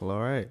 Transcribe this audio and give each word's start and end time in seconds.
Well, 0.00 0.10
all 0.16 0.22
right. 0.22 0.48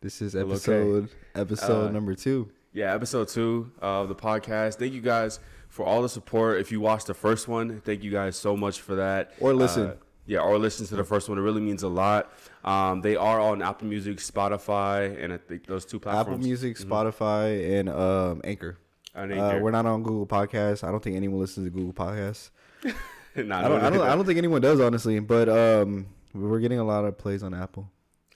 This 0.00 0.20
is 0.20 0.34
Well, 0.34 0.44
okay. 0.44 0.54
episode 0.54 1.08
episode 1.34 1.86
Uh, 1.88 1.90
number 1.92 2.14
two. 2.14 2.50
Yeah, 2.72 2.94
episode 2.94 3.28
two 3.28 3.70
of 3.80 4.08
the 4.08 4.14
podcast. 4.14 4.76
Thank 4.76 4.92
you 4.94 5.00
guys 5.00 5.38
for 5.68 5.84
all 5.86 6.02
the 6.02 6.08
support. 6.08 6.58
If 6.60 6.72
you 6.72 6.80
watched 6.80 7.06
the 7.06 7.14
first 7.14 7.46
one, 7.46 7.80
thank 7.80 8.02
you 8.02 8.10
guys 8.10 8.36
so 8.36 8.56
much 8.56 8.80
for 8.80 8.96
that. 8.96 9.32
Or 9.40 9.54
listen. 9.54 9.88
Uh, 9.88 9.94
yeah, 10.26 10.38
or 10.38 10.56
listen 10.58 10.86
to 10.86 10.96
the 10.96 11.04
first 11.04 11.28
one. 11.28 11.36
It 11.38 11.42
really 11.42 11.60
means 11.60 11.82
a 11.82 11.88
lot. 11.88 12.32
Um, 12.64 13.00
they 13.00 13.16
are 13.16 13.40
on 13.40 13.60
Apple 13.60 13.88
Music, 13.88 14.18
Spotify, 14.18 15.22
and 15.22 15.32
I 15.32 15.36
think 15.36 15.66
those 15.66 15.84
two 15.84 15.98
platforms. 15.98 16.28
Apple 16.28 16.38
Music, 16.38 16.76
Spotify, 16.76 17.78
and 17.78 17.88
um, 17.88 18.40
Anchor. 18.44 18.78
And 19.14 19.32
Uh, 19.32 19.58
we're 19.60 19.72
not 19.72 19.84
on 19.84 20.02
Google 20.02 20.26
Podcasts. 20.26 20.84
I 20.86 20.90
don't 20.90 21.02
think 21.02 21.16
anyone 21.16 21.40
listens 21.40 21.66
to 21.66 21.70
Google 21.70 21.92
Podcasts. 21.92 22.50
Nah, 23.34 23.60
I 23.60 23.62
don't. 23.68 23.82
I 23.82 23.88
don't. 23.88 24.00
I 24.08 24.14
don't 24.14 24.26
think 24.26 24.36
anyone 24.36 24.60
does 24.60 24.78
honestly. 24.78 25.18
But 25.18 25.48
um, 25.48 26.06
we're 26.34 26.60
getting 26.60 26.78
a 26.78 26.84
lot 26.84 27.06
of 27.06 27.16
plays 27.16 27.42
on 27.42 27.54
Apple. 27.54 27.90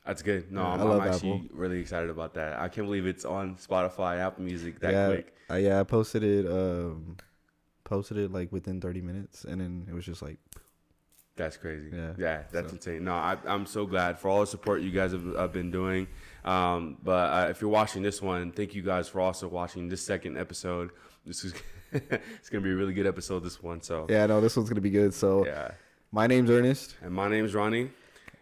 That's 0.06 0.22
good. 0.22 0.52
No, 0.52 0.62
Yeah, 0.62 0.72
I'm, 0.72 0.80
I 0.80 0.94
I'm 0.94 1.00
actually 1.12 1.32
Apple. 1.32 1.48
really 1.52 1.80
excited 1.80 2.10
about 2.10 2.34
that. 2.34 2.60
I 2.60 2.68
can't 2.68 2.86
believe 2.86 3.06
it's 3.06 3.24
on 3.24 3.56
Spotify, 3.56 4.18
Apple 4.18 4.44
Music 4.44 4.80
that 4.80 4.92
yeah, 4.92 5.06
quick. 5.08 5.34
I, 5.50 5.58
yeah. 5.58 5.80
I 5.80 5.82
posted 5.82 6.22
it. 6.22 6.46
Um, 6.46 7.16
posted 7.86 8.18
it 8.18 8.32
like 8.32 8.52
within 8.52 8.80
30 8.80 9.00
minutes, 9.00 9.44
and 9.44 9.60
then 9.60 9.86
it 9.88 9.94
was 9.94 10.04
just 10.04 10.22
like, 10.22 10.38
That's 11.36 11.56
crazy. 11.56 11.90
Yeah, 11.92 12.12
Yeah, 12.18 12.42
that's 12.52 12.70
so. 12.70 12.76
insane. 12.76 13.04
No, 13.04 13.14
I, 13.14 13.36
I'm 13.46 13.66
so 13.66 13.86
glad 13.86 14.18
for 14.18 14.28
all 14.28 14.40
the 14.40 14.46
support 14.46 14.82
you 14.82 14.90
guys 14.90 15.12
have, 15.12 15.34
have 15.36 15.52
been 15.52 15.70
doing. 15.70 16.06
Um, 16.44 16.98
but 17.02 17.32
uh, 17.32 17.50
if 17.50 17.60
you're 17.60 17.70
watching 17.70 18.02
this 18.02 18.22
one, 18.22 18.52
thank 18.52 18.74
you 18.74 18.82
guys 18.82 19.08
for 19.08 19.20
also 19.20 19.48
watching 19.48 19.88
this 19.88 20.04
second 20.04 20.36
episode. 20.36 20.90
This 21.24 21.44
is 21.44 21.54
it's 21.92 22.50
gonna 22.50 22.62
be 22.62 22.70
a 22.70 22.76
really 22.76 22.92
good 22.92 23.06
episode. 23.06 23.42
This 23.42 23.62
one, 23.62 23.80
so 23.80 24.06
yeah, 24.08 24.26
no, 24.26 24.40
this 24.40 24.56
one's 24.56 24.68
gonna 24.68 24.80
be 24.80 24.90
good. 24.90 25.14
So 25.14 25.46
yeah. 25.46 25.72
my 26.12 26.26
name's 26.26 26.50
Ernest. 26.50 26.96
And 27.02 27.12
my 27.12 27.28
name's 27.28 27.54
Ronnie, 27.54 27.90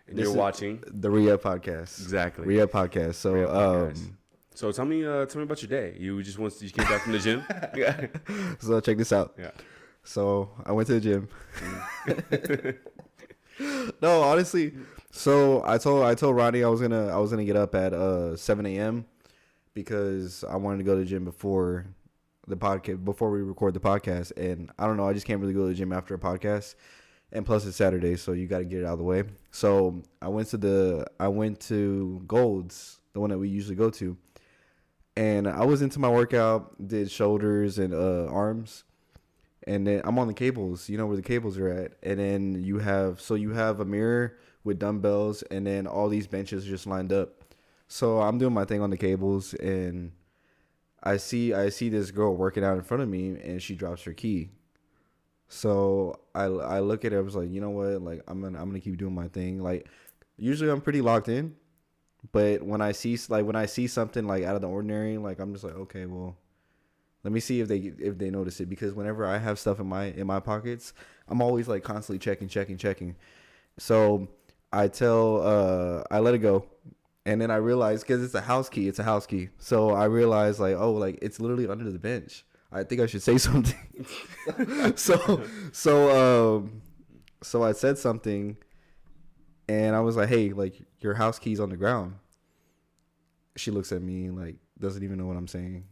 and 0.06 0.16
This 0.18 0.24
you're 0.26 0.34
watching 0.34 0.82
The 0.86 1.10
Ria 1.10 1.38
Podcast. 1.38 2.00
exactly. 2.02 2.46
Ria 2.46 2.66
Podcast. 2.66 3.14
So 3.14 3.32
Ria 3.32 3.46
Podcast. 3.46 3.96
um, 4.08 4.18
So 4.54 4.70
tell 4.72 4.84
me, 4.84 5.04
uh, 5.04 5.26
tell 5.26 5.38
me 5.38 5.44
about 5.44 5.62
your 5.62 5.68
day. 5.70 5.96
You 5.98 6.22
just 6.22 6.38
once 6.38 6.60
you 6.62 6.70
came 6.70 6.86
back 6.86 7.02
from 7.02 7.12
the 7.12 7.18
gym. 7.18 7.42
yeah. 7.74 8.06
so 8.60 8.80
check 8.80 8.96
this 8.98 9.12
out. 9.12 9.34
Yeah. 9.38 9.50
So 10.04 10.50
I 10.66 10.72
went 10.72 10.86
to 10.88 11.00
the 11.00 11.00
gym. 11.00 11.28
no, 14.02 14.22
honestly. 14.22 14.74
So 15.10 15.62
I 15.64 15.78
told 15.78 16.04
I 16.04 16.14
told 16.14 16.36
Ronnie 16.36 16.64
I 16.64 16.68
was 16.68 16.80
gonna 16.80 17.06
I 17.08 17.16
was 17.18 17.30
gonna 17.30 17.44
get 17.44 17.56
up 17.56 17.74
at 17.74 17.92
uh 17.92 18.36
7 18.36 18.66
a.m. 18.66 19.06
because 19.74 20.44
I 20.44 20.56
wanted 20.56 20.78
to 20.78 20.84
go 20.84 20.94
to 20.94 21.00
the 21.00 21.06
gym 21.06 21.24
before 21.24 21.86
the 22.46 22.56
podcast 22.56 23.04
before 23.04 23.30
we 23.30 23.40
record 23.40 23.74
the 23.74 23.80
podcast, 23.80 24.32
and 24.36 24.70
I 24.78 24.86
don't 24.86 24.96
know 24.96 25.08
I 25.08 25.12
just 25.14 25.24
can't 25.26 25.40
really 25.40 25.54
go 25.54 25.62
to 25.62 25.68
the 25.68 25.74
gym 25.74 25.92
after 25.92 26.14
a 26.14 26.18
podcast, 26.18 26.74
and 27.34 27.44
plus 27.44 27.66
it's 27.66 27.76
Saturday, 27.76 28.16
so 28.16 28.32
you 28.32 28.46
got 28.46 28.58
to 28.58 28.64
get 28.64 28.80
it 28.80 28.84
out 28.86 28.92
of 28.92 28.98
the 28.98 29.04
way. 29.04 29.24
So 29.50 30.02
I 30.22 30.28
went 30.28 30.48
to 30.48 30.56
the 30.56 31.06
I 31.20 31.28
went 31.28 31.60
to 31.62 32.22
Gold's, 32.26 33.00
the 33.12 33.20
one 33.20 33.30
that 33.30 33.38
we 33.38 33.48
usually 33.48 33.76
go 33.76 33.90
to, 33.90 34.16
and 35.16 35.46
I 35.46 35.64
was 35.64 35.82
into 35.82 35.98
my 35.98 36.08
workout, 36.08 36.86
did 36.86 37.10
shoulders 37.10 37.78
and 37.78 37.92
uh 37.92 38.26
arms 38.26 38.84
and 39.66 39.86
then 39.86 40.02
I'm 40.04 40.18
on 40.18 40.28
the 40.28 40.34
cables, 40.34 40.88
you 40.88 40.98
know 40.98 41.06
where 41.06 41.16
the 41.16 41.22
cables 41.22 41.58
are 41.58 41.68
at, 41.68 41.92
and 42.02 42.18
then 42.18 42.62
you 42.62 42.78
have 42.78 43.20
so 43.20 43.34
you 43.34 43.50
have 43.50 43.80
a 43.80 43.84
mirror 43.84 44.36
with 44.62 44.78
dumbbells, 44.78 45.42
and 45.42 45.66
then 45.66 45.86
all 45.86 46.08
these 46.08 46.26
benches 46.26 46.64
just 46.64 46.86
lined 46.86 47.12
up. 47.12 47.54
So 47.88 48.20
I'm 48.20 48.38
doing 48.38 48.54
my 48.54 48.64
thing 48.64 48.80
on 48.80 48.90
the 48.90 48.96
cables, 48.96 49.54
and 49.54 50.12
I 51.02 51.16
see 51.16 51.54
I 51.54 51.70
see 51.70 51.88
this 51.88 52.10
girl 52.10 52.36
working 52.36 52.64
out 52.64 52.76
in 52.76 52.82
front 52.82 53.02
of 53.02 53.08
me, 53.08 53.28
and 53.42 53.62
she 53.62 53.74
drops 53.74 54.02
her 54.04 54.12
key. 54.12 54.50
So 55.48 56.20
I 56.34 56.44
I 56.44 56.80
look 56.80 57.04
at 57.04 57.12
it. 57.12 57.16
I 57.16 57.20
was 57.20 57.36
like, 57.36 57.50
you 57.50 57.60
know 57.60 57.70
what, 57.70 58.02
like 58.02 58.22
I'm 58.26 58.40
gonna 58.40 58.60
I'm 58.60 58.68
gonna 58.68 58.80
keep 58.80 58.96
doing 58.98 59.14
my 59.14 59.28
thing. 59.28 59.62
Like 59.62 59.88
usually 60.36 60.70
I'm 60.70 60.80
pretty 60.80 61.00
locked 61.00 61.28
in, 61.28 61.54
but 62.32 62.62
when 62.62 62.80
I 62.80 62.92
see 62.92 63.18
like 63.28 63.44
when 63.44 63.56
I 63.56 63.66
see 63.66 63.86
something 63.86 64.26
like 64.26 64.44
out 64.44 64.56
of 64.56 64.62
the 64.62 64.68
ordinary, 64.68 65.18
like 65.18 65.38
I'm 65.38 65.52
just 65.52 65.64
like, 65.64 65.74
okay, 65.74 66.06
well, 66.06 66.36
let 67.22 67.32
me 67.32 67.40
see 67.40 67.60
if 67.60 67.68
they 67.68 67.78
if 67.78 68.18
they 68.18 68.30
notice 68.30 68.60
it 68.60 68.68
because 68.68 68.94
whenever 68.94 69.26
I 69.26 69.38
have 69.38 69.58
stuff 69.58 69.80
in 69.80 69.86
my 69.86 70.06
in 70.06 70.26
my 70.26 70.40
pockets, 70.40 70.92
I'm 71.28 71.40
always 71.42 71.68
like 71.68 71.82
constantly 71.82 72.18
checking, 72.18 72.48
checking, 72.48 72.76
checking. 72.76 73.16
So 73.78 74.28
I 74.72 74.88
tell 74.88 75.42
uh 75.46 76.04
I 76.10 76.20
let 76.20 76.34
it 76.34 76.38
go. 76.38 76.66
And 77.26 77.40
then 77.40 77.50
I 77.50 77.56
realize 77.56 78.02
because 78.02 78.22
it's 78.22 78.34
a 78.34 78.42
house 78.42 78.68
key, 78.68 78.86
it's 78.86 78.98
a 78.98 79.02
house 79.04 79.26
key. 79.26 79.48
So 79.58 79.90
I 79.90 80.04
realize 80.04 80.60
like, 80.60 80.76
oh, 80.76 80.92
like 80.92 81.18
it's 81.22 81.40
literally 81.40 81.66
under 81.66 81.90
the 81.90 81.98
bench. 81.98 82.44
I 82.74 82.82
think 82.84 83.00
I 83.00 83.06
should 83.06 83.22
say 83.22 83.38
something. 83.48 84.06
so 84.96 85.42
so 85.72 86.52
um 86.54 86.82
so 87.42 87.62
I 87.62 87.72
said 87.72 87.96
something 87.98 88.56
and 89.68 89.96
I 89.96 90.00
was 90.00 90.16
like, 90.16 90.28
hey, 90.28 90.50
like 90.50 90.74
your 91.00 91.14
house 91.14 91.38
key's 91.38 91.60
on 91.60 91.70
the 91.70 91.76
ground. 91.76 92.16
She 93.56 93.70
looks 93.70 93.92
at 93.92 94.02
me 94.02 94.30
like 94.30 94.56
doesn't 94.78 95.02
even 95.02 95.16
know 95.16 95.26
what 95.26 95.36
I'm 95.36 95.48
saying 95.48 95.84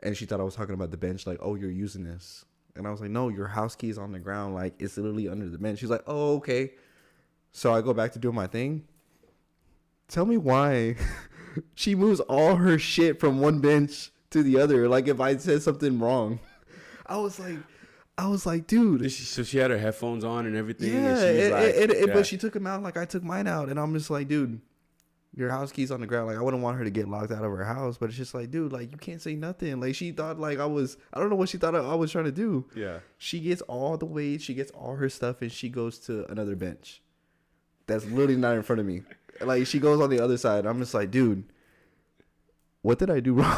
and 0.00 0.16
she 0.16 0.26
thought 0.26 0.40
I 0.40 0.44
was 0.44 0.54
talking 0.54 0.74
about 0.74 0.90
the 0.90 0.96
bench, 0.96 1.26
like, 1.26 1.38
oh, 1.40 1.54
you're 1.54 1.70
using 1.70 2.04
this. 2.04 2.44
And 2.74 2.86
I 2.86 2.90
was 2.90 3.00
like, 3.00 3.10
no, 3.10 3.28
your 3.28 3.48
house 3.48 3.74
keys 3.74 3.96
on 3.96 4.12
the 4.12 4.18
ground, 4.18 4.54
like 4.54 4.74
it's 4.78 4.96
literally 4.96 5.28
under 5.28 5.48
the 5.48 5.58
bench. 5.58 5.78
She's 5.78 5.90
like, 5.90 6.04
oh, 6.06 6.36
okay. 6.36 6.72
So 7.52 7.72
I 7.72 7.80
go 7.80 7.94
back 7.94 8.12
to 8.12 8.18
doing 8.18 8.34
my 8.34 8.46
thing. 8.46 8.84
Tell 10.08 10.26
me 10.26 10.36
why 10.36 10.96
she 11.74 11.94
moves 11.94 12.20
all 12.20 12.56
her 12.56 12.78
shit 12.78 13.18
from 13.18 13.40
one 13.40 13.60
bench 13.60 14.12
to 14.30 14.42
the 14.42 14.58
other. 14.60 14.88
Like 14.88 15.08
if 15.08 15.20
I 15.20 15.36
said 15.36 15.62
something 15.62 15.98
wrong, 15.98 16.38
I 17.06 17.16
was 17.18 17.38
like, 17.38 17.58
I 18.18 18.28
was 18.28 18.46
like, 18.46 18.66
dude, 18.66 19.02
she- 19.12 19.24
So 19.24 19.42
she 19.42 19.58
had 19.58 19.70
her 19.70 19.78
headphones 19.78 20.24
on 20.24 20.46
and 20.46 20.56
everything. 20.56 20.92
yeah. 20.92 20.98
and 21.10 21.18
she 21.18 21.34
was 21.36 21.44
and- 21.44 21.52
like, 21.52 21.74
and- 21.76 21.90
and- 21.92 22.08
yeah. 22.08 22.14
But 22.14 22.26
she 22.26 22.36
took 22.38 22.52
them 22.54 22.66
out 22.66 22.82
like 22.82 22.96
I 22.96 23.04
took 23.04 23.22
mine 23.22 23.46
out, 23.46 23.68
and 23.68 23.78
I'm 23.78 23.92
just 23.94 24.10
like, 24.10 24.28
dude, 24.28 24.60
your 25.34 25.50
house 25.50 25.70
keys 25.70 25.90
on 25.90 26.00
the 26.00 26.06
ground. 26.06 26.28
Like 26.28 26.38
I 26.38 26.40
wouldn't 26.40 26.62
want 26.62 26.78
her 26.78 26.84
to 26.84 26.90
get 26.90 27.08
locked 27.08 27.30
out 27.30 27.44
of 27.44 27.50
her 27.50 27.62
house, 27.64 27.98
but 27.98 28.08
it's 28.08 28.16
just 28.16 28.32
like, 28.32 28.50
dude, 28.50 28.72
like 28.72 28.90
you 28.90 28.96
can't 28.96 29.20
say 29.20 29.34
nothing. 29.34 29.78
Like 29.80 29.94
she 29.94 30.10
thought 30.12 30.38
like 30.40 30.58
I 30.58 30.64
was, 30.64 30.96
I 31.12 31.20
don't 31.20 31.28
know 31.28 31.36
what 31.36 31.50
she 31.50 31.58
thought 31.58 31.74
I, 31.74 31.80
I 31.80 31.94
was 31.94 32.10
trying 32.10 32.24
to 32.24 32.32
do. 32.32 32.64
yeah. 32.74 33.00
She 33.18 33.40
gets 33.40 33.60
all 33.62 33.98
the 33.98 34.06
weight, 34.06 34.40
she 34.40 34.54
gets 34.54 34.70
all 34.70 34.96
her 34.96 35.10
stuff, 35.10 35.42
and 35.42 35.52
she 35.52 35.68
goes 35.68 35.98
to 36.00 36.24
another 36.30 36.56
bench. 36.56 37.02
That's 37.86 38.04
literally 38.06 38.36
not 38.36 38.56
in 38.56 38.62
front 38.62 38.80
of 38.80 38.86
me. 38.86 39.02
Like 39.42 39.66
she 39.66 39.78
goes 39.78 40.00
on 40.00 40.08
the 40.08 40.20
other 40.20 40.38
side. 40.38 40.64
I'm 40.64 40.78
just 40.80 40.94
like, 40.94 41.10
dude, 41.10 41.44
what 42.86 43.00
did 43.00 43.10
I 43.10 43.18
do 43.18 43.34
wrong? 43.34 43.50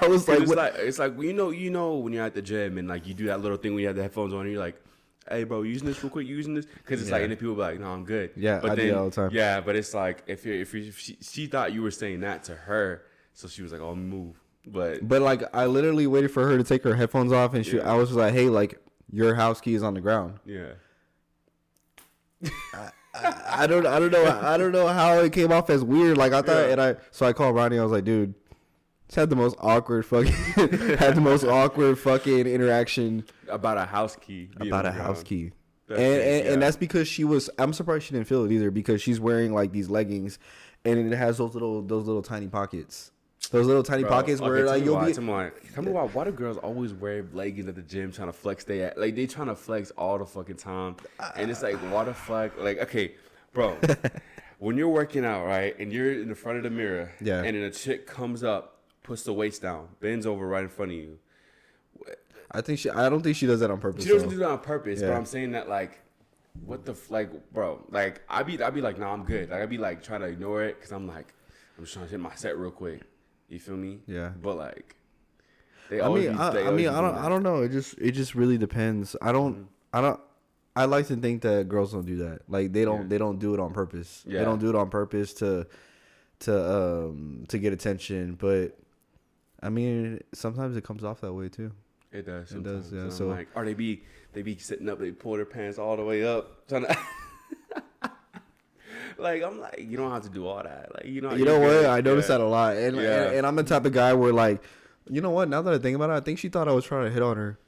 I 0.00 0.06
was 0.06 0.28
like, 0.28 0.40
it's 0.40 0.48
what? 0.48 0.58
like 0.58 0.74
it's 0.76 1.00
like 1.00 1.20
you 1.20 1.32
know 1.32 1.50
you 1.50 1.70
know 1.70 1.96
when 1.96 2.12
you're 2.12 2.24
at 2.24 2.34
the 2.34 2.42
gym 2.42 2.78
and 2.78 2.86
like 2.86 3.04
you 3.04 3.12
do 3.12 3.26
that 3.26 3.40
little 3.40 3.56
thing 3.56 3.74
when 3.74 3.80
you 3.80 3.88
have 3.88 3.96
the 3.96 4.02
headphones 4.02 4.32
on 4.32 4.42
and 4.42 4.52
you're 4.52 4.60
like, 4.60 4.80
hey 5.28 5.42
bro, 5.42 5.62
using 5.62 5.88
this 5.88 6.00
real 6.04 6.10
quick, 6.10 6.24
using 6.26 6.54
this 6.54 6.64
because 6.66 7.02
it's 7.02 7.10
like 7.10 7.22
and 7.22 7.32
then 7.32 7.36
people 7.36 7.56
be 7.56 7.62
like, 7.62 7.80
no, 7.80 7.88
I'm 7.90 8.04
good. 8.04 8.30
Yeah, 8.36 8.60
but 8.60 8.70
I 8.70 8.74
do 8.76 8.82
then 8.82 8.90
that 8.92 8.98
all 8.98 9.10
the 9.10 9.16
time. 9.16 9.30
yeah, 9.32 9.60
but 9.60 9.74
it's 9.74 9.92
like 9.92 10.22
if 10.28 10.46
you 10.46 10.54
if, 10.54 10.72
you 10.72 10.82
if 10.82 10.98
she, 11.00 11.18
she 11.20 11.46
thought 11.48 11.72
you 11.72 11.82
were 11.82 11.90
saying 11.90 12.20
that 12.20 12.44
to 12.44 12.54
her, 12.54 13.02
so 13.34 13.48
she 13.48 13.62
was 13.62 13.72
like, 13.72 13.80
I'll 13.80 13.88
oh 13.88 13.96
move, 13.96 14.36
but 14.64 15.06
But 15.06 15.20
like 15.20 15.42
I 15.52 15.66
literally 15.66 16.06
waited 16.06 16.30
for 16.30 16.46
her 16.46 16.56
to 16.56 16.62
take 16.62 16.84
her 16.84 16.94
headphones 16.94 17.32
off, 17.32 17.54
and 17.54 17.66
she, 17.66 17.78
Yeah. 17.78 17.90
I 17.90 17.96
was 17.96 18.12
like, 18.12 18.32
hey, 18.34 18.48
like 18.48 18.80
your 19.10 19.34
house 19.34 19.60
key 19.60 19.74
is 19.74 19.82
on 19.82 19.94
the 19.94 20.00
ground. 20.00 20.38
yeah, 20.44 20.74
I, 22.72 22.90
I 23.46 23.66
don't 23.66 23.86
I 23.86 23.98
don't 23.98 24.12
know 24.12 24.40
I 24.42 24.56
don't 24.56 24.72
know 24.72 24.86
how 24.88 25.18
it 25.18 25.32
came 25.32 25.52
off 25.52 25.70
as 25.70 25.82
weird. 25.84 26.16
Like 26.16 26.32
I 26.32 26.42
thought, 26.42 26.66
Yeah. 26.66 26.72
and 26.72 26.80
I 26.80 26.96
so 27.10 27.26
I 27.26 27.32
called 27.32 27.54
Ronnie. 27.56 27.78
I 27.78 27.82
was 27.82 27.92
like, 27.92 28.04
dude, 28.04 28.34
just 29.08 29.16
had 29.16 29.30
the 29.30 29.36
most 29.36 29.56
awkward 29.60 30.04
fucking 30.06 30.32
had 30.98 31.14
the 31.14 31.20
most 31.20 31.44
awkward 31.58 31.98
fucking 31.98 32.46
interaction 32.46 33.24
about 33.48 33.78
a 33.78 33.84
house 33.86 34.16
key 34.16 34.50
about 34.60 34.86
a 34.86 34.92
house 34.92 35.18
um, 35.20 35.24
key. 35.24 35.52
That's 35.88 36.00
and, 36.00 36.22
and, 36.22 36.44
yeah. 36.44 36.52
and 36.52 36.62
that's 36.62 36.76
because 36.76 37.08
she 37.08 37.24
was. 37.24 37.48
I'm 37.58 37.72
surprised 37.72 38.04
she 38.04 38.12
didn't 38.14 38.26
feel 38.26 38.44
it 38.44 38.52
either 38.52 38.70
because 38.70 39.00
she's 39.00 39.18
wearing 39.18 39.54
like 39.54 39.72
these 39.72 39.88
leggings, 39.88 40.38
and 40.84 40.98
it 41.12 41.16
has 41.16 41.38
those 41.38 41.54
little 41.54 41.80
those 41.80 42.04
little 42.04 42.20
tiny 42.20 42.46
pockets, 42.46 43.10
those 43.50 43.66
little 43.66 43.82
tiny 43.82 44.02
Bro, 44.02 44.10
pockets 44.12 44.40
okay, 44.40 44.50
where 44.50 44.66
like 44.66 44.84
you'll 44.84 44.96
why, 44.96 45.06
be. 45.06 45.12
Tell 45.14 45.22
me 45.22 45.30
why. 45.30 45.50
Tell 45.74 45.84
me 45.84 45.92
why. 45.92 46.02
Why 46.04 46.24
do 46.24 46.32
girls 46.32 46.58
always 46.58 46.92
wear 46.92 47.24
leggings 47.32 47.66
at 47.68 47.74
the 47.76 47.82
gym 47.82 48.12
trying 48.12 48.28
to 48.28 48.32
flex? 48.32 48.64
They 48.64 48.82
at 48.82 48.98
like 48.98 49.14
they 49.14 49.26
trying 49.26 49.46
to 49.46 49.54
flex 49.54 49.90
all 49.92 50.18
the 50.18 50.26
fucking 50.26 50.56
time, 50.56 50.96
and 51.36 51.50
it's 51.50 51.62
like 51.62 51.76
what 51.90 52.04
the 52.06 52.14
fuck? 52.14 52.58
Like 52.58 52.78
okay, 52.78 53.14
bro, 53.52 53.76
when 54.58 54.76
you're 54.76 54.88
working 54.88 55.24
out 55.24 55.46
right, 55.46 55.78
and 55.78 55.92
you're 55.92 56.12
in 56.20 56.28
the 56.28 56.34
front 56.34 56.58
of 56.58 56.64
the 56.64 56.70
mirror, 56.70 57.12
Yeah. 57.20 57.38
and 57.42 57.56
then 57.56 57.62
a 57.64 57.70
chick 57.70 58.06
comes 58.06 58.44
up, 58.44 58.80
puts 59.02 59.22
the 59.22 59.32
waist 59.32 59.62
down, 59.62 59.88
bends 60.00 60.26
over 60.26 60.46
right 60.46 60.62
in 60.64 60.68
front 60.68 60.92
of 60.92 60.98
you. 60.98 61.18
I 62.50 62.60
think 62.60 62.78
she. 62.78 62.90
I 62.90 63.08
don't 63.08 63.22
think 63.22 63.36
she 63.36 63.46
does 63.46 63.60
that 63.60 63.70
on 63.70 63.78
purpose. 63.80 64.04
She 64.04 64.10
doesn't 64.10 64.30
do 64.30 64.38
that 64.38 64.50
on 64.50 64.58
purpose, 64.58 65.00
but 65.00 65.12
I'm 65.12 65.26
saying 65.26 65.52
that 65.52 65.68
like. 65.68 66.00
What 66.66 66.84
the 66.84 66.90
f- 66.90 67.08
like, 67.08 67.52
bro? 67.52 67.84
Like, 67.88 68.20
I 68.28 68.42
be, 68.42 68.60
I 68.60 68.70
be 68.70 68.80
like, 68.80 68.98
nah, 68.98 69.12
I'm 69.12 69.22
good. 69.22 69.48
Like, 69.48 69.62
I 69.62 69.66
be 69.66 69.78
like 69.78 70.02
trying 70.02 70.22
to 70.22 70.26
ignore 70.26 70.64
it 70.64 70.74
because 70.74 70.90
I'm 70.90 71.06
like, 71.06 71.32
I'm 71.76 71.84
just 71.84 71.94
trying 71.94 72.06
to 72.06 72.10
hit 72.10 72.18
my 72.18 72.34
set 72.34 72.58
real 72.58 72.72
quick. 72.72 73.02
You 73.48 73.58
feel 73.58 73.76
me? 73.76 73.98
Yeah. 74.06 74.30
But 74.42 74.56
like, 74.56 74.96
they 75.90 76.00
I 76.00 76.04
always 76.06 76.26
mean, 76.28 76.36
be- 76.36 76.42
I, 76.42 76.48
I 76.68 76.70
mean, 76.70 76.88
I 76.88 77.00
don't, 77.00 77.12
doing 77.14 77.24
I 77.24 77.28
don't 77.28 77.42
know. 77.42 77.62
It 77.62 77.70
just, 77.70 77.94
it 77.98 78.12
just 78.12 78.34
really 78.34 78.58
depends. 78.58 79.16
I 79.22 79.32
don't, 79.32 79.54
Mm-hmm. 79.54 79.64
I 79.94 80.00
don't. 80.02 80.20
I 80.76 80.84
like 80.84 81.06
to 81.08 81.16
think 81.16 81.42
that 81.42 81.68
girls 81.68 81.92
don't 81.92 82.04
do 82.06 82.16
that. 82.18 82.42
Like 82.46 82.72
they 82.72 82.84
don't, 82.84 83.02
Yeah. 83.02 83.06
they 83.08 83.18
don't 83.18 83.38
do 83.38 83.54
it 83.54 83.58
on 83.60 83.72
purpose. 83.72 84.22
Yeah. 84.26 84.38
They 84.40 84.44
don't 84.44 84.58
do 84.60 84.68
it 84.68 84.74
on 84.76 84.90
purpose 84.90 85.32
to, 85.34 85.66
to, 86.40 86.72
um, 86.72 87.44
to 87.48 87.58
get 87.58 87.72
attention. 87.72 88.34
But, 88.34 88.78
I 89.62 89.70
mean, 89.70 90.20
sometimes 90.34 90.76
it 90.76 90.84
comes 90.84 91.02
off 91.02 91.20
that 91.22 91.32
way 91.32 91.48
too. 91.48 91.72
It 92.12 92.26
does. 92.26 92.52
It 92.52 92.62
does, 92.62 92.92
yeah, 92.92 93.08
so- 93.08 93.28
like, 93.28 93.48
or 93.54 93.64
they 93.64 93.74
be 93.74 94.02
they 94.34 94.42
be 94.42 94.56
sitting 94.58 94.88
up, 94.88 94.98
they 95.00 95.10
pull 95.10 95.34
their 95.36 95.44
pants 95.46 95.78
all 95.78 95.96
the 95.96 96.04
way 96.04 96.22
up, 96.22 96.68
trying 96.68 96.82
to. 96.86 96.96
Like 99.18 99.42
I'm 99.42 99.60
like, 99.60 99.78
you 99.78 99.96
don't 99.96 100.10
have 100.10 100.22
to 100.22 100.28
do 100.28 100.46
all 100.46 100.62
that. 100.62 100.94
Like 100.94 101.06
you 101.06 101.20
know, 101.20 101.34
You 101.34 101.44
know 101.44 101.58
what? 101.58 101.68
good. 101.68 101.86
I 101.86 102.00
noticed 102.00 102.28
Yeah. 102.28 102.38
that 102.38 102.44
a 102.44 102.48
lot, 102.48 102.76
and, 102.76 102.96
Yeah. 102.96 103.24
and 103.26 103.36
and 103.38 103.46
I'm 103.46 103.56
the 103.56 103.62
type 103.64 103.84
of 103.84 103.92
guy 103.92 104.12
where 104.14 104.32
like, 104.32 104.62
you 105.10 105.20
know 105.20 105.30
what? 105.30 105.48
Now 105.48 105.62
that 105.62 105.72
I 105.74 105.78
think 105.78 105.96
about 105.96 106.10
it, 106.10 106.14
I 106.14 106.20
think 106.20 106.38
she 106.38 106.48
thought 106.48 106.68
I 106.68 106.72
was 106.72 106.84
trying 106.84 107.04
to 107.06 107.10
hit 107.10 107.22
on 107.22 107.36
her. 107.36 107.58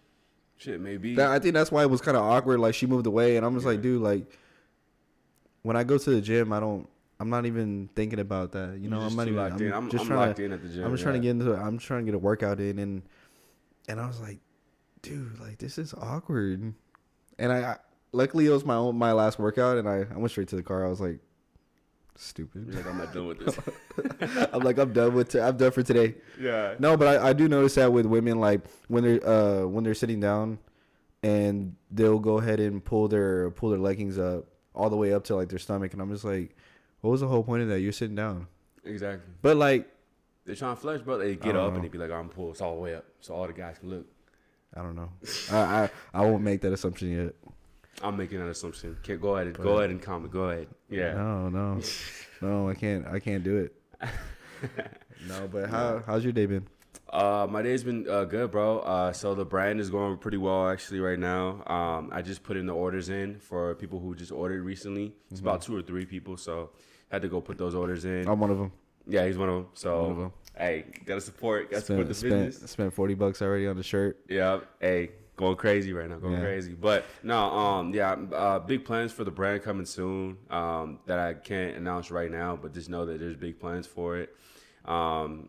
Shit, 0.57 0.81
maybe. 0.81 1.15
That, 1.15 1.31
I 1.31 1.39
think 1.39 1.55
that's 1.55 1.73
why 1.73 1.83
it 1.83 1.91
was 1.91 2.01
kind 2.03 2.17
of 2.17 2.23
awkward. 2.23 2.61
Like 2.61 2.75
she 2.75 2.87
moved 2.87 3.07
away, 3.07 3.37
and 3.37 3.47
I'm 3.47 3.55
just 3.55 3.65
like, 3.67 3.81
dude, 3.81 4.03
like 4.03 4.27
when 5.63 5.77
I 5.77 5.85
go 5.85 5.99
to 5.99 6.11
the 6.11 6.21
gym, 6.21 6.53
I 6.53 6.61
don't. 6.61 6.89
I'm 7.19 7.29
not 7.29 7.45
even 7.45 7.91
thinking 7.95 8.19
about 8.19 8.53
that. 8.53 8.79
You 8.79 8.89
know, 8.89 9.01
I'm 9.01 9.15
not 9.15 9.27
even. 9.29 9.37
locked 9.39 9.61
in. 9.61 9.73
I'm, 9.75 9.91
just 9.91 10.03
I'm 10.03 10.09
trying 10.09 10.21
locked 10.29 10.37
to. 10.39 10.45
in 10.45 10.53
at 10.53 10.63
the 10.63 10.69
gym. 10.71 10.85
I'm 10.85 10.93
just 10.93 11.03
trying 11.03 11.17
to 11.17 11.21
get 11.21 11.31
into. 11.31 11.55
I'm 11.55 11.79
trying 11.79 12.01
to 12.01 12.13
get 12.13 12.15
a 12.15 12.19
workout 12.19 12.61
in, 12.61 12.79
and 12.79 13.03
and 13.89 14.01
I 14.01 14.07
was 14.07 14.21
like, 14.21 14.39
dude, 15.03 15.39
like 15.41 15.59
this 15.59 15.77
is 15.79 15.93
awkward. 15.95 16.73
And 17.39 17.53
I, 17.53 17.59
I 17.73 17.77
luckily 18.13 18.47
it 18.47 18.51
was 18.51 18.65
my 18.65 18.75
own 18.77 18.97
my 18.97 19.13
last 19.13 19.39
workout, 19.39 19.77
and 19.79 19.87
I 19.89 20.07
I 20.15 20.17
went 20.19 20.31
straight 20.31 20.49
to 20.49 20.57
the 20.57 20.63
car. 20.63 20.85
I 20.87 20.89
was 20.89 21.01
like, 21.01 21.21
stupid. 22.17 22.67
You're 22.67 22.77
like, 22.77 22.87
I'm 22.87 22.99
not 22.99 23.13
done 23.15 23.27
with 23.27 23.39
this. 23.41 24.49
I'm 24.53 24.63
like, 24.63 24.79
I'm 24.79 24.93
done 24.93 25.15
with. 25.15 25.35
i 25.37 25.49
I'm 25.49 25.57
done 25.57 25.71
for 25.71 25.83
today. 25.83 26.15
yeah. 26.41 26.75
No, 26.79 26.97
but 26.97 27.21
I, 27.21 27.29
I 27.29 27.33
do 27.33 27.49
notice 27.49 27.75
that 27.77 27.93
with 27.93 28.07
women, 28.07 28.39
like 28.41 28.61
when 28.89 29.05
they're 29.05 29.27
uh 29.27 29.67
when 29.67 29.85
they're 29.85 29.95
sitting 29.95 30.21
down, 30.21 30.59
and 31.23 31.77
they'll 31.91 32.19
go 32.19 32.39
ahead 32.39 32.61
and 32.61 32.85
pull 32.85 33.09
their 33.09 33.51
pull 33.51 33.71
their 33.71 33.79
leggings 33.79 34.19
up 34.19 34.47
all 34.75 34.89
the 34.91 34.97
way 34.97 35.13
up 35.13 35.25
to 35.25 35.37
like 35.37 35.49
their 35.49 35.59
stomach, 35.59 35.93
and 35.93 36.01
I'm 36.03 36.11
just 36.13 36.25
like, 36.25 36.57
what 37.01 37.11
was 37.11 37.21
the 37.21 37.29
whole 37.29 37.43
point 37.43 37.63
of 37.63 37.69
that? 37.69 37.81
You're 37.81 37.93
sitting 37.93 38.17
down, 38.17 38.47
Exactly. 38.85 39.33
but 39.43 39.57
like 39.57 39.89
They're 40.45 40.55
trying 40.55 40.75
to 40.77 40.81
flex, 40.81 41.03
bro. 41.03 41.19
They 41.19 41.37
get 41.37 41.57
up 41.57 41.71
know. 41.71 41.75
and 41.77 41.85
they 41.85 41.89
be 41.89 41.99
like, 41.99 42.11
I'm 42.11 42.29
pulled. 42.29 42.53
It's 42.53 42.61
all 42.61 42.75
the 42.77 42.81
way 42.81 42.95
up, 42.95 43.05
so 43.21 43.35
all 43.35 43.47
the 43.47 43.53
guys 43.53 43.79
can 43.79 43.91
look. 43.91 44.07
I 44.77 44.83
don't 44.83 44.95
know. 44.95 45.11
I, 45.51 45.57
I 45.59 45.91
I 46.15 46.21
won't 46.27 46.43
make 46.45 46.61
that 46.61 46.73
assumption 46.73 47.11
yet. 47.11 47.35
I'm 48.03 48.17
making 48.17 48.39
that 48.39 48.49
assumption. 48.49 48.97
Go 49.21 49.35
ahead 49.37 49.49
and 49.49 49.57
go 49.57 49.79
ahead 49.79 49.91
and 49.91 50.01
comment. 50.01 50.33
Go 50.33 50.45
ahead. 50.51 50.69
Yeah. 50.89 51.15
No, 51.15 51.49
no, 51.49 51.81
no. 52.41 52.69
I 52.69 52.75
can't. 52.75 53.07
I 53.07 53.19
can't 53.21 53.45
do 53.45 53.59
it. 53.59 53.75
no, 55.29 55.49
but 55.51 55.69
how 55.69 56.03
how's 56.07 56.25
your 56.25 56.33
day 56.33 56.47
been? 56.47 56.67
Uh, 57.13 57.47
my 57.51 57.61
day's 57.61 57.83
been 57.83 58.09
uh, 58.09 58.25
good, 58.25 58.51
bro. 58.53 58.79
Uh, 58.81 59.13
so 59.13 59.35
the 59.35 59.45
brand 59.45 59.81
is 59.81 59.91
going 59.91 60.17
pretty 60.17 60.37
well 60.37 60.69
actually 60.69 61.01
right 61.01 61.19
now. 61.19 61.63
Um, 61.67 62.09
I 62.13 62.23
just 62.23 62.43
put 62.45 62.57
in 62.57 62.67
the 62.67 62.73
orders 62.75 63.09
in 63.09 63.39
for 63.41 63.75
people 63.75 63.99
who 63.99 64.15
just 64.15 64.31
ordered 64.31 64.63
recently. 64.63 65.13
It's 65.31 65.41
about 65.41 65.63
two 65.63 65.77
or 65.77 65.83
three 65.83 66.07
people, 66.07 66.37
so 66.37 66.71
had 67.11 67.23
to 67.23 67.29
go 67.29 67.41
put 67.41 67.59
those 67.59 67.75
orders 67.75 68.05
in. 68.05 68.29
I'm 68.29 68.39
one 68.39 68.51
of 68.51 68.59
them. 68.59 68.71
yeah, 69.09 69.27
he's 69.27 69.37
one 69.37 69.49
of 69.49 69.55
them. 69.57 69.67
So 69.75 70.03
One 70.03 70.11
of 70.13 70.19
'em. 70.21 70.33
hey, 70.57 70.85
gotta 71.05 71.21
support, 71.21 71.71
gotta 71.71 71.83
support 71.85 72.07
the 72.07 72.15
spent, 72.15 72.47
business. 72.47 72.71
spent 72.71 72.95
forty 72.95 73.15
bucks 73.15 73.43
already 73.43 73.67
on 73.67 73.77
the 73.77 73.83
shirt. 73.83 74.19
Yeah, 74.29 74.61
hey, 74.81 75.11
going 75.41 75.57
crazy 75.57 75.93
right 75.93 76.09
now, 76.09 76.19
going 76.19 76.35
Yeah. 76.35 76.41
crazy. 76.41 76.75
But 76.75 77.05
no, 77.23 77.39
um, 77.39 77.93
yeah, 77.95 78.13
uh, 78.13 78.59
big 78.61 78.85
plans 78.85 79.11
for 79.11 79.25
the 79.25 79.31
brand 79.31 79.63
coming 79.63 79.87
soon. 79.87 80.37
Um, 80.51 81.01
that 81.07 81.19
I 81.19 81.35
can't 81.35 81.77
announce 81.77 82.11
right 82.11 82.31
now, 82.31 82.57
but 82.61 82.73
just 82.73 82.89
know 82.89 83.07
that 83.07 83.19
there's 83.19 83.37
big 83.37 83.59
plans 83.59 83.87
for 83.87 84.19
it. 84.19 84.37
Um, 84.85 85.49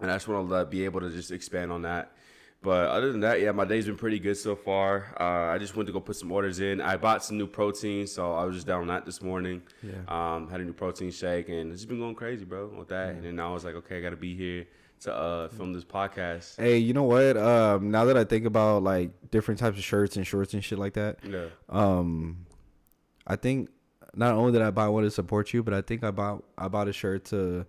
and 0.00 0.10
I 0.10 0.14
just 0.14 0.28
want 0.28 0.48
to 0.48 0.64
be 0.64 0.84
able 0.84 1.00
to 1.00 1.10
just 1.10 1.30
expand 1.32 1.72
on 1.72 1.82
that. 1.82 2.12
But 2.60 2.88
other 2.88 3.12
than 3.12 3.20
that, 3.20 3.40
yeah, 3.40 3.52
my 3.52 3.64
day's 3.64 3.86
been 3.86 3.96
pretty 3.96 4.18
good 4.18 4.36
so 4.36 4.56
far. 4.56 5.14
Uh, 5.20 5.52
I 5.54 5.58
just 5.58 5.76
went 5.76 5.86
to 5.86 5.92
go 5.92 6.00
put 6.00 6.16
some 6.16 6.32
orders 6.32 6.58
in. 6.58 6.80
I 6.80 6.96
bought 6.96 7.24
some 7.24 7.38
new 7.38 7.46
protein, 7.46 8.06
so 8.08 8.32
I 8.32 8.44
was 8.44 8.56
just 8.56 8.66
down 8.66 8.80
on 8.80 8.88
that 8.88 9.06
this 9.06 9.22
morning. 9.22 9.62
Yeah. 9.80 9.92
Um, 10.08 10.48
had 10.48 10.60
a 10.60 10.64
new 10.64 10.72
protein 10.72 11.12
shake, 11.12 11.48
and 11.48 11.70
it's 11.70 11.82
just 11.82 11.88
been 11.88 12.00
going 12.00 12.16
crazy, 12.16 12.44
bro, 12.44 12.66
with 12.76 12.88
that. 12.88 13.10
And 13.10 13.24
then 13.24 13.38
I 13.38 13.48
was 13.52 13.64
like, 13.64 13.76
okay, 13.76 13.98
I 13.98 14.00
got 14.00 14.10
to 14.10 14.16
be 14.16 14.34
here 14.34 14.66
to 15.00 15.14
uh, 15.14 15.48
film 15.48 15.72
this 15.72 15.84
podcast. 15.84 16.56
Hey, 16.60 16.78
you 16.78 16.92
know 16.92 17.02
what? 17.04 17.36
Um, 17.36 17.90
now 17.90 18.04
that 18.06 18.16
I 18.16 18.24
think 18.24 18.46
about 18.46 18.82
like 18.82 19.30
different 19.30 19.60
types 19.60 19.78
of 19.78 19.84
shirts 19.84 20.16
and 20.16 20.26
shorts 20.26 20.54
and 20.54 20.62
shit 20.64 20.78
like 20.78 20.94
that, 20.94 21.18
Yeah. 21.24 21.46
um, 21.68 22.46
I 23.26 23.36
think 23.36 23.70
not 24.14 24.34
only 24.34 24.52
did 24.52 24.62
I 24.62 24.70
buy 24.70 24.88
one 24.88 25.04
to 25.04 25.10
support 25.10 25.52
you, 25.52 25.62
but 25.62 25.74
I 25.74 25.80
think 25.82 26.02
I 26.04 26.10
bought 26.10 26.42
I 26.56 26.68
bought 26.68 26.88
a 26.88 26.92
shirt 26.92 27.26
to 27.26 27.66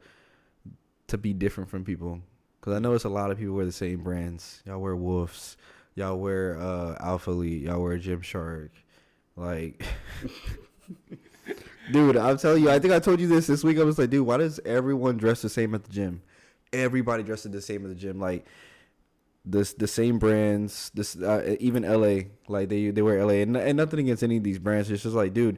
to 1.08 1.18
be 1.18 1.34
different 1.34 1.70
from 1.70 1.84
people 1.84 2.22
because 2.60 2.74
I 2.76 2.80
notice 2.80 3.04
a 3.04 3.10
lot 3.10 3.32
of 3.32 3.38
people 3.38 3.56
wear 3.56 3.66
the 3.66 3.72
same 3.72 4.04
brands. 4.04 4.62
Y'all 4.66 4.80
wear 4.80 4.96
Wolves, 4.96 5.58
y'all 5.96 6.18
wear 6.18 6.58
uh, 6.60 6.96
Alphalete, 7.04 7.64
y'all 7.64 7.82
wear 7.82 7.98
Gymshark, 8.00 8.70
like. 9.36 9.84
Dude, 11.92 12.18
I'm 12.18 12.38
telling 12.38 12.62
you, 12.62 12.70
I 12.70 12.78
think 12.78 12.94
I 12.94 13.00
told 13.00 13.20
you 13.20 13.28
this 13.28 13.48
this 13.48 13.64
week. 13.64 13.80
I 13.80 13.84
was 13.84 13.98
like, 13.98 14.12
dude, 14.12 14.26
why 14.26 14.38
does 14.38 14.60
everyone 14.64 15.18
dress 15.18 15.42
the 15.42 15.50
same 15.50 15.74
at 15.74 15.84
the 15.84 15.92
gym? 15.92 16.22
Everybody 16.72 17.24
dresses 17.24 17.52
the 17.52 17.62
same 17.62 17.84
at 17.84 17.90
the 17.90 17.96
gym. 17.96 18.20
Like, 18.20 18.46
this 19.46 19.74
the 19.74 19.88
same 19.88 20.20
brands 20.20 20.92
this 20.94 21.16
uh, 21.16 21.56
even 21.60 21.84
LA 21.84 22.30
like 22.48 22.70
they 22.70 22.92
they 22.92 23.02
wear 23.02 23.24
LA 23.26 23.36
and, 23.36 23.56
and 23.56 23.78
nothing 23.78 24.00
against 24.00 24.24
any 24.24 24.38
of 24.38 24.44
these 24.44 24.60
brands 24.60 24.92
it's 24.92 25.04
just 25.04 25.16
like 25.16 25.34
dude 25.34 25.58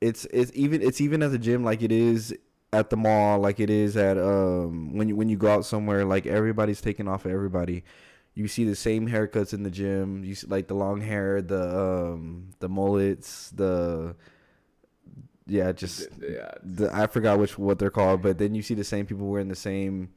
it's 0.00 0.26
it's 0.26 0.52
even 0.54 0.82
it's 0.82 1.00
even 1.00 1.22
at 1.22 1.30
the 1.30 1.38
gym 1.38 1.64
like 1.64 1.82
it 1.82 1.90
is 1.92 2.34
at 2.72 2.90
the 2.90 2.96
mall 2.96 3.38
like 3.38 3.58
it 3.60 3.70
is 3.70 3.96
at 3.96 4.18
um 4.18 4.96
when 4.96 5.08
you 5.08 5.16
when 5.16 5.28
you 5.28 5.36
go 5.36 5.48
out 5.48 5.64
somewhere 5.64 6.04
like 6.04 6.26
everybody's 6.26 6.80
taking 6.80 7.08
off 7.08 7.24
of 7.24 7.32
everybody 7.32 7.84
you 8.34 8.48
see 8.48 8.64
the 8.64 8.76
same 8.76 9.08
haircuts 9.08 9.52
in 9.52 9.62
the 9.62 9.70
gym 9.70 10.24
you 10.24 10.34
see 10.34 10.46
like 10.46 10.68
the 10.68 10.74
long 10.74 11.00
hair 11.00 11.40
the 11.42 11.78
um 11.78 12.48
the 12.60 12.68
mullets 12.68 13.50
the 13.50 14.14
yeah 15.46 15.72
just 15.72 16.08
Yeah. 16.20 16.52
the 16.62 16.94
I 16.94 17.06
forgot 17.06 17.38
which 17.38 17.58
what 17.58 17.78
they're 17.78 17.90
called, 17.90 18.22
but 18.22 18.38
then 18.38 18.54
you 18.54 18.62
see 18.62 18.74
the 18.74 18.84
same 18.84 19.06
people 19.06 19.26
wearing 19.28 19.48
the 19.48 19.54
same 19.56 20.10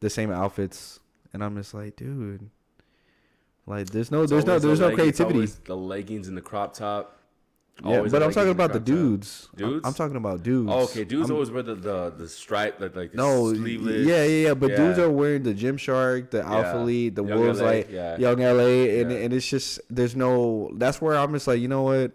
the 0.00 0.10
same 0.10 0.30
outfits, 0.32 0.98
and 1.32 1.42
I'm 1.44 1.56
just 1.56 1.74
like, 1.74 1.96
dude, 1.96 2.50
like 3.66 3.86
there's 3.90 4.10
no 4.10 4.22
It's 4.22 4.30
there's 4.30 4.44
no 4.44 4.52
always 4.52 4.62
the 4.62 4.68
there's 4.68 4.80
no 4.80 4.86
leg- 4.88 4.96
creativity. 4.96 5.52
the 5.64 5.76
leggings 5.76 6.28
and 6.28 6.36
the 6.36 6.40
crop 6.42 6.74
top. 6.74 7.18
Yeah, 7.84 8.02
but 8.02 8.22
I'm 8.22 8.30
talking 8.32 8.50
about 8.50 8.72
the 8.74 8.78
crop 8.80 8.84
top. 8.84 8.84
dudes. 8.84 9.48
I'm- 9.58 9.68
Dudes? 9.70 9.86
I'm, 9.86 9.94
talking 9.94 10.16
about 10.16 10.42
dudes. 10.42 10.70
Oh, 10.70 10.80
okay. 10.84 11.04
Dudes 11.04 11.30
I'm- 11.30 11.34
always 11.36 11.50
wear 11.50 11.62
the 11.62 11.74
the, 11.74 12.10
the 12.10 12.28
stripe 12.28 12.78
like 12.80 12.94
like 12.94 13.14
no, 13.14 13.52
sleeveless. 13.54 14.06
yeah, 14.06 14.24
yeah, 14.24 14.48
yeah. 14.48 14.54
But 14.54 14.76
dudes 14.76 14.98
are 14.98 15.10
wearing 15.10 15.42
the 15.42 15.54
Gymshark, 15.54 16.30
the 16.30 16.42
Alpha 16.42 16.72
Yeah. 16.76 16.82
Elite, 16.82 17.14
the 17.14 17.24
Young 17.24 17.40
Wolves, 17.40 17.60
LA, 17.60 17.66
like 17.66 17.90
yeah. 17.90 18.18
Young 18.18 18.40
LA, 18.40 19.00
and 19.00 19.10
Yeah. 19.10 19.16
and 19.18 19.32
it's 19.32 19.48
just 19.48 19.80
there's 19.88 20.14
no. 20.14 20.70
That's 20.76 21.00
where 21.00 21.16
I'm 21.16 21.32
just 21.32 21.46
like, 21.46 21.60
you 21.60 21.68
know 21.68 21.82
what? 21.82 22.12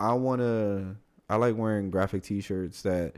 I 0.00 0.14
wanna. 0.14 0.96
I 1.28 1.36
like 1.36 1.56
wearing 1.56 1.90
graphic 1.90 2.22
T-shirts 2.22 2.82
that 2.82 3.16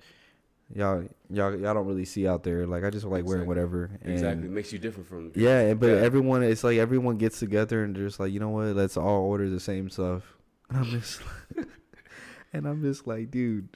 y'all 0.75 1.05
y'all 1.31 1.55
y'all 1.59 1.75
don't 1.75 1.87
really 1.87 2.05
see 2.05 2.27
out 2.27 2.43
there. 2.43 2.67
Like 2.67 2.85
I 2.85 2.91
just 2.91 3.05
like 3.05 3.25
wearing 3.25 3.47
whatever. 3.47 3.91
And 4.03 4.13
Exactly. 4.13 4.49
Makes 4.49 4.73
you 4.73 4.79
different 4.79 5.09
from. 5.09 5.33
Yeah, 5.35 5.61
and- 5.61 5.81
but 5.81 5.89
Yeah. 5.89 5.97
everyone, 5.97 6.43
it's 6.43 6.65
like 6.65 6.79
everyone 6.79 7.17
gets 7.19 7.39
together 7.39 7.85
and 7.85 7.95
just 7.95 8.19
like, 8.21 8.33
you 8.33 8.41
know 8.41 8.51
what? 8.51 8.69
Let's 8.77 8.97
all 8.97 9.23
order 9.25 9.49
the 9.51 9.61
same 9.61 9.91
stuff. 9.91 10.37
And 10.71 10.79
I'm 10.79 10.85
just, 10.91 11.21
and 12.53 12.67
I'm 12.67 12.83
just 12.83 13.07
like, 13.07 13.31
dude, 13.31 13.69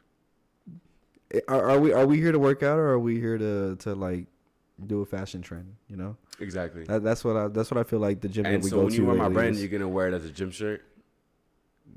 eh, 1.32 1.40
are, 1.48 1.70
are 1.70 1.78
we 1.80 1.92
are 1.92 2.06
we 2.06 2.18
here 2.18 2.32
to 2.32 2.38
work 2.38 2.62
out 2.62 2.78
or 2.78 2.88
are 2.88 2.98
we 2.98 3.18
here 3.20 3.38
to 3.38 3.76
to 3.76 3.94
like 3.94 4.26
do 4.86 5.00
a 5.02 5.06
fashion 5.06 5.42
trend? 5.42 5.74
You 5.88 5.96
know, 5.96 6.16
Exactly. 6.40 6.84
that, 6.84 7.02
that's 7.02 7.24
what 7.24 7.36
I 7.36 7.48
that's 7.48 7.70
what 7.70 7.78
I 7.78 7.84
feel 7.84 7.98
like 8.00 8.20
the 8.20 8.28
gym 8.28 8.46
And 8.46 8.56
that 8.56 8.64
we 8.64 8.70
so 8.70 8.76
go 8.76 8.82
when 8.84 8.90
to. 8.92 8.96
you 8.96 9.06
wear 9.06 9.16
my 9.16 9.28
brand, 9.28 9.54
is- 9.56 9.60
you're 9.62 9.70
gonna 9.70 9.88
wear 9.88 10.08
it 10.08 10.14
as 10.14 10.24
a 10.24 10.30
gym 10.30 10.50
shirt. 10.50 10.82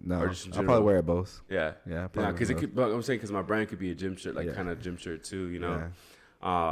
No, 0.06 0.20
or 0.22 0.30
just 0.30 0.56
I'll 0.56 0.64
probably 0.64 0.84
wear 0.84 0.98
it 0.98 1.06
both. 1.06 1.42
Yeah. 1.50 1.74
Yeah, 1.86 2.08
Yeah, 2.16 2.32
because 2.32 2.50
it 2.50 2.58
could. 2.58 2.74
But 2.76 2.92
I'm 2.92 3.02
saying 3.02 3.18
because 3.20 3.32
my 3.32 3.42
brand 3.42 3.68
could 3.70 3.80
be 3.80 3.92
a 3.92 3.96
gym 3.96 4.16
shirt, 4.16 4.36
like 4.36 4.46
Yeah. 4.48 4.54
kind 4.54 4.70
of 4.70 4.82
gym 4.82 4.96
shirt 4.98 5.24
too. 5.24 5.48
You 5.50 5.60
know. 5.60 5.76
Yeah. 5.76 5.88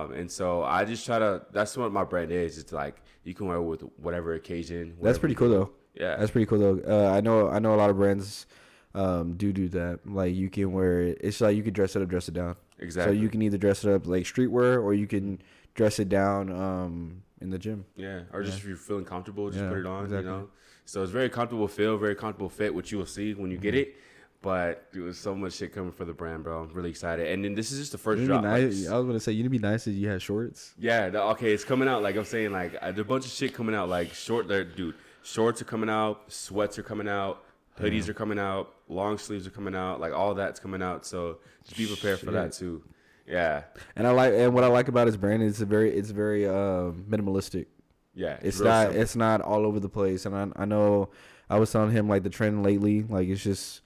Um, 0.04 0.14
and 0.14 0.32
so 0.32 0.64
I 0.64 0.86
just 0.86 1.06
try 1.06 1.20
to. 1.20 1.42
That's 1.52 1.76
what 1.76 1.92
my 1.92 2.04
brand 2.04 2.32
is. 2.32 2.58
It's 2.58 2.72
like 2.72 3.02
you 3.24 3.34
can 3.34 3.48
wear 3.48 3.58
it 3.58 3.64
with 3.64 3.82
whatever 3.98 4.34
occasion. 4.36 4.96
That's 5.02 5.18
pretty 5.18 5.36
cool 5.36 5.50
though. 5.50 5.72
Yeah. 5.96 6.16
That's 6.18 6.32
pretty 6.32 6.46
cool 6.46 6.60
though. 6.60 6.82
Uh, 6.88 7.12
I 7.12 7.22
know 7.22 7.50
I 7.50 7.60
know 7.60 7.74
a 7.74 7.78
lot 7.78 7.90
of 7.90 7.98
brands 7.98 8.46
um, 8.94 9.34
do 9.34 9.52
do 9.52 9.68
that. 9.70 10.02
Like 10.06 10.36
you 10.36 10.50
can 10.50 10.72
wear 10.72 11.02
it. 11.02 11.18
It's 11.22 11.42
like 11.42 11.56
you 11.58 11.64
can 11.64 11.74
dress 11.74 11.96
it 11.96 12.02
up, 12.04 12.10
dress 12.10 12.28
it 12.28 12.34
down. 12.36 12.56
exactly. 12.78 13.16
So 13.18 13.22
you 13.22 13.30
can 13.30 13.42
either 13.42 13.58
dress 13.58 13.84
it 13.84 13.92
up 13.92 14.06
like 14.06 14.26
streetwear 14.26 14.82
or 14.84 14.94
you 14.94 15.08
can 15.08 15.42
dress 15.74 15.98
it 15.98 16.10
down 16.10 16.52
um, 16.52 17.24
in 17.42 17.50
the 17.50 17.58
gym. 17.58 17.86
Yeah, 17.96 18.22
or 18.32 18.44
just 18.44 18.58
Yeah. 18.58 18.62
if 18.64 18.68
you're 18.68 18.78
feeling 18.78 19.06
comfortable, 19.06 19.50
just 19.50 19.64
Yeah, 19.64 19.70
put 19.70 19.80
it 19.80 19.86
on. 19.88 20.04
exactly. 20.06 20.32
You 20.32 20.38
know, 20.38 20.50
so 20.86 21.02
it's 21.04 21.12
very 21.12 21.30
comfortable 21.30 21.68
feel, 21.68 21.98
very 21.98 22.16
comfortable 22.16 22.50
fit, 22.50 22.74
which 22.74 22.92
you 22.92 22.98
will 22.98 23.06
see 23.06 23.34
when 23.34 23.52
you 23.52 23.58
get 23.58 23.74
Mhm. 23.74 23.78
it. 23.80 23.96
But 24.42 24.88
there 24.92 25.04
was 25.04 25.18
so 25.18 25.34
much 25.34 25.54
shit 25.54 25.74
coming 25.74 25.92
for 25.94 26.04
the 26.04 26.12
brand, 26.14 26.44
bro. 26.44 26.64
I'm 26.64 26.74
really 26.74 26.90
excited. 26.90 27.28
And 27.28 27.46
then 27.46 27.56
this 27.56 27.72
is 27.72 27.80
just 27.80 27.94
the 27.94 27.98
1st 27.98 28.18
You'd 28.20 28.24
be 28.24 28.28
drop. 28.28 28.44
like, 28.44 28.62
I 28.62 28.66
was 28.66 28.86
gonna 28.88 29.20
say 29.22 29.32
you'd 29.32 29.50
be 29.50 29.58
nice 29.58 29.88
if 29.88 29.96
you 29.96 30.10
had 30.10 30.22
shorts. 30.22 30.74
yeah, 30.78 31.10
the, 31.10 31.22
okay, 31.24 31.54
it's 31.54 31.64
coming 31.64 31.88
out. 31.88 32.04
Like 32.04 32.18
I'm 32.18 32.26
saying, 32.26 32.52
like 32.52 32.74
uh, 32.82 32.88
there's 32.92 33.00
a 33.00 33.04
bunch 33.06 33.26
of 33.26 33.32
shit 33.32 33.54
coming 33.54 33.74
out. 33.74 33.88
Like 33.88 34.14
short, 34.14 34.48
dude. 34.50 34.96
Shorts 35.24 35.62
are 35.62 35.66
coming 35.66 35.90
out. 35.90 36.24
Sweats 36.32 36.78
are 36.78 36.84
coming 36.84 37.08
out. 37.08 37.42
Hoodies 37.80 38.10
are 38.10 38.14
coming 38.14 38.38
out. 38.38 38.74
Long 38.90 39.18
sleeves 39.18 39.48
are 39.48 39.52
coming 39.52 39.74
out. 39.76 40.02
Like 40.02 40.12
all 40.12 40.34
that's 40.36 40.60
coming 40.60 40.82
out. 40.82 41.06
So 41.06 41.38
just 41.64 41.78
be 41.78 41.88
prepared 41.88 42.20
for 42.20 42.32
that 42.32 42.52
too. 42.52 42.84
Yeah, 43.26 43.64
And 43.96 44.06
I 44.06 44.12
like 44.12 44.34
and 44.34 44.54
what 44.54 44.66
I 44.66 44.68
like 44.68 44.90
about 44.90 45.08
his 45.08 45.16
brand 45.16 45.42
is 45.42 45.62
it's 45.62 45.70
very 45.70 45.96
it's 45.96 46.10
very 46.12 46.46
um, 46.46 47.06
minimalistic. 47.10 47.68
Yeah. 48.14 48.38
It's 48.42 48.60
real 48.60 48.70
not 48.70 48.84
simple. 48.88 49.02
it's 49.02 49.16
not 49.16 49.42
all 49.42 49.66
over 49.66 49.80
the 49.80 49.90
place. 49.90 50.26
And 50.26 50.36
I 50.36 50.64
I 50.64 50.66
know 50.66 51.10
I 51.50 51.60
was 51.60 51.72
telling 51.72 51.92
him 51.92 52.08
like 52.08 52.24
the 52.24 52.30
trend 52.30 52.64
lately 52.64 53.04
like 53.04 53.28
it's 53.28 53.44
just 53.44 53.82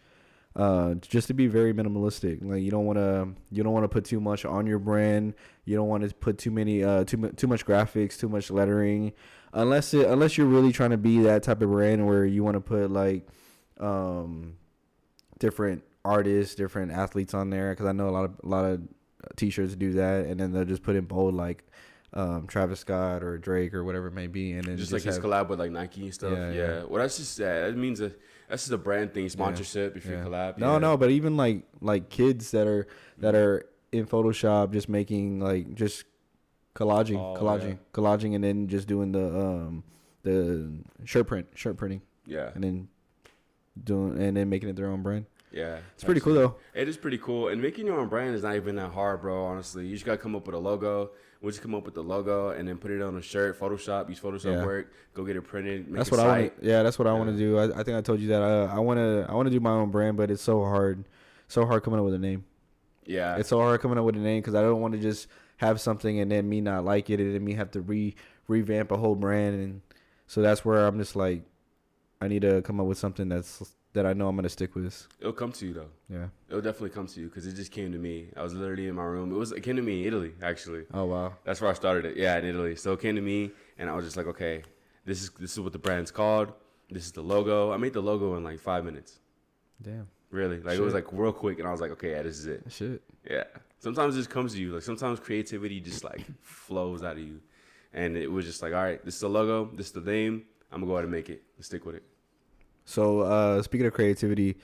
uh 0.56 0.96
just 0.96 1.28
to 1.28 1.34
be 1.34 1.48
very 1.48 1.74
minimalistic. 1.74 2.40
Like 2.42 2.64
you 2.64 2.72
don't 2.72 2.86
want 2.86 2.98
to 2.98 3.30
you 3.52 3.64
don't 3.64 3.74
want 3.74 3.84
to 3.84 3.90
put 3.90 4.06
too 4.06 4.20
much 4.20 4.46
on 4.46 4.66
your 4.68 4.80
brand. 4.80 5.34
You 5.66 5.76
don't 5.76 5.88
want 5.88 6.08
to 6.08 6.14
put 6.16 6.38
too 6.38 6.52
many 6.52 6.84
uh 6.84 7.04
too 7.04 7.30
too 7.36 7.48
much 7.48 7.66
graphics, 7.66 8.18
too 8.18 8.30
much 8.30 8.50
lettering. 8.52 9.14
Unless 9.54 9.94
it 9.94 10.08
unless 10.08 10.38
you're 10.38 10.48
really 10.48 10.72
trying 10.72 10.92
to 10.92 10.98
be 10.98 11.20
that 11.22 11.44
type 11.44 11.62
of 11.62 11.70
brand 11.70 12.06
where 12.06 12.26
you 12.26 12.44
want 12.44 12.56
to 12.56 12.62
put 12.62 12.92
like 12.92 13.28
um 13.80 14.58
different 15.40 15.84
artists, 16.04 16.56
different 16.56 16.92
athletes 16.92 17.34
on 17.34 17.50
there 17.50 17.72
because 17.72 17.86
I 17.86 17.92
know 17.92 18.10
a 18.10 18.12
lot 18.12 18.26
of 18.26 18.40
a 18.44 18.48
lot 18.48 18.66
of 18.66 18.82
t-shirts 19.36 19.76
do 19.76 19.94
that, 19.94 20.26
and 20.26 20.40
then 20.40 20.52
they'll 20.52 20.66
just 20.66 20.84
put 20.84 20.96
in 20.96 21.06
bold 21.06 21.34
like 21.36 21.66
um, 22.14 22.48
Travis 22.48 22.80
Scott 22.80 23.24
or 23.24 23.38
Drake 23.38 23.74
or 23.74 23.84
whatever 23.84 24.08
it 24.08 24.14
may 24.14 24.28
be, 24.28 24.54
and 24.54 24.64
then 24.64 24.78
just, 24.78 24.92
like 24.92 25.04
his 25.04 25.20
collab 25.20 25.50
with 25.50 25.60
like 25.60 25.72
Nike 25.72 26.04
and 26.04 26.14
stuff. 26.14 26.32
Yeah, 26.34 26.52
Yeah, 26.52 26.68
yeah. 26.80 26.84
Well, 26.84 27.02
that's 27.02 27.18
just 27.18 27.38
yeah, 27.40 27.68
that 27.68 27.78
means 27.78 28.00
a, 28.02 28.12
that's 28.50 28.64
just 28.64 28.72
a 28.72 28.78
brand 28.78 29.14
thing, 29.14 29.28
sponsorship. 29.30 29.98
If 29.98 30.06
you 30.06 30.14
yeah. 30.14 30.24
collab, 30.24 30.58
No, 30.58 30.74
yeah. 30.74 30.78
no, 30.80 30.98
but 30.98 31.10
even 31.12 31.36
like 31.38 31.64
like 31.82 32.10
kids 32.10 32.52
that 32.52 32.68
are 32.68 32.88
that 33.18 33.36
are 33.36 33.66
in 33.92 34.06
Photoshop 34.06 34.72
just 34.72 34.90
making 34.90 35.40
like 35.40 35.74
just 35.76 36.06
collaging, 36.76 37.18
Oh, 37.20 37.40
collaging, 37.40 37.72
yeah. 37.72 37.76
collaging, 37.94 38.36
and 38.36 38.44
then 38.44 38.68
just 38.68 38.88
doing 38.88 39.12
the 39.12 39.26
um 39.40 39.84
the 40.24 40.72
shirt 41.06 41.28
print, 41.28 41.48
shirt 41.56 41.78
printing, 41.78 42.02
yeah, 42.26 42.52
and 42.56 42.64
then 42.64 42.88
doing 43.84 44.18
and 44.22 44.36
then 44.38 44.50
making 44.50 44.70
it 44.70 44.76
their 44.76 44.88
own 44.88 45.04
brand. 45.04 45.26
yeah. 45.52 45.80
It's 45.94 46.04
pretty 46.04 46.22
cool 46.22 46.34
though. 46.34 46.56
It 46.74 46.88
is 46.88 46.98
pretty 46.98 47.18
cool, 47.18 47.50
and 47.50 47.62
making 47.62 47.86
your 47.86 48.00
own 48.00 48.08
brand 48.08 48.36
is 48.36 48.44
not 48.44 48.56
even 48.56 48.76
that 48.78 48.92
hard, 48.92 49.22
bro. 49.22 49.46
Honestly, 49.46 49.86
you 49.86 49.94
just 49.94 50.06
gotta 50.06 50.18
come 50.18 50.36
up 50.36 50.46
with 50.46 50.56
a 50.56 50.60
logo. 50.60 51.12
We 51.42 51.52
just 51.52 51.62
come 51.62 51.76
up 51.76 51.86
with 51.86 51.94
the 51.94 52.02
logo 52.04 52.50
and 52.50 52.68
then 52.68 52.78
put 52.78 52.90
it 52.92 53.02
on 53.02 53.16
a 53.16 53.22
shirt. 53.22 53.60
Photoshop, 53.60 54.10
use 54.10 54.20
Photoshop 54.20 54.46
Yeah. 54.58 54.66
work. 54.66 54.92
Go 55.14 55.24
get 55.24 55.36
it 55.36 55.44
printed. 55.44 55.88
Make 55.88 55.98
That's 55.98 56.10
what 56.12 56.20
I 56.20 56.28
want. 56.28 56.62
to 56.62 56.68
Yeah, 56.68 56.82
that's 56.84 56.98
what 56.98 57.08
I 57.08 57.14
want 57.14 57.30
to 57.30 57.38
do. 57.38 57.58
I, 57.60 57.80
I 57.80 57.84
think 57.84 57.96
I 57.98 58.02
told 58.02 58.20
you 58.20 58.30
that. 58.30 58.42
I 58.42 58.76
I 58.76 58.80
want 58.80 58.98
to 58.98 59.26
I 59.30 59.34
want 59.36 59.46
to 59.48 59.52
do 59.52 59.60
my 59.60 59.70
own 59.72 59.92
brand, 59.92 60.18
but 60.18 60.32
it's 60.32 60.42
so 60.42 60.64
hard, 60.64 61.06
so 61.48 61.66
hard 61.66 61.84
coming 61.84 62.00
up 62.00 62.06
with 62.06 62.16
a 62.16 62.20
name. 62.20 62.44
Yeah, 63.06 63.38
It's 63.38 63.50
so 63.50 63.60
hard 63.60 63.80
coming 63.80 63.98
up 63.98 64.04
with 64.04 64.16
a 64.16 64.20
name 64.20 64.42
because 64.42 64.54
I 64.56 64.62
don't 64.62 64.82
want 64.82 64.94
to 64.94 65.00
just 65.00 65.28
have 65.58 65.80
something 65.80 66.20
and 66.20 66.30
then 66.32 66.50
me 66.50 66.60
not 66.60 66.84
like 66.84 67.10
it 67.10 67.20
and 67.22 67.34
then 67.34 67.44
me 67.44 67.54
have 67.54 67.72
to 67.72 67.82
re 67.82 68.14
revamp 68.50 68.92
a 68.92 68.98
whole 68.98 69.16
brand 69.16 69.56
and 69.56 69.82
so 70.28 70.42
that's 70.42 70.66
where 70.66 70.86
I'm 70.86 70.98
just 71.00 71.16
like 71.16 71.44
I 72.20 72.28
need 72.28 72.42
to 72.42 72.62
come 72.64 72.80
up 72.82 72.86
with 72.88 72.98
something 72.98 73.30
that's 73.30 73.74
that 73.94 74.06
I 74.06 74.14
know 74.14 74.28
I'm 74.28 74.36
gonna 74.36 74.50
stick 74.50 74.76
with. 74.76 75.08
it'll 75.20 75.34
come 75.34 75.52
to 75.54 75.66
you 75.66 75.74
though. 75.74 75.90
Yeah. 76.10 76.28
It'll 76.50 76.62
definitely 76.62 76.92
come 76.92 77.08
to 77.08 77.20
you 77.20 77.28
because 77.28 77.48
it 77.48 77.54
just 77.54 77.72
came 77.72 77.92
to 77.92 77.98
me. 77.98 78.30
I 78.36 78.44
was 78.44 78.54
literally 78.54 78.88
in 78.88 78.96
my 78.96 79.04
room. 79.04 79.32
It 79.32 79.36
was 79.38 79.52
it 79.52 79.62
came 79.62 79.76
to 79.76 79.82
me 79.82 80.02
in 80.02 80.08
Italy 80.08 80.34
actually. 80.42 80.86
Oh 80.94 81.06
wow. 81.06 81.34
That's 81.44 81.62
where 81.62 81.70
I 81.70 81.74
started 81.74 82.06
it. 82.06 82.18
Yeah, 82.18 82.38
in 82.38 82.46
Italy. 82.46 82.76
So 82.76 82.94
it 82.94 83.02
came 83.02 83.16
to 83.16 83.22
me, 83.22 83.52
and 83.78 83.90
I 83.90 83.94
was 83.94 84.06
just 84.06 84.18
like, 84.18 84.28
okay, 84.28 84.64
this 85.06 85.22
is 85.24 85.30
this 85.40 85.54
is 85.54 85.60
what 85.60 85.74
the 85.74 85.80
brand's 85.80 86.12
called. 86.12 86.54
This 86.90 87.06
is 87.06 87.12
the 87.12 87.22
logo. 87.22 87.72
I 87.72 87.78
made 87.78 87.94
the 87.94 88.02
logo 88.02 88.36
in 88.38 88.44
like 88.44 88.60
five 88.60 88.86
minutes. 88.86 89.20
Damn. 89.82 90.08
Really, 90.30 90.60
like 90.60 90.78
it 90.78 90.82
was 90.82 90.94
like 90.94 91.08
real 91.12 91.32
quick, 91.32 91.60
and 91.60 91.68
I 91.68 91.72
was 91.72 91.82
like, 91.82 91.92
okay, 91.92 92.12
yeah, 92.12 92.22
this 92.22 92.38
is 92.40 92.46
it. 92.48 92.64
Shit. 92.70 93.02
Yeah. 93.30 93.46
Sometimes 93.80 94.16
it 94.16 94.20
just 94.20 94.30
comes 94.30 94.54
to 94.54 94.60
you. 94.60 94.74
Like 94.74 94.84
sometimes 94.84 95.20
creativity 95.20 95.80
just 95.80 96.04
like 96.04 96.26
flows 96.42 97.02
out 97.04 97.14
of 97.14 97.20
you, 97.20 97.40
and 97.94 98.18
it 98.18 98.30
was 98.30 98.46
just 98.46 98.62
like, 98.62 98.74
all 98.74 98.84
right, 98.84 99.04
this 99.06 99.16
is 99.16 99.22
the 99.22 99.30
logo. 99.30 99.72
This 99.74 99.88
is 99.88 99.94
the 99.94 100.02
name. 100.02 100.44
I'm 100.72 100.82
gonna 100.82 100.88
go 100.88 100.94
ahead 100.94 101.06
and 101.06 101.12
make 101.14 101.30
it. 101.30 101.44
Let's 101.58 101.68
stick 101.68 101.86
with 101.86 101.96
it. 101.96 102.04
So 102.88 103.20
uh 103.22 103.62
speaking 103.62 103.86
of 103.86 103.94
creativity, 103.94 104.58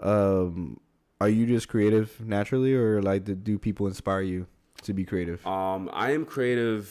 um 0.00 0.80
are 1.20 1.28
you 1.28 1.46
just 1.46 1.68
creative 1.68 2.18
naturally 2.24 2.74
or 2.74 3.02
like 3.02 3.24
do- 3.24 3.34
do 3.34 3.58
people 3.58 3.86
inspire 3.86 4.22
you 4.22 4.46
to 4.82 4.94
be 4.94 5.04
creative? 5.04 5.44
Um, 5.46 5.90
I 5.92 6.12
am 6.12 6.24
creative. 6.24 6.84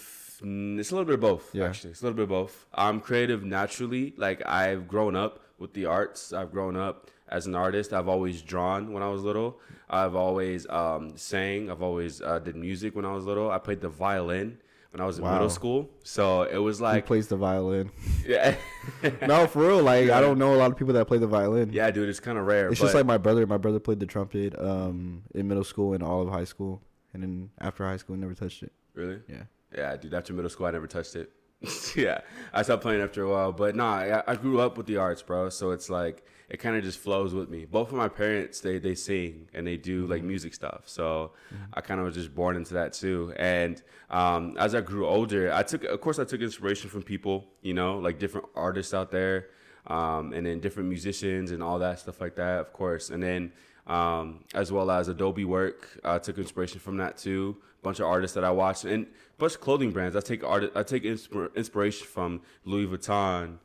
mm, 0.44 0.78
It's 0.80 0.92
a 0.92 0.94
little 0.96 1.06
bit 1.06 1.16
of 1.16 1.22
both, 1.22 1.56
Yeah. 1.56 1.66
actually. 1.66 1.92
It's 1.92 2.02
a 2.02 2.06
little 2.06 2.16
bit 2.18 2.24
of 2.24 2.30
both. 2.30 2.66
I'm 2.76 3.00
creative 3.00 3.44
naturally. 3.44 4.14
Like 4.18 4.46
I've 4.46 4.88
grown 4.88 5.16
up 5.16 5.40
with 5.58 5.74
the 5.74 5.86
arts. 5.86 6.32
I've 6.34 6.52
grown 6.52 6.76
up 6.76 7.10
as 7.30 7.48
an 7.48 7.56
artist. 7.56 7.92
I've 7.94 8.08
always 8.10 8.42
drawn 8.44 8.92
when 8.94 9.02
I 9.02 9.10
was 9.10 9.24
little. 9.24 9.60
I've 9.90 10.16
always 10.16 10.68
um, 10.70 11.18
sang. 11.18 11.72
I've 11.72 11.82
always 11.82 12.22
uh, 12.22 12.40
did 12.40 12.56
music 12.56 12.96
when 12.96 13.06
I 13.06 13.14
was 13.14 13.24
little. 13.26 13.50
I 13.50 13.58
played 13.58 13.82
the 13.82 13.90
violin 13.90 14.58
when 14.92 15.02
I 15.02 15.06
was 15.06 15.18
in 15.18 15.24
Wow. 15.24 15.34
middle 15.34 15.50
school. 15.50 15.90
So 16.04 16.44
it 16.44 16.58
was 16.58 16.80
like, 16.82 17.06
plays 17.06 17.28
the 17.28 17.36
violin? 17.38 17.92
yeah, 18.28 18.56
no, 19.28 19.48
for 19.48 19.68
real. 19.68 19.84
Like 19.84 20.08
Yeah. 20.08 20.18
I 20.18 20.22
don't 20.22 20.38
know 20.38 20.54
a 20.54 20.58
lot 20.58 20.72
of 20.72 20.78
people 20.78 20.94
that 20.96 21.06
play 21.08 21.18
the 21.18 21.28
violin. 21.28 21.72
yeah, 21.74 21.90
dude, 21.92 22.10
it's 22.10 22.20
kind 22.20 22.38
of 22.38 22.46
rare. 22.46 22.70
It's 22.70 22.80
just 22.80 22.96
like 22.96 23.06
my 23.06 23.18
brother. 23.18 23.46
My 23.48 23.58
brother 23.58 23.80
played 23.80 24.00
the 24.00 24.06
trumpet 24.06 24.58
um, 24.60 25.24
in 25.36 25.48
middle 25.48 25.64
school 25.64 25.94
and 25.94 26.02
all 26.04 26.22
of 26.22 26.30
high 26.30 26.46
school, 26.46 26.82
and 27.14 27.22
then 27.24 27.50
after 27.60 27.86
high 27.86 27.98
school, 27.98 28.16
never 28.16 28.34
touched 28.34 28.64
it. 28.64 28.72
really. 28.94 29.20
Yeah. 29.28 29.44
Yeah, 29.76 29.98
dude. 29.98 30.14
After 30.14 30.32
middle 30.34 30.50
school, 30.50 30.66
I 30.66 30.72
never 30.72 30.88
touched 30.88 31.16
it. 31.16 31.32
yeah, 31.96 32.22
I 32.54 32.62
stopped 32.62 32.84
playing 32.84 33.02
after 33.02 33.24
a 33.24 33.30
while. 33.30 33.52
But 33.52 33.76
nah, 33.76 33.96
I, 33.96 34.24
I 34.32 34.36
grew 34.36 34.60
up 34.62 34.78
with 34.78 34.86
the 34.86 34.98
arts, 34.98 35.22
bro. 35.22 35.50
So 35.50 35.72
it's 35.72 35.90
like 35.90 36.24
it 36.50 36.58
kind 36.58 36.78
of 36.78 36.84
just 36.84 37.00
flows 37.00 37.34
with 37.34 37.50
me. 37.50 37.66
Both 37.66 37.90
of 37.90 37.96
my 37.96 38.08
parents, 38.08 38.62
they 38.62 38.80
they 38.80 38.96
sing 38.96 39.50
and 39.54 39.68
they 39.68 39.78
do 39.78 40.08
like 40.08 40.24
music 40.24 40.54
stuff. 40.54 40.84
So 40.86 41.32
I 41.74 41.82
kind 41.82 42.00
of 42.00 42.06
was 42.06 42.16
just 42.16 42.34
born 42.34 42.56
into 42.56 42.74
that 42.76 42.94
too. 42.94 43.34
And 43.38 43.82
um, 44.10 44.56
as 44.58 44.74
I 44.74 44.82
grew 44.82 45.06
older, 45.06 45.52
I 45.54 45.64
took, 45.64 45.84
of 45.84 46.00
course, 46.00 46.20
I 46.20 46.24
took 46.24 46.42
inspiration 46.42 46.90
from 46.90 47.04
people, 47.04 47.46
you 47.62 47.74
know, 47.74 48.00
like 48.00 48.20
different 48.20 48.48
artists 48.56 48.94
out 48.94 49.12
there, 49.12 49.48
um, 49.88 50.34
and 50.34 50.46
then 50.46 50.60
different 50.60 50.88
musicians 50.90 51.52
and 51.52 51.62
all 51.62 51.80
that 51.80 52.00
stuff 52.00 52.22
like 52.22 52.36
that, 52.36 52.60
of 52.60 52.72
course. 52.74 53.10
And 53.10 53.22
then 53.22 53.52
um, 53.88 54.44
as 54.54 54.72
well 54.72 54.92
as 54.92 55.08
Adobe 55.08 55.46
work. 55.46 56.00
I 56.04 56.20
took 56.20 56.38
inspiration 56.38 56.80
from 56.80 56.98
that 56.98 57.18
too. 57.18 57.58
A 57.80 57.84
bunch 57.84 58.00
of 58.00 58.06
artists 58.06 58.36
that 58.36 58.44
I 58.44 58.52
watched 58.52 58.84
and 58.84 59.08
bunch 59.38 59.56
of 59.56 59.62
clothing 59.62 59.92
brands. 59.92 60.16
I 60.16 60.20
take 60.20 60.44
art. 60.44 60.72
I 60.76 60.84
take 60.84 61.04
inspir- 61.04 61.56
inspiration 61.56 62.06
from 62.06 62.42
Louis 62.66 62.86
Vuitton, 62.88 63.58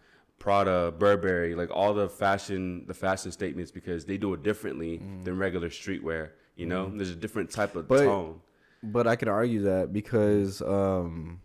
Prada, 0.42 0.92
Burberry, 0.98 1.54
like 1.54 1.70
all 1.70 1.94
the 1.94 2.08
fashion, 2.08 2.84
the 2.88 2.94
fashion 2.94 3.30
statements 3.30 3.70
because 3.70 4.04
they 4.04 4.16
do 4.18 4.34
it 4.34 4.42
differently 4.42 5.00
than 5.22 5.38
regular 5.38 5.68
streetwear. 5.68 6.30
You 6.56 6.66
know, 6.66 6.90
there's 6.92 7.10
a 7.10 7.14
different 7.14 7.48
type 7.50 7.76
of 7.76 7.86
But- 7.86 8.04
tone. 8.04 8.40
But 8.82 9.06
I 9.06 9.14
can 9.14 9.28
argue 9.28 9.62
that 9.62 9.92
because 9.92 10.60
um, 10.60 11.40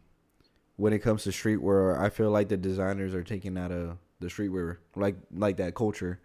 when 0.77 0.93
it 0.93 0.99
comes 0.99 1.23
to 1.25 1.29
streetwear, 1.29 1.95
I 1.99 2.09
feel 2.09 2.31
like 2.31 2.49
the 2.49 2.57
designers 2.57 3.13
are 3.13 3.21
taking 3.23 3.55
out 3.55 3.71
of 3.71 3.99
the 4.19 4.25
streetwear, 4.29 4.77
like 4.95 5.15
like 5.31 5.57
that 5.57 5.75
culture. 5.75 6.19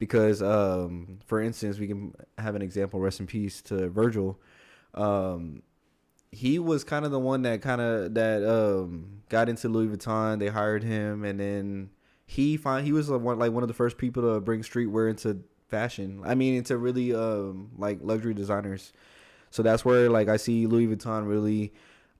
Because, 0.00 0.42
um, 0.42 1.20
for 1.26 1.40
instance, 1.40 1.78
we 1.78 1.86
can 1.86 2.12
have 2.38 2.56
an 2.56 2.62
example. 2.62 2.98
Rest 2.98 3.20
in 3.20 3.28
peace 3.28 3.62
to 3.62 3.88
Virgil. 3.88 4.40
Um, 4.94 5.62
he 6.32 6.58
was 6.58 6.82
kind 6.82 7.04
of 7.04 7.12
the 7.12 7.20
one 7.20 7.42
that 7.42 7.62
kind 7.62 7.80
of 7.80 8.14
that 8.14 8.42
um, 8.42 9.22
got 9.28 9.48
into 9.48 9.68
Louis 9.68 9.96
Vuitton. 9.96 10.40
They 10.40 10.48
hired 10.48 10.82
him, 10.82 11.24
and 11.24 11.38
then 11.38 11.90
he 12.26 12.56
find 12.56 12.84
he 12.84 12.92
was 12.92 13.06
the 13.06 13.18
one 13.18 13.38
like 13.38 13.52
one 13.52 13.62
of 13.62 13.68
the 13.68 13.74
first 13.74 13.98
people 13.98 14.22
to 14.22 14.40
bring 14.40 14.60
streetwear 14.60 15.08
into 15.08 15.42
fashion. 15.68 16.22
I 16.24 16.34
mean, 16.34 16.54
into 16.54 16.76
really 16.76 17.14
um, 17.14 17.70
like 17.78 17.98
luxury 18.02 18.34
designers. 18.34 18.92
So 19.50 19.62
that's 19.62 19.84
where 19.84 20.10
like 20.10 20.28
I 20.28 20.36
see 20.36 20.66
Louis 20.66 20.88
Vuitton 20.88 21.26
really 21.28 21.72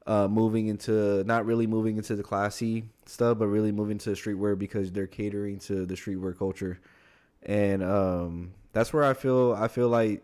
uh, 0.07 0.29
moving 0.29 0.69
into 0.69 1.25
not 1.25 1.45
really 1.45 1.67
moving 1.67 1.97
into 1.97 2.15
the 2.15 2.23
classy 2.23 2.85
stuff, 3.07 3.39
but 3.39 3.49
really 3.49 3.73
moving 3.73 3.99
to 3.99 4.11
streetwear 4.11 4.59
because 4.59 4.93
they're 4.93 5.07
catering 5.07 5.59
to 5.61 5.85
the 5.85 5.95
streetwear 5.95 6.37
culture, 6.39 6.81
and 7.43 7.83
um, 7.83 8.55
that's 8.73 8.93
where 8.93 9.05
I 9.05 9.15
feel 9.15 9.55
I 9.59 9.69
feel 9.69 9.89
like 9.89 10.23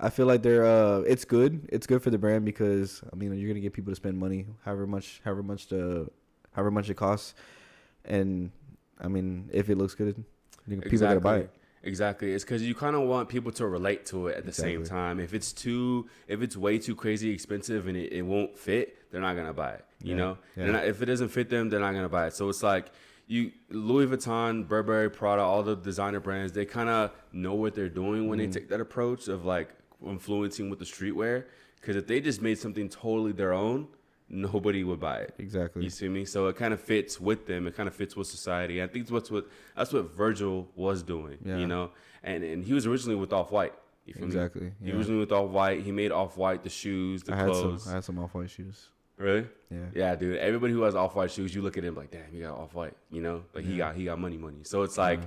I 0.00 0.10
feel 0.10 0.26
like 0.26 0.42
they're 0.42 0.66
uh, 0.66 1.00
it's 1.00 1.24
good 1.24 1.68
it's 1.70 1.86
good 1.86 2.02
for 2.02 2.10
the 2.10 2.18
brand 2.18 2.44
because 2.44 3.02
I 3.12 3.16
mean 3.16 3.32
you're 3.38 3.48
gonna 3.48 3.60
get 3.60 3.72
people 3.72 3.92
to 3.92 3.96
spend 3.96 4.18
money 4.18 4.46
however 4.64 4.86
much 4.86 5.20
however 5.24 5.42
much 5.42 5.68
the 5.68 6.08
however 6.52 6.72
much 6.72 6.90
it 6.90 6.94
costs, 6.94 7.34
and 8.04 8.50
I 9.00 9.08
mean 9.08 9.48
if 9.52 9.68
it 9.70 9.76
looks 9.78 9.94
good, 9.94 10.22
people 10.68 10.94
are 11.04 11.08
gonna 11.08 11.20
buy 11.20 11.36
it. 11.38 11.50
Exactly. 11.82 12.32
It's 12.32 12.44
because 12.44 12.62
you 12.62 12.74
kind 12.74 12.94
of 12.94 13.02
want 13.08 13.30
people 13.30 13.50
to 13.52 13.66
relate 13.66 14.04
to 14.06 14.26
it 14.28 14.36
at 14.36 14.44
the 14.44 14.52
same 14.52 14.84
time. 14.84 15.18
If 15.18 15.32
it's 15.32 15.50
too, 15.52 16.08
if 16.28 16.42
it's 16.42 16.54
way 16.56 16.78
too 16.78 16.94
crazy 16.94 17.30
expensive 17.30 17.86
and 17.88 17.96
it, 17.96 18.12
it 18.12 18.22
won't 18.22 18.58
fit, 18.58 19.10
they're 19.10 19.22
not 19.22 19.34
gonna 19.34 19.54
buy 19.54 19.72
it. 19.72 19.84
You 20.02 20.10
Yeah. 20.10 20.16
know, 20.16 20.38
Yeah. 20.56 20.70
Not- 20.72 20.84
if 20.86 21.00
it 21.00 21.06
doesn't 21.06 21.28
fit 21.28 21.48
them, 21.48 21.70
they're 21.70 21.80
not 21.80 21.94
gonna 21.94 22.08
buy 22.10 22.26
it. 22.26 22.34
So 22.34 22.50
it's 22.50 22.62
like 22.62 22.90
you, 23.28 23.52
Louis 23.70 24.06
Vuitton, 24.06 24.68
Burberry, 24.68 25.08
Prada, 25.08 25.40
all 25.42 25.62
the 25.62 25.74
designer 25.76 26.20
brands, 26.20 26.52
they 26.52 26.66
kind 26.66 26.90
of 26.90 27.12
know 27.32 27.54
what 27.54 27.74
they're 27.74 27.88
doing 27.88 28.28
when 28.28 28.38
Mm-hmm. 28.40 28.50
they 28.50 28.60
take 28.60 28.68
that 28.68 28.80
approach 28.82 29.28
of 29.28 29.46
like 29.46 29.70
influencing 30.06 30.68
with 30.68 30.80
the 30.80 30.84
streetwear. 30.84 31.44
Because 31.80 31.96
if 31.96 32.06
they 32.06 32.20
just 32.20 32.42
made 32.42 32.58
something 32.58 32.90
totally 32.90 33.32
their 33.32 33.54
own, 33.54 33.88
nobody 34.30 34.84
would 34.84 35.00
buy 35.00 35.18
it. 35.18 35.34
Exactly. 35.38 35.82
You 35.84 35.90
see 35.90 36.08
me? 36.08 36.24
So 36.24 36.46
it 36.46 36.56
kind 36.56 36.72
of 36.72 36.80
fits 36.80 37.20
with 37.20 37.46
them. 37.46 37.66
It 37.66 37.76
kind 37.76 37.88
of 37.88 37.94
fits 37.94 38.16
with 38.16 38.28
society. 38.28 38.82
I 38.82 38.86
think 38.86 39.04
that's 39.04 39.10
what's 39.10 39.30
what 39.30 39.46
that's 39.76 39.92
what 39.92 40.14
Virgil 40.14 40.68
was 40.74 41.02
doing. 41.02 41.38
Yeah. 41.44 41.58
You 41.58 41.66
know, 41.66 41.90
and 42.22 42.42
and 42.44 42.64
he 42.64 42.72
was 42.72 42.86
originally 42.86 43.16
with 43.16 43.32
Off 43.32 43.50
White. 43.50 43.74
You 44.06 44.14
feel 44.14 44.24
Exactly, 44.24 44.62
Me? 44.62 44.72
He 44.82 44.90
yeah. 44.90 44.96
was 44.96 45.08
with 45.10 45.30
Off 45.32 45.50
White. 45.50 45.82
He 45.82 45.92
made 45.92 46.10
Off 46.12 46.36
White 46.36 46.62
the 46.62 46.70
shoes, 46.70 47.22
the 47.22 47.34
I 47.34 47.36
had 47.36 47.46
clothes. 47.50 47.82
some 47.84 47.92
I 47.92 47.94
had 47.96 48.04
some 48.04 48.18
off 48.18 48.34
white 48.34 48.50
shoes. 48.50 48.88
really? 49.18 49.46
Yeah. 49.70 49.78
Yeah, 49.94 50.16
dude. 50.16 50.38
Everybody 50.38 50.72
who 50.72 50.82
has 50.82 50.94
Off 50.94 51.14
White 51.14 51.30
shoes, 51.30 51.54
you 51.54 51.60
look 51.62 51.76
at 51.76 51.84
him 51.84 51.94
like, 51.94 52.10
damn, 52.10 52.30
he 52.32 52.40
got 52.40 52.56
Off 52.56 52.74
White. 52.74 52.94
You 53.10 53.20
know, 53.20 53.42
like 53.54 53.64
he 53.64 53.76
got 53.76 53.94
he 53.94 54.04
got 54.06 54.18
money, 54.18 54.38
money. 54.38 54.60
So 54.62 54.82
it's 54.82 54.96
like. 54.96 55.20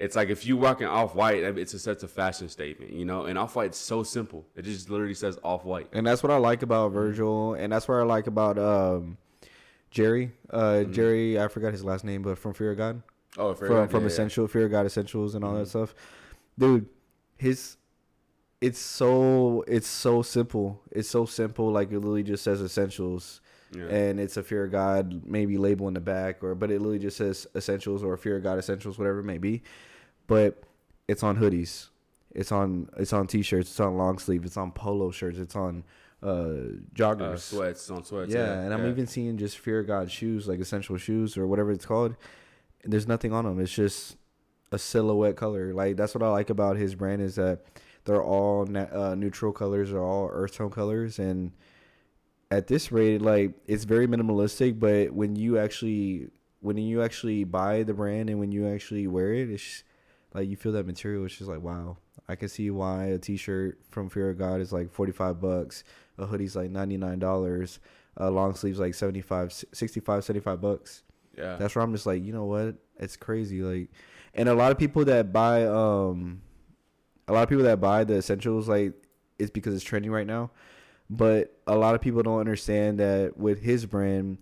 It's 0.00 0.16
like 0.16 0.30
if 0.30 0.46
you 0.46 0.56
rocking 0.56 0.86
off 0.86 1.14
white, 1.14 1.42
it's 1.44 1.74
a 1.74 1.78
such 1.78 2.02
a 2.02 2.08
fashion 2.08 2.48
statement, 2.48 2.92
you 2.92 3.04
know. 3.04 3.26
And 3.26 3.38
off 3.38 3.54
white's 3.54 3.76
so 3.76 4.02
simple; 4.02 4.46
it 4.56 4.62
just 4.62 4.88
literally 4.88 5.12
says 5.14 5.38
off 5.44 5.64
white. 5.64 5.88
and 5.92 6.06
that's 6.06 6.22
what 6.22 6.32
I 6.32 6.38
like 6.38 6.62
about 6.62 6.92
Virgil, 6.92 7.52
and 7.54 7.70
that's 7.70 7.86
what 7.86 7.96
I 7.96 8.02
like 8.04 8.26
about 8.26 8.58
um, 8.58 9.18
Jerry. 9.90 10.32
Uh, 10.48 10.84
Jerry, 10.84 11.38
I 11.38 11.48
forgot 11.48 11.72
his 11.72 11.84
last 11.84 12.04
name, 12.04 12.22
but 12.22 12.38
from 12.38 12.54
Fear 12.54 12.72
of 12.72 12.78
God, 12.78 13.02
Oh, 13.36 13.52
from 13.54 13.88
from 13.88 14.06
Essential 14.06 14.48
Fear 14.48 14.64
of 14.64 14.70
God 14.70 14.86
Essentials 14.86 15.34
and 15.34 15.44
all 15.44 15.54
that 15.54 15.68
stuff. 15.68 15.94
Dude, 16.58 16.86
his 17.36 17.76
it's 18.62 18.78
so 18.78 19.64
it's 19.68 19.86
so 19.88 20.22
simple. 20.22 20.80
It's 20.90 21.10
so 21.10 21.26
simple. 21.26 21.70
Like 21.70 21.88
it 21.90 21.96
literally 21.98 22.22
just 22.22 22.42
says 22.42 22.62
Essentials, 22.62 23.42
Yeah. 23.76 23.84
and 23.84 24.18
it's 24.18 24.38
a 24.38 24.42
Fear 24.42 24.64
of 24.64 24.72
God 24.72 25.26
maybe 25.26 25.58
label 25.58 25.88
in 25.88 25.94
the 25.94 26.00
back, 26.00 26.42
or 26.42 26.54
but 26.54 26.70
it 26.70 26.78
literally 26.80 26.98
just 26.98 27.18
says 27.18 27.46
Essentials 27.54 28.02
or 28.02 28.16
Fear 28.16 28.38
of 28.38 28.42
God 28.44 28.58
Essentials, 28.58 28.98
whatever 28.98 29.18
it 29.20 29.24
may 29.24 29.36
be. 29.38 29.62
But 30.30 30.62
it's 31.08 31.22
on 31.22 31.36
hoodies. 31.36 31.88
It's 32.32 32.52
on 32.52 32.88
it's 32.96 33.12
on 33.12 33.26
t-shirts, 33.26 33.68
it's 33.70 33.80
on 33.80 33.96
long 33.98 34.18
sleeve, 34.18 34.44
it's 34.44 34.56
on 34.56 34.70
polo 34.72 35.10
shirts, 35.10 35.38
it's 35.38 35.56
on 35.56 35.84
uh 36.22 36.78
joggers. 36.94 37.34
Uh, 37.34 37.36
sweats 37.36 37.90
on 37.90 38.04
sweats. 38.04 38.32
yeah, 38.32 38.60
and 38.60 38.72
I'm 38.72 38.88
even 38.88 39.06
seeing 39.06 39.36
just 39.36 39.58
Fear 39.58 39.82
God 39.82 40.10
shoes, 40.10 40.46
like 40.46 40.60
essential 40.60 40.96
shoes 40.96 41.36
or 41.36 41.46
whatever 41.46 41.72
it's 41.72 41.84
called. 41.86 42.14
There's 42.84 43.08
nothing 43.08 43.32
on 43.32 43.44
them. 43.44 43.58
It's 43.60 43.74
just 43.74 44.16
a 44.72 44.78
silhouette 44.78 45.36
color. 45.36 45.74
Like 45.74 45.96
that's 45.96 46.14
what 46.14 46.22
I 46.22 46.28
like 46.28 46.50
about 46.50 46.76
his 46.76 46.94
brand 46.94 47.20
is 47.22 47.34
that 47.34 47.64
they're 48.04 48.22
all 48.22 48.66
na- 48.66 48.86
uh, 48.92 49.14
neutral 49.16 49.52
colors, 49.52 49.90
they're 49.90 50.02
all 50.02 50.30
earth 50.32 50.54
tone 50.54 50.70
colors, 50.70 51.18
and 51.18 51.52
at 52.50 52.68
this 52.68 52.92
rate, 52.92 53.20
like 53.22 53.54
it's 53.66 53.84
very 53.84 54.06
minimalistic. 54.06 54.78
But 54.78 55.12
when 55.12 55.34
you 55.36 55.58
actually 55.58 56.28
when 56.60 56.76
you 56.76 57.02
actually 57.02 57.42
buy 57.44 57.82
the 57.82 57.94
brand 57.94 58.30
and 58.30 58.38
when 58.38 58.52
you 58.52 58.68
actually 58.68 59.06
wear 59.06 59.32
it, 59.32 59.50
it's 59.50 59.82
like 60.34 60.48
you 60.48 60.56
feel 60.56 60.72
that 60.72 60.86
material. 60.86 61.24
It's 61.24 61.36
just 61.36 61.50
like 61.50 61.62
wow. 61.62 61.96
I 62.28 62.36
can 62.36 62.48
see 62.48 62.70
why 62.70 63.06
a 63.06 63.18
T-shirt 63.18 63.80
from 63.88 64.08
Fear 64.08 64.30
of 64.30 64.38
God 64.38 64.60
is 64.60 64.72
like 64.72 64.92
forty 64.92 65.12
five 65.12 65.40
bucks. 65.40 65.84
A 66.18 66.26
hoodie's 66.26 66.56
like 66.56 66.70
ninety 66.70 66.96
nine 66.96 67.18
dollars. 67.18 67.80
A 68.16 68.30
long 68.30 68.54
sleeves 68.54 68.78
like 68.78 68.94
75, 68.94 69.52
65, 69.72 70.24
75 70.24 70.60
bucks. 70.60 71.04
Yeah. 71.38 71.56
That's 71.56 71.74
where 71.74 71.82
I'm 71.84 71.92
just 71.92 72.06
like, 72.06 72.24
you 72.24 72.32
know 72.32 72.44
what? 72.44 72.74
It's 72.98 73.16
crazy. 73.16 73.62
Like, 73.62 73.88
and 74.34 74.48
a 74.48 74.54
lot 74.54 74.72
of 74.72 74.78
people 74.78 75.04
that 75.06 75.32
buy, 75.32 75.64
um, 75.64 76.42
a 77.28 77.32
lot 77.32 77.44
of 77.44 77.48
people 77.48 77.64
that 77.64 77.80
buy 77.80 78.04
the 78.04 78.16
essentials, 78.16 78.68
like, 78.68 78.94
it's 79.38 79.50
because 79.50 79.74
it's 79.74 79.84
trending 79.84 80.10
right 80.10 80.26
now. 80.26 80.50
But 81.08 81.56
a 81.66 81.76
lot 81.76 81.94
of 81.94 82.00
people 82.00 82.22
don't 82.22 82.40
understand 82.40 82.98
that 82.98 83.38
with 83.38 83.62
his 83.62 83.86
brand, 83.86 84.38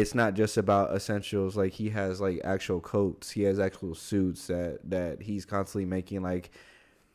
it's 0.00 0.14
not 0.14 0.34
just 0.34 0.56
about 0.56 0.94
essentials. 0.94 1.56
Like 1.56 1.72
he 1.72 1.90
has 1.90 2.20
like 2.20 2.40
actual 2.44 2.80
coats, 2.80 3.30
he 3.30 3.42
has 3.42 3.58
actual 3.58 3.94
suits 3.94 4.46
that 4.46 4.78
that 4.90 5.22
he's 5.22 5.44
constantly 5.44 5.84
making. 5.84 6.22
Like 6.22 6.50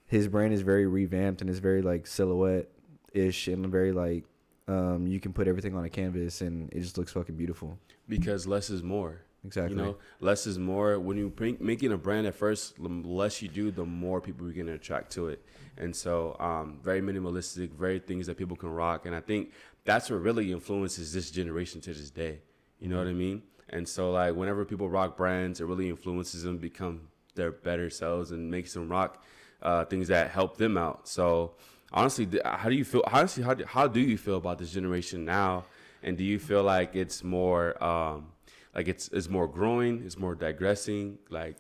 his 0.05 0.27
brand 0.27 0.53
is 0.53 0.61
very 0.61 0.85
revamped 0.85 1.41
and 1.41 1.49
is 1.49 1.59
very 1.59 1.81
like 1.81 2.05
silhouette 2.07 2.69
ish 3.13 3.47
and 3.47 3.67
very 3.67 3.91
like 3.91 4.25
um 4.67 5.07
you 5.07 5.19
can 5.19 5.31
put 5.31 5.47
everything 5.47 5.75
on 5.75 5.85
a 5.85 5.89
canvas 5.89 6.41
and 6.41 6.69
it 6.73 6.81
just 6.81 6.97
looks 6.97 7.13
fucking 7.13 7.35
beautiful. 7.35 7.77
because 8.07 8.45
less 8.45 8.69
is 8.69 8.83
more. 8.83 9.21
Exactly. 9.45 9.77
You 9.77 9.83
know, 9.83 9.97
less 10.19 10.47
is 10.47 10.57
more. 10.57 10.99
When 10.99 11.17
you 11.17 11.29
bring, 11.29 11.57
making 11.59 11.91
a 11.91 11.97
brand 11.97 12.25
at 12.25 12.33
first, 12.33 12.81
the 12.81 12.89
less 12.89 13.43
you 13.43 13.47
do, 13.47 13.69
the 13.69 13.85
more 13.85 14.19
people 14.19 14.47
you're 14.47 14.63
gonna 14.63 14.75
attract 14.75 15.11
to 15.13 15.27
it. 15.27 15.45
And 15.77 15.95
so, 15.95 16.35
um, 16.39 16.79
very 16.81 17.01
minimalistic, 17.01 17.71
very 17.71 17.99
things 17.99 18.25
that 18.25 18.37
people 18.37 18.55
can 18.55 18.69
rock. 18.69 19.05
And 19.05 19.15
I 19.15 19.21
think 19.21 19.51
that's 19.83 20.09
what 20.09 20.21
really 20.21 20.51
influences 20.51 21.13
this 21.13 21.29
generation 21.29 21.79
to 21.81 21.93
this 21.93 22.09
day. 22.09 22.39
You 22.79 22.89
know 22.89 22.97
what 22.97 23.07
I 23.07 23.13
mean? 23.13 23.43
And 23.69 23.87
so, 23.87 24.11
like, 24.11 24.35
whenever 24.35 24.65
people 24.65 24.89
rock 24.89 25.17
brands, 25.17 25.59
it 25.59 25.65
really 25.65 25.89
influences 25.89 26.43
them 26.43 26.57
become 26.57 27.07
their 27.35 27.51
better 27.51 27.89
selves 27.89 28.31
and 28.31 28.49
makes 28.49 28.73
them 28.73 28.89
rock 28.89 29.23
uh, 29.61 29.85
things 29.85 30.07
that 30.09 30.31
help 30.31 30.57
them 30.57 30.77
out. 30.77 31.07
So, 31.07 31.55
honestly, 31.91 32.27
how 32.45 32.69
do 32.69 32.75
you 32.75 32.85
feel? 32.85 33.03
Honestly, 33.07 33.43
how 33.43 33.53
do, 33.53 33.65
how 33.65 33.87
do 33.87 33.99
you 33.99 34.17
feel 34.17 34.37
about 34.37 34.59
this 34.59 34.71
generation 34.71 35.25
now? 35.25 35.65
And 36.03 36.17
do 36.17 36.23
you 36.23 36.37
feel 36.37 36.63
like 36.63 36.95
it's 36.95 37.23
more? 37.23 37.83
Um, 37.83 38.27
like 38.75 38.89
it's 38.89 39.07
it's 39.07 39.29
more 39.29 39.47
growing, 39.47 40.03
it's 40.05 40.17
more 40.17 40.35
digressing. 40.35 41.17
Like 41.29 41.55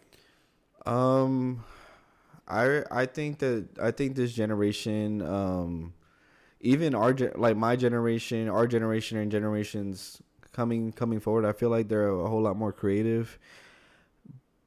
Um, 0.85 1.63
I 2.47 2.83
I 2.91 3.05
think 3.05 3.39
that 3.39 3.67
I 3.81 3.91
think 3.91 4.15
this 4.15 4.33
generation, 4.33 5.21
um, 5.21 5.93
even 6.59 6.93
our 6.93 7.15
like 7.35 7.55
my 7.55 7.75
generation, 7.75 8.49
our 8.49 8.67
generation, 8.67 9.17
and 9.17 9.31
generations 9.31 10.21
coming 10.55 10.91
coming 10.91 11.19
forward, 11.19 11.45
I 11.45 11.51
feel 11.51 11.69
like 11.69 11.87
they're 11.87 12.09
a 12.09 12.27
whole 12.27 12.41
lot 12.41 12.57
more 12.57 12.71
creative, 12.71 13.37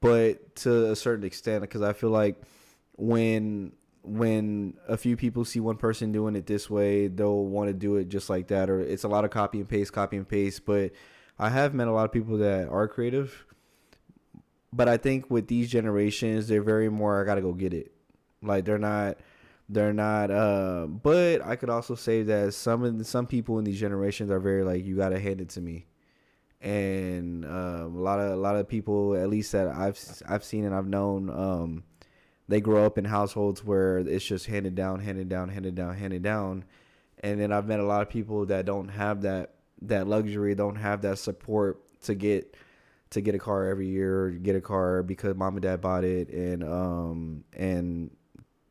but 0.00 0.56
to 0.56 0.90
a 0.90 0.96
certain 0.96 1.24
extent, 1.24 1.62
because 1.62 1.82
I 1.82 1.92
feel 1.92 2.10
like 2.10 2.36
when 2.96 3.72
when 4.02 4.74
a 4.86 4.96
few 4.96 5.16
people 5.16 5.44
see 5.44 5.60
one 5.60 5.76
person 5.76 6.12
doing 6.12 6.36
it 6.36 6.46
this 6.46 6.70
way, 6.70 7.08
they'll 7.08 7.44
want 7.44 7.68
to 7.68 7.74
do 7.74 7.96
it 7.96 8.08
just 8.08 8.30
like 8.30 8.48
that, 8.48 8.70
or 8.70 8.80
it's 8.80 9.04
a 9.04 9.08
lot 9.08 9.24
of 9.24 9.30
copy 9.30 9.58
and 9.58 9.68
paste, 9.68 9.92
copy 9.92 10.16
and 10.16 10.28
paste. 10.28 10.64
But 10.64 10.92
I 11.38 11.48
have 11.50 11.74
met 11.74 11.88
a 11.88 11.92
lot 11.92 12.04
of 12.04 12.12
people 12.12 12.38
that 12.38 12.68
are 12.68 12.88
creative 12.88 13.46
but 14.72 14.88
I 14.88 14.96
think 14.96 15.30
with 15.30 15.48
these 15.48 15.70
generations, 15.70 16.48
they're 16.48 16.62
very 16.62 16.88
more. 16.88 17.20
I 17.20 17.24
gotta 17.24 17.40
go 17.40 17.52
get 17.52 17.72
it. 17.72 17.92
Like 18.42 18.64
they're 18.64 18.78
not, 18.78 19.18
they're 19.68 19.92
not. 19.92 20.30
Uh, 20.30 20.86
but 20.86 21.44
I 21.44 21.56
could 21.56 21.70
also 21.70 21.94
say 21.94 22.22
that 22.24 22.54
some 22.54 22.82
of 22.82 22.98
the, 22.98 23.04
some 23.04 23.26
people 23.26 23.58
in 23.58 23.64
these 23.64 23.78
generations 23.78 24.30
are 24.30 24.40
very 24.40 24.64
like, 24.64 24.84
you 24.84 24.96
gotta 24.96 25.18
hand 25.18 25.40
it 25.40 25.50
to 25.50 25.60
me. 25.60 25.86
And 26.60 27.44
um, 27.44 27.96
a 27.96 28.00
lot 28.00 28.18
of 28.18 28.32
a 28.32 28.36
lot 28.36 28.56
of 28.56 28.66
people, 28.66 29.14
at 29.14 29.28
least 29.28 29.52
that 29.52 29.68
I've 29.68 29.98
I've 30.28 30.42
seen 30.42 30.64
and 30.64 30.74
I've 30.74 30.88
known, 30.88 31.30
um, 31.30 31.84
they 32.48 32.60
grow 32.60 32.84
up 32.84 32.98
in 32.98 33.04
households 33.04 33.62
where 33.64 33.98
it's 33.98 34.24
just 34.24 34.46
handed 34.46 34.74
down, 34.74 35.00
handed 35.00 35.28
down, 35.28 35.50
handed 35.50 35.76
down, 35.76 35.94
handed 35.96 36.22
down. 36.22 36.64
And 37.20 37.40
then 37.40 37.52
I've 37.52 37.66
met 37.66 37.78
a 37.78 37.84
lot 37.84 38.02
of 38.02 38.08
people 38.08 38.46
that 38.46 38.64
don't 38.64 38.88
have 38.88 39.22
that 39.22 39.54
that 39.82 40.08
luxury, 40.08 40.54
don't 40.56 40.76
have 40.76 41.02
that 41.02 41.18
support 41.18 41.80
to 42.02 42.14
get 42.14 42.56
to 43.10 43.20
get 43.20 43.34
a 43.34 43.38
car 43.38 43.66
every 43.66 43.88
year 43.88 44.30
get 44.30 44.54
a 44.54 44.60
car 44.60 45.02
because 45.02 45.34
mom 45.34 45.54
and 45.54 45.62
dad 45.62 45.80
bought 45.80 46.04
it 46.04 46.28
and 46.28 46.62
um 46.62 47.42
and 47.54 48.10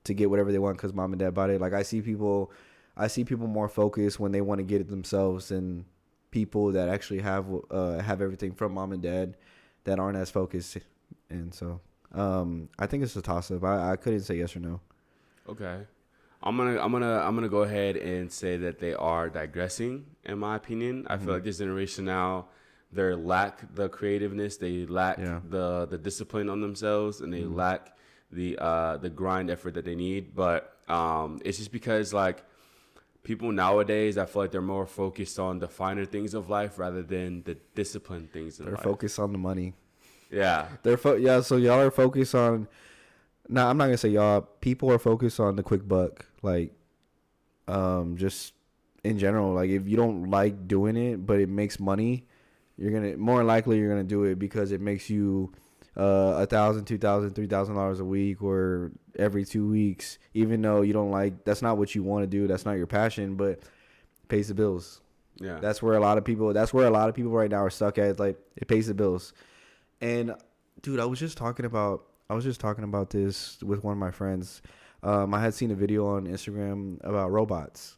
to 0.07 0.13
get 0.13 0.29
whatever 0.29 0.51
they 0.51 0.59
want 0.59 0.77
because 0.77 0.93
mom 0.93 1.13
and 1.13 1.19
dad 1.19 1.33
bought 1.33 1.49
it. 1.49 1.61
Like 1.61 1.73
i 1.73 1.83
see 1.83 2.01
people 2.01 2.51
i 2.95 3.07
see 3.07 3.23
people 3.23 3.47
more 3.47 3.69
focused 3.69 4.19
when 4.19 4.31
they 4.31 4.41
want 4.41 4.59
to 4.59 4.63
get 4.63 4.81
it 4.81 4.89
themselves 4.89 5.49
than 5.49 5.85
people 6.31 6.71
that 6.73 6.89
actually 6.89 7.19
have 7.21 7.45
uh 7.71 7.99
have 7.99 8.21
everything 8.21 8.51
from 8.53 8.73
mom 8.73 8.91
and 8.91 9.01
dad 9.01 9.37
that 9.85 9.99
aren't 9.99 10.17
as 10.17 10.29
focused. 10.29 10.77
And 11.29 11.53
so 11.53 11.79
um 12.13 12.69
i 12.79 12.85
think 12.87 13.03
it's 13.03 13.15
a 13.15 13.21
toss 13.21 13.51
up 13.51 13.63
i, 13.63 13.91
I 13.91 13.95
couldn't 13.97 14.21
say 14.21 14.35
yes 14.37 14.55
or 14.55 14.59
no. 14.59 14.79
Okay, 15.49 15.79
I'm 16.43 16.57
gonna 16.57 16.79
I'm 16.81 16.91
gonna 16.91 17.19
I'm 17.19 17.35
gonna 17.35 17.47
go 17.49 17.63
ahead 17.63 17.95
and 17.97 18.31
say 18.31 18.57
that 18.57 18.79
they 18.79 18.93
are 18.93 19.29
digressing. 19.29 20.05
In 20.25 20.39
my 20.39 20.55
opinion, 20.55 21.05
I 21.09 21.15
Mm-hmm. 21.15 21.25
feel 21.25 21.33
like 21.35 21.43
this 21.43 21.59
generation 21.59 22.05
now 22.05 22.47
they 22.91 23.13
lack 23.13 23.73
the 23.75 23.87
creativeness, 23.89 24.57
they 24.57 24.85
lack 24.85 25.17
Yeah. 25.19 25.39
the 25.49 25.85
the 25.85 25.97
discipline 25.97 26.49
on 26.49 26.59
themselves, 26.61 27.21
and 27.21 27.33
they 27.33 27.43
lack 27.45 27.95
the 28.31 28.57
uh 28.59 28.97
the 28.97 29.09
grind 29.09 29.49
effort 29.49 29.73
that 29.75 29.85
they 29.85 29.95
need. 29.95 30.35
But 30.35 30.75
um, 30.87 31.39
it's 31.45 31.57
just 31.57 31.71
because 31.71 32.13
like 32.13 32.43
people 33.23 33.51
nowadays, 33.51 34.17
I 34.17 34.25
feel 34.25 34.43
like 34.43 34.51
they're 34.51 34.61
more 34.61 34.85
focused 34.85 35.37
on 35.39 35.59
the 35.59 35.67
finer 35.67 36.05
things 36.05 36.33
of 36.33 36.49
life 36.49 36.79
rather 36.79 37.03
than 37.03 37.43
the 37.43 37.57
disciplined 37.75 38.31
things 38.31 38.59
in 38.59 38.65
they're 38.65 38.75
life. 38.75 38.83
focused 38.83 39.19
on 39.19 39.31
the 39.31 39.37
money 39.37 39.73
yeah, 40.29 40.67
They're 40.83 40.97
fo- 40.97 41.15
yeah, 41.15 41.39
so 41.41 41.55
y'all 41.55 41.79
are 41.79 41.91
focused 41.91 42.35
on. 42.35 42.67
Nah, 43.47 43.69
I'm 43.69 43.77
not 43.77 43.85
gonna 43.85 43.97
say 43.97 44.09
y'all. 44.09 44.41
People 44.41 44.91
are 44.91 44.99
focused 44.99 45.39
on 45.39 45.55
the 45.55 45.63
quick 45.63 45.87
buck, 45.87 46.25
like, 46.41 46.73
um, 47.67 48.17
just 48.17 48.53
in 49.05 49.17
general. 49.19 49.53
Like, 49.53 49.69
if 49.69 49.87
you 49.87 49.95
don't 49.95 50.29
like 50.29 50.67
doing 50.67 50.97
it, 50.97 51.25
but 51.25 51.39
it 51.39 51.47
makes 51.47 51.79
money, 51.79 52.25
you're 52.77 52.91
gonna 52.91 53.15
more 53.15 53.43
likely 53.43 53.77
you're 53.77 53.89
gonna 53.89 54.03
do 54.03 54.25
it 54.25 54.37
because 54.37 54.73
it 54.73 54.81
makes 54.81 55.09
you 55.09 55.53
a 56.03 56.45
thousand, 56.45 56.85
two 56.85 56.97
thousand, 56.97 57.31
three 57.33 57.47
thousand 57.47 57.75
dollars 57.75 57.99
a 57.99 58.05
week 58.05 58.41
or 58.43 58.91
every 59.17 59.43
two 59.45 59.67
weeks. 59.67 60.19
Even 60.33 60.61
though 60.61 60.81
you 60.81 60.93
don't 60.93 61.11
like, 61.11 61.43
that's 61.43 61.61
not 61.61 61.77
what 61.77 61.95
you 61.95 62.03
want 62.03 62.23
to 62.23 62.27
do. 62.27 62.47
That's 62.47 62.65
not 62.65 62.73
your 62.73 62.87
passion, 62.87 63.35
but 63.35 63.59
pays 64.27 64.47
the 64.49 64.53
bills. 64.53 65.01
yeah. 65.39 65.59
That's 65.59 65.81
where 65.81 65.95
a 65.95 65.99
lot 65.99 66.17
of 66.17 66.23
people. 66.25 66.53
That's 66.53 66.73
where 66.73 66.85
a 66.85 66.91
lot 66.91 67.09
of 67.09 67.15
people 67.15 67.31
right 67.31 67.49
now 67.49 67.63
are 67.63 67.69
stuck 67.69 67.97
at. 67.97 68.05
It's 68.09 68.19
like 68.19 68.37
it 68.55 68.67
pays 68.67 68.87
the 68.87 68.93
bills. 68.93 69.33
And 70.01 70.35
dude, 70.81 70.99
I 70.99 71.05
was 71.05 71.19
just 71.19 71.37
talking 71.37 71.65
about. 71.65 72.03
I 72.29 72.35
was 72.35 72.43
just 72.43 72.59
talking 72.59 72.83
about 72.83 73.09
this 73.09 73.57
with 73.63 73.83
one 73.83 73.93
of 73.93 73.97
my 73.97 74.11
friends. 74.11 74.61
Um, 75.01 75.33
I 75.33 75.39
had 75.39 75.53
seen 75.53 75.71
a 75.71 75.75
video 75.75 76.05
on 76.07 76.27
Instagram 76.27 76.97
about 77.03 77.31
robots. 77.31 77.97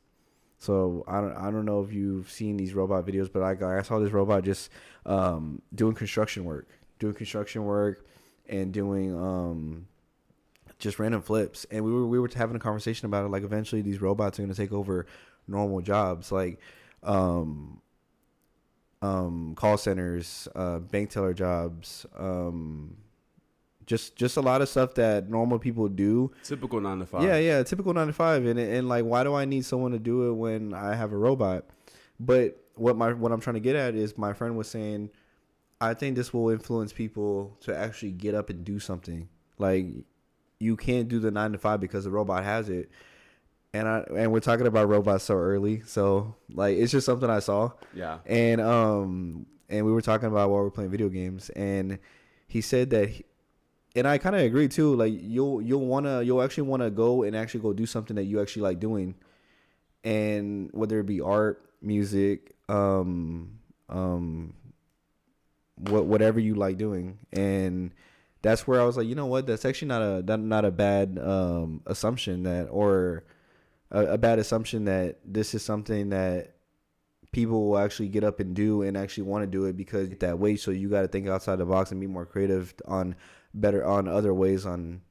So 0.59 1.03
I 1.07 1.19
don't. 1.21 1.35
I 1.35 1.49
don't 1.51 1.65
know 1.65 1.81
if 1.81 1.91
you've 1.91 2.29
seen 2.29 2.55
these 2.57 2.73
robot 2.73 3.05
videos, 3.05 3.31
but 3.31 3.41
I 3.41 3.79
I 3.79 3.81
saw 3.81 3.99
this 3.99 4.11
robot 4.11 4.43
just 4.43 4.69
um, 5.05 5.61
doing 5.73 5.95
construction 5.95 6.43
work, 6.45 6.67
doing 6.99 7.13
construction 7.13 7.65
work, 7.65 8.05
and 8.47 8.71
doing 8.71 9.15
um, 9.15 9.87
just 10.77 10.99
random 10.99 11.21
flips. 11.21 11.65
And 11.71 11.83
we 11.83 11.91
were 11.91 12.05
we 12.05 12.19
were 12.19 12.29
having 12.33 12.55
a 12.55 12.59
conversation 12.59 13.05
about 13.05 13.25
it. 13.25 13.29
Like 13.29 13.43
eventually, 13.43 13.81
these 13.81 14.01
robots 14.01 14.39
are 14.39 14.43
going 14.43 14.53
to 14.53 14.57
take 14.57 14.71
over 14.71 15.05
normal 15.47 15.81
jobs, 15.81 16.31
like 16.31 16.59
um, 17.03 17.81
um, 19.01 19.55
call 19.55 19.77
centers, 19.77 20.47
uh, 20.55 20.79
bank 20.79 21.09
teller 21.09 21.33
jobs, 21.33 22.05
um, 22.17 22.97
just 23.85 24.15
just 24.15 24.37
a 24.37 24.41
lot 24.41 24.61
of 24.61 24.69
stuff 24.69 24.95
that 24.95 25.29
normal 25.29 25.59
people 25.59 25.87
do. 25.87 26.31
Typical 26.43 26.79
nine 26.79 26.99
to 26.99 27.05
five. 27.05 27.23
Yeah, 27.23 27.37
yeah, 27.37 27.63
typical 27.63 27.93
nine 27.93 28.07
to 28.07 28.13
five, 28.13 28.45
and 28.45 28.59
and 28.59 28.87
like, 28.87 29.05
why 29.05 29.23
do 29.23 29.33
I 29.33 29.45
need 29.45 29.65
someone 29.65 29.91
to 29.91 29.99
do 29.99 30.29
it 30.29 30.33
when 30.33 30.73
I 30.73 30.95
have 30.95 31.11
a 31.11 31.17
robot? 31.17 31.65
But 32.19 32.57
what 32.75 32.97
my 32.97 33.13
what 33.13 33.31
I'm 33.31 33.39
trying 33.39 33.55
to 33.55 33.59
get 33.61 33.75
at 33.75 33.95
is 33.95 34.17
my 34.17 34.33
friend 34.33 34.57
was 34.57 34.67
saying, 34.67 35.09
I 35.81 35.93
think 35.93 36.15
this 36.15 36.33
will 36.33 36.49
influence 36.49 36.91
people 36.93 37.57
to 37.61 37.75
actually 37.75 38.11
get 38.11 38.35
up 38.35 38.49
and 38.49 38.65
do 38.65 38.79
something. 38.79 39.29
Like, 39.57 39.85
you 40.59 40.75
can't 40.75 41.07
do 41.07 41.19
the 41.19 41.31
nine 41.31 41.53
to 41.53 41.57
five 41.57 41.79
because 41.79 42.03
the 42.03 42.11
robot 42.11 42.43
has 42.43 42.69
it. 42.69 42.89
And 43.73 43.87
I 43.87 43.99
and 44.15 44.31
we're 44.31 44.39
talking 44.39 44.65
about 44.65 44.89
robots 44.89 45.25
so 45.25 45.35
early, 45.35 45.81
so 45.85 46.35
like 46.51 46.75
it's 46.77 46.91
just 46.91 47.05
something 47.05 47.29
I 47.29 47.37
saw 47.37 47.71
Yeah. 47.93 48.17
and 48.25 48.59
um 48.59 49.45
and 49.69 49.85
we 49.85 49.91
were 49.91 50.01
talking 50.01 50.27
about 50.27 50.49
while 50.49 50.63
we're 50.63 50.71
playing 50.71 50.89
video 50.89 51.07
games 51.07 51.51
and 51.51 51.99
he 52.47 52.61
said 52.61 52.89
that 52.89 53.09
he, 53.09 53.25
and 53.95 54.07
I 54.07 54.17
kind 54.17 54.35
of 54.35 54.41
agree 54.41 54.67
too. 54.69 54.95
Like 54.95 55.13
you'll 55.15 55.61
you'll 55.61 55.85
wanna 55.85 56.23
you'll 56.23 56.41
actually 56.41 56.63
wanna 56.63 56.89
go 56.89 57.21
and 57.21 57.35
actually 57.35 57.59
go 57.59 57.71
do 57.73 57.85
something 57.85 58.15
that 58.15 58.23
you 58.23 58.41
actually 58.41 58.63
like 58.63 58.79
doing, 58.79 59.13
and 60.03 60.69
whether 60.73 60.99
it 60.99 61.05
be 61.05 61.21
art, 61.21 61.63
music, 61.81 62.55
um, 62.69 63.59
um, 63.87 64.53
what 65.79 66.05
whatever 66.05 66.39
you 66.39 66.55
like 66.55 66.77
doing, 66.77 67.17
and 67.31 67.91
that's 68.41 68.67
where 68.67 68.81
I 68.81 68.85
was 68.85 68.97
like, 68.97 69.07
you 69.07 69.15
know 69.15 69.25
what, 69.25 69.47
that's 69.47 69.65
actually 69.65 69.89
not 69.89 70.01
a 70.01 70.37
not, 70.37 70.65
a 70.65 70.71
bad 70.71 71.19
um 71.19 71.81
assumption 71.85 72.43
that 72.43 72.67
or 72.69 73.23
a, 73.91 74.05
a 74.05 74.17
bad 74.17 74.39
assumption 74.39 74.85
that 74.85 75.19
this 75.25 75.53
is 75.53 75.63
something 75.63 76.09
that 76.09 76.55
people 77.31 77.69
will 77.69 77.77
actually 77.77 78.09
get 78.09 78.23
up 78.23 78.39
and 78.39 78.55
do 78.55 78.81
and 78.81 78.97
actually 78.97 79.23
want 79.23 79.43
to 79.43 79.47
do 79.47 79.65
it 79.65 79.77
because 79.77 80.09
that 80.19 80.39
way 80.39 80.55
so 80.55 80.71
you 80.71 80.89
got 80.89 81.01
to 81.01 81.07
think 81.07 81.27
outside 81.27 81.57
the 81.57 81.65
box 81.65 81.91
and 81.91 82.01
be 82.01 82.07
more 82.07 82.25
creative 82.25 82.73
on 82.85 83.15
better 83.53 83.85
on 83.85 84.07
other 84.07 84.33
ways 84.33 84.65
on 84.65 85.01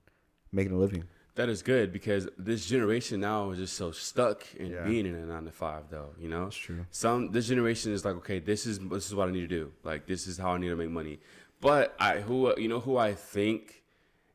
making 0.50 0.72
a 0.72 0.76
living 0.78 1.04
That 1.38 1.48
is 1.48 1.62
good 1.62 1.92
because 1.92 2.28
this 2.36 2.66
generation 2.66 3.20
now 3.20 3.52
is 3.52 3.58
just 3.60 3.76
so 3.76 3.92
stuck 3.92 4.42
in 4.56 4.72
Yeah. 4.72 4.82
being 4.82 5.06
in 5.06 5.14
a 5.14 5.24
nine 5.24 5.44
to 5.44 5.52
five, 5.52 5.84
though. 5.88 6.10
You 6.18 6.28
know, 6.28 6.46
That's 6.46 6.56
true. 6.56 6.84
Some 6.90 7.30
this 7.30 7.46
generation 7.46 7.92
is 7.92 8.04
like, 8.04 8.16
okay, 8.16 8.40
this 8.40 8.66
is 8.66 8.80
this 8.80 9.06
is 9.06 9.14
what 9.14 9.28
I 9.28 9.30
need 9.30 9.42
to 9.42 9.46
do. 9.60 9.70
Like 9.84 10.08
this 10.08 10.26
is 10.26 10.36
how 10.36 10.50
I 10.54 10.58
need 10.58 10.70
to 10.70 10.74
make 10.74 10.90
money. 10.90 11.20
But 11.60 11.94
I 12.00 12.18
who 12.18 12.52
you 12.58 12.66
know 12.66 12.80
who 12.80 12.96
I 12.96 13.14
think 13.14 13.84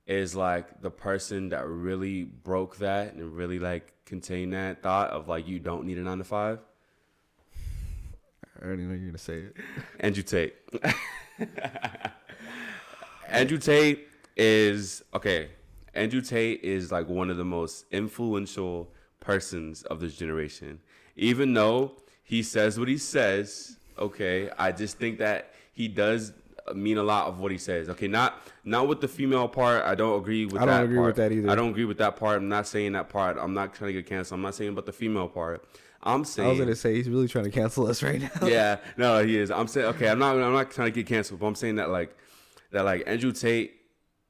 is 0.07 0.33
like 0.33 0.81
the 0.81 0.89
person 0.89 1.49
that 1.49 1.67
really 1.67 2.23
broke 2.23 2.77
that 2.77 3.15
and 3.15 3.35
really 3.35 3.59
like 3.59 3.91
contained 4.05 4.53
that 4.53 4.81
thought 4.81 5.09
of 5.09 5.27
like 5.27 5.45
you 5.45 5.59
don't 5.59 5.83
need 5.85 5.97
a 5.97 6.01
nine 6.01 6.19
to 6.19 6.23
five. 6.23 6.59
i 8.61 8.65
already 8.65 8.83
know 8.83 8.93
you're 8.93 9.07
gonna 9.07 9.17
say 9.17 9.39
it 9.47 9.57
Andrew 9.99 10.23
Tate. 10.23 10.55
Andrew 13.27 13.57
Tate 13.57 14.07
is 14.37 15.03
okay. 15.13 15.49
Andrew 15.93 16.21
Tate 16.21 16.63
is 16.63 16.91
like 16.91 17.07
one 17.07 17.29
of 17.29 17.37
the 17.37 17.45
most 17.45 17.85
influential 17.91 18.91
persons 19.19 19.83
of 19.83 19.99
this 19.99 20.15
generation. 20.15 20.79
Even 21.15 21.53
though 21.53 21.91
he 22.23 22.41
says 22.41 22.79
what 22.79 22.87
he 22.87 22.97
says, 22.97 23.77
okay, 23.97 24.49
I 24.57 24.71
just 24.71 24.97
think 24.97 25.19
that 25.19 25.53
he 25.73 25.87
does 25.87 26.33
mean 26.73 26.97
a 26.97 27.03
lot 27.03 27.27
of 27.27 27.39
what 27.39 27.51
he 27.51 27.57
says. 27.57 27.89
Okay, 27.89 28.07
not 28.07 28.41
not 28.63 28.87
with 28.87 29.01
the 29.01 29.07
female 29.07 29.47
part. 29.47 29.83
I 29.83 29.95
don't 29.95 30.19
agree 30.19 30.45
with 30.45 30.55
I 30.55 30.65
don't 30.65 30.67
that 30.67 30.83
agree 30.83 30.97
part. 30.97 31.07
with 31.07 31.15
that 31.17 31.31
either. 31.31 31.49
I 31.49 31.55
don't 31.55 31.69
agree 31.69 31.85
with 31.85 31.97
that 31.97 32.15
part. 32.15 32.37
I'm 32.37 32.49
not 32.49 32.67
saying 32.67 32.93
that 32.93 33.09
part. 33.09 33.37
I'm 33.39 33.53
not 33.53 33.73
trying 33.73 33.89
to 33.89 33.93
get 33.93 34.07
canceled. 34.07 34.39
I'm 34.39 34.43
not 34.43 34.55
saying 34.55 34.71
about 34.71 34.85
the 34.85 34.93
female 34.93 35.27
part. 35.27 35.65
I'm 36.05 36.25
saying 36.25 36.47
i 36.47 36.51
was 36.51 36.59
gonna 36.59 36.75
say 36.75 36.95
he's 36.95 37.09
really 37.09 37.29
trying 37.29 37.45
to 37.45 37.49
cancel 37.49 37.87
us 37.87 38.03
right 38.03 38.19
now 38.21 38.45
yeah, 38.45 38.77
no, 38.97 39.23
he 39.23 39.37
is. 39.37 39.49
I'm 39.51 39.67
saying 39.67 39.87
okay. 39.87 40.09
I'm 40.09 40.19
not. 40.19 40.35
I'm 40.35 40.53
not 40.53 40.71
trying 40.71 40.91
to 40.91 40.91
get 40.91 41.07
canceled, 41.07 41.39
but 41.39 41.47
I'm 41.47 41.55
saying 41.55 41.75
that 41.75 41.89
like 41.89 42.15
that 42.71 42.83
like 42.83 43.03
Andrew 43.07 43.31
Tate 43.31 43.73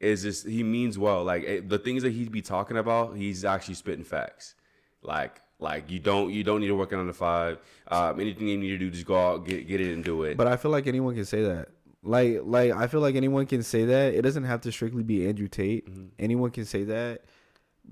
is 0.04 0.24
just 0.24 0.48
he 0.48 0.63
means 0.63 0.98
well. 0.98 1.24
Like 1.24 1.44
eh, 1.46 1.62
the 1.66 1.80
things 1.80 2.04
that 2.04 2.12
he'd 2.12 2.32
be 2.32 2.42
talking 2.42 2.78
about, 2.78 3.16
he's 3.16 3.46
actually 3.46 3.76
spitting 3.76 4.04
facts. 4.04 4.56
Like 5.02 5.42
like 5.60 5.89
you 5.89 6.00
don't 6.00 6.32
you 6.32 6.44
don't 6.44 6.62
need 6.62 6.68
to 6.68 6.76
work 6.76 6.94
on 6.94 7.08
the 7.08 7.13
five. 7.13 7.60
Um, 7.88 8.20
anything 8.20 8.48
you 8.48 8.58
need 8.58 8.70
to 8.70 8.78
do, 8.78 8.89
just 8.89 9.06
go 9.06 9.18
out 9.18 9.46
get 9.46 9.68
get 9.68 9.82
it 9.82 9.94
and 9.94 10.04
do 10.04 10.24
it. 10.24 10.38
but 10.38 10.48
i 10.48 10.56
feel 10.58 10.72
like 10.72 10.88
anyone 10.88 11.16
can 11.16 11.26
say 11.26 11.44
that 11.44 11.70
like 12.02 12.39
like 12.44 12.72
i 12.72 12.88
feel 12.88 13.02
like 13.02 13.16
anyone 13.16 13.46
can 13.46 13.62
say 13.62 13.86
that 13.86 14.13
it 14.13 14.22
doesn't 14.22 14.44
have 14.46 14.62
to 14.62 14.72
strictly 14.72 15.04
be 15.04 15.28
andrew 15.28 15.48
tate 15.48 15.88
anyone 16.20 16.50
can 16.50 16.66
say 16.66 16.84
that 16.84 17.24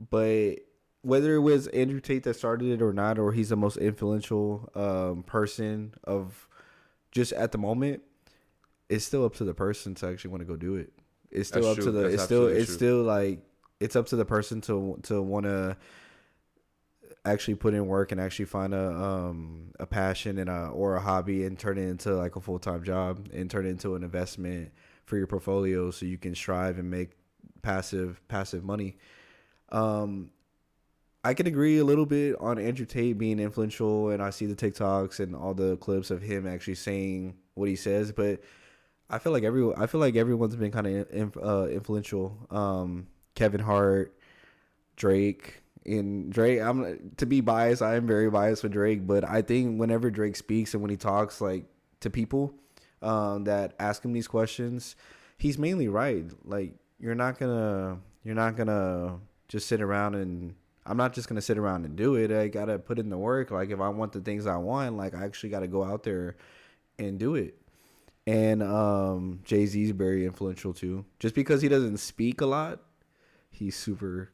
but 0.10 0.56
whether 1.02 1.36
it 1.36 1.39
was 1.39 1.67
Andrew 1.67 2.00
Tate 2.00 2.24
that 2.24 2.36
started 2.36 2.69
it 2.69 2.82
or 2.82 2.93
not, 2.93 3.17
or 3.17 3.32
he's 3.32 3.50
the 3.50 3.56
most 3.56 3.78
influential 3.78 4.69
um, 4.76 5.24
person 5.24 5.93
of 6.04 6.47
just 7.12 7.34
at 7.34 7.52
the 7.52 7.58
moment, 7.58 8.04
it's 8.89 9.06
still 9.06 9.26
up 9.26 9.36
to 9.36 9.43
the 9.43 9.54
person 9.54 9.95
to 9.95 10.08
actually 10.08 10.32
want 10.32 10.41
to 10.41 10.45
go 10.45 10.56
do 10.56 10.76
it. 10.76 10.93
It's 11.32 11.50
still 11.50 11.63
That's 11.63 11.78
up 11.78 11.84
true. 11.84 11.86
to 11.86 11.91
the. 11.91 12.02
That's 12.04 12.13
it's 12.15 12.24
still. 12.24 12.48
It's 12.48 12.65
true. 12.67 12.76
still 12.76 13.04
like 13.04 13.39
it's 13.80 13.96
up 13.96 14.08
to 14.08 14.15
the 14.15 14.26
person 14.26 14.62
to 14.62 15.00
to 15.04 15.22
want 15.22 15.46
to 15.46 15.78
actually 17.24 17.56
put 17.56 17.74
in 17.74 17.86
work 17.86 18.12
and 18.12 18.20
actually 18.20 18.46
find 18.46 18.74
a 18.74 18.91
um 18.91 19.72
a 19.80 19.86
passion 19.86 20.39
and 20.39 20.50
a 20.50 20.67
or 20.67 20.96
a 20.96 21.02
hobby 21.02 21.46
and 21.46 21.58
turn 21.58 21.78
it 21.78 21.88
into 21.88 22.15
like 22.15 22.36
a 22.36 22.41
full 22.41 22.60
time 22.60 22.84
job 22.84 23.28
and 23.34 23.50
turn 23.50 23.65
it 23.65 23.70
into 23.70 23.96
an 23.96 24.04
investment 24.04 24.72
for 25.06 25.17
your 25.17 25.28
portfolio 25.28 25.91
so 25.91 26.06
you 26.06 26.17
can 26.17 26.34
strive 26.34 26.80
and 26.80 26.89
make 26.89 27.12
passive 27.62 28.22
passive 28.28 28.63
money. 28.63 28.98
Um, 29.70 30.32
I 31.24 31.36
can 31.36 31.46
agree 31.46 31.78
a 31.78 31.84
little 31.84 32.08
bit 32.08 32.36
on 32.39 32.58
Andrew 32.58 32.86
Tate 32.86 33.17
being 33.17 33.39
influential, 33.39 34.10
and 34.10 34.24
I 34.24 34.32
see 34.32 34.48
the 34.48 34.56
TikToks 34.56 35.20
and 35.20 35.36
all 35.36 35.54
the 35.54 35.78
clips 35.78 36.10
of 36.10 36.22
him 36.22 36.48
actually 36.48 36.76
saying 36.76 37.36
what 37.54 37.70
he 37.70 37.76
says. 37.76 38.12
But 38.12 38.41
I 39.12 39.19
feel 39.19 39.34
like 39.34 39.43
every 39.43 39.74
I 39.76 39.88
feel 39.88 40.00
like 40.00 40.15
everyone's 40.15 40.56
been 40.56 40.71
kind 40.71 40.88
of 40.88 41.12
in, 41.12 41.32
uh, 41.43 41.65
influential. 41.65 42.38
Um, 42.50 43.08
Kevin 43.36 43.60
Hart, 43.60 44.17
Drake, 44.95 45.62
and 45.86 46.32
Drake. 46.32 46.62
I'm 46.62 47.12
to 47.17 47.26
be 47.26 47.41
biased. 47.41 47.82
I 47.82 47.95
am 47.95 48.08
very 48.08 48.30
biased 48.30 48.63
with 48.63 48.71
Drake, 48.71 49.06
but 49.06 49.28
I 49.28 49.41
think 49.41 49.80
whenever 49.80 50.10
Drake 50.10 50.38
speaks 50.38 50.74
and 50.74 50.82
when 50.82 50.89
he 50.89 50.97
talks 50.97 51.41
like 51.41 51.65
to 52.00 52.10
people 52.10 52.54
um, 53.02 53.43
that 53.43 53.74
ask 53.80 54.04
him 54.04 54.13
these 54.13 54.30
questions, 54.30 54.95
he's 55.38 55.58
mainly 55.58 55.89
right. 55.89 56.26
Like 56.45 56.74
you're 56.97 57.15
not 57.15 57.38
gonna 57.38 58.00
you're 58.24 58.36
not 58.36 58.56
gonna 58.56 59.19
just 59.50 59.67
sit 59.67 59.82
around 59.82 60.15
and 60.15 60.56
I'm 60.86 60.97
not 60.97 61.13
just 61.13 61.28
gonna 61.28 61.41
sit 61.41 61.58
around 61.58 61.86
and 61.86 61.97
do 61.97 62.15
it. 62.15 62.32
I 62.32 62.47
gotta 62.47 62.80
put 62.80 62.97
in 62.97 63.10
the 63.10 63.17
work. 63.17 63.52
Like 63.52 63.71
if 63.71 63.82
I 63.82 63.89
want 63.89 64.13
the 64.13 64.21
things 64.21 64.47
I 64.47 64.56
want, 64.56 64.95
like 64.95 65.13
I 65.13 65.26
actually 65.26 65.50
gotta 65.50 65.67
go 65.67 65.84
out 65.84 66.04
there 66.04 66.38
and 66.97 67.19
do 67.19 67.36
it. 67.36 67.61
And 68.27 68.62
um, 68.62 69.39
Jay 69.43 69.65
Z 69.65 69.81
is 69.81 69.91
very 69.91 70.25
influential 70.25 70.73
too. 70.73 71.05
Just 71.19 71.34
because 71.36 71.62
he 71.62 71.67
doesn't 71.67 71.97
speak 71.97 72.41
a 72.41 72.45
lot, 72.45 72.79
he's 73.49 73.75
super, 73.75 74.31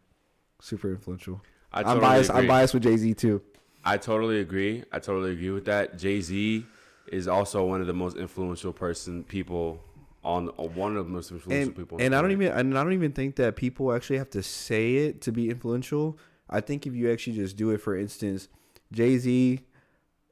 super 0.59 0.91
influential. 0.91 1.41
I 1.71 1.79
I'm 1.79 1.85
totally 1.85 2.01
biased. 2.01 2.29
agree. 2.29 2.41
I'm 2.41 2.47
biased 2.47 2.73
with 2.73 2.83
Jay 2.83 2.97
Z 2.97 3.13
too. 3.13 3.41
I 3.85 3.97
totally 3.97 4.41
agree. 4.41 4.83
I 4.91 4.99
totally 4.99 5.31
agree 5.31 5.51
with 5.51 5.65
that. 5.65 5.97
Jay 5.97 6.19
Z 6.19 6.65
is 7.11 7.27
also 7.27 7.65
one 7.65 7.79
of 7.79 7.87
the 7.87 7.93
most 7.93 8.17
influential 8.17 8.73
person 8.73 9.23
people 9.23 9.81
on 10.23 10.49
or 10.57 10.67
one 10.67 10.97
of 10.97 11.05
the 11.05 11.11
most 11.11 11.31
influential 11.31 11.69
and, 11.69 11.75
people. 11.75 11.97
and 12.01 12.13
I 12.13 12.21
don't 12.21 12.31
even 12.31 12.51
and 12.51 12.77
I 12.77 12.83
don't 12.83 12.93
even 12.93 13.13
think 13.13 13.37
that 13.37 13.55
people 13.55 13.93
actually 13.93 14.17
have 14.17 14.29
to 14.31 14.43
say 14.43 14.95
it 14.95 15.21
to 15.21 15.31
be 15.31 15.49
influential. 15.49 16.17
I 16.49 16.59
think 16.59 16.85
if 16.85 16.93
you 16.93 17.11
actually 17.11 17.37
just 17.37 17.55
do 17.55 17.71
it, 17.71 17.79
for 17.79 17.97
instance, 17.97 18.49
Jay 18.91 19.17
Z 19.17 19.61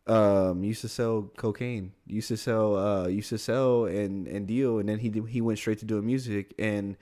um, 0.07 0.63
used 0.63 0.81
to 0.81 0.87
sell 0.89 1.31
cocaine, 1.35 1.91
used 2.05 2.27
to 2.27 2.37
sell, 2.37 2.77
uh, 2.77 3.07
used 3.07 3.29
to 3.29 3.37
sell 3.37 3.85
and 3.85 4.27
and 4.27 4.47
deal, 4.47 4.79
and 4.79 4.87
then 4.89 4.99
he 4.99 5.11
he 5.27 5.41
went 5.41 5.57
straight 5.59 5.79
to 5.79 5.85
doing 5.85 6.05
music, 6.05 6.53
and 6.59 6.95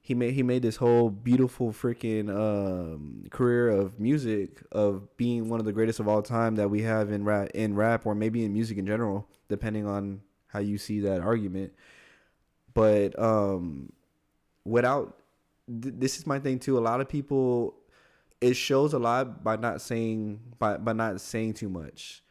he 0.00 0.14
made 0.14 0.34
he 0.34 0.42
made 0.42 0.62
this 0.62 0.76
whole 0.76 1.10
beautiful 1.10 1.72
freaking 1.72 2.28
um, 2.28 3.24
career 3.30 3.70
of 3.70 4.00
music 4.00 4.60
of 4.72 5.16
being 5.16 5.48
one 5.48 5.60
of 5.60 5.66
the 5.66 5.72
greatest 5.72 6.00
of 6.00 6.08
all 6.08 6.22
time 6.22 6.56
that 6.56 6.68
we 6.68 6.82
have 6.82 7.12
in 7.12 7.24
rap 7.24 7.50
in 7.54 7.76
rap 7.76 8.04
or 8.04 8.14
maybe 8.14 8.44
in 8.44 8.52
music 8.52 8.78
in 8.78 8.86
general, 8.86 9.28
depending 9.48 9.86
on 9.86 10.20
how 10.48 10.58
you 10.58 10.76
see 10.76 11.00
that 11.00 11.20
argument. 11.20 11.72
But 12.74 13.16
um 13.18 13.92
without 14.64 15.18
th- 15.68 15.94
this 15.98 16.18
is 16.18 16.26
my 16.26 16.40
thing 16.40 16.58
too. 16.58 16.78
A 16.78 16.80
lot 16.80 17.00
of 17.00 17.08
people 17.08 17.74
it 18.40 18.54
shows 18.54 18.92
a 18.92 18.98
lot 18.98 19.44
by 19.44 19.54
not 19.56 19.80
saying 19.80 20.40
by 20.58 20.76
by 20.78 20.92
not 20.92 21.20
saying 21.20 21.54
too 21.54 21.68
much 21.68 22.22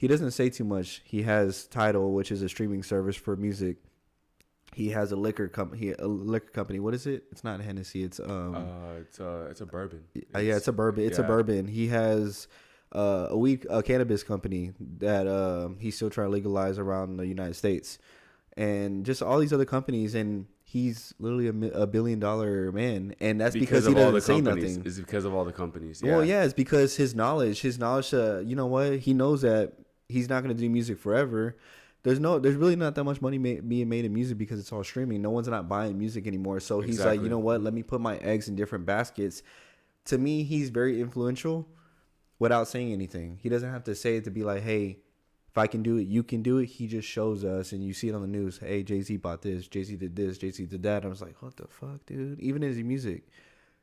he 0.00 0.06
doesn't 0.12 0.30
say 0.30 0.48
too 0.48 0.64
much 0.64 0.88
he 1.04 1.20
has 1.32 1.66
Tidal 1.66 2.12
which 2.18 2.30
is 2.34 2.40
a 2.42 2.48
streaming 2.48 2.82
service 2.82 3.16
for 3.16 3.36
music 3.36 3.76
he 4.72 4.86
has 4.90 5.12
a 5.12 5.16
liquor 5.26 5.48
company 5.48 5.92
a 5.98 6.06
liquor 6.06 6.52
company 6.60 6.78
what 6.80 6.94
is 6.94 7.06
it 7.06 7.24
it's 7.32 7.44
not 7.44 7.60
hennessy 7.60 8.02
it's 8.08 8.20
um 8.20 8.54
Uh, 8.54 9.00
it's 9.02 9.18
a 9.20 9.30
it's 9.50 9.60
a 9.60 9.66
bourbon. 9.66 10.00
uh, 10.34 10.38
yeah, 10.38 10.56
it's 10.56 10.68
a 10.68 10.72
bourbon. 10.72 11.04
It's 11.08 11.18
a 11.18 11.22
bourbon. 11.32 11.66
He 11.66 11.88
has 11.88 12.48
uh, 12.92 13.26
a 13.30 13.36
weed, 13.36 13.66
a 13.70 13.82
cannabis 13.82 14.22
company 14.22 14.72
that 14.98 15.26
um, 15.26 15.78
he's 15.78 15.94
still 15.96 16.10
trying 16.10 16.28
to 16.28 16.32
legalize 16.32 16.76
around 16.78 17.08
the 17.18 17.26
United 17.36 17.54
States, 17.54 17.98
and 18.56 19.04
just 19.06 19.22
all 19.22 19.38
these 19.38 19.52
other 19.52 19.64
companies. 19.76 20.14
And 20.14 20.46
he's 20.64 21.14
literally 21.18 21.48
a, 21.48 21.82
a 21.82 21.86
billion 21.86 22.18
dollar 22.18 22.72
man, 22.72 23.14
and 23.20 23.40
that's 23.40 23.54
because, 23.54 23.86
he 23.86 23.94
doesn't 23.94 24.20
say 24.22 24.34
companies. 24.42 24.76
nothing. 24.76 24.86
It's 24.86 24.98
because 24.98 25.24
of 25.24 25.32
all 25.34 25.44
the 25.44 25.52
companies. 25.52 26.00
Yeah. 26.02 26.16
Well, 26.16 26.24
yeah, 26.24 26.42
it's 26.42 26.54
because 26.54 26.96
his 26.96 27.14
knowledge, 27.14 27.60
his 27.60 27.78
knowledge. 27.78 28.12
Uh, 28.12 28.38
you 28.40 28.56
know 28.56 28.66
what? 28.66 28.98
He 29.06 29.14
knows 29.14 29.42
that 29.42 29.72
he's 30.10 30.28
not 30.28 30.42
going 30.42 30.54
to 30.54 30.60
do 30.60 30.68
music 30.68 30.98
forever. 30.98 31.56
There's 32.02 32.18
no, 32.18 32.38
there's 32.38 32.56
really 32.56 32.76
not 32.76 32.94
that 32.94 33.04
much 33.04 33.20
money 33.20 33.38
ma- 33.38 33.60
being 33.60 33.88
made 33.88 34.04
in 34.04 34.14
music 34.14 34.38
because 34.38 34.58
it's 34.58 34.72
all 34.72 34.82
streaming. 34.82 35.20
No 35.20 35.30
one's 35.30 35.48
not 35.48 35.68
buying 35.68 35.98
music 35.98 36.26
anymore. 36.26 36.60
So 36.60 36.80
he's 36.80 37.04
like, 37.04 37.20
you 37.20 37.28
know 37.28 37.38
what? 37.38 37.62
Let 37.62 37.74
me 37.74 37.82
put 37.82 38.00
my 38.00 38.16
eggs 38.18 38.48
in 38.48 38.56
different 38.56 38.86
baskets. 38.86 39.42
To 40.06 40.16
me, 40.16 40.42
he's 40.42 40.70
very 40.70 41.00
influential 41.00 41.68
without 42.38 42.68
saying 42.68 42.92
anything. 42.92 43.38
He 43.42 43.48
doesn't 43.50 43.70
have 43.70 43.84
to 43.84 43.94
say 43.94 44.16
it 44.16 44.24
to 44.24 44.30
be 44.30 44.44
like, 44.44 44.62
hey, 44.62 45.00
if 45.50 45.58
I 45.58 45.66
can 45.66 45.82
do 45.82 45.96
it, 45.96 46.06
you 46.06 46.22
can 46.22 46.42
do 46.42 46.58
it. 46.58 46.66
He 46.66 46.86
just 46.86 47.08
shows 47.08 47.44
us, 47.44 47.72
and 47.72 47.84
you 47.84 47.92
see 47.92 48.08
it 48.08 48.14
on 48.14 48.22
the 48.22 48.28
news. 48.28 48.58
Hey, 48.58 48.82
Jay 48.82 49.02
Z 49.02 49.16
bought 49.16 49.42
this. 49.42 49.66
Jay 49.66 49.82
Z 49.82 49.96
did 49.96 50.14
this. 50.14 50.38
Jay 50.38 50.50
Z 50.52 50.64
did 50.66 50.82
that. 50.84 51.04
I 51.04 51.08
was 51.08 51.20
like, 51.20 51.42
what 51.42 51.56
the 51.56 51.66
fuck, 51.66 52.06
dude? 52.06 52.38
Even 52.38 52.62
in 52.62 52.70
his 52.70 52.78
music, 52.82 53.28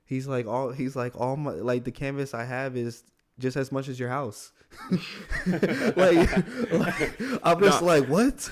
he's 0.06 0.28
like 0.28 0.48
all. 0.48 0.72
He's 0.72 0.96
like 0.96 1.20
all 1.20 1.36
my 1.36 1.52
like 1.52 1.84
the 1.84 1.92
canvas 1.92 2.34
I 2.34 2.46
have 2.46 2.78
is 2.78 3.04
just 3.40 3.58
as 3.58 3.72
much 3.72 3.88
as 3.88 4.00
your 4.00 4.10
house. 4.10 4.52
like, 4.92 4.98
like, 6.72 7.22
I'm 7.44 7.60
just 7.60 7.82
Nah. 7.82 7.88
like, 7.88 8.06
what? 8.08 8.50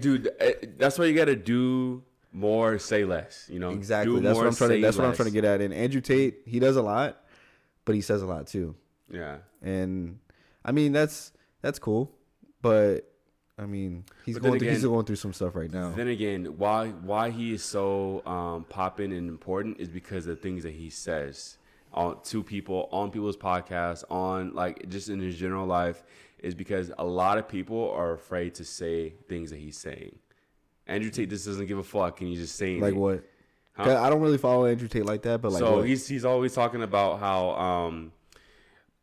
Dude, 0.00 0.30
eh, 0.38 0.52
that's 0.78 0.98
why 0.98 1.06
you 1.06 1.14
gotta 1.14 1.36
do 1.36 2.02
more, 2.32 2.78
say 2.78 3.04
less. 3.04 3.48
You 3.50 3.58
know, 3.58 3.70
Exactly. 3.70 4.14
Do 4.16 4.20
That's 4.20 4.34
more, 4.34 4.44
what 4.44 4.50
I'm 4.50 4.56
trying 4.56 4.70
to. 4.70 4.80
That's 4.80 4.96
what 4.96 5.06
I'm 5.06 5.14
trying 5.14 5.26
to 5.28 5.32
get 5.32 5.44
at. 5.44 5.60
And 5.60 5.74
Andrew 5.74 6.00
Tate, 6.00 6.40
he 6.46 6.58
does 6.60 6.76
a 6.76 6.82
lot, 6.82 7.22
but 7.84 7.94
he 7.94 8.00
says 8.00 8.22
a 8.22 8.26
lot 8.26 8.46
too. 8.46 8.74
Yeah, 9.10 9.38
And 9.60 10.18
I 10.64 10.72
mean, 10.72 10.92
that's 10.92 11.32
that's 11.60 11.78
cool, 11.78 12.10
but 12.62 13.00
I 13.58 13.66
mean, 13.66 14.04
he's 14.24 14.38
going 14.38 14.58
through, 14.58 14.68
he's 14.68 14.78
again- 14.78 14.90
going 14.90 15.04
through 15.04 15.16
some 15.16 15.34
stuff 15.34 15.54
right 15.54 15.70
now. 15.70 15.90
Then 15.90 16.08
again, 16.08 16.46
why 16.56 16.88
why 16.88 17.28
he 17.30 17.52
is 17.52 17.62
so 17.62 18.22
um, 18.24 18.64
popping 18.70 19.12
and 19.12 19.28
important 19.28 19.78
is 19.80 19.88
because 19.90 20.26
of 20.26 20.36
the 20.36 20.42
things 20.42 20.62
that 20.62 20.72
he 20.72 20.88
says 20.88 21.58
on 21.94 22.20
to 22.24 22.42
people 22.42 22.88
on 22.92 23.10
people's 23.10 23.36
podcasts 23.36 24.04
on 24.10 24.54
like 24.54 24.88
just 24.88 25.08
in 25.08 25.20
his 25.20 25.36
general 25.36 25.66
life 25.66 26.02
is 26.38 26.54
because 26.54 26.90
a 26.98 27.04
lot 27.04 27.38
of 27.38 27.48
people 27.48 27.90
are 27.92 28.12
afraid 28.12 28.54
to 28.56 28.64
say 28.64 29.10
things 29.28 29.50
that 29.50 29.58
he's 29.58 29.76
saying. 29.76 30.18
Andrew 30.86 31.10
Tate 31.10 31.30
just 31.30 31.46
doesn't 31.46 31.66
give 31.66 31.78
a 31.78 31.82
fuck 31.82 32.20
and 32.20 32.28
he's 32.30 32.40
just 32.40 32.56
saying 32.56 32.80
Like 32.80 32.94
it. 32.94 32.98
what? 32.98 33.24
Huh? 33.74 34.02
I 34.02 34.10
don't 34.10 34.20
really 34.20 34.38
follow 34.38 34.66
Andrew 34.66 34.88
Tate 34.88 35.06
like 35.06 35.22
that, 35.22 35.40
but 35.40 35.52
like 35.52 35.60
so 35.60 35.76
what? 35.78 35.86
he's 35.86 36.06
he's 36.08 36.24
always 36.24 36.52
talking 36.54 36.82
about 36.82 37.20
how 37.20 37.50
um 37.50 38.12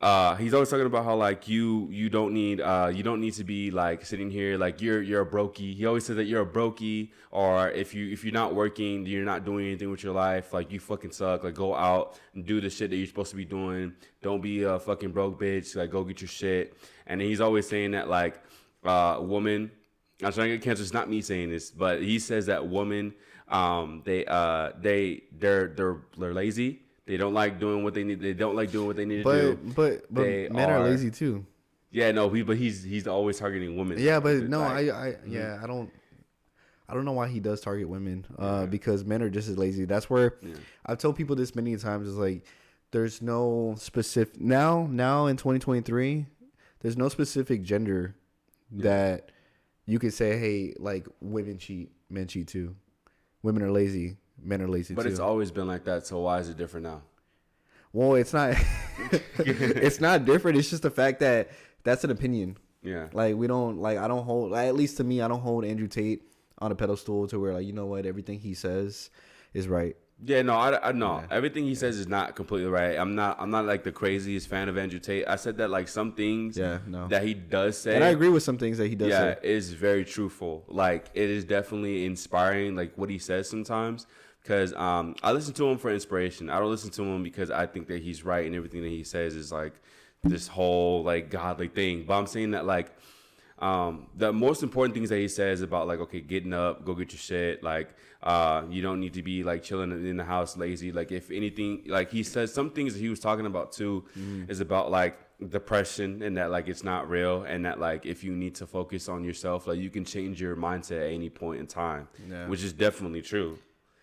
uh 0.01 0.35
he's 0.35 0.53
always 0.53 0.69
talking 0.69 0.85
about 0.85 1.03
how 1.03 1.13
like 1.13 1.47
you 1.47 1.89
you 1.91 2.09
don't 2.09 2.33
need 2.33 2.61
uh 2.61 2.89
you 2.93 3.03
don't 3.03 3.19
need 3.19 3.33
to 3.33 3.43
be 3.43 3.69
like 3.69 4.05
sitting 4.05 4.31
here 4.31 4.57
like 4.57 4.81
you're 4.81 5.01
you're 5.01 5.21
a 5.21 5.25
brokey. 5.25 5.75
He 5.75 5.85
always 5.85 6.05
says 6.05 6.15
that 6.15 6.23
you're 6.23 6.43
a 6.43 6.45
brokey 6.45 7.11
or 7.31 7.69
if 7.71 7.93
you 7.93 8.09
if 8.09 8.23
you're 8.23 8.33
not 8.33 8.55
working, 8.55 9.05
you're 9.05 9.25
not 9.25 9.43
doing 9.43 9.65
anything 9.65 9.91
with 9.91 10.01
your 10.01 10.13
life, 10.13 10.53
like 10.53 10.71
you 10.71 10.79
fucking 10.79 11.11
suck. 11.11 11.43
Like 11.43 11.55
go 11.55 11.75
out 11.75 12.17
and 12.33 12.45
do 12.45 12.61
the 12.61 12.69
shit 12.69 12.89
that 12.91 12.95
you're 12.95 13.07
supposed 13.07 13.31
to 13.31 13.35
be 13.35 13.45
doing. 13.45 13.93
Don't 14.21 14.41
be 14.41 14.63
a 14.63 14.79
fucking 14.79 15.11
broke 15.11 15.39
bitch. 15.39 15.75
Like 15.75 15.91
go 15.91 16.05
get 16.05 16.21
your 16.21 16.29
shit. 16.29 16.77
And 17.05 17.19
he's 17.19 17.41
always 17.41 17.67
saying 17.67 17.91
that 17.91 18.07
like 18.07 18.41
uh 18.85 19.17
woman 19.19 19.69
I'm 20.23 20.33
trying 20.33 20.49
to 20.49 20.57
get 20.57 20.63
cancer. 20.63 20.83
It's 20.83 20.93
not 20.93 21.09
me 21.09 21.21
saying 21.21 21.49
this, 21.49 21.71
but 21.71 22.01
he 22.01 22.19
says 22.19 22.45
that 22.47 22.67
woman 22.67 23.13
um, 23.49 24.01
they, 24.05 24.25
uh, 24.25 24.71
they, 24.79 25.23
they're, 25.37 25.67
they're, 25.67 25.97
they're 26.17 26.33
lazy. 26.33 26.81
They 27.09 27.17
don't 27.17 27.33
like 27.33 27.59
doing 27.59 27.83
what 27.83 27.95
they 27.95 28.03
need. 28.03 28.19
They 28.21 28.33
don't 28.33 28.55
like 28.55 28.71
doing 28.71 28.85
what 28.85 28.95
they 28.95 29.03
need 29.03 29.17
to 29.17 29.23
but 29.23 29.41
do. 29.41 29.59
but 29.75 30.13
but 30.13 30.21
They 30.21 30.47
men 30.47 30.69
are, 30.69 30.77
are- 30.77 30.89
lazy 30.89 31.09
too. 31.09 31.43
Yeah, 31.89 32.11
no, 32.11 32.29
he, 32.29 32.43
but 32.43 32.55
he's, 32.55 32.83
he's 32.83 33.07
always 33.07 33.39
targeting 33.39 33.75
women. 33.75 33.97
Yeah, 33.97 34.19
but 34.19 34.43
no, 34.43 34.59
like- 34.59 34.91
I 34.91 35.07
I 35.07 35.15
yeah, 35.25 35.59
I 35.59 35.65
don't. 35.65 35.89
I 36.87 36.93
don't 36.93 37.05
know 37.05 37.13
why 37.13 37.27
he 37.27 37.39
does 37.39 37.61
target 37.61 37.89
women, 37.89 38.27
uh, 38.37 38.67
because 38.67 39.03
men 39.05 39.23
are 39.23 39.29
just 39.31 39.49
as 39.49 39.57
lazy. 39.57 39.85
That's 39.85 40.07
where 40.07 40.35
I've 40.85 40.99
told 40.99 41.15
people 41.15 41.35
this 41.35 41.55
many 41.55 41.75
times. 41.77 42.07
Is 42.07 42.15
like, 42.15 42.45
there's 42.91 43.23
no 43.23 43.73
specific 43.79 44.39
now. 44.39 44.87
Now 44.87 45.25
in 45.25 45.35
2023, 45.35 46.27
there's 46.81 46.95
no 46.97 47.09
specific 47.09 47.63
gender 47.63 48.15
that 48.71 49.31
you 49.87 49.97
could 49.97 50.13
say, 50.13 50.37
hey, 50.37 50.75
like 50.77 51.07
women 51.21 51.57
cheat, 51.57 51.89
men 52.07 52.27
cheat 52.27 52.47
too. 52.47 52.75
Women 53.41 53.63
are 53.63 53.71
lazy, 53.71 54.17
men 54.43 54.61
are 54.61 54.67
lazy 54.67 54.93
but 54.93 55.03
too. 55.03 55.09
it's 55.09 55.19
always 55.19 55.51
been 55.51 55.67
like 55.67 55.83
that. 55.85 56.05
So 56.05 56.19
why 56.19 56.39
is 56.39 56.49
it 56.49 56.57
different 56.57 56.85
now? 56.85 57.01
well, 57.91 58.15
it's 58.15 58.33
not. 58.33 58.55
it's 59.39 59.99
not 59.99 60.25
different. 60.25 60.57
It's 60.57 60.69
just 60.69 60.83
the 60.83 60.91
fact 60.91 61.19
that 61.21 61.49
that's 61.83 62.03
an 62.03 62.11
opinion. 62.11 62.57
Yeah. 62.83 63.07
Like 63.13 63.35
we 63.35 63.47
don't 63.47 63.79
like 63.79 63.97
I 63.97 64.07
don't 64.07 64.23
hold 64.23 64.51
like, 64.51 64.67
at 64.67 64.75
least 64.75 64.97
to 64.97 65.03
me 65.03 65.21
I 65.21 65.27
don't 65.27 65.41
hold 65.41 65.65
Andrew 65.65 65.87
Tate 65.87 66.23
on 66.59 66.71
a 66.71 66.75
pedestal 66.75 67.27
to 67.27 67.39
where 67.39 67.53
like 67.53 67.65
you 67.65 67.73
know 67.73 67.85
what 67.85 68.05
everything 68.05 68.39
he 68.39 68.53
says 68.53 69.09
is 69.53 69.67
right. 69.67 69.95
Yeah, 70.23 70.41
no, 70.41 70.53
I, 70.53 70.89
I 70.89 70.91
no. 70.91 71.19
Yeah. 71.19 71.27
Everything 71.31 71.63
he 71.63 71.75
says 71.75 71.97
is 71.97 72.07
not 72.07 72.35
completely 72.35 72.69
right. 72.69 72.97
I'm 72.97 73.15
not. 73.15 73.37
I'm 73.39 73.49
not 73.51 73.65
like 73.65 73.83
the 73.83 73.91
craziest 73.91 74.49
fan 74.49 74.67
of 74.67 74.77
Andrew 74.77 74.99
Tate. 74.99 75.25
I 75.27 75.37
said 75.37 75.57
that 75.57 75.69
like 75.69 75.87
some 75.87 76.11
things 76.11 76.57
Yeah, 76.57 76.79
no. 76.85 77.07
that 77.07 77.23
he 77.23 77.33
does 77.33 77.77
say. 77.77 77.95
And 77.95 78.03
I 78.03 78.09
agree 78.09 78.27
with 78.27 78.43
some 78.43 78.57
things 78.57 78.77
that 78.79 78.87
he 78.87 78.95
does 78.95 79.09
yeah, 79.09 79.35
say. 79.35 79.39
is 79.43 79.71
very 79.71 80.03
truthful. 80.03 80.65
Like 80.67 81.05
it 81.13 81.29
is 81.29 81.45
definitely 81.45 82.05
inspiring. 82.05 82.75
Like 82.75 82.93
what 82.97 83.09
he 83.09 83.17
says 83.17 83.49
sometimes, 83.49 84.07
because 84.49 84.73
um, 84.73 85.15
I 85.21 85.31
listen 85.31 85.53
to 85.53 85.67
him 85.67 85.77
for 85.77 85.91
inspiration. 85.93 86.49
I 86.49 86.57
don't 86.57 86.71
listen 86.71 86.89
to 86.89 87.03
him 87.03 87.21
because 87.21 87.51
I 87.51 87.67
think 87.67 87.85
that 87.89 88.01
he's 88.01 88.25
right 88.25 88.47
and 88.47 88.55
everything 88.55 88.81
that 88.81 88.89
he 88.89 89.03
says 89.03 89.35
is 89.35 89.51
like 89.51 89.73
this 90.23 90.47
whole 90.47 91.03
like 91.03 91.29
godly 91.29 91.67
thing. 91.67 92.03
But 92.07 92.17
I'm 92.17 92.25
saying 92.25 92.51
that 92.51 92.65
like 92.65 92.91
um, 93.59 94.07
the 94.15 94.33
most 94.33 94.63
important 94.63 94.95
things 94.95 95.09
that 95.09 95.17
he 95.19 95.27
says 95.27 95.61
about 95.61 95.85
like 95.87 95.99
okay, 95.99 96.21
getting 96.21 96.51
up, 96.51 96.83
go 96.83 96.95
get 96.95 97.11
your 97.11 97.19
shit. 97.19 97.61
Like 97.61 97.89
uh, 98.23 98.63
you 98.71 98.81
don't 98.81 98.99
need 98.99 99.13
to 99.13 99.21
be 99.21 99.43
like 99.43 99.61
chilling 99.61 99.91
in 99.91 100.17
the 100.17 100.23
house, 100.23 100.57
lazy. 100.57 100.91
Like 100.91 101.11
if 101.11 101.29
anything, 101.29 101.83
like 101.85 102.09
he 102.09 102.23
says 102.23 102.51
some 102.51 102.71
things 102.71 102.93
that 102.93 102.99
he 102.99 103.09
was 103.09 103.19
talking 103.19 103.45
about 103.45 103.71
too 103.71 104.03
is 104.47 104.61
about 104.61 104.89
like 104.89 105.19
depression 105.47 106.23
and 106.23 106.35
that 106.37 106.49
like 106.49 106.67
it's 106.67 106.83
not 106.83 107.07
real 107.07 107.43
and 107.43 107.65
that 107.65 107.79
like 107.79 108.07
if 108.07 108.23
you 108.23 108.31
need 108.35 108.55
to 108.55 108.65
focus 108.65 109.07
on 109.09 109.23
yourself, 109.23 109.67
like 109.67 109.77
you 109.77 109.91
can 109.91 110.05
change 110.05 110.41
your 110.41 110.55
mindset 110.55 111.05
at 111.05 111.13
any 111.13 111.29
point 111.29 111.59
in 111.59 111.67
time, 111.67 112.07
Yeah. 112.27 112.47
which 112.47 112.63
is 112.63 112.73
definitely 112.73 113.21
true. 113.21 113.59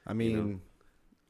I 0.07 0.13
mean, 0.13 0.61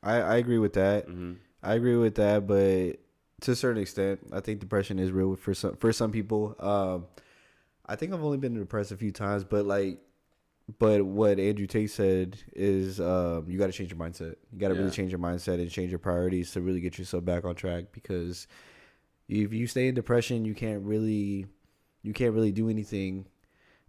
I 0.03 0.17
I 0.21 0.37
agree 0.37 0.59
with 0.59 0.75
that. 0.75 1.09
Mm-hmm. 1.09 1.33
I 1.63 1.75
agree 1.75 1.97
with 1.97 2.15
that, 2.17 2.47
but 2.47 2.99
to 3.43 3.51
a 3.53 3.57
certain 3.57 3.81
extent, 3.83 4.21
I 4.33 4.41
think 4.41 4.61
depression 4.61 4.99
is 4.99 5.11
real 5.13 5.37
for 5.37 5.55
some 5.55 5.77
for 5.77 5.93
some 5.93 6.13
people. 6.13 6.55
Um, 6.59 7.07
I 7.87 7.97
think 7.97 8.13
I've 8.13 8.23
only 8.25 8.39
been 8.39 8.55
depressed 8.55 8.93
a 8.93 8.97
few 8.97 9.13
times, 9.13 9.45
but 9.45 9.65
like, 9.65 9.99
but 10.79 11.03
what 11.05 11.39
Andrew 11.39 11.67
Tate 11.67 11.91
said 11.91 12.37
is, 12.53 13.01
um, 13.01 13.45
you 13.49 13.59
got 13.59 13.67
to 13.67 13.73
change 13.73 13.91
your 13.91 13.99
mindset. 14.01 14.35
You 14.53 14.59
got 14.59 14.69
to 14.69 14.75
Yeah. 14.75 14.81
really 14.81 14.91
change 14.93 15.13
your 15.13 15.21
mindset 15.21 15.61
and 15.61 15.71
change 15.71 15.91
your 15.91 16.01
priorities 16.01 16.51
to 16.53 16.61
really 16.61 16.81
get 16.81 16.99
yourself 16.99 17.25
back 17.25 17.45
on 17.45 17.55
track. 17.55 17.87
Because 17.93 18.49
if 19.29 19.53
you 19.53 19.67
stay 19.69 19.87
in 19.89 19.95
depression, 19.95 20.45
you 20.45 20.55
can't 20.55 20.83
really, 20.85 21.47
you 22.03 22.13
can't 22.13 22.35
really 22.35 22.53
do 22.53 22.69
anything, 22.69 23.27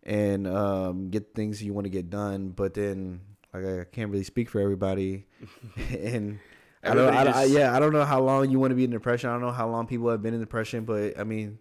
and 0.04 0.46
um, 0.48 1.10
get 1.10 1.34
things 1.34 1.62
you 1.64 1.74
want 1.74 1.86
to 1.86 1.90
get 1.90 2.10
done. 2.12 2.50
But 2.50 2.76
then, 2.76 3.22
like, 3.62 3.82
I 3.82 3.90
can't 3.90 4.12
really 4.12 4.24
speak 4.24 4.50
for 4.50 4.60
everybody, 4.62 5.26
and. 5.90 6.40
I 6.84 6.94
don't, 6.94 7.14
I, 7.14 7.24
don't- 7.24 7.34
I, 7.36 7.44
just- 7.44 7.54
yeah, 7.54 7.76
I 7.76 7.80
don't 7.80 7.92
know 7.92 8.06
how 8.06 8.22
long 8.22 8.50
you 8.50 8.60
want 8.60 8.72
to 8.72 8.76
be 8.76 8.84
in 8.86 8.92
depression. 8.92 9.30
I 9.30 9.34
don't 9.34 9.42
know 9.42 9.52
how 9.52 9.68
long 9.68 9.88
people 9.88 10.10
have 10.10 10.22
been 10.22 10.34
in 10.34 10.40
depression, 10.40 10.86
but 10.86 11.20
I 11.20 11.24
mean, 11.26 11.60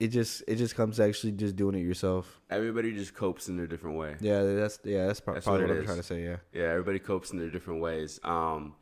it 0.00 0.08
just 0.08 0.42
it 0.48 0.56
just 0.56 0.74
comes 0.74 0.96
to 0.96 1.04
actually 1.04 1.32
just 1.32 1.54
doing 1.54 1.76
it 1.76 1.82
yourself. 1.84 2.40
Everybody 2.50 2.92
just 2.92 3.14
copes 3.14 3.48
in 3.48 3.56
their 3.56 3.66
different 3.66 3.96
way. 3.98 4.16
Yeah, 4.20 4.42
that's 4.42 4.80
yeah, 4.84 5.06
that's, 5.06 5.20
pro- 5.20 5.34
That's 5.34 5.44
probably 5.46 5.64
what 5.64 5.70
what, 5.70 5.78
I'm 5.80 5.84
trying 5.84 5.96
to 5.98 6.02
say. 6.02 6.24
Yeah, 6.24 6.36
Yeah, 6.52 6.64
everybody 6.70 6.98
copes 6.98 7.30
in 7.30 7.38
their 7.38 7.50
different 7.50 7.80
ways. 7.80 8.18
Um, 8.24 8.74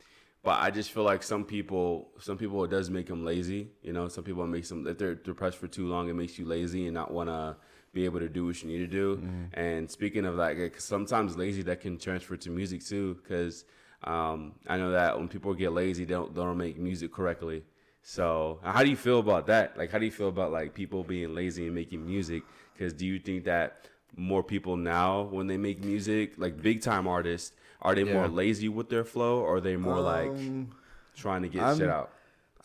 but 0.43 0.61
I 0.63 0.71
just 0.71 0.93
feel 0.93 1.03
like 1.05 1.23
some 1.23 1.45
people, 1.45 2.11
some 2.21 2.39
people 2.39 2.65
it 2.65 2.71
does 2.71 2.89
make 2.89 3.07
them 3.07 3.25
lazy. 3.25 3.71
You 3.83 3.93
know, 3.93 4.09
some 4.09 4.25
people 4.25 4.45
it 4.45 4.49
makes 4.49 4.69
them 4.71 4.87
if 4.87 4.97
they're 4.99 5.15
depressed 5.15 5.59
for 5.59 5.67
too 5.69 5.87
long, 5.89 6.09
it 6.09 6.15
makes 6.15 6.39
you 6.39 6.47
lazy 6.47 6.87
and 6.87 6.95
not 6.95 7.13
want 7.13 7.29
to 7.29 7.57
be 7.95 8.05
able 8.05 8.21
to 8.21 8.29
do 8.29 8.47
what 8.47 8.61
you 8.63 8.69
need 8.69 8.79
to 8.79 8.87
do. 8.87 9.23
And 9.55 9.91
speaking 9.91 10.27
of 10.27 10.35
like, 10.35 10.81
sometimes 10.81 11.37
lazy 11.37 11.63
that 11.63 11.81
can 11.81 11.97
transfer 11.99 12.37
to 12.37 12.51
music 12.51 12.85
too, 12.85 13.15
because 13.23 13.65
um, 14.03 14.53
I 14.67 14.77
know 14.77 14.91
that 14.91 15.17
when 15.19 15.29
people 15.29 15.55
get 15.55 15.73
lazy, 15.73 16.05
they 16.05 16.13
don't 16.15 16.35
they 16.35 16.43
don't 16.43 16.59
make 16.59 16.77
music 16.79 17.13
correctly. 17.13 17.63
So 18.03 18.59
how 18.63 18.83
do 18.85 18.91
you 18.91 18.97
feel 18.97 19.19
about 19.21 19.47
that? 19.47 19.79
Like, 19.79 19.91
how 19.91 19.99
do 19.99 20.05
you 20.05 20.11
feel 20.11 20.29
about 20.29 20.53
like 20.53 20.75
people 20.75 21.03
being 21.05 21.35
lazy 21.35 21.65
and 21.67 21.75
making 21.75 22.05
music? 22.05 22.43
Because 22.75 22.93
do 22.93 23.07
you 23.07 23.19
think 23.19 23.45
that 23.45 23.89
more 24.17 24.43
people 24.43 24.77
now, 24.77 25.23
when 25.23 25.47
they 25.47 25.57
make 25.57 25.83
music, 25.83 26.35
like 26.37 26.61
big 26.61 26.83
time 26.83 27.07
artists, 27.09 27.53
are 27.81 27.95
they 27.95 28.05
more 28.05 28.29
lazy 28.29 28.69
with 28.69 28.89
their 28.91 29.05
flow, 29.05 29.41
or 29.41 29.57
are 29.57 29.61
they 29.61 29.77
more 29.77 30.01
like 30.01 30.31
Um, 30.31 30.71
trying 31.17 31.43
to 31.43 31.49
get 31.49 31.63
I'm- 31.63 31.79
shit 31.79 31.89
out? 31.89 32.11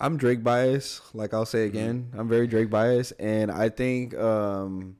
I'm 0.01 0.15
Drake 0.17 0.43
bias. 0.43 1.01
Like 1.13 1.33
I'll 1.33 1.45
say 1.45 1.67
Mm-hmm. 1.67 1.77
again, 1.77 2.11
I'm 2.17 2.27
very 2.29 2.47
Drake 2.47 2.69
bias, 2.69 3.11
and 3.19 3.51
I 3.51 3.67
think 3.69 4.15
um, 4.15 4.95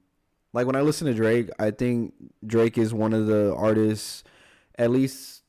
like 0.53 0.65
when 0.67 0.75
I 0.75 0.81
listen 0.81 1.07
to 1.07 1.13
Drake, 1.13 1.49
I 1.59 1.71
think 1.71 2.13
Drake 2.45 2.77
is 2.77 2.93
one 2.93 3.13
of 3.13 3.27
the 3.27 3.53
artists, 3.55 4.23
at 4.77 4.89
least 4.91 5.43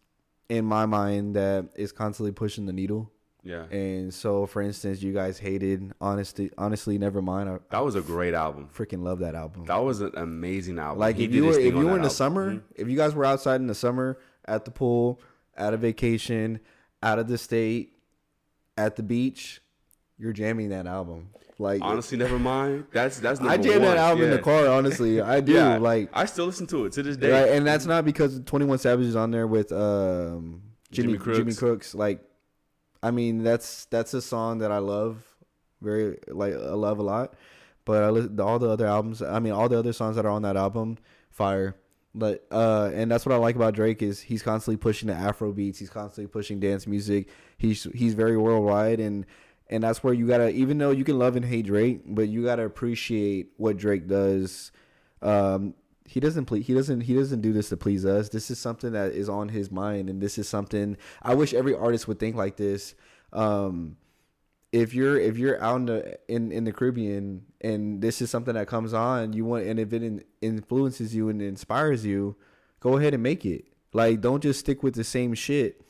in 0.48 0.64
my 0.64 0.86
mind, 0.86 1.36
that 1.36 1.68
is 1.76 1.92
constantly 1.92 2.32
pushing 2.32 2.66
the 2.66 2.72
needle. 2.72 3.10
Yeah, 3.42 3.64
And 3.70 4.12
so, 4.12 4.44
for 4.44 4.60
instance, 4.60 5.00
you 5.00 5.14
guys 5.14 5.38
hated 5.38 5.94
honestly, 5.98 6.50
honestly, 6.58 6.98
never 6.98 7.22
mind. 7.22 7.48
I, 7.48 7.58
that 7.70 7.82
was 7.82 7.94
a 7.94 8.02
great 8.02 8.34
album. 8.34 8.68
freaking 8.76 9.02
love 9.02 9.20
that 9.20 9.34
album. 9.34 9.64
That 9.64 9.78
was 9.78 10.02
an 10.02 10.12
amazing 10.14 10.78
album. 10.78 10.98
Like 10.98 11.16
He 11.16 11.24
if 11.24 11.34
you 11.34 11.46
were 11.46 11.58
if 11.58 11.72
you 11.74 11.76
were 11.76 11.80
in 11.82 11.86
the 11.86 11.92
album. 12.02 12.10
summer, 12.10 12.50
Mhm. 12.56 12.62
if 12.74 12.88
you 12.88 12.98
guys 12.98 13.14
were 13.14 13.24
outside 13.24 13.62
in 13.62 13.66
the 13.66 13.74
summer 13.74 14.18
at 14.44 14.66
the 14.66 14.70
pool, 14.70 15.20
at 15.56 15.72
a 15.72 15.78
vacation, 15.78 16.60
out 17.02 17.18
of 17.18 17.28
the 17.28 17.38
state, 17.38 17.94
at 18.76 18.96
the 18.96 19.02
beach, 19.02 19.62
you're 20.18 20.34
jamming 20.34 20.68
that 20.68 20.86
album. 20.86 21.30
Like 21.61 21.83
honestly, 21.83 22.16
never 22.16 22.38
mind. 22.38 22.87
That's 22.90 23.20
that's 23.20 23.38
I 23.40 23.59
jam 23.59 23.83
that 23.83 23.99
album 23.99 24.25
in 24.25 24.31
the 24.31 24.38
car. 24.38 24.66
Honestly, 24.66 25.20
I 25.20 25.40
do. 25.42 25.53
Yeah, 25.53 25.77
Like, 25.77 26.09
I 26.14 26.25
still 26.25 26.46
listen 26.46 26.66
to 26.68 26.87
it 26.87 26.92
to 26.94 27.03
this 27.03 27.18
day. 27.18 27.31
right, 27.31 27.51
and 27.51 27.66
that's 27.66 27.85
not 27.85 28.07
because 28.07 28.40
Twenty 28.46 28.64
One 28.64 28.79
Savage 28.79 29.05
is 29.05 29.14
on 29.14 29.31
there 29.31 29.46
with 29.46 29.70
um, 29.70 30.62
Jimmy 30.90 31.12
Jimmy 31.12 31.18
Cooks. 31.18 31.37
Jimmy 31.37 31.55
Cooks. 31.55 31.94
Like, 31.94 32.25
I 33.03 33.11
mean, 33.11 33.42
that's 33.42 33.85
that's 33.87 34.14
a 34.14 34.23
song 34.23 34.61
that 34.61 34.73
I 34.73 34.79
love 34.79 35.23
very 35.83 36.18
like 36.29 36.55
I 36.55 36.57
love 36.57 36.99
a 36.99 37.03
lot. 37.03 37.35
But 37.85 38.05
I 38.05 38.42
all 38.42 38.59
the 38.59 38.70
other 38.70 38.87
albums, 38.87 39.20
I 39.20 39.38
mean, 39.38 39.53
all 39.53 39.68
the 39.68 39.79
other 39.79 39.92
songs 39.92 40.16
that 40.16 40.25
are 40.25 40.31
on 40.31 40.42
that 40.42 40.57
album, 40.57 40.96
fire. 41.31 41.77
But 42.14 42.46
uh, 42.51 42.90
and 42.94 43.11
that's 43.11 43.27
what 43.27 43.35
I 43.35 43.38
like 43.38 43.55
about 43.55 43.75
Drake 43.75 44.03
is 44.03 44.18
he's 44.18 44.42
constantly 44.42 44.79
pushing 44.79 45.09
the 45.09 45.14
Afro 45.14 45.53
beats. 45.53 45.79
He's 45.79 45.90
constantly 45.90 46.29
pushing 46.29 46.59
dance 46.59 46.87
music. 46.87 47.29
He's 47.59 47.87
he's 47.94 48.14
very 48.14 48.38
worldwide 48.38 48.99
and 48.99 49.27
and 49.70 49.85
that's 49.85 50.02
where 50.02 50.12
you 50.12 50.26
gotta 50.26 50.50
even 50.50 50.76
though 50.76 50.90
you 50.90 51.04
can 51.04 51.18
love 51.18 51.37
and 51.37 51.44
hate 51.44 51.66
Drake, 51.66 52.02
but 52.04 52.28
you 52.28 52.44
gotta 52.44 52.64
appreciate 52.64 53.52
what 53.56 53.78
Drake 53.78 54.06
does. 54.06 54.72
Um, 55.22 55.74
he 56.04 56.18
doesn't 56.18 56.46
ple- 56.46 56.59
he 56.59 56.74
doesn't 56.74 57.02
he 57.02 57.14
doesn't 57.14 57.40
do 57.40 57.52
this 57.52 57.68
to 57.68 57.76
please 57.76 58.04
us. 58.04 58.28
This 58.28 58.50
is 58.50 58.59
something 58.59 58.92
that 58.92 59.12
is 59.12 59.28
on 59.28 59.48
his 59.48 59.70
mind, 59.70 60.11
and 60.11 60.20
this 60.20 60.37
is 60.38 60.48
something 60.48 60.96
I 61.22 61.35
wish 61.35 61.54
every 61.54 61.74
artist 61.74 62.09
would 62.09 62.18
think 62.18 62.35
like 62.35 62.56
this. 62.56 62.96
Um, 63.33 63.96
if 64.72 64.92
you're 64.92 65.18
if 65.18 65.38
you're 65.38 65.62
out 65.62 65.76
in 65.76 65.87
the 65.87 66.18
in, 66.28 66.50
in 66.50 66.64
the 66.64 66.72
Caribbean 66.72 67.46
and 67.61 68.02
this 68.02 68.20
is 68.20 68.28
something 68.28 68.54
that 68.54 68.66
comes 68.66 68.92
on, 68.92 69.33
you 69.33 69.44
want 69.44 69.66
and 69.66 69.78
if 69.78 69.92
it 69.92 70.02
in, 70.02 70.24
influences 70.40 71.14
you 71.14 71.28
and 71.28 71.40
inspires 71.40 72.04
you, 72.04 72.37
go 72.80 72.96
ahead 72.96 73.14
and 73.14 73.22
make 73.22 73.46
it. 73.46 73.66
Like 73.92 74.20
don't 74.20 74.42
just 74.42 74.61
stick 74.61 74.83
with 74.83 74.94
the 74.94 75.04
same 75.04 75.35
shit. 75.35 75.80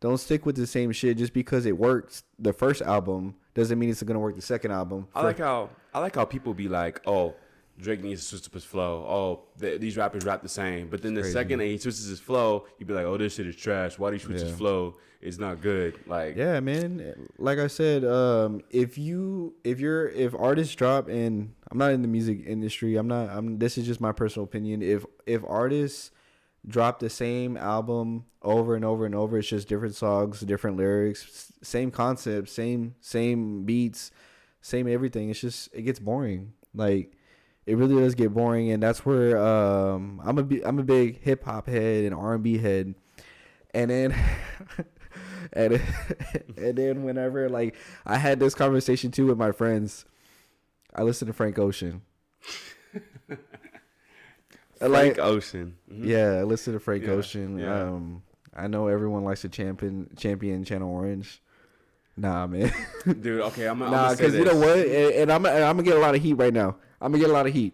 Don't 0.00 0.18
stick 0.18 0.46
with 0.46 0.56
the 0.56 0.66
same 0.66 0.92
shit 0.92 1.18
just 1.18 1.32
because 1.34 1.66
it 1.66 1.76
works 1.76 2.24
the 2.38 2.52
first 2.52 2.80
album 2.82 3.34
doesn't 3.54 3.78
mean 3.78 3.90
it's 3.90 4.02
gonna 4.02 4.18
work 4.18 4.34
the 4.36 4.42
second 4.42 4.70
album. 4.72 5.06
I 5.14 5.22
like 5.22 5.38
how 5.38 5.70
I 5.92 5.98
like 6.00 6.14
how 6.16 6.24
people 6.24 6.54
be 6.54 6.68
like, 6.68 7.00
oh, 7.06 7.34
Drake 7.78 8.02
needs 8.02 8.20
to 8.22 8.26
switch 8.36 8.46
up 8.46 8.54
his 8.54 8.64
flow. 8.64 9.04
Oh, 9.08 9.42
th- 9.60 9.80
these 9.80 9.96
rappers 9.96 10.24
rap 10.24 10.42
the 10.42 10.48
same. 10.48 10.88
But 10.88 11.02
then 11.02 11.14
the 11.14 11.22
Crazy. 11.22 11.32
second 11.32 11.58
that 11.60 11.64
he 11.66 11.78
switches 11.78 12.04
his 12.06 12.20
flow, 12.20 12.66
you'd 12.78 12.86
be 12.88 12.94
like, 12.94 13.06
oh, 13.06 13.16
this 13.16 13.34
shit 13.34 13.46
is 13.46 13.56
trash. 13.56 13.98
Why 13.98 14.10
do 14.10 14.16
you 14.16 14.20
switch 14.20 14.38
Yeah. 14.38 14.46
his 14.48 14.56
flow? 14.56 14.96
It's 15.22 15.38
not 15.38 15.60
good. 15.60 15.98
Like, 16.06 16.34
Yeah, 16.36 16.60
man. 16.60 17.14
Like 17.38 17.58
I 17.58 17.66
said, 17.66 18.04
um, 18.06 18.62
if 18.70 18.96
you 18.96 19.54
if 19.64 19.80
you're 19.80 20.08
if 20.08 20.34
artists 20.34 20.74
drop 20.74 21.08
and 21.08 21.52
I'm 21.70 21.76
not 21.78 21.92
in 21.92 22.00
the 22.02 22.08
music 22.08 22.42
industry, 22.46 22.96
I'm 22.96 23.08
not 23.08 23.28
I'm 23.28 23.58
this 23.58 23.76
is 23.76 23.86
just 23.86 24.00
my 24.00 24.12
personal 24.12 24.44
opinion. 24.44 24.80
If 24.82 25.04
if 25.26 25.42
artists 25.46 26.10
drop 26.66 26.98
the 26.98 27.10
same 27.10 27.56
album 27.56 28.24
over 28.42 28.74
and 28.74 28.84
over 28.84 29.06
and 29.06 29.14
over, 29.14 29.38
it's 29.38 29.48
just 29.48 29.68
different 29.68 29.94
songs, 29.94 30.40
different 30.40 30.76
lyrics, 30.76 31.52
same 31.62 31.90
concept, 31.90 32.48
same 32.48 32.94
same 33.00 33.64
beats, 33.64 34.10
same 34.60 34.88
everything. 34.88 35.30
It's 35.30 35.40
just 35.40 35.68
it 35.74 35.82
gets 35.82 35.98
boring. 35.98 36.52
Like 36.74 37.12
it 37.66 37.76
really 37.76 37.94
does 37.94 38.14
get 38.14 38.32
boring 38.32 38.70
and 38.70 38.82
that's 38.82 39.04
where 39.04 39.38
um 39.38 40.20
I'm 40.24 40.38
a 40.38 40.62
I'm 40.64 40.78
a 40.78 40.84
big 40.84 41.20
hip 41.22 41.44
hop 41.44 41.66
head 41.66 42.04
and 42.04 42.14
R&B 42.14 42.58
head. 42.58 42.94
And 43.72 43.90
then 43.90 44.14
and 45.52 45.74
and 46.56 46.76
then 46.76 47.04
whenever 47.04 47.48
like 47.48 47.76
I 48.06 48.18
had 48.18 48.40
this 48.40 48.54
conversation 48.54 49.10
too 49.10 49.26
with 49.26 49.38
my 49.38 49.52
friends, 49.52 50.04
I 50.94 51.02
listened 51.02 51.28
to 51.28 51.32
Frank 51.32 51.58
Ocean. 51.58 52.02
Frank 54.88 55.18
like 55.18 55.26
Ocean. 55.26 55.76
Mhm. 55.92 56.06
yeah, 56.06 56.32
I 56.40 56.42
listened 56.42 56.74
to 56.74 56.80
Frank 56.80 57.04
Yeah, 57.04 57.10
Ocean. 57.12 57.58
yeah. 57.58 57.82
Um, 57.82 58.22
I 58.54 58.66
know 58.66 58.88
everyone 58.88 59.24
likes 59.24 59.42
to 59.42 59.48
champion 59.48 60.08
champion 60.16 60.64
Channel 60.64 60.90
Orange. 60.90 61.42
Nah, 62.16 62.46
man. 62.46 62.72
Dude, 63.06 63.40
okay, 63.42 63.66
I'm, 63.66 63.78
gonna 63.78 64.10
say 64.10 64.16
because 64.16 64.34
you 64.34 64.44
know 64.44 64.56
what, 64.56 64.78
and, 64.78 65.14
and 65.14 65.32
I'm 65.32 65.46
and 65.46 65.64
I'm 65.64 65.76
gonna 65.76 65.82
get 65.88 65.96
a 65.96 66.00
lot 66.00 66.14
of 66.14 66.22
heat 66.22 66.34
right 66.34 66.52
now. 66.52 66.76
I'm 67.00 67.12
gonna 67.12 67.22
get 67.22 67.30
a 67.30 67.32
lot 67.32 67.46
of 67.46 67.52
heat. 67.54 67.72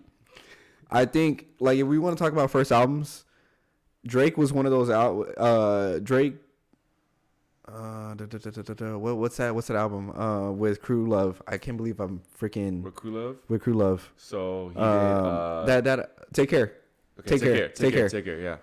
I 0.90 1.05
think 1.05 1.47
like 1.59 1.79
if 1.79 1.87
we 1.87 1.99
want 1.99 2.16
to 2.16 2.23
talk 2.23 2.33
about 2.33 2.51
first 2.51 2.71
albums, 2.71 3.25
Drake 4.07 4.37
was 4.37 4.53
one 4.53 4.66
of 4.66 4.73
those 4.73 4.88
out. 4.90 5.27
Uh, 5.37 5.99
Drake. 6.01 6.37
Uh, 7.69 8.14
da, 8.14 8.27
da, 8.27 8.38
da, 8.38 8.51
da, 8.51 8.62
da, 8.62 8.75
da, 8.75 8.97
what, 8.97 9.16
what's 9.16 9.37
that? 9.38 9.53
What's 9.53 9.66
that 9.66 9.77
album? 9.77 10.11
Uh, 10.12 10.53
with 10.53 10.81
Crew 10.81 11.09
Love. 11.09 11.42
I 11.49 11.59
can't 11.59 11.77
believe 11.77 11.99
I'm 11.99 12.21
freaking 12.40 12.83
With 12.83 12.95
Crew 12.95 13.11
Love. 13.11 13.37
with 13.49 13.62
Crew 13.62 13.75
Love. 13.75 14.12
So 14.16 14.71
he 14.73 14.79
Um, 14.79 14.85
did. 14.85 15.31
Uh, 15.31 15.64
that 15.66 15.85
that 15.85 16.33
take 16.33 16.49
care. 16.49 16.73
Okay, 17.20 17.29
take 17.31 17.40
care, 17.40 17.68
Take 17.68 17.74
take 17.76 17.92
care. 17.94 18.00
care. 18.00 18.09
Take 18.09 18.24
care. 18.24 18.40
Yeah. 18.40 18.57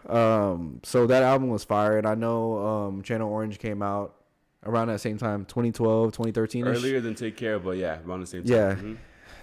Um, 0.50 0.80
so 0.84 1.08
that 1.08 1.24
album 1.24 1.50
was 1.50 1.64
fire, 1.64 1.98
and 1.98 2.08
I 2.08 2.16
know 2.16 2.58
um 2.66 3.02
Channel 3.04 3.30
Orange 3.30 3.60
came 3.60 3.82
out 3.82 4.16
around 4.66 4.88
that 4.88 5.02
same 5.02 5.18
time, 5.18 5.46
2012, 5.46 6.12
2013. 6.14 6.66
Earlier 6.68 7.02
than 7.02 7.16
Take 7.16 7.36
Care, 7.38 7.60
but 7.60 7.78
yeah, 7.78 8.00
around 8.06 8.22
the 8.22 8.28
same 8.28 8.44
time. 8.44 8.54
Yeah. 8.54 8.76
Mhm. 8.76 8.98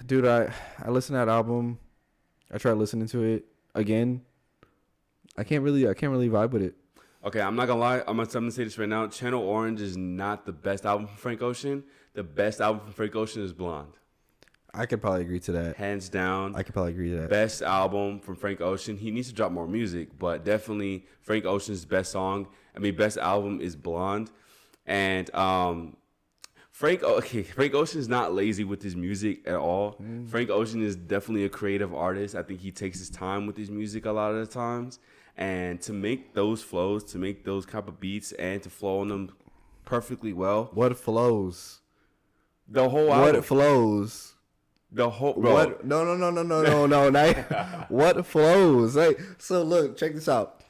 dude 0.07 0.27
i 0.27 0.51
i 0.83 0.88
listened 0.88 1.14
to 1.14 1.18
that 1.18 1.29
album 1.29 1.79
i 2.51 2.57
tried 2.57 2.73
listening 2.73 3.07
to 3.07 3.23
it 3.23 3.44
again 3.75 4.23
i 5.37 5.44
can't 5.44 5.62
really 5.62 5.87
i 5.87 5.92
can't 5.92 6.11
really 6.11 6.31
vibe 6.31 6.51
with 6.53 6.62
it 6.62 6.75
Okay, 7.23 7.38
I'm 7.42 7.55
not 7.55 7.66
gonna 7.66 7.81
lie. 7.81 7.99
I'm 8.09 8.16
gonna, 8.16 8.23
I'm 8.23 8.29
gonna 8.29 8.51
say 8.51 8.64
this 8.64 8.79
right 8.79 8.88
now. 8.88 9.07
Channel 9.07 9.42
Orange 9.42 9.83
is 9.83 9.94
not 9.94 10.46
the 10.46 10.53
best 10.53 10.87
album 10.87 11.07
from 11.07 11.16
Frank 11.18 11.42
Ocean. 11.42 11.85
The 12.14 12.23
best 12.23 12.62
album 12.62 12.81
from 12.83 12.94
Frank 12.94 13.14
Ocean 13.14 13.42
is 13.42 13.53
Blonde, 13.53 13.92
i 14.74 14.87
could 14.87 15.00
probably 15.00 15.22
agree 15.22 15.40
to 15.40 15.52
that 15.52 15.76
hands 15.76 16.09
down. 16.09 16.54
i 16.56 16.62
could 16.62 16.74
probably 16.74 16.92
agree 16.92 17.11
to 17.11 17.16
that 17.16 17.30
best 17.30 17.62
album 17.62 18.20
from 18.20 18.37
Frank 18.37 18.61
Ocean. 18.61 18.96
He 18.96 19.11
needs 19.11 19.28
to 19.28 19.35
drop 19.35 19.52
more 19.52 19.66
music, 19.66 20.16
but 20.18 20.44
definitely 20.44 21.06
Frank 21.20 21.44
Ocean's 21.44 21.85
best 21.85 22.12
song. 22.12 22.46
I 22.76 22.78
mean, 22.78 22.94
best 22.96 23.18
album 23.18 23.61
is 23.61 23.74
Blonde, 23.76 24.30
and 24.87 25.33
um, 25.35 25.96
Frank. 26.70 27.02
Okay, 27.20 27.42
Frank 27.42 27.74
Ocean 27.74 27.98
is 28.00 28.09
not 28.09 28.33
lazy 28.35 28.64
with 28.64 28.83
his 28.83 28.94
music 28.96 29.40
at 29.46 29.56
all. 29.56 29.96
Mm. 30.02 30.28
Frank 30.28 30.50
Ocean 30.50 30.83
is 30.83 30.94
definitely 30.96 31.44
a 31.44 31.48
creative 31.48 31.92
artist. 31.94 32.35
I 32.35 32.42
think 32.42 32.61
he 32.61 32.70
takes 32.70 32.98
his 32.98 33.11
time 33.11 33.46
with 33.46 33.56
his 33.56 33.70
music 33.70 34.06
a 34.06 34.12
lot 34.12 34.33
of 34.35 34.46
the 34.46 34.52
times, 34.52 34.98
and 35.37 35.80
to 35.83 35.92
make 35.92 36.35
those 36.35 36.62
flows, 36.62 37.02
to 37.12 37.18
make 37.18 37.44
those 37.44 37.66
type 37.66 37.88
of 37.88 37.98
beats, 38.00 38.33
and 38.33 38.62
to 38.62 38.70
flow 38.70 39.00
on 39.00 39.09
them 39.09 39.30
perfectly 39.85 40.33
well. 40.33 40.70
what 40.74 40.96
flows 40.96 41.80
The 42.68 42.88
whole 42.88 43.09
what 43.09 43.28
album, 43.28 43.42
flows 43.42 44.35
the 44.92 45.09
whole 45.09 45.35
bro. 45.35 45.53
what 45.53 45.85
no 45.85 46.05
no 46.05 46.14
no 46.16 46.31
no 46.31 46.42
no 46.42 46.62
no 46.62 46.87
no 46.87 47.11
night. 47.11 47.37
what 47.90 48.24
flows? 48.26 48.96
Like 48.96 49.20
so 49.38 49.62
look 49.62 49.96
check 49.96 50.14
this 50.14 50.29
out. 50.29 50.62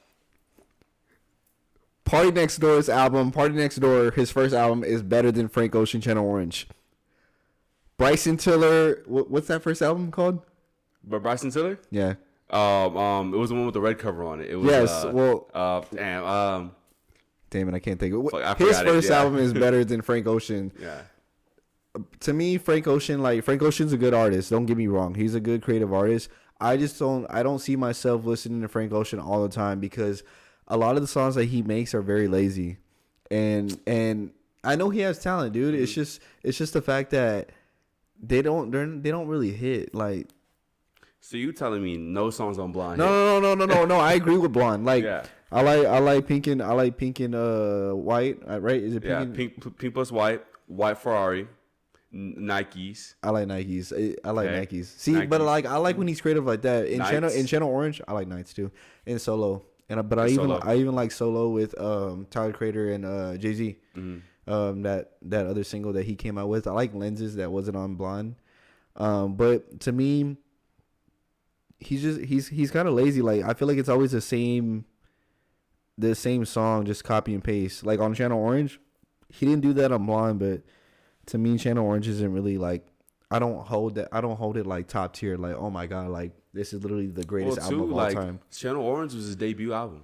Party 2.05 2.31
next 2.31 2.59
door's 2.59 2.89
album 2.89 3.31
party 3.31 3.55
next 3.55 3.77
door 3.77 4.11
his 4.11 4.31
first 4.31 4.55
album 4.55 4.85
is 4.85 5.03
better 5.03 5.31
than 5.31 5.49
frank 5.49 5.75
ocean 5.75 6.01
channel 6.01 6.27
orange. 6.27 6.69
Bryson 7.97 8.37
tiller 8.37 9.03
what, 9.07 9.31
what's 9.31 9.49
that 9.49 9.63
first 9.63 9.81
album 9.81 10.11
called? 10.11 10.41
But 11.05 11.23
bryson 11.23 11.51
tiller? 11.51 11.79
Yeah. 11.91 12.15
Um, 12.51 12.97
um 12.97 13.35
it 13.35 13.37
was 13.37 13.51
the 13.51 13.55
one 13.55 13.65
with 13.65 13.75
the 13.75 13.81
red 13.81 13.99
cover 13.99 14.25
on 14.25 14.41
it. 14.41 14.51
It 14.51 14.57
was 14.57 14.71
yes 14.71 15.05
uh, 15.05 15.11
well 15.15 15.49
uh 15.55 15.83
damn 15.95 16.25
um 16.25 16.73
damn 17.49 17.69
it 17.69 17.75
i 17.75 17.81
can't 17.81 17.99
think 17.99 18.15
of 18.15 18.25
it 18.33 18.59
his 18.59 18.81
first 18.81 19.07
it, 19.07 19.11
yeah. 19.11 19.19
album 19.19 19.37
is 19.39 19.53
better 19.55 19.85
than 19.85 20.03
frank 20.03 20.27
ocean. 20.27 20.73
Yeah. 20.79 21.03
To 22.21 22.33
me, 22.33 22.59
Frank 22.59 22.87
Ocean, 22.87 23.23
like 23.23 23.45
Frank 23.45 23.63
Ocean's 23.63 23.93
a 23.93 23.97
good 23.99 24.15
artist. 24.15 24.51
Don't 24.51 24.67
get 24.67 24.77
me 24.77 24.87
wrong. 24.87 25.15
He's 25.15 25.35
a 25.35 25.41
good 25.41 25.63
creative 25.63 25.93
artist. 25.93 26.29
I 26.61 26.77
just 26.77 26.99
don't 26.99 27.27
I 27.31 27.43
don't 27.43 27.59
see 27.59 27.77
myself 27.77 28.25
listening 28.25 28.61
to 28.63 28.69
Frank 28.69 28.93
Ocean 28.93 29.19
all 29.19 29.43
the 29.43 29.49
time 29.55 29.81
because 29.81 30.23
a 30.69 30.77
lot 30.77 30.97
of 30.97 31.03
the 31.03 31.09
songs 31.09 31.35
that 31.37 31.47
he 31.47 31.63
makes 31.63 31.95
are 31.95 32.03
very 32.03 32.29
lazy. 32.29 32.79
And 33.31 33.81
and 33.87 34.33
I 34.63 34.77
know 34.77 34.91
he 34.91 35.01
has 35.01 35.19
talent, 35.19 35.53
dude. 35.55 35.75
It's 35.75 35.93
Mm-hmm. 35.93 36.01
just 36.01 36.21
it's 36.43 36.59
just 36.59 36.73
the 36.75 36.83
fact 36.83 37.11
that 37.11 37.51
they 38.23 38.43
don't 38.43 38.71
they're, 38.71 38.87
they 38.87 39.11
don't 39.11 39.29
really 39.29 39.53
hit 39.53 39.95
like 39.95 40.29
So 41.21 41.37
you 41.39 41.53
telling 41.53 41.83
me 41.83 41.97
no 41.97 42.29
songs 42.31 42.59
on 42.59 42.73
Blonde? 42.73 42.99
no 42.99 43.41
no 43.41 43.41
no 43.41 43.55
no 43.55 43.65
no 43.65 43.75
no 43.75 43.85
no 43.87 43.97
I 44.01 44.13
agree 44.13 44.37
with 44.37 44.53
Blonde 44.53 44.85
like 44.85 45.05
Yeah. 45.05 45.25
I 45.51 45.63
like 45.63 45.87
I 45.87 45.99
like 45.99 46.27
pink 46.29 46.47
and 46.47 46.63
I 46.63 46.73
like 46.73 46.97
pink 46.99 47.21
and 47.21 47.35
uh 47.35 47.93
white 47.93 48.39
uh, 48.49 48.61
right 48.61 48.81
is 48.83 48.95
it 48.95 49.01
pink 49.01 49.11
Yeah. 49.11 49.23
and, 49.23 49.35
Pink, 49.35 49.79
pink 49.79 49.95
plus 49.95 50.13
white, 50.13 50.45
white 50.67 50.99
Ferrari, 50.99 51.49
Nikes. 52.13 53.15
I 53.23 53.31
like 53.31 53.47
Nikes. 53.47 53.93
I, 53.93 54.29
I 54.29 54.33
like 54.33 54.49
Okay. 54.49 54.67
Nikes. 54.67 54.87
See, 54.99 55.27
but 55.27 55.41
like 55.41 55.67
I 55.67 55.77
like 55.77 55.97
when 55.97 56.09
he's 56.09 56.21
creative 56.21 56.45
like 56.45 56.63
that. 56.63 56.87
In 56.87 57.01
channel 57.01 57.31
in 57.31 57.47
channel 57.47 57.69
orange, 57.69 58.01
I 58.09 58.13
like 58.13 58.27
Nights 58.29 58.53
too. 58.53 58.71
In 59.07 59.19
solo, 59.19 59.65
and 59.89 60.01
uh, 60.01 60.03
but 60.03 60.19
I 60.19 60.27
even 60.27 60.47
Solo. 60.49 60.61
I 60.63 60.77
even 60.77 60.95
like 60.95 61.13
solo 61.13 61.49
with 61.49 61.81
um 61.81 62.27
Tyler 62.31 62.53
Creator 62.53 62.93
and 62.93 63.05
uh 63.05 63.37
Jay 63.37 63.55
Z. 63.55 63.77
Mm-hmm. 63.97 64.53
Um 64.53 64.83
that 64.83 65.13
that 65.23 65.47
other 65.47 65.63
single 65.63 65.93
that 65.93 66.05
he 66.05 66.17
came 66.17 66.37
out 66.37 66.49
with. 66.49 66.67
I 66.67 66.73
like 66.73 66.95
lenses 66.95 67.37
that 67.37 67.53
wasn't 67.53 67.77
on 67.77 67.95
blonde. 67.95 68.35
Um, 68.97 69.35
but 69.35 69.81
to 69.81 69.93
me, 69.93 70.37
he's 71.79 72.03
just 72.03 72.21
he's 72.23 72.49
he's 72.49 72.71
kind 72.71 72.89
of 72.89 72.95
lazy. 72.95 73.23
Like 73.23 73.45
I 73.45 73.55
feel 73.55 73.69
like 73.69 73.79
it's 73.79 73.89
always 73.89 74.11
the 74.11 74.21
same, 74.21 74.85
the 75.97 76.15
same 76.15 76.45
song, 76.45 76.87
just 76.87 77.05
copy 77.05 77.35
and 77.35 77.43
paste. 77.45 77.85
Like 77.87 78.01
on 78.01 78.15
Channel 78.15 78.39
Orange, 78.39 78.81
he 79.29 79.47
didn't 79.47 79.63
do 79.63 79.73
that 79.75 79.93
on 79.93 80.07
Blonde, 80.07 80.41
but 80.41 80.63
to 81.31 81.39
me, 81.39 81.57
Channel 81.59 81.85
Orange 81.85 82.07
isn't 82.09 82.33
really 82.33 82.59
like. 82.59 82.87
I 83.31 83.39
don't 83.39 83.65
hold 83.65 83.95
that. 83.95 84.09
I 84.13 84.21
don't 84.21 84.37
hold 84.37 84.57
it 84.57 84.67
like 84.67 84.87
top 84.89 85.15
tier. 85.15 85.37
Like 85.37 85.55
oh 85.55 85.71
my 85.71 85.87
god, 85.87 86.11
like 86.11 86.33
this 86.53 86.73
is 86.73 86.83
literally 86.83 87.07
the 87.07 87.25
greatest 87.25 87.59
Well, 87.59 87.65
album 87.67 87.79
too, 87.79 87.99
of 87.99 87.99
all 87.99 88.11
time. 88.13 88.41
Channel 88.57 88.83
Orange 88.83 89.15
was 89.15 89.27
his 89.27 89.37
debut 89.37 89.73
album. 89.73 90.03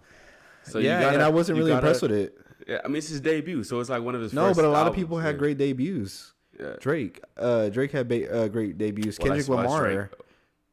So 0.62 0.78
yeah, 0.78 1.00
gotta, 1.00 1.14
and 1.14 1.22
I 1.22 1.28
wasn't 1.28 1.58
really 1.58 1.70
gotta- 1.70 1.86
impressed 1.86 2.02
with 2.02 2.12
it. 2.12 2.38
Yeah, 2.66 2.80
I 2.84 2.88
mean 2.88 2.96
it's 2.96 3.08
his 3.08 3.20
debut, 3.20 3.62
so 3.64 3.78
it's 3.80 3.90
like 3.90 4.02
one 4.02 4.14
of 4.14 4.20
his. 4.20 4.32
No, 4.32 4.52
but 4.54 4.64
a 4.64 4.68
lot 4.68 4.86
of 4.86 4.94
people 4.94 5.18
had 5.18 5.34
yeah. 5.34 5.38
great 5.38 5.58
debuts. 5.58 6.32
Yeah. 6.58 6.76
Drake, 6.80 7.20
uh, 7.36 7.68
Drake 7.68 7.92
had 7.92 8.08
ba- 8.08 8.32
uh, 8.44 8.48
great 8.48 8.78
debuts. 8.78 9.18
Well, 9.18 9.26
Kendrick 9.28 9.46
that's- 9.46 9.48
well, 9.48 9.58
that's 9.58 9.72
Lamar. 9.72 10.10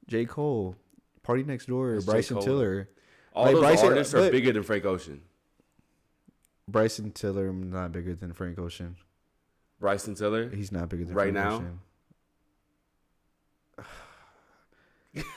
J 0.08 0.26
Cole, 0.26 0.76
Party 1.24 1.44
Next 1.44 1.66
Door, 1.66 2.00
J. 2.00 2.06
Bryson 2.06 2.40
Tiller. 2.40 2.90
All 3.34 3.46
Like, 3.46 3.54
those 3.56 3.62
Bryson- 3.64 3.88
artists 3.90 4.14
are 4.14 4.32
bigger 4.32 4.54
than 4.54 4.64
Frank 4.64 4.86
Ocean. 4.86 5.22
Bryson 6.68 7.12
Tiller 7.12 7.52
not 7.52 7.92
bigger 7.92 8.14
than 8.16 8.32
Frank 8.34 8.58
Ocean. 8.60 8.96
Bryson 9.84 10.16
Tiller. 10.16 10.50
He's 10.50 10.72
not 10.72 10.88
bigger 10.88 11.04
than 11.04 11.14
Right 11.14 11.34
now? 11.34 11.62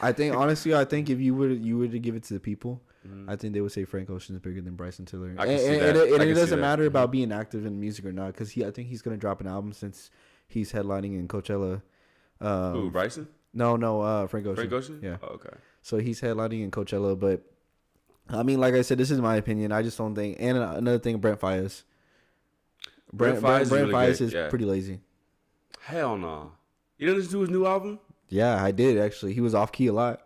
I 0.01 0.13
think 0.13 0.37
honestly, 0.37 0.73
I 0.73 0.85
think 0.85 1.11
if 1.11 1.19
you 1.21 1.35
would 1.35 1.65
you 1.65 1.77
were 1.77 1.89
to 1.89 1.99
give 1.99 2.15
it 2.15 2.23
to 2.25 2.35
the 2.35 2.39
people, 2.39 2.81
I 3.27 3.35
think 3.35 3.55
they 3.55 3.61
would 3.61 3.73
say 3.73 3.85
Frank 3.85 4.09
Ocean 4.09 4.37
is 4.37 4.41
bigger 4.41 4.61
than 4.61 4.77
Bryson 4.77 5.05
Tiller. 5.05 5.31
Mm-hmm. 5.31 5.41
I 5.41 5.45
can 5.47 5.53
and 5.55 5.61
see 5.61 5.67
and- 5.67 5.81
that. 5.81 5.89
and 5.89 5.97
it, 5.97 6.21
and 6.21 6.31
it 6.31 6.35
doesn't 6.35 6.61
matter 6.61 6.87
about 6.87 7.11
being 7.11 7.33
active 7.33 7.67
in 7.67 7.81
music 7.81 8.05
or 8.07 8.13
not, 8.13 8.29
because 8.29 8.53
he 8.53 8.65
I 8.65 8.71
think 8.71 8.87
he's 8.87 9.03
gonna 9.03 9.17
drop 9.17 9.41
an 9.41 9.49
album 9.49 9.73
since 9.73 10.13
he's 10.47 10.71
headlining 10.73 11.19
in 11.19 11.27
Coachella. 11.27 11.83
Um, 12.41 12.73
Who? 12.73 12.91
Bryson? 12.93 13.27
No, 13.53 13.75
no, 13.75 14.01
uh, 14.01 14.29
Frank 14.29 14.47
Ocean. 14.47 14.57
Frank 14.57 14.73
Ocean? 14.73 15.01
Yeah. 15.03 15.17
Oh, 15.25 15.35
okay. 15.35 15.57
So 15.83 15.99
he's 15.99 16.21
headlining 16.21 16.63
in 16.63 16.71
Coachella, 16.71 17.19
but 17.19 17.43
I 18.29 18.45
mean, 18.45 18.61
like 18.61 18.75
I 18.75 18.83
said, 18.83 18.97
this 18.99 19.11
is 19.11 19.21
my 19.21 19.35
opinion. 19.35 19.73
I 19.73 19.83
just 19.83 19.99
don't 19.99 20.15
think. 20.15 20.37
And 20.39 20.57
another 20.57 21.01
thing, 21.01 21.19
Brent 21.19 21.41
Faiyaz. 21.41 21.83
Brent, 23.13 23.41
Brent 23.41 23.43
Brent, 23.43 23.63
is 23.63 23.69
Brent 23.69 23.89
really 23.89 24.07
is 24.11 24.33
yeah. 24.33 24.49
pretty 24.49 24.65
lazy. 24.65 25.01
Hell 25.81 26.17
no. 26.17 26.53
You 26.99 27.07
didn't 27.07 27.19
listen 27.19 27.33
to 27.35 27.41
his 27.41 27.51
new 27.51 27.67
album? 27.67 27.99
Yeah, 28.29 28.63
I 28.63 28.71
did 28.71 28.99
actually. 28.99 29.35
He 29.35 29.41
was 29.41 29.55
off 29.55 29.73
key 29.73 29.87
a 29.87 29.93
lot. 29.93 30.23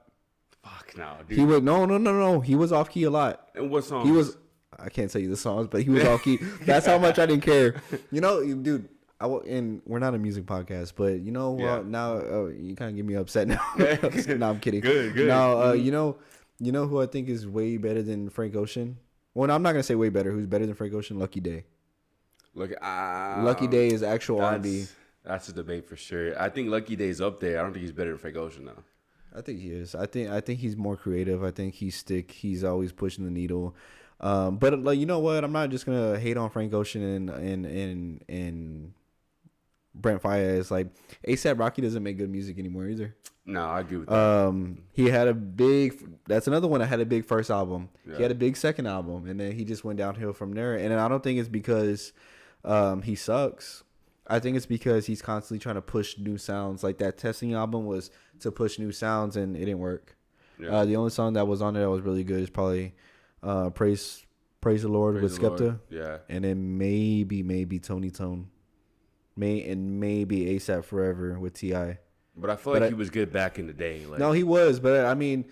Fuck 0.63 0.97
no, 0.97 1.17
dude. 1.29 1.39
He 1.39 1.45
was 1.45 1.63
no, 1.63 1.85
no, 1.85 1.99
no, 1.99 2.13
no. 2.13 2.41
He 2.41 2.55
was 2.55 2.73
off 2.73 2.91
key 2.91 3.05
a 3.05 3.11
lot. 3.11 3.49
and 3.55 3.71
what 3.71 3.85
song? 3.85 4.05
He 4.07 4.13
was. 4.13 4.37
I 4.79 4.89
can't 4.89 5.11
tell 5.11 5.21
you 5.21 5.29
the 5.29 5.37
songs, 5.37 5.69
but 5.71 5.83
he 5.83 5.91
was 5.91 6.05
off 6.05 6.23
key. 6.23 6.37
That's 6.63 6.87
how 6.87 6.97
much 6.99 7.19
I 7.19 7.27
didn't 7.27 7.43
care. 7.45 7.83
You 8.11 8.21
know, 8.21 8.43
dude. 8.55 8.89
I 9.21 9.27
and 9.27 9.83
we're 9.85 9.99
not 9.99 10.15
a 10.15 10.19
music 10.19 10.47
podcast, 10.47 10.95
but 10.97 11.21
you 11.21 11.31
know, 11.31 11.59
Yeah. 11.59 11.75
uh, 11.75 11.83
now 11.83 12.17
uh, 12.17 12.47
you 12.47 12.75
kind 12.75 12.89
of 12.91 12.97
get 12.97 13.05
me 13.05 13.15
upset 13.15 13.49
now. 13.49 13.61
no, 13.77 14.49
I'm 14.49 14.61
kidding. 14.61 14.81
Good, 14.81 15.13
good. 15.15 15.29
Now, 15.29 15.59
uh, 15.59 15.73
Mhm. 15.75 15.85
you 15.85 15.93
know, 15.93 16.17
you 16.59 16.73
know 16.73 16.87
who 16.87 17.03
I 17.03 17.07
think 17.07 17.29
is 17.29 17.47
way 17.47 17.77
better 17.77 18.03
than 18.03 18.31
Frank 18.31 18.57
Ocean. 18.57 18.97
Well, 19.35 19.49
no, 19.49 19.55
I'm 19.55 19.63
not 19.63 19.73
gonna 19.73 19.83
say 19.83 19.95
way 19.95 20.09
better. 20.09 20.33
Who's 20.33 20.47
better 20.47 20.65
than 20.65 20.75
Frank 20.75 20.95
Ocean? 20.95 21.19
Lucky 21.19 21.41
Daye. 21.41 21.65
Look, 22.55 22.73
ah, 22.83 23.41
Lucky 23.43 23.67
Daye 23.67 23.89
is 23.89 24.03
actual 24.03 24.41
R&B. 24.41 24.81
That's, 24.81 24.95
that's 25.25 25.49
a 25.49 25.53
debate 25.53 25.89
for 25.89 25.97
sure. 25.97 26.41
I 26.41 26.49
think 26.49 26.69
Lucky 26.69 26.97
Daye's 26.97 27.21
up 27.21 27.41
there. 27.41 27.59
I 27.59 27.63
don't 27.63 27.73
think 27.73 27.83
he's 27.83 27.93
better 27.93 28.11
than 28.11 28.19
Frank 28.19 28.37
Ocean 28.37 28.65
though. 28.65 28.83
I 29.37 29.43
think 29.43 29.61
he 29.61 29.71
is. 29.71 29.95
I 29.95 30.07
think 30.07 30.31
I 30.31 30.41
think 30.41 30.59
he's 30.61 30.77
more 30.77 30.97
creative. 30.97 31.45
I 31.45 31.53
think 31.53 31.75
he's 31.75 31.95
stick. 31.95 32.33
He's 32.33 32.65
always 32.65 32.91
pushing 32.93 33.25
the 33.25 33.31
needle. 33.31 33.77
Um, 34.21 34.59
but 34.59 34.83
like 34.83 34.99
you 34.99 35.07
know 35.07 35.21
what? 35.21 35.45
I'm 35.45 35.53
not 35.53 35.71
just 35.71 35.87
gonna 35.87 36.19
hate 36.19 36.37
on 36.37 36.51
Frank 36.51 36.75
Ocean 36.75 37.03
and 37.03 37.31
and 37.31 37.67
and 37.67 38.25
and 38.29 38.93
Brent 39.95 40.23
Faiyaz. 40.23 40.71
Like 40.71 40.89
ASAP 41.27 41.59
Rocky 41.59 41.83
doesn't 41.83 42.03
make 42.03 42.19
good 42.19 42.31
music 42.31 42.59
anymore 42.59 42.87
either. 42.89 43.15
No, 43.47 43.65
I 43.65 43.81
agree 43.81 43.99
with 43.99 44.09
that. 44.09 44.17
Um, 44.17 44.83
he 44.93 45.09
had 45.09 45.29
a 45.29 45.35
big. 45.35 45.97
That's 46.27 46.47
another 46.47 46.69
one 46.69 46.81
that 46.81 46.87
had 46.87 47.01
a 47.01 47.07
big 47.07 47.25
first 47.25 47.51
album. 47.51 47.89
Yeah. 48.07 48.17
He 48.17 48.23
had 48.23 48.33
a 48.33 48.37
big 48.37 48.57
second 48.57 48.87
album, 48.87 49.29
and 49.29 49.41
then 49.41 49.53
he 49.53 49.65
just 49.65 49.85
went 49.85 49.99
downhill 49.99 50.33
from 50.33 50.53
there. 50.53 50.75
And 50.75 50.93
I 50.93 51.09
don't 51.09 51.23
think 51.23 51.39
it's 51.39 51.49
because 51.49 52.13
um, 52.65 53.03
he 53.03 53.15
sucks. 53.15 53.85
I 54.27 54.39
think 54.39 54.57
it's 54.57 54.67
because 54.67 55.07
he's 55.07 55.23
constantly 55.23 55.59
trying 55.61 55.75
to 55.75 55.83
push 55.83 56.17
new 56.19 56.39
sounds. 56.39 56.85
Like 56.85 56.99
that 56.99 57.19
testing 57.19 57.55
album 57.55 57.87
was 57.87 58.11
to 58.41 58.53
push 58.53 58.79
new 58.79 58.93
sounds, 58.93 59.37
and 59.37 59.57
it 59.57 59.61
didn't 59.61 59.79
work. 59.81 60.17
yeah. 60.59 60.69
Uh, 60.71 60.85
the 60.85 60.97
only 60.97 61.11
song 61.11 61.33
that 61.35 61.47
was 61.49 61.61
on 61.63 61.75
there 61.75 61.83
that 61.85 61.91
was 61.91 62.03
really 62.03 62.23
good 62.25 62.41
is 62.41 62.51
probably 62.51 62.95
uh, 63.43 63.71
"Praise 63.71 64.25
Praise 64.61 64.83
the 64.83 64.89
Lord" 64.89 65.19
Praise 65.19 65.33
with 65.33 65.41
the 65.41 65.49
Lord. 65.49 65.61
Skepta, 65.61 65.81
Yeah. 65.89 66.19
and 66.29 66.45
then 66.45 66.79
maybe 66.79 67.43
maybe 67.43 67.79
Tony 67.81 68.11
Tone, 68.11 68.49
may 69.37 69.69
and 69.69 69.99
maybe 69.99 70.45
ASAP 70.57 70.85
Forever 70.85 71.39
with 71.39 71.55
Ti. 71.55 71.73
But 72.37 72.51
I 72.51 72.57
feel 72.57 72.73
But 72.75 72.83
like 72.83 72.83
I- 72.83 72.89
he 72.89 72.95
was 72.95 73.11
good 73.11 73.33
back 73.33 73.59
in 73.59 73.67
the 73.67 73.73
day. 73.73 74.05
Like, 74.07 74.19
No, 74.21 74.33
he 74.33 74.45
was, 74.45 74.79
but 74.81 75.05
I 75.07 75.15
mean, 75.15 75.47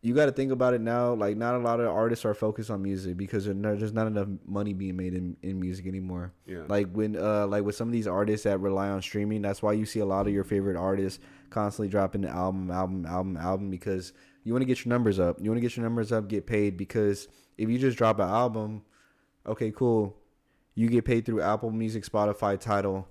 you 0.00 0.14
got 0.14 0.26
to 0.26 0.32
think 0.32 0.52
about 0.52 0.74
it 0.74 0.80
now. 0.80 1.14
Like, 1.14 1.36
not 1.36 1.54
a 1.54 1.58
lot 1.58 1.80
of 1.80 1.88
artists 1.88 2.24
are 2.24 2.34
focused 2.34 2.70
on 2.70 2.82
music 2.82 3.16
because 3.16 3.46
there's 3.46 3.92
not 3.92 4.06
enough 4.06 4.28
money 4.46 4.72
being 4.72 4.96
made 4.96 5.14
in, 5.14 5.36
in 5.42 5.60
music 5.60 5.86
anymore. 5.86 6.32
Yeah. 6.46 6.62
Like 6.68 6.92
when, 6.92 7.16
uh, 7.16 7.46
like 7.46 7.64
with 7.64 7.74
some 7.74 7.88
of 7.88 7.92
these 7.92 8.06
artists 8.06 8.44
that 8.44 8.60
rely 8.60 8.88
on 8.88 9.02
streaming, 9.02 9.42
that's 9.42 9.62
why 9.62 9.72
you 9.72 9.84
see 9.84 10.00
a 10.00 10.06
lot 10.06 10.26
of 10.26 10.32
your 10.32 10.44
favorite 10.44 10.76
artists 10.76 11.18
constantly 11.50 11.88
dropping 11.88 12.20
the 12.20 12.28
album, 12.28 12.70
album, 12.70 13.06
album, 13.06 13.36
album 13.36 13.70
because 13.70 14.12
you 14.44 14.52
want 14.52 14.62
to 14.62 14.66
get 14.66 14.84
your 14.84 14.90
numbers 14.90 15.18
up. 15.18 15.38
You 15.40 15.50
want 15.50 15.58
to 15.58 15.62
get 15.62 15.76
your 15.76 15.84
numbers 15.84 16.12
up, 16.12 16.28
get 16.28 16.46
paid 16.46 16.76
because 16.76 17.28
if 17.56 17.68
you 17.68 17.78
just 17.78 17.98
drop 17.98 18.18
an 18.20 18.28
album, 18.28 18.82
okay, 19.46 19.70
cool, 19.70 20.16
you 20.74 20.88
get 20.88 21.04
paid 21.04 21.26
through 21.26 21.42
Apple 21.42 21.70
Music, 21.70 22.04
Spotify, 22.04 22.58
Tidal. 22.58 23.08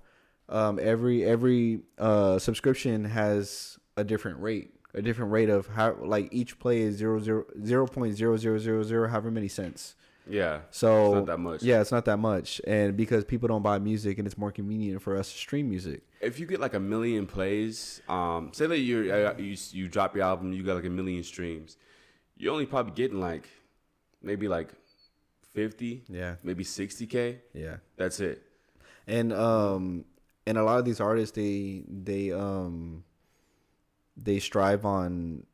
Um, 0.48 0.78
every 0.80 1.24
every 1.24 1.82
uh, 1.98 2.38
subscription 2.38 3.04
has 3.04 3.78
a 3.98 4.04
different 4.04 4.40
rate, 4.40 4.72
a 4.94 5.02
different 5.02 5.30
rate 5.32 5.48
of 5.50 5.66
how 5.68 5.96
like 6.00 6.28
each 6.32 6.58
play 6.58 6.80
is 6.80 6.96
zero 6.96 7.18
zero 7.20 7.44
zero 7.64 7.86
point 7.86 8.16
zero 8.16 8.36
zero 8.36 8.58
zero 8.58 8.82
zero 8.82 9.08
however 9.08 9.30
many 9.30 9.48
cents. 9.48 9.94
yeah. 10.28 10.60
So 10.70 11.06
It's 11.06 11.14
not 11.14 11.26
that 11.26 11.38
much. 11.38 11.62
Yeah, 11.62 11.80
it's 11.80 11.92
not 11.92 12.04
that 12.06 12.18
much, 12.18 12.60
and 12.66 12.96
because 12.96 13.24
people 13.24 13.48
don't 13.48 13.62
buy 13.62 13.78
music, 13.78 14.18
and 14.18 14.26
it's 14.26 14.36
more 14.38 14.52
convenient 14.52 15.00
for 15.02 15.16
us 15.16 15.30
to 15.32 15.38
stream 15.38 15.68
music. 15.68 16.02
If 16.20 16.38
you 16.40 16.46
get 16.46 16.58
like 16.60 16.74
a 16.74 16.80
million 16.80 17.26
plays, 17.26 18.02
um, 18.08 18.50
say 18.52 18.66
that 18.66 18.78
you 18.78 19.12
uh, 19.12 19.34
you 19.38 19.56
you 19.72 19.88
drop 19.88 20.14
your 20.16 20.24
album, 20.24 20.52
you 20.52 20.62
got 20.62 20.74
like 20.76 20.84
a 20.84 20.90
million 20.90 21.22
streams, 21.22 21.76
you're 22.36 22.52
only 22.52 22.66
probably 22.66 22.92
getting 22.92 23.20
like 23.20 23.48
maybe 24.22 24.48
like 24.48 24.70
fifty, 25.52 26.04
Yeah, 26.08 26.36
maybe 26.42 26.64
sixty 26.64 27.06
k. 27.06 27.40
yeah. 27.54 27.76
That's 27.96 28.20
it. 28.20 28.42
and 29.06 29.32
um 29.32 30.04
and 30.46 30.58
a 30.58 30.62
lot 30.62 30.78
of 30.78 30.84
these 30.84 31.00
artists 31.00 31.34
they 31.36 31.84
they 31.88 32.32
um 32.32 33.04
they 34.22 34.38
strive 34.38 34.84
on 34.84 35.44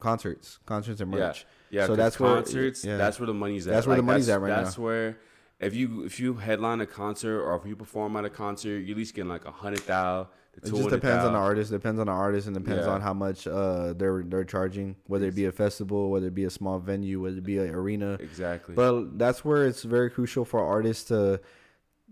concerts 0.00 0.58
concerts 0.66 1.00
and 1.00 1.10
merch 1.10 1.46
Yeah, 1.70 1.82
So 1.82 1.88
'cause 1.88 1.96
that's 1.96 2.20
where- 2.20 2.34
concerts. 2.34 2.84
yeah. 2.84 2.96
That's 2.96 3.18
where 3.20 3.26
the 3.26 3.34
money's 3.34 3.66
at. 3.66 3.72
That's 3.72 3.86
where 3.86 3.96
the 3.96 4.02
money's 4.02 4.28
at 4.28 4.40
right 4.40 4.48
now. 4.50 4.64
That's 4.64 4.76
where 4.78 5.18
if 5.60 5.74
you 5.74 6.02
if 6.04 6.18
you 6.20 6.34
headline 6.34 6.80
a 6.80 6.86
concert 6.86 7.40
or 7.40 7.56
if 7.56 7.64
you 7.64 7.76
perform 7.76 8.16
at 8.16 8.24
a 8.24 8.30
concert, 8.30 8.80
you're 8.80 8.90
at 8.92 8.96
least 8.96 9.14
getting 9.14 9.28
like 9.30 9.44
a 9.44 9.50
hundred 9.52 9.80
thousand 9.80 10.28
it 10.54 10.64
just 10.68 10.90
depends 10.90 11.24
on 11.24 11.32
the 11.32 11.38
artist 11.38 11.70
depends 11.70 11.98
on 11.98 12.06
the 12.08 12.12
artist 12.12 12.46
and 12.46 12.54
depends 12.54 12.84
Yeah. 12.84 12.92
on 12.92 13.00
how 13.00 13.14
much 13.14 13.46
uh 13.46 13.94
they're 13.94 14.22
they're 14.22 14.44
charging 14.44 14.96
whether 15.06 15.24
it 15.26 15.34
be 15.34 15.46
a 15.46 15.52
festival 15.52 16.10
whether 16.10 16.26
it 16.26 16.34
be 16.34 16.44
a 16.44 16.50
small 16.50 16.78
venue 16.78 17.22
whether 17.22 17.38
it 17.38 17.42
be 17.44 17.56
an 17.56 17.70
arena 17.74 18.18
Exactly. 18.20 18.74
but 18.74 19.18
that's 19.18 19.46
where 19.46 19.64
it's 19.66 19.82
very 19.82 20.10
crucial 20.10 20.44
for 20.44 20.60
artists 20.62 21.04
to 21.08 21.40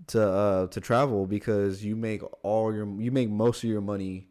to 0.06 0.22
uh 0.26 0.66
to 0.68 0.80
travel 0.80 1.26
because 1.26 1.84
you 1.84 1.94
make 1.96 2.22
all 2.42 2.72
your 2.74 2.86
you 2.98 3.10
make 3.10 3.28
most 3.28 3.62
of 3.62 3.68
your 3.68 3.82
money 3.82 4.29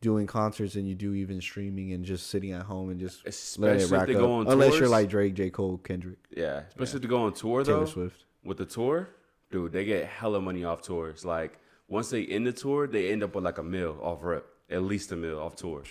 doing 0.00 0.26
concerts 0.26 0.74
than 0.74 0.86
you 0.86 0.94
do 0.94 1.12
even 1.14 1.40
streaming 1.40 1.92
and 1.92 2.04
just 2.04 2.28
sitting 2.28 2.52
at 2.52 2.62
home 2.62 2.88
and 2.90 2.98
just 2.98 3.24
Especially 3.26 3.76
it 3.76 3.82
if 3.82 4.06
they 4.06 4.14
up. 4.14 4.20
go 4.20 4.32
on 4.32 4.46
Unless 4.48 4.70
you're 4.72 4.80
tours. 4.80 4.90
like 4.90 5.08
Drake, 5.10 5.34
J. 5.34 5.50
Cole, 5.50 5.78
Kendrick, 5.78 6.18
yeah, 6.34 6.62
especially 6.68 6.96
if 6.96 7.02
they 7.02 7.08
go 7.08 7.22
on 7.24 7.32
tour 7.34 7.62
though. 7.64 7.74
Taylor. 7.80 7.86
Swift. 7.86 8.24
With 8.42 8.56
the 8.58 8.64
tour, 8.66 9.10
dude, 9.50 9.72
they 9.72 9.84
get 9.84 10.06
hella 10.06 10.40
money 10.40 10.64
off 10.64 10.80
tours. 10.82 11.24
Like 11.24 11.58
once 11.88 12.08
they 12.10 12.24
end 12.24 12.46
the 12.46 12.52
tour, 12.52 12.86
they 12.86 13.12
end 13.12 13.22
up 13.22 13.34
with 13.34 13.44
like 13.44 13.58
a 13.58 13.62
mil 13.62 13.98
off 14.00 14.20
rip, 14.22 14.46
at 14.70 14.82
least 14.82 15.12
a 15.12 15.16
mil 15.16 15.38
off 15.38 15.56
tour. 15.56 15.82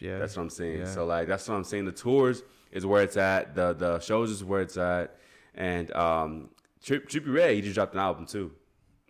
Yeah, 0.00 0.18
That's 0.18 0.36
what 0.36 0.42
I'm 0.42 0.50
saying. 0.50 0.80
Yeah. 0.80 0.86
So 0.86 1.06
like 1.06 1.28
that's 1.28 1.48
what 1.48 1.54
I'm 1.54 1.62
saying. 1.64 1.84
The 1.84 1.92
tours 1.92 2.42
is 2.72 2.84
where 2.84 3.02
it's 3.04 3.16
at. 3.16 3.54
The 3.54 3.72
the 3.74 4.00
shows 4.00 4.30
is 4.32 4.42
where 4.42 4.60
it's 4.60 4.76
at. 4.76 5.16
And 5.54 5.92
um, 5.94 6.48
Trip, 6.82 7.08
Trippie 7.08 7.32
Redd, 7.32 7.54
he 7.54 7.60
just 7.60 7.74
dropped 7.76 7.94
an 7.94 8.00
album 8.00 8.26
too. 8.26 8.50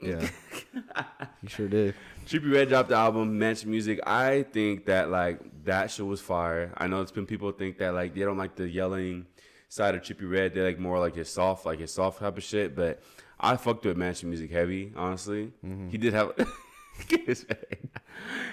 Yeah. 0.02 0.28
you 1.42 1.48
sure 1.48 1.68
did. 1.68 1.94
Trippie 2.26 2.52
Redd 2.52 2.68
dropped 2.68 2.88
the 2.88 2.96
album, 2.96 3.38
Mansion 3.38 3.70
Music. 3.70 4.00
I 4.06 4.42
think 4.42 4.86
that 4.86 5.10
like 5.10 5.40
that 5.64 5.90
shit 5.90 6.06
was 6.06 6.20
fire. 6.20 6.72
I 6.76 6.86
know 6.86 7.00
it's 7.00 7.12
been 7.12 7.26
people 7.26 7.50
think 7.52 7.78
that 7.78 7.94
like 7.94 8.14
they 8.14 8.20
don't 8.22 8.38
like 8.38 8.56
the 8.56 8.68
yelling 8.68 9.26
side 9.68 9.94
of 9.94 10.02
Trippie 10.02 10.30
Redd. 10.30 10.54
They 10.54 10.62
like 10.62 10.78
more 10.78 10.98
like 10.98 11.14
his 11.14 11.28
soft, 11.28 11.64
like 11.66 11.80
his 11.80 11.92
soft 11.92 12.20
type 12.20 12.36
of 12.36 12.42
shit. 12.42 12.76
But 12.76 13.02
I 13.40 13.56
fucked 13.56 13.84
with 13.84 13.96
Mansion 13.96 14.28
Music 14.28 14.50
heavy, 14.50 14.92
honestly. 14.96 15.52
He 15.90 15.98
did 15.98 16.12
have 16.14 16.32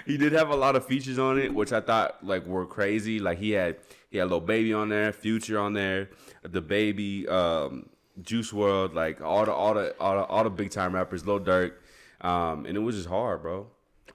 he 0.06 0.16
did 0.16 0.32
have 0.32 0.50
a 0.50 0.56
lot 0.56 0.76
of 0.76 0.86
features 0.86 1.18
on 1.18 1.38
it, 1.38 1.54
which 1.54 1.72
I 1.72 1.80
thought 1.80 2.24
like 2.24 2.46
were 2.46 2.66
crazy. 2.66 3.18
Like 3.18 3.38
he 3.38 3.50
had 3.50 3.76
he 4.10 4.18
had 4.18 4.30
Lil 4.30 4.40
Baby 4.40 4.72
on 4.72 4.88
there, 4.88 5.12
Future 5.12 5.58
on 5.58 5.74
there, 5.74 6.10
DaBaby, 6.44 7.30
um, 7.30 7.88
Juice 8.22 8.52
WRLD, 8.52 8.94
like 8.94 9.20
all 9.20 9.44
the 9.44 9.52
all 9.52 9.74
the 9.74 9.94
all 10.00 10.16
the, 10.16 10.24
all 10.24 10.44
the 10.44 10.50
big 10.50 10.70
time 10.70 10.94
rappers, 10.94 11.26
Lil 11.26 11.40
Durk, 11.40 11.72
um, 12.20 12.66
and 12.66 12.76
it 12.76 12.80
was 12.80 12.96
just 12.96 13.08
hard, 13.08 13.42
bro. 13.42 13.66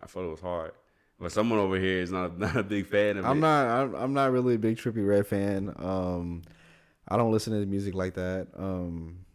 I 0.01 0.07
thought 0.07 0.25
it 0.25 0.31
was 0.31 0.41
hard. 0.41 0.71
But 1.19 1.31
someone 1.31 1.59
over 1.59 1.79
here 1.79 2.01
is 2.01 2.11
not 2.11 2.37
not 2.39 2.55
a 2.55 2.63
big 2.63 2.87
fan 2.87 3.17
of 3.17 3.25
I'm 3.25 3.37
it. 3.37 3.41
not. 3.41 3.67
I'm, 3.67 3.95
I'm 3.95 4.13
not 4.13 4.31
really 4.31 4.55
a 4.55 4.59
big 4.59 4.77
Trippie 4.77 5.07
Redd 5.07 5.27
fan. 5.27 5.73
Um, 5.77 6.43
I 7.07 7.17
don't 7.17 7.31
listen 7.31 7.53
to 7.53 7.59
his 7.59 7.67
music 7.67 7.93
like 7.93 8.15
that. 8.15 8.47
Um, 8.57 9.25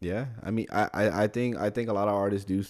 yeah, 0.00 0.26
I 0.42 0.50
mean, 0.50 0.66
I, 0.72 0.88
I, 0.92 1.24
I 1.24 1.26
think 1.28 1.56
I 1.56 1.70
think 1.70 1.88
a 1.88 1.92
lot 1.92 2.08
of 2.08 2.14
artists 2.14 2.44
do. 2.44 2.64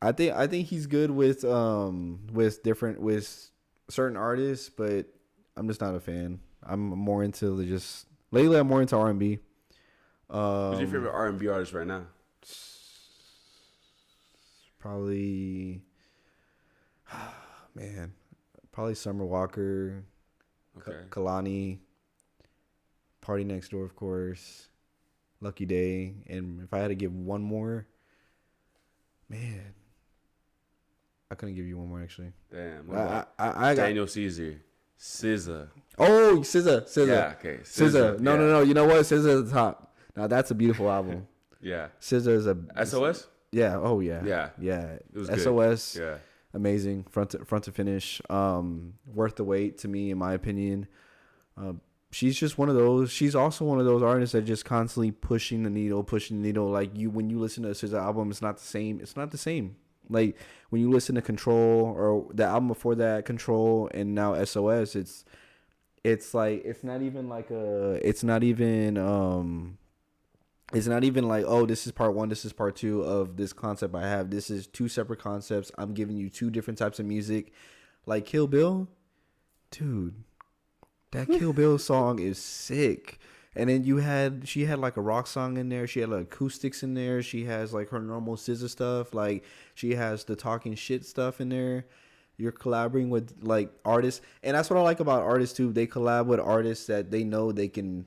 I 0.00 0.12
think 0.12 0.34
I 0.34 0.46
think 0.46 0.68
he's 0.68 0.86
good 0.86 1.10
with 1.10 1.44
um 1.44 2.20
with 2.32 2.62
different 2.62 3.00
with 3.00 3.50
certain 3.88 4.16
artists, 4.16 4.68
but 4.68 5.06
I'm 5.56 5.66
just 5.68 5.80
not 5.80 5.94
a 5.94 6.00
fan. 6.00 6.40
I'm 6.62 6.80
more 6.80 7.24
into 7.24 7.56
the 7.56 7.64
just 7.64 8.06
lately. 8.30 8.58
I'm 8.58 8.66
more 8.68 8.80
into 8.80 8.96
R 8.96 9.10
and 9.10 9.18
B. 9.18 9.38
Um, 10.30 10.72
Who's 10.72 10.80
your 10.80 10.88
favorite 10.88 11.12
R 11.12 11.26
and 11.28 11.38
B 11.38 11.48
artist 11.48 11.72
right 11.72 11.86
now? 11.86 12.04
Probably, 14.78 15.82
man, 17.74 18.12
probably 18.72 18.94
Summer 18.94 19.24
Walker. 19.24 20.04
Ka- 20.04 20.90
Okay. 20.92 20.96
Kehlani, 21.10 21.78
Party 23.20 23.42
Next 23.42 23.70
Door, 23.70 23.82
of 23.84 23.96
course, 23.96 24.68
Lucky 25.40 25.66
Daye, 25.66 26.14
and 26.28 26.62
if 26.62 26.72
I 26.72 26.78
had 26.78 26.88
to 26.88 26.94
give 26.94 27.12
one 27.12 27.42
more, 27.42 27.84
man, 29.28 29.74
I 31.32 31.34
couldn't 31.34 31.56
give 31.56 31.66
you 31.66 31.78
one 31.78 31.88
more 31.88 32.00
actually. 32.00 32.30
Damn. 32.52 32.88
I 32.94 32.96
I, 32.96 33.24
I, 33.40 33.70
I 33.70 33.74
got 33.74 33.86
Daniel 33.86 34.06
Caesar, 34.06 34.60
SZA. 35.00 35.68
oh 35.98 36.38
SZA, 36.42 36.84
SZA, 36.84 37.06
Yeah. 37.08 37.34
Okay. 37.40 37.58
SZA. 37.64 38.20
No, 38.20 38.34
yeah. 38.34 38.38
no, 38.38 38.48
no. 38.48 38.60
You 38.62 38.74
know 38.74 38.84
what? 38.86 38.98
SZA 39.00 39.40
at 39.40 39.44
the 39.46 39.50
top. 39.50 39.87
Now 40.18 40.26
that's 40.26 40.50
a 40.50 40.54
beautiful 40.54 40.90
album. 40.90 41.26
Yeah. 41.60 41.88
SZA 42.00 42.28
is 42.28 42.46
a 42.46 42.56
SOS. 42.86 43.26
Yeah. 43.50 43.78
Oh 43.82 43.98
yeah. 43.98 44.22
Yeah. 44.24 44.50
Yeah. 44.60 44.82
It 44.92 45.12
was 45.12 45.28
good. 45.28 45.40
SOS. 45.40 45.96
Yeah. 45.96 46.18
amazing 46.54 47.02
front 47.10 47.30
to, 47.30 47.44
front 47.44 47.64
to 47.64 47.72
finish. 47.72 48.22
Um, 48.30 48.94
worth 49.12 49.34
the 49.34 49.42
wait 49.42 49.78
to 49.78 49.88
me, 49.88 50.12
in 50.12 50.18
my 50.18 50.34
opinion. 50.34 50.86
Uh, 51.60 51.72
she's 52.12 52.38
just 52.38 52.58
one 52.58 52.68
of 52.68 52.76
those. 52.76 53.10
She's 53.10 53.34
also 53.34 53.64
one 53.64 53.80
of 53.80 53.86
those 53.86 54.04
artists 54.04 54.34
that 54.34 54.42
just 54.42 54.64
constantly 54.64 55.10
pushing 55.10 55.64
the 55.64 55.70
needle, 55.70 56.04
pushing 56.04 56.40
the 56.40 56.46
needle. 56.46 56.70
Like 56.70 56.96
you, 56.96 57.10
when 57.10 57.28
you 57.28 57.40
listen 57.40 57.64
to 57.64 57.70
SZA 57.70 58.00
album, 58.00 58.30
it's 58.30 58.40
not 58.40 58.58
the 58.58 58.64
same. 58.64 59.00
It's 59.00 59.16
not 59.16 59.32
the 59.32 59.38
same. 59.38 59.74
Like 60.08 60.36
when 60.70 60.80
you 60.80 60.90
listen 60.90 61.16
to 61.16 61.22
Control 61.22 61.92
or 61.96 62.26
the 62.32 62.44
album 62.44 62.68
before 62.68 62.94
that, 62.94 63.24
Control, 63.24 63.90
and 63.92 64.14
now 64.14 64.42
SOS, 64.44 64.94
it's 64.94 65.24
it's 66.04 66.34
like 66.34 66.62
it's 66.64 66.84
not 66.84 67.02
even 67.02 67.28
like 67.28 67.50
a. 67.50 68.00
It's 68.06 68.22
not 68.22 68.44
even 68.44 68.96
um. 68.96 69.78
It's 70.72 70.86
not 70.86 71.04
even 71.04 71.26
like 71.26 71.44
oh 71.46 71.64
this 71.64 71.86
is 71.86 71.92
part 71.92 72.14
one 72.14 72.28
this 72.28 72.44
is 72.44 72.52
part 72.52 72.76
two 72.76 73.02
of 73.02 73.36
this 73.36 73.52
concept 73.52 73.94
I 73.94 74.06
have 74.08 74.30
this 74.30 74.50
is 74.50 74.66
two 74.66 74.88
separate 74.88 75.18
concepts 75.18 75.72
I'm 75.78 75.94
giving 75.94 76.16
you 76.16 76.28
two 76.28 76.50
different 76.50 76.78
types 76.78 76.98
of 76.98 77.06
music 77.06 77.52
like 78.04 78.26
Kill 78.26 78.46
Bill 78.46 78.88
dude 79.70 80.24
that 81.10 81.28
Kill 81.28 81.52
Bill 81.52 81.78
song 81.78 82.18
is 82.18 82.38
sick. 82.38 83.18
And 83.56 83.68
then 83.68 83.82
you 83.82 83.96
had 83.96 84.46
she 84.46 84.66
had 84.66 84.78
like 84.78 84.96
a 84.96 85.00
rock 85.00 85.26
song 85.26 85.56
in 85.56 85.68
there. 85.68 85.86
She 85.86 86.00
had 86.00 86.10
like 86.10 86.22
acoustics 86.22 86.82
in 86.82 86.94
there. 86.94 87.22
She 87.22 87.44
has 87.44 87.72
like 87.72 87.88
her 87.88 88.00
normal 88.00 88.36
SZA 88.36 88.68
stuff. 88.68 89.14
Like 89.14 89.44
she 89.74 89.94
has 89.94 90.24
the 90.24 90.36
talking 90.36 90.74
shit 90.74 91.04
stuff 91.04 91.40
in 91.40 91.48
there. 91.48 91.86
You're 92.36 92.52
collaborating 92.52 93.10
with 93.10 93.36
like 93.40 93.72
artists, 93.84 94.20
and 94.44 94.56
that's 94.56 94.70
what 94.70 94.78
I 94.78 94.82
like 94.82 95.00
about 95.00 95.22
artists 95.22 95.56
too. 95.56 95.72
They 95.72 95.88
collab 95.88 96.26
with 96.26 96.38
artists 96.38 96.86
that 96.86 97.10
they 97.10 97.24
know 97.24 97.50
they 97.50 97.66
can 97.66 98.06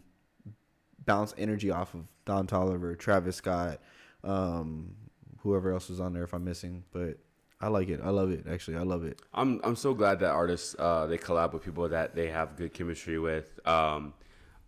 bounce 1.06 1.34
energy 1.38 1.70
off 1.70 1.94
of. 1.96 2.06
Don 2.32 2.48
Toliver, 2.48 2.98
Travis 2.98 3.36
Scott, 3.36 3.80
um, 4.24 4.96
whoever 5.40 5.74
else 5.74 5.90
was 5.90 6.00
on 6.00 6.14
there. 6.14 6.24
If 6.24 6.34
I'm 6.34 6.46
missing, 6.46 6.84
but 6.94 7.18
I 7.60 7.68
like 7.68 7.90
it. 7.90 8.00
I 8.02 8.10
love 8.10 8.32
it. 8.32 8.46
Actually, 8.50 8.78
I 8.78 8.84
love 8.84 9.04
it. 9.04 9.22
I'm 9.34 9.60
I'm 9.66 9.76
so 9.76 9.94
glad 9.94 10.20
that 10.22 10.32
artists 10.32 10.74
uh, 10.80 11.08
they 11.08 11.18
collab 11.18 11.52
with 11.52 11.64
people 11.64 11.90
that 11.90 12.16
they 12.16 12.30
have 12.30 12.56
good 12.56 12.74
chemistry 12.74 13.20
with. 13.20 13.60
Um, 13.68 14.14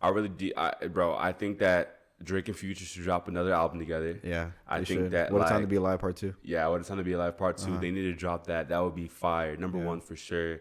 I 0.01 0.09
really, 0.09 0.27
de- 0.27 0.53
I, 0.57 0.73
bro. 0.87 1.15
I 1.15 1.31
think 1.31 1.59
that 1.59 1.99
Drake 2.21 2.49
and 2.49 2.57
Future 2.57 2.83
should 2.83 3.03
drop 3.03 3.29
another 3.29 3.53
album 3.53 3.79
together. 3.79 4.19
Yeah, 4.23 4.51
I 4.67 4.77
think 4.83 4.87
should. 4.87 5.11
that 5.11 5.31
what 5.31 5.41
a 5.41 5.45
time 5.45 5.53
to 5.53 5.59
like- 5.59 5.69
be 5.69 5.77
alive 5.77 5.99
part 5.99 6.17
two. 6.17 6.35
Yeah, 6.43 6.67
what 6.67 6.81
it's 6.81 6.89
time 6.89 6.97
to 6.97 7.03
be 7.05 7.13
alive 7.13 7.37
part 7.37 7.57
2 7.57 7.71
Uh-huh. 7.71 7.79
They 7.79 7.91
need 7.91 8.01
to 8.03 8.13
drop 8.13 8.47
that. 8.47 8.67
That 8.67 8.79
would 8.83 8.95
be 8.95 9.07
fire. 9.07 9.55
Number 9.55 9.77
Yeah. 9.77 9.85
one 9.85 10.01
for 10.01 10.17
sure. 10.17 10.59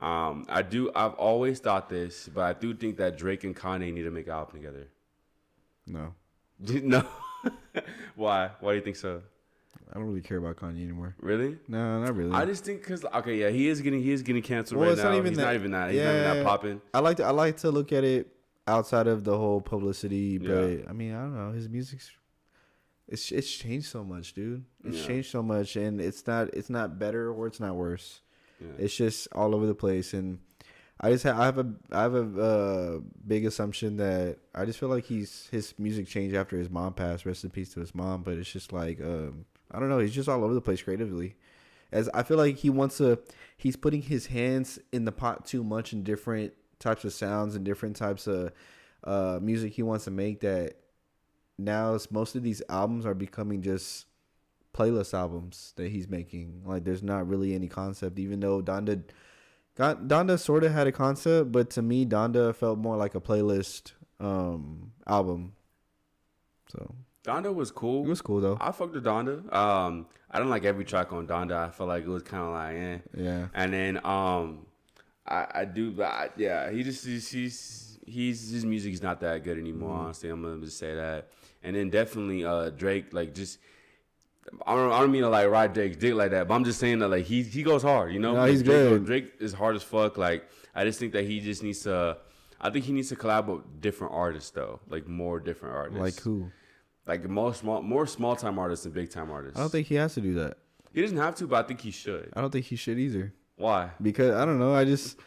Um, 0.00 0.46
I 0.48 0.62
do. 0.62 0.90
I've 0.96 1.14
always 1.14 1.60
thought 1.60 1.88
this, 1.88 2.28
but 2.28 2.42
I 2.42 2.52
do 2.58 2.74
think 2.74 2.96
that 2.96 3.16
Drake 3.16 3.44
and 3.44 3.54
Kanye 3.54 3.92
need 3.94 4.02
to 4.02 4.10
make 4.10 4.26
an 4.26 4.32
album 4.32 4.56
together. 4.60 4.88
No, 5.86 6.14
no. 6.60 7.04
Why? 8.16 8.50
Why 8.60 8.72
do 8.72 8.76
you 8.76 8.82
think 8.84 8.96
so? 8.96 9.22
I 9.90 9.94
don't 9.94 10.04
really 10.06 10.20
care 10.20 10.38
about 10.38 10.56
Kanye 10.56 10.82
anymore. 10.84 11.16
Really? 11.20 11.58
No, 11.66 12.00
not 12.04 12.14
really. 12.14 12.32
I 12.32 12.44
just 12.44 12.64
think 12.64 12.80
because 12.80 13.04
okay, 13.04 13.36
yeah, 13.36 13.48
he 13.50 13.68
is 13.68 13.80
getting 13.80 14.02
he 14.02 14.12
is 14.12 14.22
getting 14.22 14.42
canceled 14.42 14.78
Well, 14.78 14.88
right 14.90 14.92
it's 14.92 15.02
now. 15.02 15.10
not 15.10 15.16
even 15.18 15.28
He's 15.32 15.36
that- 15.38 15.44
not 15.46 15.54
even 15.54 15.70
that. 15.72 15.90
He's 15.90 16.02
not 16.02 16.10
even 16.14 16.22
that 16.22 16.44
popping. 16.44 16.80
I 16.94 17.00
like 17.00 17.16
to 17.16 17.24
I 17.24 17.30
like 17.30 17.56
to 17.58 17.70
look 17.70 17.92
at 17.92 18.04
it 18.04 18.28
outside 18.68 19.08
of 19.08 19.24
the 19.24 19.36
whole 19.36 19.60
publicity, 19.60 20.38
but 20.38 20.48
Yeah. 20.48 20.84
I 20.88 20.92
mean 20.92 21.12
I 21.14 21.22
don't 21.22 21.34
know 21.36 21.52
his 21.52 21.68
music's 21.68 22.10
it's 23.08 23.32
it's 23.32 23.50
changed 23.50 23.88
so 23.88 24.04
much, 24.04 24.34
dude. 24.34 24.64
It's 24.84 24.98
Yeah. 24.98 25.06
changed 25.06 25.30
so 25.32 25.42
much, 25.42 25.74
and 25.74 26.00
it's 26.00 26.24
not 26.26 26.54
it's 26.54 26.70
not 26.70 26.98
better 26.98 27.32
or 27.32 27.48
it's 27.48 27.58
not 27.58 27.74
worse. 27.74 28.20
Yeah. 28.60 28.68
It's 28.78 28.94
just 28.94 29.26
all 29.32 29.54
over 29.56 29.66
the 29.66 29.74
place, 29.74 30.14
and 30.14 30.38
I 31.02 31.10
just 31.10 31.24
have 31.24 31.40
I 31.40 31.44
have 31.46 31.58
a 31.58 31.66
I 31.90 32.02
have 32.02 32.14
a 32.14 32.42
uh, 32.42 32.98
big 33.26 33.46
assumption 33.46 33.96
that 33.96 34.36
I 34.54 34.66
just 34.66 34.78
feel 34.78 34.90
like 34.90 35.04
he's 35.04 35.48
his 35.50 35.74
music 35.78 36.06
changed 36.06 36.36
after 36.36 36.58
his 36.58 36.68
mom 36.68 36.92
passed. 36.92 37.24
Rest 37.24 37.42
in 37.44 37.50
peace 37.50 37.72
to 37.72 37.80
his 37.80 37.94
mom, 37.94 38.22
but 38.22 38.34
it's 38.34 38.52
just 38.52 38.72
like 38.72 39.00
um, 39.00 39.46
I 39.70 39.80
don't 39.80 39.88
know. 39.88 39.98
He's 39.98 40.14
just 40.14 40.28
all 40.28 40.44
over 40.44 40.52
the 40.52 40.60
place 40.60 40.82
creatively. 40.82 41.36
As 41.90 42.08
I 42.10 42.22
feel 42.22 42.36
like 42.36 42.56
he 42.56 42.70
wants 42.70 42.98
to, 42.98 43.18
he's 43.56 43.76
putting 43.76 44.02
his 44.02 44.26
hands 44.26 44.78
in 44.92 45.06
the 45.06 45.12
pot 45.12 45.46
too 45.46 45.64
much 45.64 45.92
in 45.92 46.04
different 46.04 46.52
types 46.78 47.04
of 47.04 47.12
sounds 47.14 47.56
and 47.56 47.64
different 47.64 47.96
types 47.96 48.26
of 48.26 48.52
uh, 49.02 49.38
music 49.40 49.72
he 49.72 49.82
wants 49.82 50.04
to 50.04 50.10
make. 50.10 50.40
That 50.40 50.74
now 51.58 51.98
most 52.10 52.36
of 52.36 52.42
these 52.42 52.62
albums 52.68 53.06
are 53.06 53.14
becoming 53.14 53.62
just 53.62 54.04
playlist 54.74 55.14
albums 55.14 55.72
that 55.76 55.90
he's 55.90 56.08
making. 56.08 56.62
Like 56.66 56.84
there's 56.84 57.02
not 57.02 57.26
really 57.26 57.54
any 57.54 57.68
concept, 57.68 58.18
even 58.18 58.40
though 58.40 58.60
Donda 58.60 59.02
Donda 59.80 60.38
sort 60.38 60.64
of 60.64 60.72
had 60.72 60.86
a 60.86 60.92
concept, 60.92 61.52
but 61.52 61.70
to 61.70 61.82
me 61.82 62.06
Donda 62.06 62.54
felt 62.54 62.78
more 62.78 62.96
like 62.96 63.14
a 63.14 63.20
playlist 63.20 63.92
um 64.18 64.92
album. 65.06 65.54
So 66.68 66.94
Donda 67.24 67.54
was 67.54 67.70
cool. 67.70 68.04
it 68.04 68.08
was 68.08 68.22
cool 68.22 68.40
though. 68.40 68.58
I 68.60 68.72
fucked 68.72 68.94
with 68.94 69.04
Donda. 69.04 69.52
Um, 69.54 70.06
I 70.30 70.38
don't 70.38 70.48
like 70.48 70.64
every 70.64 70.84
track 70.84 71.12
on 71.12 71.26
Donda. 71.26 71.68
I 71.68 71.70
felt 71.70 71.88
like 71.88 72.04
it 72.04 72.08
was 72.08 72.22
kind 72.22 72.42
of 72.42 72.52
like, 72.52 72.76
eh. 72.76 72.98
Yeah. 73.24 73.46
And 73.54 73.72
then 73.72 73.96
um, 74.04 74.66
I 75.26 75.46
I 75.54 75.64
do, 75.64 75.90
but 75.92 76.06
I, 76.06 76.30
yeah, 76.36 76.70
he 76.70 76.82
just 76.82 77.04
he's, 77.04 77.30
he's 77.30 77.98
he's 78.06 78.50
his 78.50 78.64
music's 78.64 79.02
not 79.02 79.20
that 79.20 79.44
good 79.44 79.58
anymore. 79.58 79.90
Mm-hmm. 79.90 80.04
Honestly, 80.06 80.28
I'm 80.30 80.42
gonna 80.42 80.64
just 80.64 80.78
say 80.78 80.94
that. 80.94 81.28
And 81.62 81.76
then 81.76 81.90
definitely 81.90 82.44
uh 82.44 82.70
Drake, 82.70 83.12
like 83.12 83.34
just. 83.34 83.58
I 84.66 84.74
don't, 84.74 84.92
I 84.92 85.00
don't 85.00 85.12
mean 85.12 85.22
to 85.22 85.28
like 85.28 85.48
ride 85.48 85.72
Drake's 85.72 85.96
dick 85.96 86.14
like 86.14 86.30
that, 86.32 86.48
but 86.48 86.54
I'm 86.54 86.64
just 86.64 86.78
saying 86.80 86.98
that 87.00 87.08
like 87.08 87.24
he 87.24 87.42
he 87.42 87.62
goes 87.62 87.82
hard, 87.82 88.12
you 88.12 88.18
know. 88.18 88.34
No, 88.34 88.44
he's 88.44 88.62
Drake, 88.62 88.88
good. 88.88 89.06
Drake 89.06 89.32
is 89.40 89.52
hard 89.52 89.76
as 89.76 89.82
fuck. 89.82 90.16
Like 90.18 90.48
I 90.74 90.84
just 90.84 90.98
think 90.98 91.12
that 91.12 91.24
he 91.24 91.40
just 91.40 91.62
needs 91.62 91.80
to. 91.82 92.18
I 92.60 92.70
think 92.70 92.84
he 92.84 92.92
needs 92.92 93.08
to 93.08 93.16
collab 93.16 93.46
with 93.46 93.80
different 93.80 94.12
artists 94.12 94.50
though, 94.50 94.80
like 94.88 95.06
more 95.08 95.40
different 95.40 95.74
artists. 95.76 96.00
Like 96.00 96.20
who? 96.20 96.50
Like 97.06 97.28
more 97.28 97.54
small, 97.54 97.82
more 97.82 98.06
small 98.06 98.36
time 98.36 98.58
artists 98.58 98.84
than 98.84 98.92
big 98.92 99.10
time 99.10 99.30
artists. 99.30 99.58
I 99.58 99.62
don't 99.62 99.70
think 99.70 99.86
he 99.86 99.94
has 99.96 100.14
to 100.14 100.20
do 100.20 100.34
that. 100.34 100.58
he 100.92 101.00
doesn't 101.00 101.16
have 101.16 101.34
to, 101.36 101.46
but 101.46 101.64
I 101.64 101.66
think 101.68 101.80
he 101.80 101.90
should. 101.90 102.30
I 102.36 102.40
don't 102.40 102.50
think 102.50 102.66
he 102.66 102.76
should 102.76 102.98
either. 102.98 103.32
Why? 103.56 103.90
Because 104.00 104.34
I 104.34 104.44
don't 104.44 104.58
know. 104.58 104.74
I 104.74 104.84
just 104.84 105.18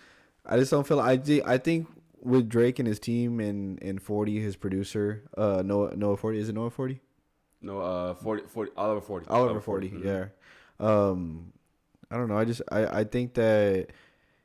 I 0.45 0.57
just 0.57 0.71
don't 0.71 0.85
feel 0.87 0.99
I 0.99 1.19
I 1.45 1.57
think 1.57 1.87
with 2.21 2.47
Drake 2.49 2.79
and 2.79 2.87
his 2.87 2.99
team 2.99 3.39
and 3.39 3.81
and 3.81 4.01
40 4.01 4.39
his 4.39 4.55
producer, 4.55 5.23
uh 5.37 5.61
Noah 5.65 5.95
Noah 5.95 6.17
40 6.17 6.39
is 6.39 6.49
it 6.49 6.55
Noah 6.55 6.69
40? 6.69 7.01
No, 7.63 7.79
uh, 7.79 8.13
40, 8.15 8.43
40 8.47 8.71
Oliver 8.77 9.01
forty. 9.01 9.25
Oliver 9.29 9.59
40, 9.61 9.89
mhm. 9.89 10.03
yeah. 10.05 10.25
Um 10.79 11.53
I 12.11 12.17
don't 12.17 12.27
know. 12.27 12.37
I 12.37 12.45
just 12.45 12.61
I 12.71 12.85
I 12.99 13.03
think 13.05 13.33
that 13.35 13.87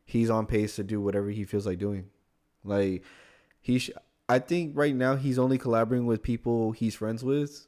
he's 0.05 0.31
on 0.31 0.47
pace 0.47 0.77
to 0.77 0.85
do 0.85 1.01
whatever 1.01 1.29
he 1.29 1.45
feels 1.45 1.67
like 1.67 1.79
doing. 1.79 2.07
Like 2.65 3.03
he 3.61 3.79
sh- 3.79 3.91
I 4.29 4.39
think 4.39 4.73
right 4.77 4.95
now 4.95 5.17
he's 5.17 5.39
only 5.39 5.59
collaborating 5.59 6.07
with 6.07 6.23
people 6.23 6.73
he's 6.73 6.95
friends 6.95 7.23
with 7.25 7.67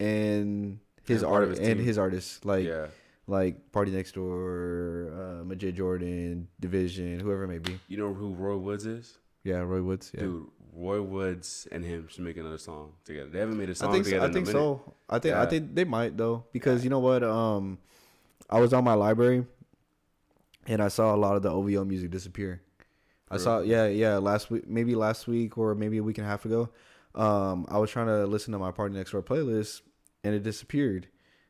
and 0.00 0.78
his 1.04 1.22
And 1.22 1.30
part 1.30 1.44
of 1.44 1.50
art 1.50 1.58
and 1.58 1.78
team. 1.78 1.84
his 1.86 1.98
artists 1.98 2.44
like 2.44 2.64
yeah. 2.64 2.86
like 3.26 3.72
Party 3.72 3.90
Next 3.90 4.12
Door, 4.12 5.12
uh, 5.12 5.44
Majid 5.44 5.74
Jordan, 5.76 6.48
Division, 6.60 7.18
whoever 7.20 7.44
it 7.44 7.48
may 7.48 7.58
be. 7.58 7.78
You 7.88 7.96
know 7.98 8.14
who 8.14 8.34
Roy 8.34 8.56
Woods 8.56 8.86
is? 8.86 9.18
Yeah, 9.44 9.58
Roy 9.58 9.82
Woods. 9.82 10.12
Yeah. 10.14 10.20
Dude, 10.20 10.46
Roy 10.74 11.02
Woods 11.02 11.68
and 11.70 11.84
him 11.84 12.08
should 12.08 12.24
make 12.24 12.36
another 12.36 12.58
song 12.58 12.92
together. 13.04 13.28
They 13.28 13.38
haven't 13.38 13.58
made 13.58 13.68
a 13.70 13.74
song 13.74 13.90
I 13.90 13.92
think 13.92 14.04
so, 14.06 14.10
together 14.10 14.24
I 14.24 14.28
in 14.28 14.32
think 14.32 14.46
so. 14.46 14.94
I 15.08 15.18
think 15.18 15.34
I 15.34 15.46
think 15.46 15.74
they 15.74 15.84
might 15.84 16.16
though 16.16 16.44
because 16.52 16.82
you 16.82 16.90
know 16.90 16.98
what? 16.98 17.22
Um, 17.22 17.78
I 18.48 18.60
was 18.60 18.72
on 18.72 18.84
my 18.84 18.94
library, 18.94 19.46
and 20.66 20.82
I 20.82 20.88
saw 20.88 21.14
a 21.14 21.16
lot 21.16 21.36
of 21.36 21.42
the 21.42 21.50
OVO 21.50 21.84
music 21.84 22.10
disappear. 22.10 22.62
I 23.30 23.36
saw 23.38 23.58
real? 23.58 23.66
yeah 23.66 23.86
yeah 23.86 24.16
last 24.18 24.50
week 24.50 24.68
maybe 24.68 24.94
last 24.94 25.26
week 25.26 25.56
or 25.56 25.74
maybe 25.74 25.98
a 25.98 26.02
week 26.02 26.18
and 26.18 26.26
a 26.26 26.30
half 26.30 26.44
ago. 26.44 26.70
Um, 27.14 27.66
I 27.68 27.78
was 27.78 27.90
trying 27.90 28.06
to 28.06 28.26
listen 28.26 28.52
to 28.52 28.58
my 28.58 28.70
Party 28.70 28.94
Next 28.94 29.10
Door 29.10 29.24
playlist, 29.24 29.82
and 30.24 30.34
it 30.34 30.42
disappeared. 30.42 31.08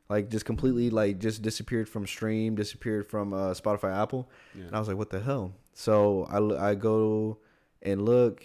Like 0.09 0.29
just 0.29 0.45
completely 0.45 0.91
like 0.91 1.21
just 1.21 1.43
disappeared 1.43 1.89
from 1.89 2.07
stream, 2.07 2.55
disappeared 2.55 3.07
from 3.07 3.33
uh, 3.33 3.55
Spotify, 3.55 3.97
Apple. 3.97 4.29
Yeah. 4.55 4.65
And 4.65 4.77
I 4.77 4.79
was 4.79 4.89
like, 4.89 4.97
what 4.97 5.11
the 5.11 5.21
hell? 5.21 5.55
So 5.75 6.25
I, 6.29 6.71
I 6.71 6.75
go 6.75 7.39
and 7.81 8.05
look, 8.05 8.45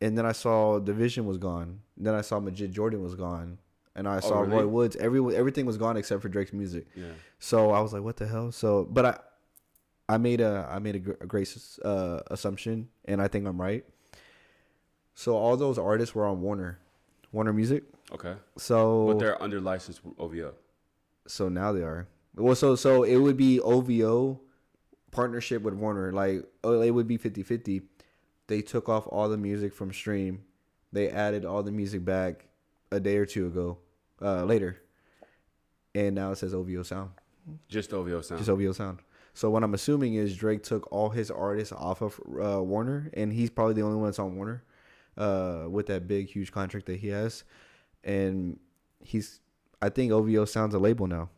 and 0.00 0.16
then 0.16 0.26
I 0.26 0.32
saw 0.32 0.78
Division 0.78 1.26
was 1.26 1.38
gone. 1.38 1.80
Then 1.96 2.14
I 2.14 2.20
saw 2.20 2.38
Majid 2.40 2.72
Jordan 2.72 3.02
was 3.02 3.14
gone. 3.14 3.58
And 3.94 4.06
I 4.06 4.20
saw 4.20 4.40
Oh, 4.40 4.42
really? 4.42 4.56
Roy 4.64 4.66
Woods. 4.66 4.96
Every, 4.96 5.34
everything 5.34 5.64
was 5.64 5.78
gone 5.78 5.96
except 5.96 6.20
for 6.20 6.28
Drake's 6.28 6.52
music. 6.52 6.86
Yeah. 6.94 7.06
So 7.38 7.70
I 7.70 7.80
was 7.80 7.94
like, 7.94 8.02
what 8.02 8.16
the 8.18 8.26
hell? 8.26 8.52
So, 8.52 8.84
but 8.84 9.06
I, 9.06 9.18
I 10.14 10.18
made 10.18 10.42
a, 10.42 10.68
I 10.70 10.78
made 10.80 10.96
a, 10.96 10.98
gr- 10.98 11.12
a 11.22 11.26
great 11.26 11.48
uh, 11.82 12.20
assumption, 12.30 12.88
and 13.06 13.22
I 13.22 13.28
think 13.28 13.46
I'm 13.46 13.58
right. 13.60 13.84
So 15.14 15.34
all 15.34 15.56
those 15.56 15.78
artists 15.78 16.14
were 16.14 16.26
on 16.26 16.42
Warner, 16.42 16.78
Warner 17.32 17.54
Music. 17.54 17.84
Okay. 18.12 18.34
So 18.58 19.06
But 19.06 19.18
they're 19.18 19.42
under 19.42 19.60
license 19.60 20.04
with 20.04 20.12
OVO. 20.18 20.52
so 21.26 21.48
now 21.48 21.72
they 21.72 21.80
are. 21.82 22.06
Well, 22.36 22.54
so 22.54 22.76
so 22.76 23.02
it 23.02 23.16
would 23.16 23.38
be 23.38 23.60
OVO 23.60 24.38
partnership 25.10 25.62
with 25.62 25.72
Warner. 25.72 26.12
Like 26.12 26.44
oh, 26.62 26.82
it 26.82 26.90
would 26.90 27.06
be 27.08 27.16
50-50. 27.16 27.82
They 28.48 28.62
took 28.62 28.88
off 28.88 29.06
all 29.08 29.28
the 29.28 29.36
music 29.36 29.74
from 29.74 29.92
stream. 29.92 30.44
They 30.92 31.08
added 31.10 31.44
all 31.44 31.62
the 31.62 31.72
music 31.72 32.04
back 32.04 32.46
a 32.92 33.00
day 33.00 33.16
or 33.16 33.26
two 33.26 33.46
ago, 33.46 33.78
uh, 34.22 34.44
later, 34.44 34.80
and 35.94 36.14
now 36.14 36.30
it 36.32 36.36
says 36.36 36.54
OVO 36.54 36.82
Sound, 36.84 37.10
Just 37.68 37.92
OVO 37.92 38.20
sound. 38.22 38.38
just 38.38 38.48
OVO 38.50 38.72
Sound. 38.72 39.00
So 39.34 39.50
what 39.50 39.62
I'm 39.62 39.74
assuming 39.74 40.14
is 40.14 40.34
Drake 40.36 40.62
took 40.62 40.90
all 40.92 41.10
his 41.10 41.30
artists 41.30 41.72
off 41.72 42.00
of 42.02 42.18
uh, 42.40 42.62
Warner, 42.62 43.10
and 43.14 43.32
he's 43.32 43.50
probably 43.50 43.74
the 43.74 43.82
only 43.82 43.96
one 43.96 44.06
that's 44.06 44.18
on 44.18 44.36
Warner, 44.36 44.62
uh, 45.18 45.64
with 45.68 45.86
that 45.86 46.06
big 46.06 46.28
huge 46.28 46.52
contract 46.52 46.86
that 46.86 46.98
he 47.00 47.08
has, 47.08 47.44
and 48.04 48.58
he's. 49.00 49.40
I 49.82 49.90
think 49.90 50.10
OVO 50.12 50.46
Sound's 50.46 50.74
a 50.74 50.78
label 50.78 51.06
now. 51.06 51.28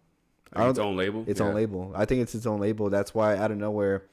Its 0.54 0.78
own 0.78 0.96
label. 0.96 1.24
its 1.26 1.40
Yeah. 1.40 1.46
own 1.46 1.54
label. 1.54 1.92
I 1.94 2.04
think 2.04 2.22
it's 2.22 2.34
its 2.34 2.46
own 2.46 2.60
label. 2.60 2.88
That's 2.88 3.14
why 3.14 3.36
out 3.36 3.50
of 3.50 3.58
nowhere, 3.58 4.04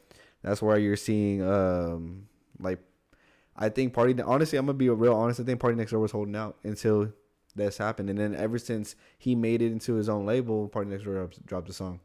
that's 0.41 0.61
why 0.61 0.77
you're 0.77 0.97
seeing 0.97 1.43
um 1.43 2.27
like, 2.59 2.79
I 3.55 3.69
think 3.69 3.93
party. 3.93 4.19
Honestly, 4.21 4.57
I'm 4.57 4.65
gonna 4.65 4.77
be 4.77 4.89
real 4.89 5.13
honest. 5.15 5.39
I 5.39 5.43
think 5.43 5.59
Party 5.59 5.75
Next 5.77 5.91
Door 5.91 6.01
was 6.01 6.11
holding 6.11 6.35
out 6.35 6.57
until 6.63 7.11
this 7.55 7.77
happened, 7.77 8.09
and 8.09 8.19
then 8.19 8.35
ever 8.35 8.57
since 8.57 8.95
he 9.17 9.33
made 9.35 9.61
it 9.61 9.71
into 9.71 9.93
his 9.95 10.09
own 10.09 10.25
label, 10.25 10.67
Party 10.67 10.89
Next 10.89 11.03
Door 11.05 11.29
dropped, 11.45 11.69
a 11.69 11.73
song. 11.73 11.99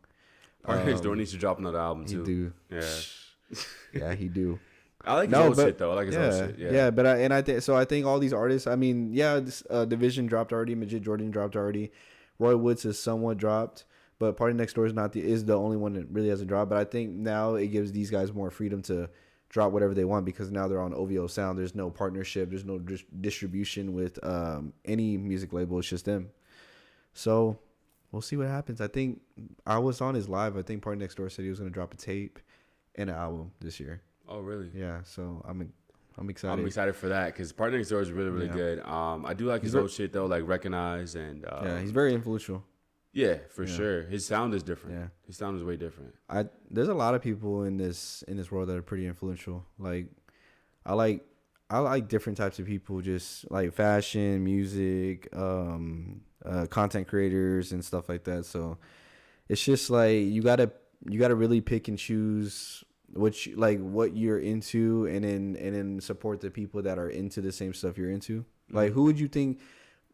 Party 0.63 0.85
Next 0.85 0.99
Um, 1.01 1.05
Door 1.07 1.17
needs 1.17 1.33
to 1.33 1.39
drop 1.39 1.59
another 1.59 1.79
album 1.81 2.05
He 2.07 2.13
too. 2.15 2.25
do, 2.25 2.53
Yeah, 2.71 3.57
yeah, 3.93 4.15
he 4.15 4.29
do. 4.29 4.61
I 5.05 5.15
like 5.15 5.29
his 5.31 5.33
No, 5.33 5.47
old 5.47 5.57
but- 5.57 5.65
shit 5.67 5.79
though. 5.79 5.93
I 5.93 5.95
like 5.95 6.07
his 6.07 6.15
yeah, 6.15 6.25
old 6.27 6.35
shit. 6.35 6.59
yeah, 6.59 6.71
Yeah, 6.71 6.91
But 6.91 7.07
I, 7.07 7.17
and 7.23 7.33
I 7.35 7.41
think 7.43 7.63
so. 7.63 7.75
I 7.75 7.85
think 7.87 8.05
all 8.07 8.19
these 8.19 8.35
artists. 8.35 8.67
I 8.69 8.77
mean, 8.77 9.13
yeah, 9.15 9.41
this, 9.41 9.63
uh, 9.71 9.87
Division 9.87 10.27
dropped 10.27 10.53
already. 10.53 10.75
Majid 10.75 11.03
Jordan 11.03 11.31
dropped 11.31 11.57
already. 11.57 11.91
Roy 12.39 12.57
Woods 12.57 12.85
is 12.85 12.99
somewhat 12.99 13.39
dropped, 13.39 13.85
but 14.19 14.37
Party 14.37 14.55
Next 14.55 14.75
Door 14.75 14.87
is 14.87 14.93
not 14.93 15.13
the 15.13 15.21
is 15.27 15.47
the 15.47 15.57
only 15.59 15.79
one 15.79 15.95
that 15.95 16.07
really 16.11 16.29
hasn't 16.29 16.49
dropped. 16.49 16.69
But 16.71 16.79
I 16.79 16.85
think 16.85 17.11
now 17.13 17.55
it 17.55 17.69
gives 17.69 17.93
these 17.93 18.11
guys 18.11 18.33
more 18.33 18.51
freedom 18.51 18.83
to 18.83 19.09
drop 19.51 19.73
whatever 19.73 19.93
they 19.93 20.05
want 20.05 20.25
because 20.25 20.51
now 20.51 20.67
they're 20.69 20.81
on 20.81 20.95
OVO 20.95 21.27
Sound. 21.27 21.59
There's 21.59 21.75
no 21.75 21.91
partnership. 21.91 22.49
There's 22.51 22.65
no 22.65 22.79
dis- 22.79 23.05
distribution 23.21 23.93
with 23.93 24.19
um, 24.25 24.73
any 24.87 25.17
music 25.19 25.53
label. 25.53 25.79
It's 25.79 25.89
just 25.89 26.07
them. 26.07 26.31
So 27.13 27.59
we'll 28.13 28.23
see 28.23 28.37
what 28.37 28.47
happens. 28.47 28.81
I 28.81 28.87
think 28.89 29.21
I 29.67 29.79
was 29.79 30.01
on 30.01 30.15
his 30.15 30.29
live. 30.29 30.57
I 30.57 30.63
think 30.63 30.83
Party 30.83 30.99
Next 31.01 31.17
Door 31.17 31.31
said 31.31 31.45
he 31.45 31.49
was 31.51 31.59
going 31.59 31.71
to 31.71 31.75
drop 31.75 31.93
a 31.93 31.97
tape 31.97 32.39
and 32.95 33.11
an 33.11 33.17
album 33.17 33.51
this 33.61 33.79
year. 33.81 34.01
Oh 34.29 34.39
really? 34.41 34.71
Yeah, 34.75 35.01
so 35.03 35.45
I'm 35.49 35.73
I'm 36.17 36.31
excited. 36.31 36.61
I'm 36.61 36.67
excited 36.67 36.95
for 36.95 37.09
that 37.09 37.27
because 37.27 37.53
Party 37.53 37.77
Next 37.77 37.89
Door 37.89 38.03
is 38.03 38.13
really 38.13 38.31
really 38.31 38.47
Yeah. 38.47 38.53
good. 38.53 38.81
Um, 38.87 39.27
I 39.27 39.35
do 39.35 39.47
like 39.47 39.63
his 39.63 39.71
He's 39.71 39.75
ver- 39.75 39.81
old 39.81 39.91
shit 39.91 40.13
though, 40.13 40.27
like 40.27 40.47
Recognize 40.47 41.17
and 41.17 41.45
uh, 41.45 41.61
yeah, 41.65 41.81
he's 41.81 41.91
very 41.91 42.15
influential. 42.15 42.65
Yeah 43.13 43.39
for 43.49 43.65
Yeah. 43.65 43.75
sure. 43.77 44.03
His 44.03 44.25
sound 44.27 44.55
is 44.55 44.63
different. 44.63 44.97
Yeah. 44.99 45.09
His 45.27 45.37
sound 45.37 45.57
is 45.57 45.65
way 45.65 45.77
different. 45.77 46.15
I 46.29 46.47
there's 46.71 46.89
a 46.89 46.95
lot 46.95 47.15
of 47.15 47.23
people 47.23 47.65
in 47.65 47.77
this 47.77 48.23
in 48.29 48.37
this 48.37 48.51
world 48.51 48.69
that 48.69 48.77
are 48.77 48.83
pretty 48.83 49.07
influential. 49.07 49.65
Like 49.79 50.07
I 50.87 50.95
like 50.95 51.25
I 51.69 51.79
like 51.79 52.09
different 52.09 52.37
types 52.37 52.59
of 52.59 52.67
people, 52.67 53.01
just 53.01 53.49
like 53.51 53.73
fashion, 53.73 54.43
music, 54.43 55.29
um, 55.37 56.23
uh, 56.45 56.67
content 56.67 57.07
creators 57.07 57.71
and 57.73 57.85
stuff 57.85 58.09
like 58.09 58.25
that. 58.25 58.45
So 58.45 58.79
it's 59.49 59.63
just 59.65 59.89
like 59.91 60.17
you 60.17 60.43
gotta 60.43 60.73
you 61.09 61.19
gotta 61.19 61.35
really 61.37 61.61
pick 61.61 61.89
and 61.89 61.97
choose 61.99 62.83
what 63.13 63.47
you, 63.47 63.57
like 63.57 63.79
what 63.81 64.17
you're 64.17 64.39
into, 64.41 65.07
and 65.07 65.25
then 65.25 65.57
and 65.61 65.75
then 65.75 66.01
support 66.01 66.41
the 66.41 66.51
people 66.51 66.83
that 66.83 66.99
are 66.99 67.09
into 67.09 67.41
the 67.41 67.53
same 67.53 67.73
stuff 67.75 67.97
you're 67.99 68.11
into. 68.11 68.45
Like 68.71 68.93
who 68.93 69.05
would 69.05 69.19
you 69.21 69.29
think 69.29 69.61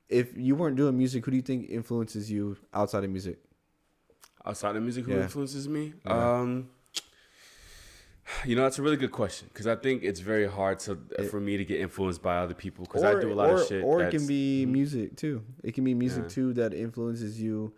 if 0.09 0.37
you 0.37 0.55
weren't 0.55 0.77
doing 0.77 0.97
music? 0.97 1.25
Who 1.25 1.31
do 1.31 1.37
you 1.37 1.43
think 1.43 1.69
influences 1.71 2.31
you 2.31 2.57
outside 2.73 3.05
of 3.05 3.11
music? 3.11 3.39
Outside 4.45 4.77
of 4.77 4.83
music, 4.83 5.05
who 5.07 5.13
Yeah. 5.13 5.23
influences 5.25 5.69
me? 5.69 5.95
Yeah. 6.05 6.41
Um, 6.41 6.69
you 8.45 8.57
know, 8.57 8.63
that's 8.63 8.79
a 8.79 8.83
really 8.83 8.97
good 8.97 9.13
question 9.13 9.49
because 9.53 9.67
I 9.67 9.77
think 9.77 10.03
it's 10.03 10.21
very 10.21 10.47
hard 10.47 10.79
to 10.81 10.99
for 11.31 11.41
me 11.41 11.57
to 11.57 11.65
get 11.65 11.81
influenced 11.81 12.23
by 12.23 12.39
other 12.39 12.55
people 12.55 12.85
because 12.85 13.05
I 13.05 13.15
do 13.21 13.33
a 13.33 13.35
lot 13.35 13.49
or, 13.51 13.61
of 13.61 13.67
shit. 13.67 13.85
Or 13.85 14.03
it 14.03 14.11
can 14.11 14.27
be 14.27 14.67
music 14.67 15.17
too. 15.17 15.43
It 15.63 15.75
can 15.75 15.85
be 15.85 15.95
music 15.95 16.25
Yeah. 16.25 16.29
too 16.31 16.53
that 16.55 16.75
influences 16.75 17.41
you. 17.41 17.73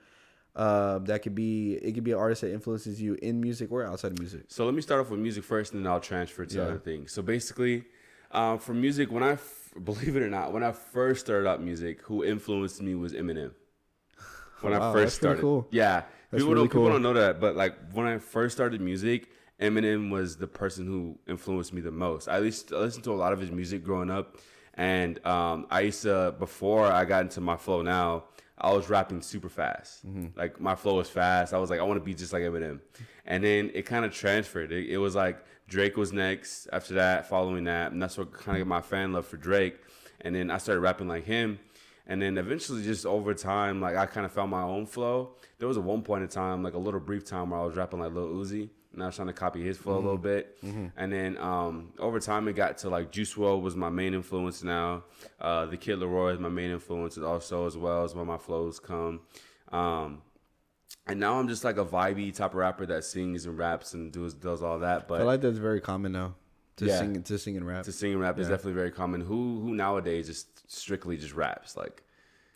Uh, 0.57 0.99
that 1.01 1.23
could 1.23 1.35
be 1.35 1.75
it 1.75 1.93
could 1.93 2.03
be 2.03 2.13
an 2.13 2.19
artist 2.19 2.41
that 2.41 2.53
influences 2.53 3.01
you 3.01 3.17
in 3.23 3.41
music 3.41 3.71
or 3.71 3.85
outside 3.85 4.13
of 4.13 4.19
music. 4.19 4.45
So 4.49 4.65
let 4.65 4.75
me 4.75 4.83
start 4.83 5.01
off 5.01 5.11
with 5.11 5.21
music 5.21 5.45
first, 5.45 5.73
and 5.73 5.85
then 5.85 5.93
I'll 5.93 6.01
transfer 6.01 6.45
to 6.45 6.57
Yeah. 6.57 6.65
other 6.65 6.79
things. 6.79 7.13
So 7.13 7.23
basically, 7.23 7.85
um, 8.33 8.59
for 8.59 8.75
music, 8.75 9.13
when 9.13 9.23
I 9.23 9.37
believe 9.85 10.17
it 10.17 10.23
or 10.23 10.31
not, 10.31 10.53
when 10.53 10.63
I 10.63 10.73
first 10.73 11.21
started 11.25 11.49
out 11.49 11.63
music, 11.63 12.03
who 12.03 12.25
influenced 12.25 12.83
me 12.83 12.95
was 12.95 13.13
Eminem. 13.13 13.53
When 14.61 14.73
I 14.73 14.81
Wow, 14.81 14.93
first 14.93 15.15
that's 15.15 15.17
pretty 15.17 15.35
started, 15.37 15.37
cool. 15.37 15.69
yeah, 15.71 16.03
That's 16.31 16.47
people 16.47 16.55
really 16.55 16.69
don't 16.69 16.69
people 16.69 16.89
don't 16.89 17.03
know 17.03 17.13
that, 17.15 17.41
but 17.41 17.57
like 17.57 17.75
when 17.93 18.07
I 18.07 18.19
first 18.19 18.57
started 18.57 18.81
music, 18.81 19.31
Eminem 19.61 20.11
was 20.11 20.37
the 20.37 20.49
person 20.49 20.87
who 20.87 21.19
influenced 21.29 21.73
me 21.73 21.81
the 21.81 21.93
most. 21.93 22.29
I 22.29 22.39
least 22.41 22.73
I 22.73 22.77
listened 22.79 23.05
to 23.05 23.13
a 23.13 23.15
lot 23.15 23.33
of 23.33 23.41
his 23.41 23.51
music 23.53 23.85
growing 23.85 24.11
up, 24.11 24.37
and 24.75 25.25
um, 25.25 25.67
I 25.71 25.81
used 25.83 26.03
to 26.03 26.35
before 26.39 26.87
I 26.87 27.05
got 27.05 27.23
into 27.23 27.41
my 27.41 27.57
flow 27.57 27.83
now. 27.83 28.25
I 28.61 28.73
was 28.73 28.89
rapping 28.89 29.23
super 29.23 29.49
fast. 29.49 30.07
Mm-hmm. 30.07 30.39
Like 30.39 30.61
my 30.61 30.75
flow 30.75 30.97
was 30.97 31.09
fast. 31.09 31.55
I 31.55 31.59
was 31.59 31.71
like, 31.71 31.81
I 31.81 31.85
want 31.85 32.01
to 32.01 32.05
be 32.05 32.15
just 32.15 32.33
like 32.33 32.43
Eminem. 32.43 32.81
And 33.27 33.45
then 33.45 33.71
it 33.75 33.83
kind 33.83 34.05
of 34.05 34.13
transferred. 34.13 34.73
It, 34.73 34.91
it 34.91 34.99
was 34.99 35.15
like 35.15 35.45
Drake 35.69 35.97
was 35.97 36.13
next 36.13 36.69
after 36.73 36.95
that, 36.95 37.29
following 37.29 37.65
that. 37.65 37.93
And 37.93 38.03
that's 38.03 38.19
what 38.19 38.33
kind 38.33 38.57
of 38.57 38.67
got 38.67 38.69
my 38.69 38.81
fan 38.81 39.13
love 39.13 39.27
for 39.27 39.37
Drake. 39.37 39.77
And 40.21 40.35
then 40.35 40.51
I 40.51 40.59
started 40.59 40.81
rapping 40.81 41.09
like 41.09 41.25
him. 41.25 41.61
And 42.07 42.23
then 42.23 42.39
eventually, 42.39 42.83
just 42.83 43.05
over 43.05 43.35
time, 43.35 43.83
like 43.83 43.95
I 43.95 44.07
kind 44.07 44.25
of 44.25 44.33
found 44.33 44.51
my 44.51 44.63
own 44.63 44.87
flow. 44.87 45.35
There 45.59 45.69
was 45.69 45.77
a 45.77 45.81
one 45.83 46.03
point 46.03 46.23
in 46.23 46.29
time, 46.29 46.63
like 46.63 46.73
a 46.73 46.79
little 46.79 47.01
brief 47.01 47.25
time, 47.25 47.51
where 47.51 47.61
I 47.61 47.65
was 47.65 47.77
rapping 47.77 48.01
like 48.01 48.15
Lil 48.15 48.29
Uzi, 48.29 48.71
and 48.93 49.03
I 49.03 49.07
was 49.07 49.17
trying 49.17 49.29
to 49.29 49.35
copy 49.35 49.63
his 49.63 49.77
flow 49.77 49.95
a 49.97 50.01
little 50.01 50.19
bit. 50.19 50.59
And 50.97 51.13
then 51.13 51.37
um, 51.39 51.93
over 51.99 52.19
time, 52.21 52.49
it 52.49 52.55
got 52.55 52.79
to 52.79 52.89
like 52.89 53.11
Juice 53.13 53.35
WRLD 53.35 53.63
was 53.63 53.77
my 53.77 53.91
main 53.91 54.15
influence 54.15 54.63
now. 54.63 55.05
Uh, 55.41 55.67
the 55.67 55.77
Kid 55.77 55.99
LAROI 55.99 56.35
is 56.35 56.39
my 56.41 56.49
main 56.49 56.71
influence 56.71 57.17
also 57.19 57.67
as 57.67 57.77
well 57.77 58.05
as 58.05 58.15
where 58.15 58.25
my 58.25 58.39
flows 58.39 58.79
come. 58.81 59.21
Um, 59.71 60.23
and 61.07 61.21
now 61.21 61.39
I'm 61.39 61.49
just 61.49 61.65
like 61.65 61.77
a 61.79 61.85
vibey 61.85 62.35
type 62.35 62.51
of 62.53 62.57
rapper 62.57 62.87
that 62.87 63.05
sings 63.05 63.47
and 63.47 63.57
raps 63.59 63.95
and 63.95 64.11
does 64.13 64.35
does 64.35 64.63
all 64.63 64.79
that. 64.81 65.03
I 65.03 65.05
But 65.09 65.17
feel 65.19 65.27
like 65.27 65.41
that's 65.41 65.59
very 65.59 65.81
common 65.81 66.13
now 66.13 66.35
to 66.77 66.87
Yeah. 66.87 66.99
sing 66.99 67.23
to 67.23 67.39
sing 67.39 67.57
and 67.57 67.67
rap. 67.67 67.85
to 67.85 67.93
sing 67.93 68.13
and 68.13 68.21
rap 68.21 68.39
is 68.39 68.49
definitely 68.49 68.73
very 68.75 68.91
common. 68.91 69.21
Who 69.21 69.61
who 69.61 69.75
nowadays 69.75 70.27
just 70.27 70.71
strictly 70.71 71.17
just 71.17 71.35
raps 71.35 71.77
like, 71.77 72.03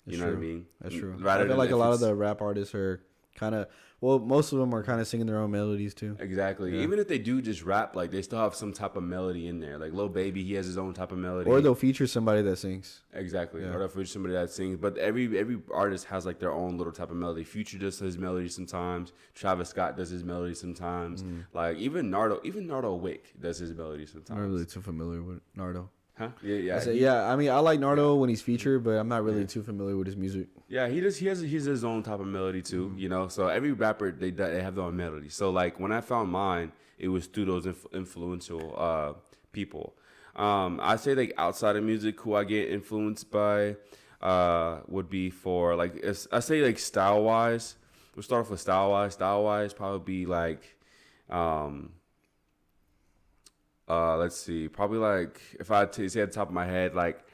you 0.07 0.13
That's 0.13 0.21
know 0.23 0.27
what 0.29 0.37
I 0.37 0.41
mean? 0.41 0.67
That's 0.81 0.95
true. 0.95 1.15
Rather 1.19 1.45
I 1.45 1.47
feel 1.49 1.57
like 1.57 1.71
a 1.71 1.77
lot 1.77 1.93
of 1.93 2.01
the 2.01 2.15
rap 2.15 2.41
artists 2.43 2.75
are 2.75 3.03
kind 3.37 3.55
of 3.55 3.69
well, 4.03 4.19
most 4.19 4.53
of 4.53 4.59
them 4.59 4.75
are 4.75 4.83
kind 4.83 5.01
of 5.01 5.07
singing 5.07 5.29
their 5.29 5.39
own 5.39 5.53
melodies 5.53 5.95
too. 5.95 6.17
Exactly. 6.19 6.77
Yeah. 6.77 6.83
Even 6.83 6.99
if 6.99 7.07
they 7.07 7.19
do 7.19 7.41
just 7.41 7.63
rap, 7.63 7.95
like 7.95 8.11
they 8.11 8.21
still 8.21 8.41
have 8.41 8.53
some 8.53 8.73
type 8.73 8.97
of 8.97 9.05
melody 9.05 9.47
in 9.47 9.61
there. 9.61 9.79
Like 9.79 9.93
Lil 9.93 10.09
Baby, 10.09 10.43
he 10.43 10.55
has 10.55 10.67
his 10.67 10.77
own 10.77 10.93
type 10.93 11.13
of 11.13 11.19
melody. 11.19 11.49
Or 11.49 11.61
they'll 11.61 11.77
feature 11.77 12.09
somebody 12.09 12.43
that 12.43 12.57
sings. 12.57 13.03
exactly. 13.15 13.63
Yeah. 13.63 13.69
Or 13.69 13.85
if 13.85 13.97
it's 13.97 14.11
somebody 14.11 14.35
that 14.35 14.51
sings. 14.51 14.77
But 14.77 14.99
every 14.99 15.39
every 15.39 15.61
artist 15.73 16.07
has 16.07 16.27
like 16.27 16.41
their 16.41 16.51
own 16.51 16.77
little 16.79 16.93
type 16.93 17.13
of 17.13 17.17
melody. 17.17 17.45
Future 17.45 17.79
does 17.79 18.01
his 18.01 18.19
melody 18.19 18.49
sometimes. 18.49 19.13
Travis 19.35 19.69
Scott 19.69 19.97
does 19.97 20.11
his 20.11 20.25
melody 20.25 20.55
sometimes. 20.55 21.23
Mm. 21.23 21.47
Like 21.55 21.77
even 21.77 22.11
Nardo, 22.11 22.41
even 22.43 22.67
Nardo 22.67 22.97
Wick 22.97 23.33
does 23.41 23.59
his 23.59 23.73
melody 23.73 24.07
sometimes. 24.07 24.31
I'm 24.31 24.43
not 24.45 24.53
really 24.53 24.67
too 24.67 24.83
familiar 24.83 25.23
with 25.23 25.43
Nardo. 25.55 25.91
Huh? 26.19 26.29
Yeah, 26.43 26.57
yeah. 26.57 26.77
I 26.77 26.79
said, 26.81 26.95
he- 26.95 27.01
yeah, 27.03 27.31
I 27.31 27.37
mean, 27.37 27.49
I 27.51 27.59
like 27.61 27.81
Nardo 27.81 28.17
when 28.17 28.29
he's 28.29 28.43
featured, 28.43 28.85
but 28.85 28.93
I'm 28.93 29.09
not 29.09 29.25
really 29.25 29.47
too 29.47 29.63
familiar 29.63 29.97
with 29.97 30.07
his 30.07 30.17
music. 30.17 30.49
Yeah, 30.69 30.89
he 30.89 31.01
just 31.01 31.19
He 31.19 31.27
has 31.27 31.41
he's 31.41 31.65
his 31.65 31.85
own 31.85 32.03
type 32.03 32.21
of 32.21 32.27
melody 32.27 32.63
too. 32.63 32.89
Mm-hmm. 32.89 32.99
You 32.99 33.09
know, 33.09 33.29
so 33.29 33.49
every 33.49 33.73
rapper 33.73 34.11
they 34.13 34.31
they 34.31 34.63
have 34.63 34.75
their 34.75 34.85
own 34.85 34.97
melody. 34.97 35.29
So 35.29 35.51
like 35.51 35.81
when 35.81 35.91
I 35.93 36.01
found 36.01 36.31
mine, 36.31 36.73
it 36.99 37.09
was 37.09 37.27
through 37.27 37.47
those 37.47 37.67
inf- 37.67 37.87
influential 37.93 38.75
uh, 38.77 39.13
people. 39.53 39.95
Um, 40.37 40.81
I 40.83 40.97
say 40.97 41.15
like 41.15 41.33
outside 41.39 41.77
of 41.77 41.85
music, 41.85 42.21
who 42.21 42.35
I 42.35 42.45
get 42.45 42.71
influenced 42.71 43.31
by 43.31 43.77
uh, 44.21 44.81
would 44.89 45.09
be 45.11 45.31
for 45.31 45.75
like 45.77 45.97
it's, 45.97 46.29
I 46.31 46.41
say 46.41 46.63
like 46.63 46.79
style 46.79 47.23
wise. 47.23 47.77
We'll 48.15 48.23
start 48.23 48.45
off 48.45 48.51
with 48.51 48.61
style 48.61 48.91
wise. 48.91 49.15
Style 49.15 49.45
wise, 49.45 49.73
probably 49.73 50.25
be 50.25 50.27
like. 50.27 50.77
Um, 51.31 51.93
uh, 53.89 54.17
let's 54.17 54.37
see, 54.37 54.69
probably 54.69 54.99
like 54.99 55.41
if 55.61 55.71
I 55.71 55.81
had 55.81 55.93
to 55.95 56.09
say 56.09 56.21
at 56.21 56.31
the 56.31 56.35
top 56.35 56.49
of 56.49 56.55
my 56.55 56.67
head, 56.67 56.95
like 56.95 57.25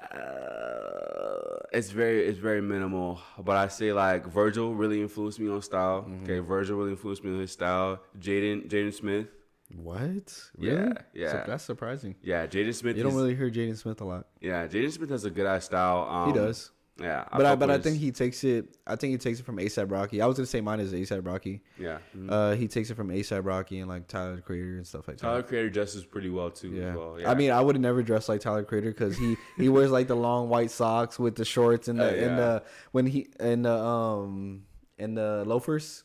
uh, 0.00 1.58
it's 1.72 1.90
very 1.90 2.26
it's 2.26 2.38
very 2.38 2.60
minimal, 2.62 3.20
but 3.38 3.56
I 3.56 3.68
say 3.68 3.92
like 3.92 4.26
Virgil 4.26 4.74
really 4.74 5.00
influenced 5.00 5.38
me 5.38 5.48
on 5.50 5.62
style. 5.62 6.02
Mm-hmm. 6.02 6.24
Okay, 6.24 6.38
Virgil 6.40 6.76
really 6.78 6.90
influenced 6.92 7.24
me 7.24 7.32
on 7.32 7.40
his 7.40 7.52
style. 7.52 8.00
Jaden 8.18 8.68
Jaden 8.68 8.94
Smith, 8.94 9.26
What? 9.74 10.50
Yeah, 10.58 10.92
yeah. 11.14 11.32
So- 11.32 11.44
that's 11.46 11.64
surprising. 11.64 12.16
yeah, 12.22 12.46
Jaden 12.46 12.74
Smith. 12.74 12.96
You 12.96 13.02
don't 13.02 13.12
is- 13.12 13.18
really 13.18 13.34
hear 13.36 13.50
Jaden 13.50 13.76
Smith 13.76 14.00
a 14.00 14.04
lot. 14.04 14.26
yeah, 14.40 14.66
Jaden 14.66 14.90
Smith 14.92 15.10
has 15.10 15.24
a 15.24 15.30
good 15.30 15.46
ass 15.46 15.66
style. 15.66 16.08
Um, 16.08 16.28
he 16.28 16.34
does. 16.38 16.70
Yeah, 17.00 17.24
But 17.32 17.46
I, 17.46 17.54
but 17.56 17.70
I 17.70 17.78
think 17.78 17.98
he 17.98 18.12
takes 18.12 18.44
it. 18.44 18.76
I 18.86 18.96
think 18.96 19.12
he 19.12 19.18
takes 19.18 19.40
it 19.40 19.46
from 19.46 19.56
ASAP 19.56 19.90
Rocky. 19.90 20.20
I 20.20 20.26
was 20.26 20.36
gonna 20.36 20.46
say 20.46 20.60
mine 20.60 20.80
is 20.80 20.92
ASAP 20.92 21.26
Rocky. 21.26 21.62
yeah. 21.78 21.98
mhm. 22.16 22.30
Uh, 22.30 22.54
he 22.56 22.68
takes 22.68 22.90
it 22.90 22.94
from 22.96 23.08
ASAP 23.08 23.44
Rocky 23.44 23.78
and 23.80 23.88
like 23.88 24.06
Tyler 24.06 24.36
the 24.36 24.42
Creator 24.42 24.76
and 24.76 24.86
stuff 24.86 25.08
like 25.08 25.16
that. 25.16 25.22
Tyler 25.22 25.42
Creator 25.42 25.70
dresses 25.70 26.04
pretty 26.04 26.28
well 26.30 26.50
too. 26.50 26.68
yeah. 26.70 26.90
as 26.90 26.96
well. 26.96 27.20
yeah. 27.20 27.30
I 27.30 27.34
mean, 27.34 27.50
I 27.50 27.60
would 27.60 27.74
have 27.74 27.82
never 27.82 28.02
dressed 28.02 28.28
like 28.28 28.40
Tyler 28.40 28.62
Creator 28.64 28.90
because 28.90 29.16
he 29.16 29.36
he 29.56 29.68
wears 29.68 29.90
like 29.90 30.08
the 30.08 30.16
long 30.16 30.48
white 30.48 30.70
socks 30.70 31.18
with 31.18 31.36
the 31.36 31.44
shorts 31.44 31.88
and 31.88 31.98
the 31.98 32.04
Uh, 32.08 32.28
and 32.28 32.38
the 32.38 32.62
when 32.92 33.06
he 33.06 33.28
and 33.40 33.64
the 33.64 33.74
um 33.74 34.64
and 34.98 35.16
the 35.16 35.44
loafers. 35.46 36.04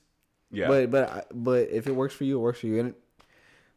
yeah, 0.52 0.68
But 0.68 0.92
but 0.92 1.28
but 1.34 1.70
if 1.70 1.88
it 1.88 1.92
works 1.96 2.14
for 2.16 2.24
you, 2.24 2.38
it 2.38 2.42
works 2.42 2.60
for 2.62 2.68
you. 2.68 2.80
And 2.80 2.94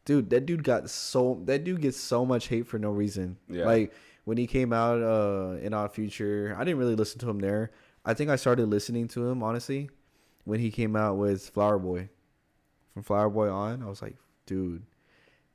dude, 0.05 0.29
that 0.29 0.45
dude 0.45 0.63
got 0.63 0.89
so 0.89 1.41
that 1.45 1.63
dude 1.63 1.81
gets 1.81 1.97
so 1.99 2.25
much 2.25 2.47
hate 2.47 2.65
for 2.67 2.79
no 2.79 2.91
reason. 2.91 3.37
Yeah. 3.49 3.65
Like 3.65 3.93
when 4.29 4.37
he 4.37 4.47
came 4.47 4.71
out 4.71 5.01
uh 5.01 5.57
in 5.65 5.73
Odd 5.73 5.91
Future, 5.93 6.55
I 6.57 6.63
didn't 6.63 6.79
really 6.79 6.95
listen 6.95 7.19
to 7.19 7.29
him 7.29 7.39
there. 7.39 7.71
I 8.05 8.13
think 8.13 8.29
I 8.29 8.35
started 8.37 8.67
listening 8.69 9.07
to 9.09 9.27
him 9.27 9.43
honestly 9.43 9.89
when 10.45 10.59
he 10.59 10.71
came 10.71 10.95
out 10.95 11.17
with 11.17 11.49
Flower 11.49 11.77
Boy. 11.79 12.09
From 12.93 13.03
Flower 13.03 13.29
Boy 13.29 13.49
on, 13.49 13.83
I 13.83 13.87
was 13.89 14.01
like, 14.01 14.15
dude, 14.45 14.83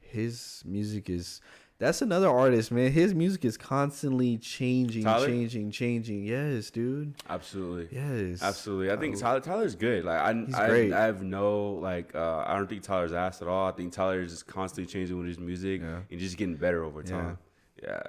his 0.00 0.62
music 0.66 1.08
is 1.10 1.40
That's 1.78 2.00
another 2.02 2.28
artist, 2.30 2.70
man. 2.70 2.92
His 2.92 3.14
music 3.14 3.44
is 3.44 3.56
constantly 3.56 4.38
changing, 4.38 5.02
Tyler? 5.02 5.26
changing, 5.26 5.72
changing. 5.72 6.24
Yes, 6.24 6.70
dude. 6.70 7.14
Absolutely. 7.28 7.88
Yes. 7.96 8.42
Absolutely. 8.42 8.92
I 8.92 8.96
think 8.96 9.16
Oh. 9.16 9.20
Tyler 9.20 9.40
Tyler's 9.40 9.74
good. 9.74 10.04
Like 10.04 10.20
I 10.20 10.32
He's 10.46 10.54
I, 10.54 10.68
great. 10.68 10.92
I 10.92 11.04
have 11.04 11.22
no 11.22 11.72
like 11.90 12.14
uh, 12.14 12.44
I 12.46 12.56
don't 12.56 12.68
think 12.68 12.82
Tyler's 12.82 13.12
ass 13.12 13.42
at 13.42 13.48
all. 13.48 13.66
I 13.68 13.72
think 13.72 13.92
Tyler 13.92 14.20
is 14.22 14.30
just 14.32 14.46
constantly 14.46 14.90
changing 14.92 15.16
with 15.18 15.26
his 15.26 15.38
music 15.38 15.80
Yeah. 15.82 16.00
and 16.10 16.20
just 16.20 16.36
getting 16.36 16.56
better 16.56 16.84
over 16.84 17.02
time. 17.02 17.26
Yeah. 17.30 17.36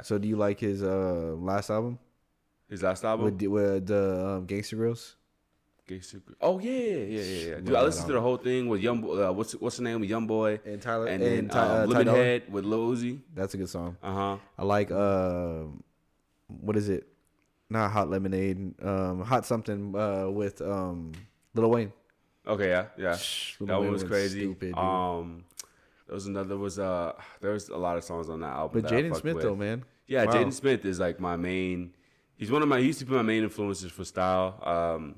So, 0.03 0.18
do 0.18 0.28
you 0.28 0.36
like 0.36 0.59
his 0.59 0.84
uh 0.84 1.36
last 1.38 1.70
album 1.70 1.99
His 2.70 2.84
last 2.84 3.03
album. 3.03 3.26
with 3.26 3.39
the, 3.39 3.47
with 3.47 3.88
the 3.88 4.28
um, 4.28 4.47
Gangsta 4.47 4.76
Grillz? 4.76 5.16
Gangsta 5.88 6.22
Oh 6.41 6.59
yeah, 6.59 6.72
yeah, 6.72 6.97
yeah, 6.97 7.22
yeah. 7.22 7.47
yeah. 7.49 7.55
Dude, 7.55 7.70
Love 7.70 7.84
I 7.84 7.86
listened 7.86 8.07
to 8.07 8.13
the 8.13 8.22
whole 8.22 8.38
thing 8.38 8.68
with 8.68 8.82
Young. 8.82 9.03
Uh, 9.03 9.32
what's 9.32 9.53
what's 9.53 9.78
the 9.78 9.84
name 9.84 10.01
of 10.01 10.09
Young 10.09 10.26
Boy? 10.26 10.59
And 10.66 10.82
Tyler 10.82 11.07
And, 11.07 11.22
and, 11.22 11.38
then 11.38 11.49
Ty, 11.49 11.59
uh, 11.59 11.84
um, 11.84 11.91
Ty 11.91 11.97
Lemon 11.99 12.16
Head 12.16 12.43
with 12.51 12.66
Lil 12.66 12.91
Uzi. 12.91 13.20
That's 13.34 13.53
a 13.53 13.57
good 13.57 13.70
song. 13.70 13.97
Uh 14.01 14.13
huh. 14.13 14.38
I 14.57 14.63
like 14.63 14.91
uh, 14.91 15.63
what 16.47 16.76
is 16.76 16.89
it? 16.89 17.07
Not 17.70 17.91
hot 17.91 18.09
lemonade. 18.09 18.74
Um, 18.84 19.22
hot 19.22 19.45
something. 19.45 19.95
Uh, 19.95 20.30
with 20.30 20.61
um, 20.61 21.11
Lil 21.53 21.70
Wayne. 21.70 21.93
Okay, 22.47 22.70
yeah, 22.70 22.86
yeah. 22.97 23.16
Shh, 23.16 23.55
Lil 23.59 23.68
That 23.68 23.74
one 23.76 23.84
Wayne 23.84 23.93
was 23.93 24.03
crazy. 24.03 24.41
Stupid, 24.41 24.78
um, 24.78 25.43
there 26.08 26.14
was 26.16 26.28
another. 26.28 26.49
There 26.49 26.58
was 26.58 26.80
uh, 26.80 27.14
there 27.41 27.51
was 27.51 27.70
a 27.70 27.78
lot 27.78 27.97
of 27.97 28.03
songs 28.03 28.30
on 28.30 28.39
that 28.41 28.53
album. 28.53 28.82
but 28.82 28.89
that 28.89 28.95
Jaden 29.03 29.16
Smith 29.20 29.36
with. 29.36 29.43
though, 29.43 29.56
man. 29.56 29.84
Yeah, 30.08 30.26
Wow. 30.26 30.34
Jaden 30.34 30.53
Smith 30.53 30.86
is 30.86 30.99
like 30.99 31.20
my 31.20 31.36
main. 31.36 31.93
He's 32.38 32.51
one 32.51 32.62
of 32.62 32.68
my. 32.68 32.80
He 32.80 32.88
used 32.88 32.99
to 32.99 33.06
be 33.06 33.14
my 33.14 33.22
main 33.22 33.43
influences 33.43 33.91
for 33.91 34.03
style. 34.06 34.60
Um, 34.64 35.16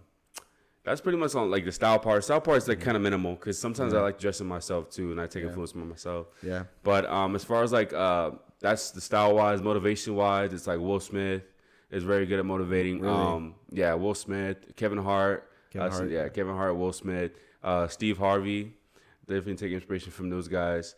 that's 0.83 1.01
pretty 1.01 1.17
much 1.17 1.35
on 1.35 1.51
like 1.51 1.65
the 1.65 1.71
style 1.71 1.99
part. 1.99 2.23
Style 2.23 2.39
part 2.39 2.57
is 2.59 2.67
like 2.69 2.79
kind 2.79 2.95
of 2.95 3.03
minimal 3.03 3.35
because 3.35 3.59
sometimes 3.59 3.93
I 3.93 3.99
like 3.99 4.17
dressing 4.19 4.47
myself 4.47 4.89
too, 4.89 5.11
and 5.11 5.19
I 5.19 5.27
take 5.27 5.43
Yeah. 5.43 5.49
influence 5.49 5.71
from 5.71 5.89
myself. 5.89 6.27
Yeah. 6.41 6.63
But 6.83 7.05
um, 7.09 7.35
as 7.35 7.43
far 7.43 7.63
as 7.63 7.73
like 7.73 7.91
uh, 7.91 8.31
that's 8.61 8.91
the 8.91 9.01
style 9.01 9.35
wise, 9.35 9.61
motivation 9.61 10.15
wise, 10.15 10.53
it's 10.53 10.67
like 10.67 10.79
Will 10.79 11.01
Smith 11.01 11.43
is 11.91 12.03
very 12.03 12.25
good 12.25 12.39
at 12.39 12.45
motivating. 12.45 13.01
Really? 13.01 13.13
Um, 13.13 13.55
yeah, 13.71 13.93
Will 13.95 14.13
Smith, 14.15 14.57
Kevin 14.77 14.97
Hart, 14.97 15.49
Kevin 15.71 15.88
uh, 15.89 15.91
Hart. 15.91 16.09
yeah, 16.09 16.29
Kevin 16.29 16.55
Hart, 16.55 16.77
Will 16.77 16.93
Smith, 16.93 17.31
uh, 17.63 17.88
Steve 17.89 18.17
Harvey. 18.17 18.73
Definitely 19.28 19.55
take 19.55 19.71
inspiration 19.73 20.11
from 20.11 20.30
those 20.30 20.47
guys. 20.47 20.95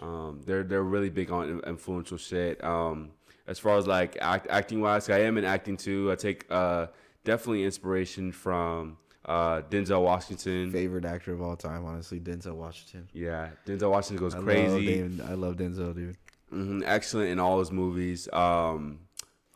Um, 0.00 0.40
they're 0.44 0.62
they're 0.62 0.82
really 0.82 1.10
big 1.10 1.30
on 1.30 1.60
influential 1.66 2.16
shit. 2.18 2.62
Um, 2.64 3.10
as 3.46 3.58
far 3.58 3.76
as 3.78 3.86
like 3.86 4.16
act, 4.20 4.46
acting 4.50 4.80
wise, 4.80 5.08
I 5.08 5.20
am 5.20 5.38
in 5.38 5.44
acting 5.44 5.76
too. 5.76 6.10
I 6.10 6.16
take 6.16 6.46
uh, 6.50 6.86
definitely 7.24 7.64
inspiration 7.64 8.32
from 8.32 8.96
uh, 9.24 9.62
Denzel 9.70 10.02
Washington. 10.02 10.70
Favorite 10.72 11.04
actor 11.04 11.32
of 11.32 11.40
all 11.42 11.56
time, 11.56 11.84
honestly, 11.84 12.18
Denzel 12.20 12.54
Washington. 12.54 13.08
Yeah, 13.12 13.50
Denzel 13.66 13.90
Washington 13.90 14.24
goes 14.24 14.34
I 14.34 14.40
crazy. 14.40 15.02
Love 15.02 15.30
I 15.30 15.34
love 15.34 15.56
Denzel, 15.56 15.94
dude. 15.94 16.16
hmm 16.50 16.82
excellent 16.84 17.30
in 17.30 17.38
all 17.38 17.58
his 17.58 17.70
movies. 17.72 18.28
Um, 18.32 19.00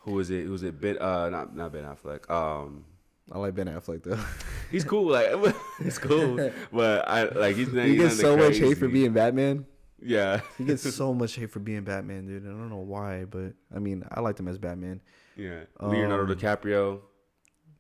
who 0.01 0.13
was 0.13 0.31
it? 0.31 0.47
Who 0.47 0.55
is 0.55 0.63
it? 0.63 0.81
Ben, 0.81 0.99
uh, 0.99 1.29
not 1.31 1.55
not 1.55 1.73
Ben 1.73 1.85
Affleck. 1.85 2.31
Um, 2.31 2.85
I 3.33 3.39
like 3.39 3.55
Ben 3.55 3.67
Affleck 3.69 4.03
though. 4.03 4.19
he's 4.71 4.85
cool. 4.85 5.11
Like 5.13 5.55
he's 5.83 5.99
cool, 5.99 6.51
but 6.73 7.09
I 7.09 7.25
like 7.29 7.57
he's. 7.57 7.71
he 7.71 7.81
he's 7.81 7.97
gets 8.01 8.19
nothing 8.19 8.19
so 8.19 8.37
much 8.37 8.59
hate 8.59 8.79
for 8.79 8.89
being 8.89 9.13
Batman. 9.13 9.67
Yeah, 10.03 10.41
He 10.57 10.65
gets 10.65 10.95
so 10.95 11.13
much 11.13 11.35
hate 11.35 11.51
for 11.51 11.61
being 11.61 11.83
Batman, 11.83 12.27
dude. 12.27 12.45
I 12.45 12.49
don't 12.49 12.71
know 12.71 12.79
why, 12.79 13.27
but 13.27 13.53
I 13.75 13.79
mean, 13.81 14.03
I 14.11 14.21
liked 14.21 14.41
him 14.41 14.49
as 14.49 14.57
Batman. 14.57 15.03
yeah. 15.37 15.61
Leonardo 15.79 16.33
Um, 16.33 16.39
DiCaprio, 16.39 17.01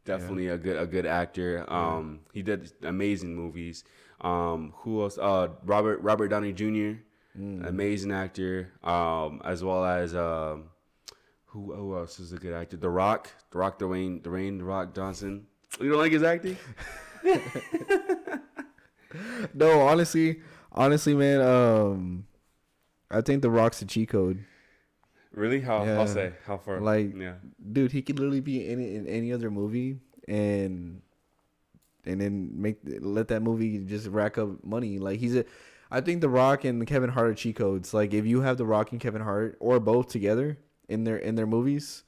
definitely 0.05 0.49
a 0.49 0.59
good 0.59 0.77
a 0.77 0.87
good 0.87 1.07
actor. 1.07 1.65
Um, 1.67 2.21
he 2.33 2.43
did 2.43 2.71
amazing 2.83 3.35
movies. 3.35 3.85
Um, 4.21 4.75
who 4.79 5.01
else? 5.03 5.17
Uh, 5.17 5.49
Robert 5.65 6.01
Robert 6.03 6.29
Downey 6.29 6.53
Jr. 6.53 7.01
Mm. 7.39 7.67
Amazing 7.67 8.13
actor. 8.13 8.71
Um, 8.85 9.41
as 9.45 9.65
well 9.65 9.83
as 9.85 10.15
um, 10.15 10.65
who 11.51 11.73
who 11.75 11.97
else 11.97 12.19
is 12.21 12.33
a 12.33 12.37
good 12.37 12.53
actor? 12.55 12.77
The 12.77 12.91
Rock, 12.91 13.31
The 13.51 13.59
Rock, 13.59 13.79
Dwayne 13.79 14.23
Dwayne 14.23 14.59
The 14.59 14.65
Rock 14.65 14.95
Johnson. 14.95 15.47
You 15.81 15.91
don't 15.91 15.99
like 15.99 16.13
his 16.13 16.23
acting? 16.23 16.57
No, 19.55 19.81
honestly, 19.81 20.41
honestly, 20.71 21.15
man, 21.15 21.41
um, 21.41 22.27
I 23.11 23.21
think 23.23 23.43
The 23.43 23.51
Rock's 23.51 23.83
a 23.83 23.87
cheat 23.87 24.09
code, 24.11 24.45
Really? 25.33 25.61
How? 25.61 25.85
Yeah. 25.85 25.99
I'll 25.99 26.07
say 26.07 26.33
how 26.47 26.59
far? 26.59 26.81
Like- 26.81 27.17
yeah. 27.17 27.35
dude. 27.73 27.93
He 27.93 28.03
could 28.03 28.19
literally 28.19 28.41
be 28.41 28.69
in 28.69 28.81
in 28.81 29.07
any 29.07 29.33
other 29.33 29.51
movie 29.51 29.99
and 30.29 31.03
and 32.05 32.21
then 32.21 32.51
make 32.55 32.79
let 33.01 33.29
that 33.29 33.41
movie 33.43 33.79
just 33.79 34.07
rack 34.09 34.39
up 34.39 34.63
money. 34.65 34.99
Like 34.99 35.19
he's 35.21 35.37
a, 35.37 35.45
I 35.91 36.01
think 36.01 36.21
The 36.21 36.29
Rock 36.29 36.65
and 36.65 36.85
Kevin 36.87 37.11
Hart 37.11 37.31
are 37.31 37.35
cheat 37.35 37.57
codes. 37.57 37.93
Like 37.95 38.13
if 38.15 38.27
you 38.27 38.41
have 38.43 38.59
The 38.59 38.67
Rock 38.67 38.91
and 38.93 39.01
Kevin 39.01 39.23
Hart 39.23 39.57
or 39.61 39.79
both 39.81 40.09
together 40.09 40.59
in 40.91 41.05
their 41.05 41.17
in 41.17 41.35
their 41.37 41.47
movies, 41.47 42.05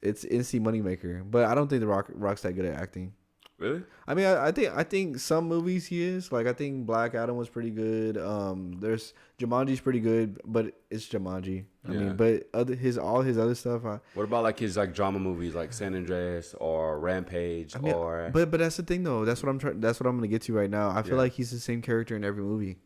it's 0.00 0.24
instant 0.24 0.64
moneymaker. 0.64 1.22
But 1.28 1.44
I 1.46 1.54
don't 1.54 1.68
think 1.68 1.80
The 1.80 1.86
Rock 1.86 2.06
Rock's 2.14 2.42
that 2.42 2.52
good 2.54 2.64
at 2.64 2.74
acting. 2.80 3.12
Really? 3.58 3.82
I 4.08 4.14
mean, 4.14 4.26
I, 4.26 4.48
I 4.48 4.50
think 4.52 4.72
I 4.76 4.82
think 4.82 5.20
some 5.20 5.46
movies 5.46 5.86
he 5.86 6.02
is 6.02 6.32
like 6.32 6.48
I 6.48 6.52
think 6.52 6.84
Black 6.84 7.14
Adam 7.14 7.36
was 7.36 7.48
pretty 7.48 7.70
good. 7.70 8.18
Um, 8.18 8.72
there's 8.80 9.14
Jumanji's 9.38 9.78
pretty 9.78 10.00
good, 10.00 10.40
but 10.44 10.74
it's 10.90 11.06
Jumanji. 11.08 11.64
I 11.88 11.92
Yeah. 11.92 11.98
mean, 12.00 12.16
but 12.16 12.48
other 12.52 12.74
his 12.74 12.98
all 12.98 13.22
his 13.22 13.38
other 13.38 13.54
stuff. 13.54 13.84
I, 13.84 14.00
What 14.14 14.24
about 14.24 14.42
like 14.42 14.58
his 14.58 14.76
like 14.76 14.92
drama 14.94 15.20
movies 15.20 15.54
like 15.54 15.72
San 15.72 15.94
Andreas 15.94 16.56
or 16.58 16.98
Rampage 16.98 17.76
I 17.76 17.78
mean, 17.78 17.92
or? 17.94 18.30
but 18.32 18.50
but 18.50 18.58
that's 18.58 18.78
the 18.78 18.82
thing 18.82 19.04
though. 19.04 19.24
That's 19.24 19.40
what 19.44 19.48
I'm 19.50 19.60
trying. 19.60 19.78
That's 19.80 20.00
what 20.00 20.08
I'm 20.08 20.16
gonna 20.16 20.26
get 20.26 20.42
to 20.42 20.52
right 20.54 20.70
now. 20.70 20.90
I 20.90 21.02
feel 21.02 21.12
Yeah. 21.14 21.18
like 21.22 21.32
he's 21.34 21.52
the 21.52 21.60
same 21.60 21.82
character 21.82 22.16
in 22.16 22.24
every 22.24 22.42
movie. 22.42 22.78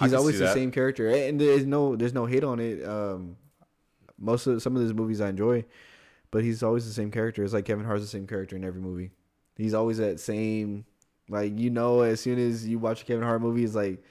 He's 0.00 0.12
always 0.12 0.38
the 0.40 0.46
that. 0.46 0.54
same 0.54 0.72
character, 0.72 1.08
and 1.08 1.40
there's 1.40 1.64
no 1.64 1.96
there's 1.96 2.12
no 2.12 2.26
hate 2.26 2.44
on 2.44 2.58
it. 2.60 2.84
Um, 2.84 3.36
most 4.18 4.46
of 4.46 4.62
some 4.62 4.76
of 4.76 4.82
his 4.82 4.92
movies 4.94 5.20
I 5.20 5.28
enjoy, 5.30 5.64
but 6.30 6.42
he's 6.44 6.62
always 6.62 6.86
the 6.86 6.92
same 6.92 7.10
character. 7.10 7.42
It's 7.44 7.52
like 7.54 7.64
Kevin 7.64 7.84
Hart's 7.84 8.02
the 8.02 8.08
same 8.08 8.26
character 8.26 8.56
in 8.56 8.64
every 8.64 8.80
movie. 8.80 9.10
He's 9.56 9.74
always 9.74 9.98
that 9.98 10.18
same, 10.20 10.84
like 11.28 11.58
you 11.58 11.70
know, 11.70 12.00
as 12.02 12.20
soon 12.20 12.38
as 12.38 12.66
you 12.66 12.78
watch 12.78 13.02
a 13.02 13.04
Kevin 13.04 13.24
Hart 13.24 13.40
movie, 13.42 13.64
it's 13.64 13.74
like 13.74 14.02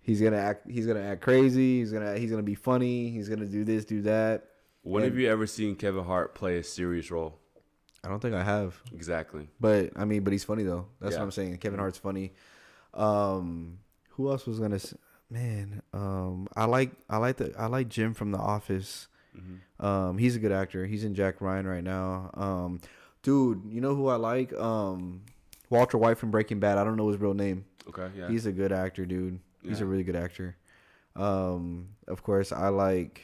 he's 0.00 0.20
gonna 0.20 0.36
act. 0.38 0.70
He's 0.70 0.86
gonna 0.86 1.02
act 1.02 1.20
crazy. 1.20 1.78
He's 1.80 1.92
gonna 1.92 2.16
he's 2.18 2.30
gonna 2.30 2.42
be 2.42 2.54
funny. 2.54 3.10
He's 3.10 3.28
gonna 3.28 3.46
do 3.46 3.64
this, 3.64 3.84
do 3.84 4.02
that. 4.02 4.44
when 4.82 5.02
and- 5.02 5.12
have 5.12 5.18
you 5.20 5.28
ever 5.30 5.46
seen 5.46 5.76
Kevin 5.76 6.04
Hart 6.04 6.34
play 6.34 6.56
a 6.58 6.62
serious 6.64 7.10
role? 7.10 7.38
I 8.04 8.08
don't 8.08 8.20
think 8.20 8.34
I 8.34 8.44
have. 8.44 8.80
Exactly. 8.94 9.48
But 9.60 9.90
I 9.96 10.04
mean, 10.04 10.22
but 10.24 10.32
he's 10.32 10.44
funny 10.44 10.62
though. 10.62 10.86
That's 11.00 11.12
Yeah. 11.14 11.18
what 11.18 11.24
I'm 11.26 11.30
saying. 11.32 11.56
Kevin 11.58 11.80
Hart's 11.80 11.98
funny. 11.98 12.32
Um, 12.94 13.78
who 14.10 14.30
else 14.30 14.46
was 14.46 14.58
gonna? 14.60 14.78
Man, 15.30 15.82
um, 15.92 16.48
I 16.56 16.64
like 16.64 16.92
I 17.10 17.18
like 17.18 17.36
the 17.36 17.52
I 17.58 17.66
like 17.66 17.88
Jim 17.90 18.14
from 18.14 18.30
The 18.32 18.38
Office. 18.38 19.08
Hmm 19.38 19.84
Um, 19.84 20.18
he's 20.18 20.36
a 20.36 20.38
good 20.38 20.52
actor. 20.52 20.86
He's 20.86 21.04
in 21.04 21.14
Jack 21.14 21.40
Ryan 21.40 21.66
right 21.66 21.84
now. 21.84 22.30
Um, 22.34 22.80
dude, 23.22 23.62
you 23.68 23.80
know 23.80 23.94
who 23.94 24.08
I 24.08 24.16
like? 24.16 24.52
Um, 24.54 25.22
Walter 25.70 25.98
White 25.98 26.18
from 26.18 26.30
Breaking 26.30 26.60
Bad. 26.60 26.78
I 26.78 26.84
don't 26.84 26.96
know 26.96 27.08
his 27.08 27.18
real 27.20 27.34
name. 27.34 27.64
Okay. 27.88 28.08
Yeah. 28.16 28.28
He's 28.28 28.46
a 28.46 28.52
good 28.52 28.72
actor, 28.72 29.06
dude. 29.06 29.40
He's 29.62 29.80
a 29.80 29.86
really 29.86 30.02
good 30.04 30.16
actor. 30.16 30.56
Um, 31.16 31.88
of 32.06 32.22
course, 32.22 32.52
I 32.52 32.68
like 32.68 33.20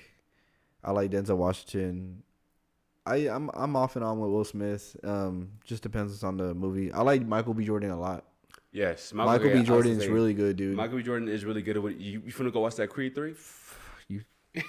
I 0.83 0.91
like 0.93 1.11
Denzel 1.11 1.37
Washington. 1.37 2.23
I 3.07 3.29
I'm 3.29 3.51
I'm 3.55 3.77
off 3.77 3.97
and 3.97 4.05
on 4.05 4.19
with 4.21 4.31
Will 4.31 4.45
Smith. 4.45 4.97
Um, 5.05 5.53
just 5.65 5.83
depends 5.83 6.23
on 6.25 6.37
the 6.37 6.55
movie. 6.55 6.93
I 6.93 7.03
like 7.03 7.25
Michael 7.27 7.55
B. 7.55 7.65
Jordan 7.65 7.91
a 7.91 7.99
lot. 8.01 8.25
yes. 8.73 9.13
Michael, 9.13 9.47
yeah, 9.47 9.55
I 9.57 9.59
B. 9.61 9.65
Jordan 9.65 9.93
is 9.93 10.09
really 10.09 10.35
good, 10.35 10.57
dude. 10.57 10.77
Michael 10.77 10.97
B. 10.99 11.03
Jordan 11.03 11.29
is 11.29 11.45
really 11.45 11.63
good 11.63 11.77
at 11.77 11.83
what 11.83 12.01
you. 12.01 12.23
You 12.25 12.33
finna 12.33 12.53
go 12.53 12.61
watch 12.61 12.77
that 12.77 12.89
Creed 12.89 13.15
three? 13.15 13.35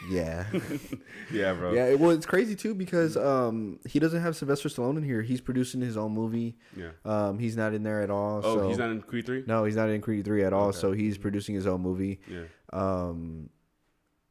Yeah, 0.09 0.45
Yeah, 1.31 1.53
bro. 1.53 1.73
yeah. 1.73 1.93
Well, 1.93 2.11
it's 2.11 2.25
crazy 2.25 2.55
too 2.55 2.73
because 2.73 3.15
um 3.17 3.79
he 3.87 3.99
doesn't 3.99 4.21
have 4.21 4.35
Sylvester 4.35 4.69
Stallone 4.69 4.97
in 4.97 5.03
here. 5.03 5.21
He's 5.21 5.41
producing 5.41 5.81
his 5.81 5.95
own 5.97 6.13
movie. 6.13 6.57
Yeah. 6.75 6.89
Um, 7.03 7.37
he's 7.39 7.55
not 7.55 7.73
in 7.73 7.83
there 7.83 8.01
at 8.01 8.09
all. 8.09 8.41
Oh, 8.43 8.55
so. 8.57 8.67
he's 8.69 8.77
not 8.77 8.89
in 8.89 9.01
Creed 9.01 9.25
three. 9.25 9.43
No, 9.45 9.63
he's 9.63 9.75
not 9.75 9.89
in 9.89 10.01
Creed 10.01 10.25
three 10.25 10.43
at 10.43 10.53
all. 10.53 10.69
Okay. 10.69 10.77
So 10.79 10.91
he's 10.91 11.17
producing 11.17 11.55
his 11.55 11.67
own 11.67 11.81
movie. 11.81 12.19
Yeah. 12.27 12.43
Um, 12.73 13.49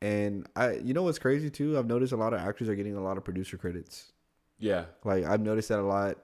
and 0.02 0.46
I, 0.56 0.72
you 0.74 0.92
know 0.92 1.02
what's 1.04 1.18
crazy 1.18 1.50
too? 1.50 1.78
I've 1.78 1.86
noticed 1.86 2.12
a 2.12 2.16
lot 2.16 2.34
of 2.34 2.40
actors 2.40 2.68
are 2.68 2.74
getting 2.74 2.96
a 2.96 3.02
lot 3.02 3.16
of 3.16 3.24
producer 3.24 3.56
credits. 3.56 4.12
Yeah. 4.58 4.84
Like 5.04 5.24
I've 5.24 5.40
noticed 5.40 5.68
that 5.68 5.78
a 5.78 5.82
lot. 5.82 6.18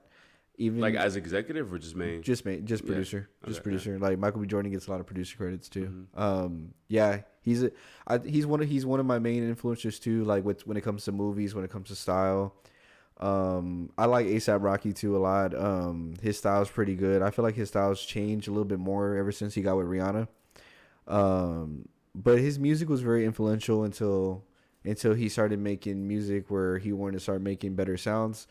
Even 0.61 0.79
Like 0.79 0.93
as 0.95 1.15
executive 1.15 1.73
or 1.73 1.79
just 1.79 1.95
main? 1.95 2.21
just 2.21 2.45
ma- 2.45 2.55
just 2.63 2.83
Yeah. 2.83 2.87
producer, 2.87 3.29
just 3.45 3.45
Okay, 3.47 3.53
yeah. 3.55 3.61
producer. 3.63 3.99
Like 3.99 4.19
Michael 4.19 4.41
B. 4.41 4.47
Jordan 4.47 4.71
gets 4.71 4.87
a 4.87 4.91
lot 4.91 4.99
of 4.99 5.07
producer 5.07 5.35
credits 5.37 5.67
too. 5.69 6.05
Mhm. 6.15 6.19
Um, 6.21 6.73
yeah, 6.87 7.21
he's 7.41 7.63
a, 7.63 7.71
I, 8.07 8.19
he's 8.19 8.45
one 8.45 8.61
of 8.61 8.67
he's 8.69 8.85
one 8.85 8.99
of 8.99 9.05
my 9.07 9.17
main 9.17 9.43
influencers 9.55 9.99
too. 9.99 10.23
Like 10.23 10.45
with 10.45 10.67
when 10.67 10.77
it 10.77 10.81
comes 10.81 11.03
to 11.05 11.11
movies, 11.11 11.55
when 11.55 11.63
it 11.65 11.71
comes 11.71 11.87
to 11.89 11.95
style. 11.95 12.55
Um, 13.17 13.91
I 13.97 14.05
like 14.05 14.25
ASAP 14.27 14.63
Rocky 14.63 14.93
too 14.93 15.15
a 15.15 15.19
lot. 15.19 15.53
Um, 15.55 16.13
his 16.21 16.37
style's 16.37 16.69
pretty 16.69 16.95
good. 16.95 17.21
I 17.21 17.29
feel 17.31 17.43
like 17.43 17.55
his 17.55 17.69
style's 17.69 18.03
changed 18.03 18.47
a 18.47 18.51
little 18.51 18.65
bit 18.65 18.79
more 18.79 19.15
ever 19.15 19.31
since 19.31 19.53
he 19.55 19.61
got 19.61 19.77
with 19.77 19.85
Rihanna. 19.87 20.27
Um, 21.07 21.87
but 22.15 22.39
his 22.39 22.59
music 22.59 22.89
was 22.89 23.01
very 23.01 23.25
influential 23.25 23.83
until 23.83 24.43
until 24.83 25.13
he 25.13 25.29
started 25.29 25.59
making 25.59 26.07
music 26.07 26.49
where 26.49 26.77
he 26.79 26.91
wanted 26.91 27.13
to 27.13 27.19
start 27.19 27.41
making 27.41 27.75
better 27.75 27.97
sounds. 27.97 28.47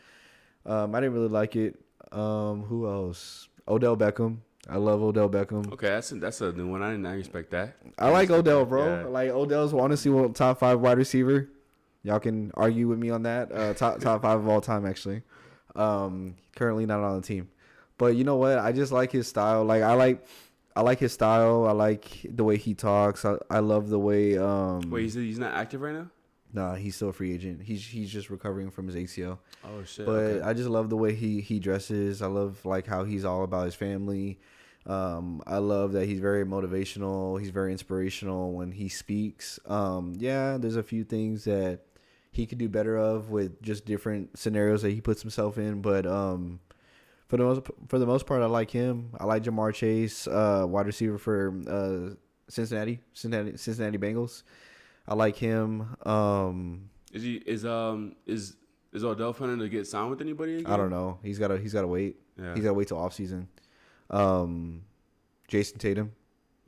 Um, 0.65 0.95
I 0.95 1.01
didn't 1.01 1.13
really 1.15 1.27
like 1.27 1.55
it. 1.57 1.79
Um, 2.11 2.63
who 2.63 2.87
else? 2.87 3.47
Odell 3.67 3.95
Beckham. 3.95 4.37
I 4.69 4.77
love 4.77 5.01
Odell 5.01 5.29
Beckham. 5.29 5.71
Okay, 5.73 5.87
that's 5.87 6.11
a, 6.11 6.15
that's 6.15 6.41
a 6.41 6.51
new 6.51 6.67
one. 6.69 6.83
I 6.83 6.91
didn't, 6.91 7.05
I 7.05 7.17
expect 7.17 7.51
that. 7.51 7.77
I 7.97 8.09
like 8.09 8.29
Odell, 8.29 8.65
bro. 8.65 8.85
Yeah. 8.85 9.07
Like 9.07 9.29
Odell's 9.31 9.73
honestly 9.73 10.11
one 10.11 10.33
top 10.33 10.59
five 10.59 10.79
wide 10.79 10.97
receiver. 10.97 11.49
Y'all 12.03 12.19
can 12.19 12.51
argue 12.55 12.87
with 12.87 12.99
me 12.99 13.09
on 13.09 13.23
that. 13.23 13.51
Uh, 13.51 13.73
top 13.73 13.99
top 13.99 14.21
five 14.21 14.39
of 14.39 14.47
all 14.47 14.61
time, 14.61 14.85
actually. 14.85 15.23
Um, 15.75 16.35
currently 16.55 16.85
not 16.85 16.99
on 16.99 17.21
the 17.21 17.25
team, 17.25 17.49
but 17.97 18.15
you 18.15 18.23
know 18.23 18.35
what? 18.35 18.59
I 18.59 18.71
just 18.71 18.91
like 18.91 19.11
his 19.11 19.27
style. 19.27 19.63
Like 19.63 19.83
I 19.83 19.93
like, 19.93 20.25
I 20.75 20.81
like 20.81 20.99
his 20.99 21.13
style. 21.13 21.65
I 21.67 21.71
like 21.71 22.25
the 22.27 22.43
way 22.43 22.57
he 22.57 22.73
talks. 22.73 23.25
I, 23.25 23.37
I 23.49 23.59
love 23.59 23.89
the 23.89 23.99
way. 23.99 24.37
Um, 24.37 24.81
Wait, 24.89 25.03
he's 25.03 25.13
he's 25.13 25.39
not 25.39 25.53
active 25.53 25.81
right 25.81 25.93
now. 25.93 26.07
Nah, 26.53 26.75
he's 26.75 26.95
still 26.95 27.09
a 27.09 27.13
free 27.13 27.33
agent. 27.33 27.61
He's 27.63 27.85
he's 27.85 28.11
just 28.11 28.29
recovering 28.29 28.71
from 28.71 28.87
his 28.87 28.95
ACL. 28.95 29.39
Oh 29.63 29.83
shit. 29.83 30.05
but 30.05 30.11
okay. 30.11 30.41
I 30.41 30.53
just 30.53 30.69
love 30.69 30.89
the 30.89 30.97
way 30.97 31.13
he 31.15 31.41
he 31.41 31.59
dresses. 31.59 32.21
I 32.21 32.27
love 32.27 32.63
like 32.65 32.87
how 32.87 33.03
he's 33.03 33.25
all 33.25 33.43
about 33.43 33.65
his 33.65 33.75
family. 33.75 34.39
Um, 34.85 35.43
I 35.45 35.59
love 35.59 35.93
that 35.93 36.07
he's 36.07 36.19
very 36.19 36.45
motivational. 36.45 37.39
He's 37.39 37.51
very 37.51 37.71
inspirational 37.71 38.53
when 38.53 38.71
he 38.71 38.89
speaks. 38.89 39.59
Um, 39.65 40.15
yeah, 40.17 40.57
there's 40.57 40.75
a 40.75 40.83
few 40.83 41.03
things 41.03 41.43
that 41.43 41.81
he 42.31 42.45
could 42.45 42.57
do 42.57 42.67
better 42.67 42.97
of 42.97 43.29
with 43.29 43.61
just 43.61 43.85
different 43.85 44.37
scenarios 44.37 44.81
that 44.81 44.91
he 44.91 45.01
puts 45.01 45.21
himself 45.21 45.57
in. 45.57 45.81
But 45.81 46.05
um, 46.05 46.59
for 47.27 47.37
the 47.37 47.43
most 47.43 47.61
for 47.87 47.99
the 47.99 48.05
most 48.05 48.25
part, 48.25 48.41
I 48.41 48.47
like 48.47 48.71
him. 48.71 49.11
I 49.19 49.25
like 49.25 49.43
Ja'Marr 49.43 49.73
Chase, 49.73 50.27
uh, 50.27 50.65
wide 50.67 50.87
receiver 50.87 51.17
for 51.17 51.53
uh, 51.67 52.15
Cincinnati, 52.49 52.99
Cincinnati, 53.13 53.57
Cincinnati 53.57 53.97
Bengals. 53.97 54.43
I 55.07 55.15
like 55.15 55.35
him. 55.35 55.95
Um, 56.05 56.89
is 57.11 57.23
he 57.23 57.35
is 57.45 57.65
um 57.65 58.15
is 58.25 58.55
is 58.93 59.03
Odell 59.03 59.33
planning 59.33 59.59
to 59.59 59.69
get 59.69 59.87
signed 59.87 60.09
with 60.09 60.21
anybody 60.21 60.59
again? 60.59 60.71
I 60.71 60.77
don't 60.77 60.89
know. 60.89 61.19
He's 61.23 61.39
got 61.39 61.49
to 61.49 61.57
he's 61.57 61.73
got 61.73 61.81
to 61.81 61.87
wait. 61.87 62.17
Yeah. 62.37 62.53
He's 62.53 62.63
got 62.63 62.69
to 62.69 62.73
wait 62.73 62.87
till 62.87 62.97
off 62.97 63.13
season. 63.13 63.47
Um, 64.09 64.83
Jayson 65.47 65.77
Tatum, 65.79 66.11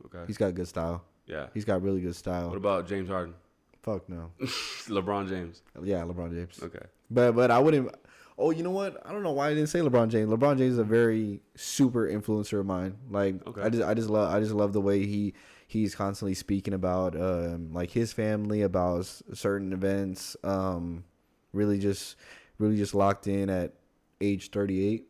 okay. 0.05 0.23
he's 0.27 0.37
got 0.37 0.53
good 0.55 0.67
style. 0.67 1.03
yeah. 1.27 1.47
He's 1.53 1.65
got 1.65 1.81
really 1.81 2.01
good 2.01 2.15
style. 2.15 2.49
What 2.49 2.57
about 2.57 2.87
James 2.87 3.09
Harden? 3.09 3.33
Fuck 3.81 4.07
no. 4.07 4.31
LeBron 4.87 5.27
James. 5.27 5.61
Yeah, 5.81 6.01
LeBron 6.03 6.33
James. 6.33 6.59
Okay. 6.63 6.85
But 7.11 7.33
but 7.33 7.51
I 7.51 7.59
wouldn't. 7.59 7.93
Oh, 8.37 8.49
you 8.51 8.63
know 8.63 8.71
what? 8.71 9.05
I 9.05 9.11
don't 9.11 9.23
know 9.23 9.31
why 9.33 9.49
I 9.49 9.53
didn't 9.53 9.69
say 9.69 9.79
LeBron 9.79 10.07
James. 10.09 10.29
LeBron 10.31 10.57
James 10.57 10.73
is 10.73 10.79
a 10.79 10.83
very 10.83 11.41
super 11.55 12.07
influencer 12.07 12.59
of 12.61 12.65
mine. 12.65 12.95
Like 13.09 13.45
Okay. 13.45 13.61
I 13.61 13.69
just 13.69 13.83
I 13.83 13.93
just 13.93 14.09
love 14.09 14.33
I 14.33 14.39
just 14.39 14.53
love 14.53 14.71
the 14.73 14.81
way 14.81 15.05
he 15.05 15.33
he's 15.73 15.95
constantly 15.95 16.35
speaking 16.35 16.73
about 16.73 17.19
um 17.19 17.73
like 17.73 17.89
his 17.89 18.13
family 18.13 18.61
about 18.61 19.05
certain 19.33 19.73
events. 19.73 20.37
Um, 20.43 21.03
really 21.51 21.79
just 21.79 22.15
really 22.59 22.77
just 22.77 22.93
locked 22.93 23.27
in 23.27 23.49
at 23.49 23.73
age 24.21 24.51
38 24.51 25.05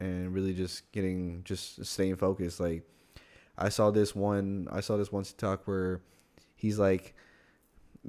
and 0.00 0.34
really 0.34 0.54
just 0.54 0.90
getting 0.92 1.42
just 1.44 1.84
staying 1.84 2.16
focused. 2.16 2.58
Like 2.58 2.84
i 3.58 3.68
saw 3.68 3.90
this 3.90 4.16
one 4.16 4.66
i 4.72 4.80
saw 4.80 4.96
this 4.96 5.12
one 5.12 5.22
talk 5.36 5.68
where 5.68 6.00
he's 6.54 6.78
like 6.78 7.14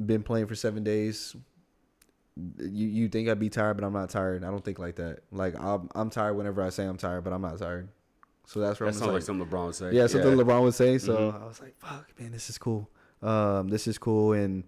been 0.05 0.23
playing 0.23 0.47
for 0.47 0.55
seven 0.55 0.85
days. 0.85 1.35
You 2.37 2.87
you 2.87 3.09
think 3.09 3.27
i'd 3.27 3.39
be 3.39 3.49
tired 3.49 3.75
but 3.75 3.85
i'm 3.85 3.93
not 3.93 4.09
tired. 4.09 4.45
I 4.45 4.49
don't 4.49 4.63
think 4.63 4.79
like 4.79 4.95
that. 4.95 5.19
Like 5.31 5.59
i'm, 5.59 5.89
I'm 5.93 6.09
tired 6.09 6.35
whenever 6.35 6.63
i 6.63 6.69
say 6.69 6.85
i'm 6.85 6.97
tired 6.97 7.25
but 7.25 7.33
i'm 7.33 7.41
not 7.41 7.59
tired 7.59 7.89
so 8.45 8.59
that's 8.59 8.79
where 8.79 8.89
That 8.91 8.95
i'm 8.95 8.99
sounds 8.99 9.11
like, 9.13 9.19
just 9.21 9.29
like, 9.29 9.37
something 9.39 9.47
LeBron 9.47 9.65
would 9.67 9.75
say. 9.75 9.91
yeah 9.93 10.07
something 10.07 10.31
lebron 10.37 10.61
would 10.63 10.73
say 10.73 10.97
so 10.97 11.15
Mhm. 11.31 11.41
i 11.41 11.45
was 11.45 11.61
like 11.61 11.75
fuck 11.77 12.07
man 12.19 12.31
this 12.31 12.49
is 12.49 12.57
cool 12.57 12.89
um 13.21 13.69
this 13.69 13.87
is 13.87 13.97
cool 13.97 14.33
and 14.33 14.63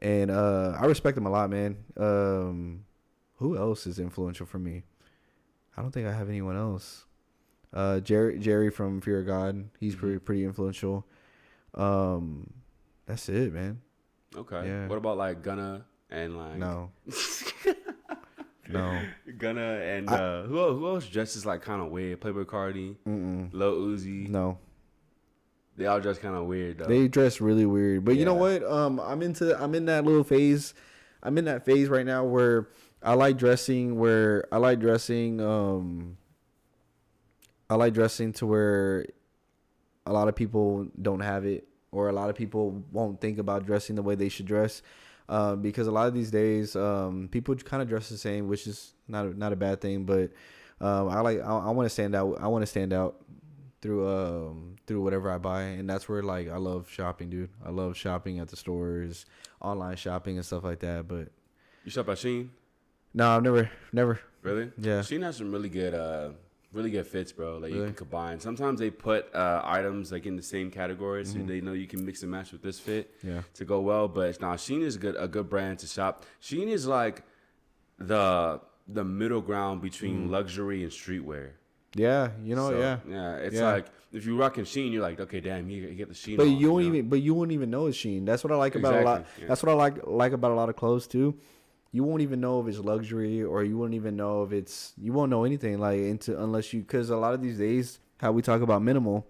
and 0.00 0.30
uh 0.30 0.76
i 0.80 0.86
respect 0.86 1.18
him 1.18 1.26
a 1.26 1.30
lot 1.30 1.50
man 1.50 1.76
um 1.96 2.84
who 3.36 3.56
else 3.56 3.86
is 3.86 3.98
influential 3.98 4.46
for 4.46 4.58
me 4.58 4.84
i 5.76 5.82
don't 5.82 5.90
think 5.92 6.06
i 6.06 6.12
have 6.12 6.28
anyone 6.28 6.56
else 6.56 7.04
uh 7.72 7.98
jerry 8.00 8.38
jerry 8.38 8.70
from 8.70 9.00
fear 9.00 9.20
of 9.20 9.26
god 9.26 9.68
he's 9.80 9.94
Mhm. 9.96 9.98
pretty 10.00 10.18
pretty 10.20 10.44
influential 10.44 11.06
um 11.74 12.48
that's 13.06 13.28
it 13.28 13.52
man 13.52 13.80
Okay. 14.36 14.66
Yeah. 14.68 14.88
What 14.88 14.98
about 14.98 15.16
like 15.16 15.42
Gunna 15.42 15.86
and 16.10 16.36
like 16.36 16.58
no 16.58 16.90
no 18.68 19.00
Gunna 19.38 19.80
and 19.82 20.10
I- 20.10 20.14
uh, 20.18 20.42
who 20.44 20.58
else, 20.58 20.78
who 20.78 20.86
else 20.88 21.06
dresses 21.06 21.46
like 21.46 21.62
kind 21.62 21.80
of 21.82 21.88
weird? 21.90 22.20
Playboi 22.20 22.44
Carti, 22.46 22.96
Mm-mm. 23.06 23.52
Lil 23.52 23.74
Uzi. 23.76 24.28
no 24.28 24.58
They 25.76 25.86
all 25.86 26.00
dress 26.00 26.18
kind 26.18 26.34
of 26.34 26.46
weird 26.46 26.78
though. 26.78 26.84
They 26.86 27.08
dress 27.08 27.40
really 27.40 27.66
weird, 27.66 28.04
but 28.04 28.16
you 28.16 28.24
know 28.24 28.34
what? 28.34 28.62
Um, 28.64 28.98
I'm 29.00 29.22
into. 29.22 29.60
I'm 29.60 29.74
in 29.74 29.86
that 29.86 30.04
little 30.04 30.24
phase. 30.24 30.74
I'm 31.22 31.36
in 31.38 31.44
that 31.46 31.64
phase 31.64 31.88
right 31.88 32.06
now 32.06 32.24
where 32.24 32.68
I 33.02 33.14
like 33.14 33.36
dressing. 33.38 33.98
Where 33.98 34.46
I 34.52 34.56
like 34.58 34.80
dressing. 34.80 35.40
Um, 35.40 36.16
I 37.70 37.74
like 37.76 37.92
dressing 37.94 38.32
to 38.34 38.46
where 38.46 39.06
a 40.06 40.12
lot 40.12 40.26
of 40.28 40.34
people 40.34 40.88
don't 41.00 41.20
have 41.20 41.44
it, 41.44 41.68
or 41.92 42.08
a 42.08 42.12
lot 42.12 42.30
of 42.30 42.34
people 42.36 42.82
won't 42.92 43.20
think 43.20 43.38
about 43.38 43.66
dressing 43.66 43.94
the 43.96 44.02
way 44.02 44.14
they 44.14 44.28
should 44.28 44.46
dress. 44.46 44.82
Um, 45.28 45.60
because 45.60 45.86
a 45.86 45.90
lot 45.90 46.08
of 46.08 46.14
these 46.14 46.30
days, 46.30 46.74
um, 46.74 47.28
people 47.30 47.54
kind 47.56 47.82
of 47.82 47.88
dress 47.88 48.08
the 48.08 48.16
same, 48.16 48.48
which 48.48 48.66
is 48.66 48.94
not 49.06 49.26
a, 49.26 49.38
not 49.38 49.52
a 49.52 49.56
bad 49.56 49.80
thing. 49.80 50.04
But 50.04 50.30
um, 50.80 51.08
I 51.08 51.20
like. 51.20 51.40
I, 51.40 51.58
I 51.58 51.70
want 51.70 51.86
to 51.86 51.90
stand 51.90 52.14
out. 52.14 52.38
I 52.40 52.48
want 52.48 52.62
to 52.62 52.66
stand 52.66 52.92
out 52.92 53.16
through 53.80 54.08
um 54.08 54.76
through 54.86 55.02
whatever 55.02 55.30
I 55.30 55.38
buy, 55.38 55.62
and 55.62 55.88
that's 55.88 56.08
where 56.08 56.22
like 56.22 56.48
I 56.48 56.56
love 56.56 56.88
shopping, 56.90 57.30
dude. 57.30 57.50
I 57.64 57.70
love 57.70 57.96
shopping 57.96 58.38
at 58.38 58.48
the 58.48 58.56
stores, 58.56 59.26
online 59.60 59.96
shopping 59.96 60.36
and 60.36 60.46
stuff 60.46 60.64
like 60.64 60.80
that. 60.80 61.06
But 61.08 61.28
you 61.84 61.90
shop 61.90 62.08
at 62.08 62.18
Shein? 62.18 62.48
no, 63.14 63.36
I've 63.36 63.42
never, 63.42 63.70
never. 63.92 64.20
Really? 64.42 64.70
Yeah. 64.78 65.00
Shein 65.00 65.22
has 65.22 65.36
some 65.36 65.52
really 65.52 65.68
good, 65.68 65.94
uh, 65.94 66.30
really 66.72 66.90
good 66.90 67.06
fits, 67.06 67.32
bro. 67.32 67.58
Like 67.58 67.72
you 67.72 67.82
can 67.84 67.94
combine. 67.94 68.40
Sometimes 68.40 68.78
they 68.80 68.90
put 68.90 69.34
uh, 69.34 69.62
items 69.64 70.12
like 70.12 70.26
in 70.26 70.36
the 70.36 70.42
same 70.42 70.70
category, 70.70 71.24
so 71.24 71.38
Mhm. 71.38 71.46
they 71.46 71.60
know 71.60 71.72
you 71.72 71.86
can 71.86 72.04
mix 72.04 72.22
and 72.22 72.30
match 72.30 72.52
with 72.52 72.62
this 72.62 72.78
fit 72.78 73.10
Yeah, 73.22 73.42
to 73.54 73.64
go 73.64 73.80
well. 73.80 74.06
But 74.08 74.40
now 74.40 74.54
Shein 74.54 74.82
is 74.82 74.96
good, 74.96 75.16
a 75.18 75.28
good 75.28 75.48
brand 75.48 75.78
to 75.80 75.86
shop. 75.86 76.24
Shein 76.42 76.68
is 76.68 76.86
like 76.86 77.22
the 77.98 78.60
the 78.86 79.04
middle 79.04 79.40
ground 79.42 79.82
between 79.82 80.28
Mm. 80.28 80.30
luxury 80.30 80.82
and 80.82 80.90
streetwear. 80.90 81.50
yeah, 81.94 82.30
you 82.42 82.54
know, 82.54 82.68
So, 82.70 82.78
yeah. 82.78 82.98
yeah. 83.08 83.36
It's 83.36 83.56
Yeah. 83.56 83.72
like 83.72 83.86
if 84.12 84.24
you 84.24 84.36
rocking 84.36 84.64
Shein, 84.64 84.92
you're 84.92 85.02
like, 85.02 85.20
okay, 85.20 85.40
damn, 85.40 85.68
you, 85.68 85.82
you 85.88 85.94
get 85.94 86.08
the 86.08 86.14
Shein. 86.14 86.36
But 86.38 86.46
on, 86.46 86.56
you 86.56 86.70
won't 86.72 86.84
know? 86.86 86.94
even, 86.94 87.08
but 87.08 87.20
you 87.20 87.34
won't 87.34 87.52
even 87.52 87.68
know 87.70 87.86
it's 87.86 87.98
Shein. 87.98 88.24
That's 88.24 88.42
what 88.44 88.52
I 88.52 88.56
like 88.56 88.74
about 88.76 88.94
a 88.94 89.02
lot. 89.02 89.26
Yeah. 89.38 89.46
That's 89.48 89.62
what 89.62 89.70
I 89.72 89.74
like 89.74 90.06
like 90.06 90.32
about 90.32 90.52
a 90.52 90.54
lot 90.54 90.68
of 90.70 90.76
clothes 90.76 91.06
too. 91.06 91.34
You 91.90 92.04
won't 92.04 92.20
even 92.20 92.40
know 92.40 92.60
if 92.60 92.66
it's 92.68 92.78
luxury, 92.78 93.42
or 93.42 93.64
you 93.64 93.78
won't 93.78 93.94
even 93.94 94.16
know 94.16 94.42
if 94.42 94.52
it's. 94.52 94.92
You 94.98 95.12
won't 95.12 95.30
know 95.30 95.44
anything 95.44 95.78
like 95.78 95.98
into 95.98 96.40
unless 96.42 96.72
you, 96.72 96.80
because 96.80 97.10
a 97.10 97.16
lot 97.16 97.34
of 97.34 97.42
these 97.42 97.58
days, 97.58 97.98
how 98.20 98.32
we 98.32 98.42
talk 98.42 98.60
about 98.60 98.82
minimal, 98.82 99.26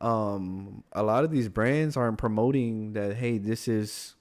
um, 0.00 0.82
a 0.92 1.02
lot 1.02 1.24
of 1.24 1.30
these 1.30 1.48
brands 1.48 1.96
aren't 1.96 2.18
promoting 2.18 2.92
that. 2.94 3.16
Hey, 3.16 3.38
this 3.38 3.68
is, 3.68 4.14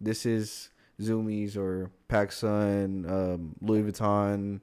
this 0.00 0.26
is 0.26 0.70
Zumiez 1.00 1.56
or 1.56 1.90
PacSun, 2.08 3.10
um, 3.10 3.54
Louis 3.60 3.82
Vuitton. 3.82 4.60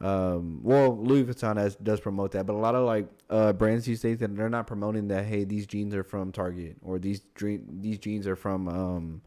Um, 0.00 0.60
well, 0.62 0.96
Louis 0.96 1.24
Vuitton 1.24 1.56
has, 1.56 1.74
does 1.76 2.00
promote 2.00 2.32
that, 2.32 2.46
but 2.46 2.52
a 2.52 2.58
lot 2.58 2.74
of 2.74 2.86
like 2.86 3.08
uh, 3.30 3.52
brands 3.52 3.84
these 3.84 4.00
days 4.00 4.18
that 4.18 4.36
they're 4.36 4.48
not 4.48 4.66
promoting 4.66 5.08
that. 5.08 5.24
Hey, 5.24 5.44
these 5.44 5.66
jeans 5.66 5.94
are 5.94 6.04
from 6.04 6.32
Target 6.32 6.76
or 6.82 6.98
these 6.98 7.20
dream 7.34 7.66
these 7.80 7.98
jeans 7.98 8.26
are 8.26 8.36
from 8.36 8.68
um, 8.68 9.22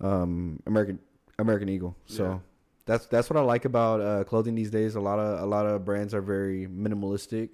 um, 0.00 0.62
American 0.66 0.98
American 1.38 1.68
Eagle. 1.68 1.96
So 2.06 2.24
Yeah. 2.24 2.38
that's 2.86 3.06
that's 3.06 3.28
what 3.30 3.36
I 3.36 3.42
like 3.42 3.64
about 3.64 4.00
uh, 4.00 4.24
clothing 4.24 4.54
these 4.54 4.70
days. 4.70 4.94
A 4.96 5.00
lot 5.00 5.18
of 5.18 5.40
a 5.40 5.46
lot 5.46 5.66
of 5.66 5.84
brands 5.84 6.14
are 6.14 6.22
very 6.22 6.66
minimalistic, 6.66 7.50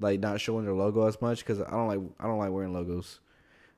like 0.00 0.20
not 0.20 0.40
showing 0.40 0.64
their 0.64 0.74
logo 0.74 1.06
as 1.06 1.20
much 1.20 1.40
because 1.40 1.60
I 1.60 1.70
don't 1.70 1.88
like 1.88 2.00
I 2.20 2.26
don't 2.26 2.38
like 2.38 2.50
wearing 2.50 2.72
logos. 2.72 3.20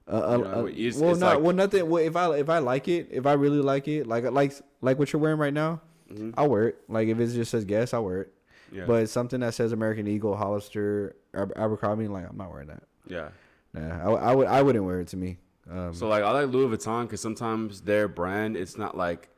Uh, 0.06 0.10
uh, 0.16 0.36
You 0.36 0.44
know, 0.44 0.50
uh, 0.50 0.64
it's- 0.66 0.96
well, 0.98 1.10
it's 1.12 1.20
not 1.20 1.36
like- 1.36 1.44
well, 1.44 1.54
nothing. 1.54 1.88
Well, 1.88 2.02
if 2.04 2.14
I 2.16 2.34
if 2.36 2.48
I 2.50 2.58
like 2.58 2.88
it, 2.88 3.08
if 3.10 3.26
I 3.26 3.32
really 3.34 3.60
like 3.62 3.88
it, 3.88 4.06
like 4.06 4.24
like 4.30 4.52
like 4.80 4.98
what 4.98 5.12
you're 5.12 5.20
wearing 5.20 5.38
right 5.38 5.54
now, 5.54 5.80
Mhm. 6.12 6.34
I'll 6.36 6.48
wear 6.50 6.68
it. 6.68 6.78
Like 6.88 7.08
if 7.08 7.18
it 7.18 7.26
just 7.28 7.50
says 7.50 7.64
Guess, 7.64 7.94
I'll 7.94 8.04
wear 8.04 8.22
it. 8.22 8.32
Yeah. 8.72 8.84
But 8.86 9.08
something 9.08 9.40
that 9.40 9.54
says 9.54 9.72
American 9.72 10.06
Eagle, 10.08 10.36
Hollister, 10.36 11.14
Aber- 11.34 11.56
Abercrombie, 11.56 12.08
like 12.08 12.28
I'm 12.28 12.36
not 12.36 12.50
wearing 12.50 12.68
that. 12.68 12.82
yeah. 13.06 13.28
Nah, 13.72 14.10
I, 14.14 14.30
I 14.30 14.34
would 14.34 14.46
I 14.46 14.62
wouldn't 14.62 14.84
wear 14.84 15.00
it 15.00 15.08
to 15.08 15.16
me. 15.16 15.38
Um, 15.70 15.92
So 15.94 16.08
like 16.08 16.22
I 16.22 16.30
like 16.32 16.50
Louis 16.52 16.76
Vuitton 16.76 17.02
because 17.04 17.20
sometimes 17.22 17.80
their 17.82 18.06
brand 18.08 18.56
it's 18.56 18.76
not 18.76 18.96
like 18.96 19.30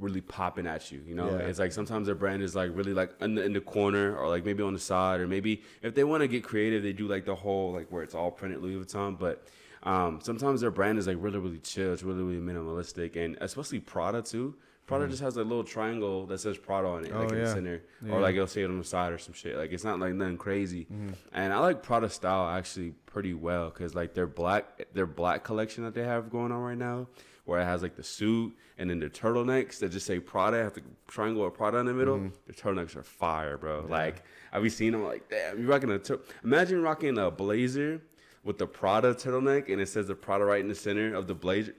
really 0.00 0.20
popping 0.20 0.66
at 0.66 0.90
you. 0.92 1.00
You 1.06 1.14
know, 1.14 1.28
Yeah. 1.30 1.46
it's 1.48 1.58
like 1.58 1.72
sometimes 1.72 2.06
their 2.06 2.14
brand 2.14 2.42
is 2.42 2.54
like 2.54 2.70
really 2.74 2.94
like 2.94 3.10
in 3.20 3.34
the, 3.34 3.44
in 3.44 3.52
the 3.52 3.60
corner 3.60 4.16
or 4.16 4.28
like 4.28 4.44
maybe 4.44 4.62
on 4.62 4.72
the 4.72 4.78
side 4.78 5.20
or 5.20 5.26
maybe 5.26 5.62
if 5.82 5.94
they 5.94 6.04
want 6.04 6.20
to 6.22 6.28
get 6.28 6.44
creative 6.44 6.82
they 6.82 6.92
do 6.92 7.06
like 7.08 7.24
the 7.24 7.34
whole 7.34 7.72
like 7.72 7.88
where 7.90 8.02
it's 8.02 8.14
all 8.14 8.30
printed 8.30 8.62
Louis 8.62 8.84
Vuitton. 8.84 9.18
But 9.18 9.46
um, 9.82 10.20
sometimes 10.22 10.60
their 10.60 10.70
brand 10.70 10.98
is 10.98 11.06
like 11.06 11.16
really 11.20 11.38
really 11.38 11.58
chill. 11.58 11.92
It's 11.92 12.02
really 12.02 12.22
really 12.22 12.40
minimalistic 12.40 13.16
and 13.16 13.36
especially 13.40 13.80
Prada 13.80 14.22
too. 14.22 14.54
Prada 14.86 15.06
just 15.06 15.20
has 15.20 15.36
a 15.36 15.44
little 15.44 15.64
triangle 15.64 16.24
that 16.28 16.38
says 16.38 16.56
Prada 16.56 16.88
on 16.88 17.04
it, 17.04 17.12
Oh, 17.14 17.20
like 17.20 17.32
in 17.32 17.40
the 17.40 17.46
center, 17.52 17.82
Yeah. 18.02 18.12
or 18.14 18.20
like 18.22 18.34
it'll 18.34 18.46
say 18.46 18.62
it 18.62 18.70
on 18.70 18.78
the 18.78 18.84
side 18.84 19.12
or 19.12 19.18
some 19.18 19.34
shit. 19.34 19.54
Like 19.56 19.70
it's 19.70 19.84
not 19.84 20.00
like 20.00 20.14
nothing 20.14 20.38
crazy. 20.38 20.86
Mm-hmm. 20.90 21.10
And 21.34 21.52
I 21.52 21.58
like 21.58 21.82
Prada 21.82 22.08
style 22.08 22.48
actually 22.48 22.92
pretty 23.04 23.34
well 23.34 23.68
because 23.68 23.94
like 23.94 24.14
their 24.14 24.26
black 24.26 24.86
their 24.94 25.04
black 25.06 25.44
collection 25.44 25.84
that 25.84 25.92
they 25.94 26.04
have 26.04 26.30
going 26.30 26.52
on 26.52 26.60
right 26.62 26.78
now, 26.78 27.06
where 27.48 27.60
it 27.60 27.64
has 27.64 27.80
like 27.80 27.96
the 27.96 28.02
suit 28.02 28.54
and 28.76 28.90
then 28.90 29.00
the 29.00 29.08
turtlenecks 29.08 29.78
that 29.78 29.90
just 29.90 30.04
say 30.06 30.20
Prada, 30.20 30.58
have 30.58 30.74
the 30.74 30.82
triangle 31.06 31.46
of 31.46 31.54
Prada 31.54 31.78
in 31.78 31.86
the 31.86 31.94
middle. 31.94 32.18
Mm-hmm. 32.18 32.28
The 32.46 32.52
turtlenecks 32.52 32.94
are 32.94 33.02
fire, 33.02 33.56
bro. 33.56 33.86
Like 33.88 34.22
I've 34.52 34.60
been 34.62 34.70
seeing 34.70 34.92
them 34.92 35.04
like, 35.04 35.28
damn, 35.30 35.58
you 35.58 35.66
rocking 35.66 35.90
a 35.90 35.98
tur- 35.98 36.20
imagine 36.44 36.82
rocking 36.82 37.16
a 37.16 37.30
blazer 37.30 38.02
with 38.44 38.58
the 38.58 38.66
Prada 38.66 39.14
turtleneck 39.14 39.72
and 39.72 39.80
it 39.80 39.88
says 39.88 40.06
the 40.08 40.14
Prada 40.14 40.44
right 40.44 40.60
in 40.60 40.68
the 40.68 40.74
center 40.74 41.14
of 41.14 41.26
the 41.26 41.34
blazer. 41.34 41.74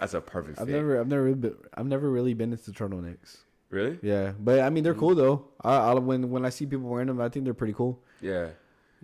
That's 0.00 0.14
a 0.14 0.20
perfect 0.22 0.58
I've 0.60 0.66
fit. 0.66 0.72
never, 0.74 0.98
I've 0.98 1.08
never, 1.08 1.34
been, 1.34 1.54
I've 1.74 1.86
never 1.86 2.10
really 2.10 2.32
been 2.34 2.52
into 2.52 2.70
turtlenecks. 2.72 3.36
really? 3.68 3.98
Yeah, 4.02 4.32
but 4.40 4.60
I 4.60 4.70
mean 4.70 4.80
Mm. 4.82 4.84
they're 4.84 4.94
cool 4.94 5.14
though. 5.14 5.48
I, 5.62 5.76
I 5.76 5.94
when 5.94 6.30
when 6.30 6.44
I 6.46 6.48
see 6.48 6.64
people 6.64 6.88
wearing 6.88 7.08
them, 7.08 7.20
I 7.20 7.28
think 7.28 7.44
they're 7.44 7.52
pretty 7.54 7.74
cool. 7.74 8.02
Yeah. 8.22 8.48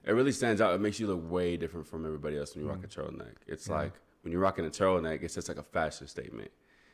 It 0.07 0.13
really 0.13 0.33
stands 0.33 0.63
out. 0.63 0.75
It 0.75 0.81
makes 0.81 0.99
you 0.99 1.07
look 1.07 1.31
way 1.31 1.59
different 1.59 1.87
from 1.87 2.07
everybody 2.07 2.39
else 2.39 2.55
when 2.57 2.65
you 2.65 2.71
rock 2.71 2.83
a 2.83 2.87
turtleneck. 2.89 3.35
It's 3.47 3.69
like 3.69 3.93
when 4.23 4.33
you're 4.33 4.41
rocking 4.41 4.65
a 4.67 4.71
turtleneck, 4.71 5.23
it's 5.23 5.35
just 5.35 5.49
like 5.49 5.59
a 5.59 5.63
fashion 5.63 6.07
statement. 6.07 6.51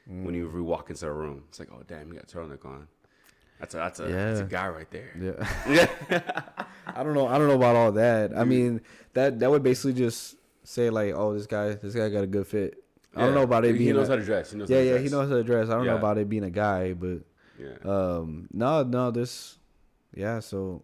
When 0.09 0.35
you 0.35 0.49
walk 0.62 0.91
into 0.91 1.07
a 1.09 1.12
room, 1.12 1.43
it's 1.49 1.59
like, 1.59 1.68
oh 1.72 1.83
damn, 1.89 2.09
you 2.12 2.14
got 2.20 2.33
a 2.33 2.37
turtleneck 2.37 2.64
on. 2.64 2.87
That's 3.59 3.74
a 3.74 3.79
that's 3.79 3.99
a, 4.01 4.03
that's 4.05 4.41
a 4.41 4.45
guy 4.45 4.68
right 4.68 4.89
there. 4.91 5.11
Yeah. 5.68 6.43
I 6.87 7.03
don't 7.03 7.14
know. 7.14 7.27
I 7.27 7.39
don't 7.39 7.49
know 7.49 7.57
about 7.57 7.74
all 7.74 7.91
that. 7.93 8.37
I 8.37 8.45
mean, 8.45 8.83
that 9.14 9.41
that 9.41 9.51
would 9.51 9.62
basically 9.64 9.95
just 9.95 10.37
say 10.62 10.91
like, 10.91 11.12
oh, 11.14 11.35
this 11.35 11.47
guy, 11.47 11.74
this 11.74 11.95
guy 11.95 12.09
got 12.09 12.22
a 12.22 12.27
good 12.29 12.47
fit. 12.47 12.83
I 13.16 13.22
don't 13.22 13.35
know 13.35 13.43
about 13.43 13.64
it 13.64 13.72
He 13.72 13.79
being. 13.79 13.95
knows 13.97 14.09
a- 14.09 14.12
how 14.12 14.16
to 14.16 14.24
dress. 14.24 14.53
He 14.53 14.59
knows 14.59 14.68
yeah, 14.70 14.77
how 14.77 14.81
to 14.83 14.87
yeah, 14.87 14.93
dress. 14.93 15.03
he 15.05 15.09
knows 15.11 15.29
how 15.31 15.37
to 15.37 15.43
dress. 15.43 15.68
I 15.70 15.74
don't 15.74 15.87
know 15.87 15.97
about 15.97 16.18
it 16.18 16.29
being 16.29 16.45
a 16.45 16.51
guy, 16.51 16.93
but 16.93 17.20
Yeah. 17.59 17.77
um, 17.85 18.47
no, 18.53 18.83
no, 18.85 19.11
this, 19.11 19.59
yeah. 20.14 20.39
So 20.41 20.83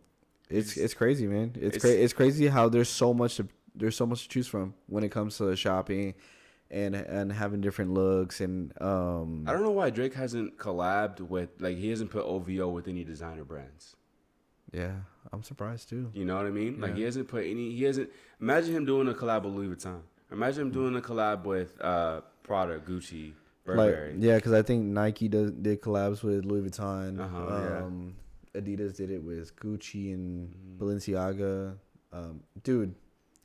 it's 0.48 0.72
He's- 0.72 0.84
it's 0.86 0.94
crazy, 0.94 1.26
man. 1.28 1.52
It's 1.56 1.76
It's- 1.76 1.80
cra- 1.82 1.90
it's 2.02 2.12
crazy 2.14 2.46
how 2.48 2.68
there's 2.70 2.88
so 2.88 3.12
much 3.14 3.36
to 3.36 3.46
there's 3.74 3.96
so 3.96 4.06
much 4.06 4.22
to 4.24 4.28
choose 4.28 4.46
from 4.46 4.74
when 4.86 5.02
it 5.04 5.10
comes 5.10 5.38
to 5.38 5.54
shopping, 5.56 6.14
and 6.70 6.94
and 6.94 7.32
having 7.32 7.60
different 7.60 7.92
looks 7.94 8.40
and 8.40 8.72
um. 8.82 9.44
I 9.48 9.52
don't 9.52 9.62
know 9.62 9.70
why 9.70 9.90
Drake 9.90 10.14
hasn't 10.14 10.58
collabed 10.58 11.20
with 11.20 11.50
like 11.60 11.76
he 11.76 11.90
hasn't 11.90 12.10
put 12.10 12.24
OVO 12.24 12.68
with 12.68 12.88
any 12.88 13.04
designer 13.04 13.44
brands. 13.44 13.96
Yeah, 14.72 14.92
I'm 15.32 15.42
surprised 15.42 15.88
too. 15.90 16.10
You 16.14 16.24
know 16.24 16.36
what 16.36 16.46
I 16.46 16.50
mean? 16.50 16.80
Like 16.80 16.96
he 16.96 17.02
hasn't 17.02 17.28
put 17.28 17.44
any. 17.44 17.74
He 17.74 17.84
hasn't. 17.84 18.08
Imagine 18.40 18.74
him 18.74 18.84
doing 18.86 19.08
a 19.08 19.12
collab 19.12 19.42
with 19.44 19.52
Louis 19.54 19.68
Vuitton. 19.74 20.00
Imagine 20.30 20.62
him 20.62 20.70
doing 20.70 20.96
a 20.96 21.00
collab 21.02 21.44
with 21.44 21.78
uh, 21.82 22.22
Prada, 22.42 22.78
Gucci, 22.78 23.34
Burberry. 23.66 24.14
Like 24.14 24.22
yeah, 24.22 24.36
because 24.36 24.54
I 24.54 24.62
think 24.62 24.84
Nike 24.86 25.28
does 25.28 25.50
did 25.52 25.82
collabs 25.82 26.22
with 26.22 26.46
Louis 26.46 26.70
Vuitton. 26.70 27.20
Uh-huh, 27.20 27.46
yeah. 27.50 27.78
um, 27.84 28.14
Adidas 28.54 28.96
did 28.96 29.10
it 29.10 29.22
with 29.22 29.54
Gucci 29.56 30.14
and 30.14 30.48
Mm-hmm. 30.54 30.82
Balenciaga. 30.82 31.76
Um, 32.14 32.40
dude, 32.62 32.94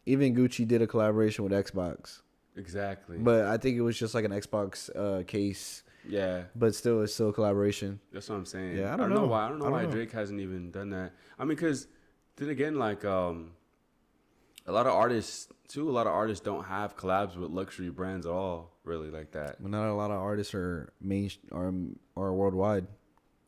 even 0.08 0.34
Gucci 0.36 0.68
did 0.68 0.82
a 0.82 0.88
collaboration 0.88 1.44
with 1.44 1.54
Xbox, 1.54 2.22
Exactly. 2.56 3.18
but 3.18 3.46
I 3.46 3.58
think 3.58 3.78
it 3.78 3.82
was 3.82 3.98
just 4.00 4.16
like 4.16 4.26
an 4.26 4.32
Xbox 4.32 4.90
uh, 4.96 5.24
case. 5.24 5.84
yeah, 6.08 6.44
But 6.56 6.74
still, 6.74 7.02
it's 7.04 7.14
still 7.14 7.30
a 7.30 7.34
collaboration. 7.34 8.00
that's 8.12 8.30
what 8.30 8.36
I'm 8.38 8.46
saying. 8.46 8.78
Yeah, 8.78 8.90
I 8.92 8.94
I 8.94 8.98
don't 8.98 9.10
don't, 9.10 9.10
know. 9.10 9.22
know. 9.24 9.28
why. 9.28 9.46
I 9.46 9.50
don't 9.50 9.60
know 9.60 9.66
I 9.66 9.70
don't 9.70 9.78
why 9.80 9.84
know. 9.86 9.92
Drake 9.92 10.12
hasn't 10.12 10.40
even 10.40 10.72
done 10.72 10.90
that. 10.92 11.12
I 11.38 11.44
mean, 11.44 11.50
because 11.56 11.88
then 12.38 12.50
again, 12.50 12.76
like 12.80 13.04
um, 13.06 13.52
a 14.66 14.72
lot 14.72 14.88
of 14.88 14.94
artists 14.94 15.50
too. 15.68 15.90
A 15.90 15.92
lot 15.92 16.08
of 16.08 16.14
artists 16.14 16.44
don't 16.44 16.64
have 16.66 16.96
collabs 16.96 17.36
with 17.36 17.52
luxury 17.52 17.90
brands 17.90 18.26
at 18.26 18.32
all. 18.32 18.72
Really, 18.86 19.10
like 19.12 19.32
that. 19.34 19.60
Not 19.62 19.90
a 19.90 19.94
lot 19.94 20.12
of 20.12 20.18
artists 20.18 20.56
are 20.56 20.94
main 21.02 21.30
are 21.52 21.74
are 22.16 22.34
worldwide, 22.34 22.88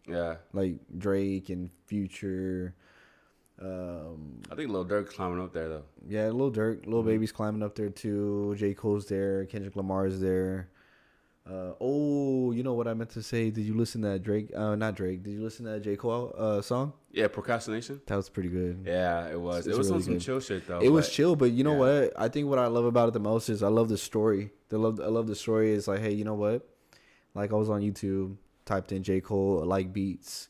Yeah, 0.07 0.35
like 0.53 0.75
Drake 0.97 1.49
and 1.49 1.69
Future. 1.87 2.75
Um, 3.61 4.41
I 4.51 4.55
think 4.55 4.69
Lil 4.69 4.85
Durk's 4.85 5.13
climbing 5.15 5.41
up 5.43 5.53
there 5.53 5.67
though. 5.67 5.83
Yeah, 6.07 6.29
Lil 6.29 6.51
Durk, 6.51 6.85
Lil 6.85 7.03
Mhm. 7.03 7.07
Baby's 7.07 7.31
climbing 7.31 7.61
up 7.63 7.75
there 7.75 7.89
too. 7.89 8.55
J 8.57 8.73
Cole's 8.73 9.07
there. 9.07 9.45
Kendrick 9.45 9.75
Lamar's 9.75 10.19
there. 10.19 10.69
Uh, 11.49 11.73
oh, 11.81 12.51
you 12.51 12.61
know 12.61 12.73
what 12.73 12.87
I 12.87 12.93
meant 12.93 13.09
to 13.11 13.23
say? 13.23 13.49
Did 13.49 13.63
you 13.65 13.73
listen 13.75 14.03
to 14.03 14.09
that 14.09 14.21
Drake? 14.23 14.51
Uh, 14.55 14.75
not 14.75 14.95
Drake. 14.95 15.23
Did 15.23 15.31
you 15.31 15.41
listen 15.41 15.65
to 15.65 15.71
that 15.71 15.81
J 15.81 15.95
Cole 15.95 16.33
uh 16.37 16.61
song? 16.61 16.93
Yeah, 17.11 17.27
procrastination. 17.27 18.01
That 18.05 18.15
was 18.17 18.29
pretty 18.29 18.49
good. 18.49 18.83
Yeah, 18.85 19.27
it 19.29 19.39
was. 19.39 19.65
It's 19.65 19.75
it 19.75 19.77
was 19.77 19.89
on 19.91 20.01
some 20.03 20.13
good. 20.13 20.21
chill 20.21 20.39
shit 20.39 20.67
though. 20.67 20.79
it 20.79 20.89
was 20.89 21.09
chill, 21.09 21.35
but 21.35 21.51
you 21.51 21.63
know 21.63 21.73
yeah. 21.73 22.01
what? 22.01 22.13
I 22.15 22.27
think 22.29 22.47
what 22.47 22.59
I 22.59 22.67
love 22.67 22.85
about 22.85 23.09
it 23.09 23.13
the 23.13 23.19
most 23.19 23.49
is 23.49 23.63
I 23.63 23.67
love 23.69 23.89
the 23.89 23.97
story. 23.97 24.51
The 24.69 24.77
love, 24.77 24.99
I 25.01 25.07
love 25.07 25.27
the 25.27 25.35
story. 25.35 25.71
Is 25.71 25.87
like, 25.87 25.99
hey, 26.01 26.13
you 26.13 26.23
know 26.23 26.35
what? 26.35 26.69
Like 27.33 27.51
I 27.51 27.55
was 27.55 27.69
on 27.69 27.81
YouTube, 27.81 28.35
typed 28.65 28.91
in 28.91 29.01
J 29.01 29.19
Cole 29.19 29.65
like 29.65 29.91
beats, 29.91 30.49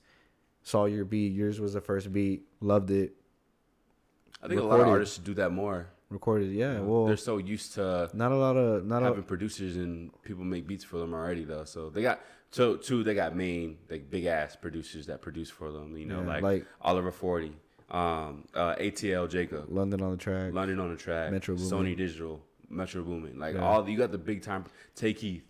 saw 0.64 0.86
your 0.86 1.06
beat. 1.06 1.34
Yours 1.34 1.60
was 1.60 1.74
the 1.74 1.82
first 1.82 2.12
beat. 2.12 2.44
Loved 2.62 2.92
it. 2.92 3.14
I 4.42 4.48
think 4.48 4.60
a 4.60 4.64
lot 4.64 4.74
of 4.74 4.80
recorded. 4.80 4.92
artists 4.92 5.16
should 5.16 5.26
do 5.26 5.34
that 5.36 5.52
more. 5.52 5.88
Recorded. 6.10 6.52
Yeah. 6.52 6.80
Well, 6.80 7.06
they're 7.06 7.18
so 7.18 7.38
used 7.38 7.74
to 7.76 8.10
not 8.14 8.32
a 8.32 8.36
lot 8.36 8.56
of 8.58 8.86
not 8.86 9.04
a, 9.04 9.06
having 9.06 9.24
producers 9.24 9.76
and 9.78 10.12
people 10.24 10.44
make 10.44 10.66
beats 10.68 10.84
for 10.84 10.98
them 10.98 11.14
already 11.14 11.44
though. 11.44 11.66
So 11.66 11.90
they 11.90 12.02
got 12.02 12.22
so 12.52 12.76
two 12.78 13.04
they 13.04 13.14
got 13.14 13.36
main 13.36 13.78
like 13.90 14.10
big 14.10 14.26
ass 14.26 14.56
producers 14.56 15.06
that 15.08 15.22
produce 15.22 15.50
for 15.50 15.72
them. 15.72 15.96
You 15.96 16.06
know, 16.06 16.22
Yeah, 16.22 16.28
like, 16.28 16.42
like- 16.42 16.66
Oliver 16.82 17.12
Forty, 17.12 17.54
um, 17.92 18.46
uh, 18.56 18.76
ATL 18.76 19.30
Jacob, 19.30 19.66
London 19.70 20.02
on 20.02 20.12
the 20.12 20.18
track. 20.18 20.52
London 20.54 20.80
on 20.80 20.90
the 20.90 20.98
track, 20.98 21.32
Metro 21.32 21.56
Sony 21.56 21.70
Boomin. 21.70 21.96
Digital, 21.98 22.42
Metro 22.70 23.04
Boomin. 23.04 23.38
Like 23.38 23.54
Yeah. 23.56 23.62
all 23.68 23.88
you 23.88 23.98
got 23.98 24.12
the 24.12 24.18
big 24.18 24.42
time. 24.42 24.66
Tay 24.96 25.14
Keith. 25.14 25.44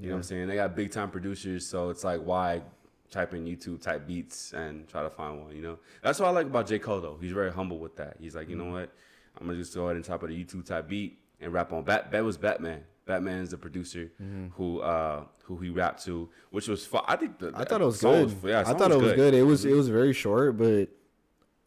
You 0.00 0.08
know 0.08 0.12
what 0.14 0.16
I'm 0.18 0.22
saying? 0.22 0.48
They 0.48 0.54
got 0.54 0.74
big 0.76 0.90
time 0.90 1.10
producers, 1.10 1.66
so 1.66 1.90
it's 1.90 2.04
like 2.04 2.20
why 2.20 2.62
type 3.10 3.34
in 3.34 3.44
YouTube 3.44 3.80
type 3.80 4.06
beats 4.06 4.52
and 4.52 4.86
try 4.88 5.02
to 5.02 5.10
find 5.10 5.42
one. 5.44 5.54
You 5.56 5.62
know, 5.62 5.78
that's 6.02 6.18
what 6.20 6.28
I 6.28 6.30
like 6.30 6.46
about 6.46 6.66
J 6.66 6.78
Cole 6.78 7.00
though. 7.00 7.18
He's 7.20 7.32
very 7.32 7.50
humble 7.52 7.78
with 7.78 7.96
that. 7.96 8.16
He's 8.20 8.34
like, 8.36 8.48
you 8.48 8.56
Mm-hmm. 8.56 8.66
know 8.66 8.72
what? 8.80 8.92
I'm 9.40 9.46
gonna 9.46 9.58
just 9.58 9.74
go 9.74 9.84
ahead 9.84 9.96
and 9.96 10.04
type 10.04 10.22
of 10.22 10.28
the 10.30 10.44
YouTube 10.44 10.64
type 10.66 10.88
beat 10.88 11.18
and 11.40 11.52
rap 11.52 11.72
on. 11.72 11.84
Bat 11.84 12.10
that 12.12 12.24
was 12.24 12.36
Batman. 12.36 12.82
Batman 13.06 13.38
is 13.42 13.50
the 13.50 13.56
producer 13.58 14.10
who 14.56 14.80
uh 14.80 15.24
who 15.44 15.56
he 15.58 15.70
rapped 15.70 16.04
to, 16.04 16.28
which 16.50 16.68
was 16.68 16.84
fun. 16.84 17.02
I 17.06 17.16
think 17.16 17.38
the, 17.38 17.46
Mm-hmm. 17.52 17.60
I 17.60 17.64
thought 17.64 17.80
it 17.80 17.84
was 17.84 18.00
good. 18.00 18.34
yeah, 18.44 18.60
I 18.66 18.74
thought 18.74 18.90
it 18.90 19.00
was 19.00 19.12
good. 19.14 19.32
It 19.34 19.42
was 19.44 19.64
Mhm. 19.64 19.70
it 19.70 19.74
was 19.74 19.88
very 19.88 20.12
short, 20.12 20.56
but 20.58 20.88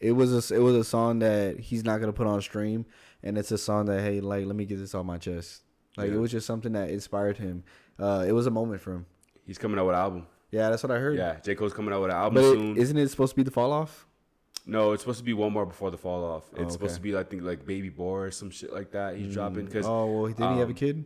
it 0.00 0.12
was 0.12 0.50
a 0.50 0.54
it 0.54 0.58
was 0.60 0.76
a 0.76 0.84
song 0.84 1.20
that 1.20 1.58
he's 1.58 1.84
not 1.84 1.98
gonna 2.00 2.12
put 2.12 2.26
on 2.26 2.40
stream, 2.42 2.84
and 3.22 3.36
it's 3.38 3.50
a 3.52 3.58
song 3.58 3.86
that 3.86 4.00
hey, 4.02 4.20
like 4.20 4.46
let 4.46 4.54
me 4.54 4.64
get 4.66 4.76
this 4.78 4.94
off 4.94 5.04
my 5.06 5.18
chest. 5.18 5.62
Like 5.96 6.10
Yeah. 6.10 6.16
it 6.16 6.18
was 6.20 6.30
just 6.30 6.46
something 6.46 6.72
that 6.72 6.90
inspired 6.90 7.38
him. 7.38 7.64
Uh, 7.98 8.24
it 8.26 8.32
was 8.32 8.46
a 8.46 8.50
moment 8.50 8.80
for 8.80 8.92
him. 8.92 9.06
He's 9.44 9.58
coming 9.58 9.78
out 9.78 9.86
with 9.86 9.94
an 9.94 10.00
album. 10.00 10.26
Yeah, 10.52 10.70
that's 10.70 10.82
what 10.84 10.92
I 10.92 10.98
heard. 10.98 11.16
Yeah, 11.18 11.40
J 11.40 11.54
Cole's 11.56 11.72
coming 11.72 11.92
out 11.92 12.02
with 12.02 12.10
an 12.10 12.16
album 12.16 12.34
but 12.34 12.52
soon. 12.52 12.76
isn't 12.76 12.96
it 12.96 13.08
supposed 13.10 13.32
to 13.32 13.36
be 13.36 13.42
the 13.42 13.50
fall 13.50 13.72
off? 13.72 14.06
no, 14.64 14.92
it's 14.92 15.02
supposed 15.02 15.18
to 15.18 15.24
be 15.24 15.32
one 15.32 15.52
more 15.52 15.66
before 15.66 15.90
the 15.90 15.98
fall 15.98 16.22
off. 16.24 16.44
It's 16.52 16.62
Oh, 16.62 16.68
supposed 16.68 16.94
to 16.94 17.00
be 17.00 17.16
I 17.16 17.24
think 17.24 17.42
like 17.42 17.66
Baby 17.66 17.88
Boy 17.88 18.18
or 18.26 18.30
some 18.30 18.50
shit 18.50 18.72
like 18.72 18.92
that. 18.92 19.16
He's 19.16 19.34
dropping 19.34 19.64
because 19.64 19.86
oh 19.86 20.06
well, 20.06 20.26
didn't 20.28 20.52
he 20.52 20.58
have 20.60 20.68
a 20.68 20.70
um, 20.70 20.74
kid? 20.74 21.04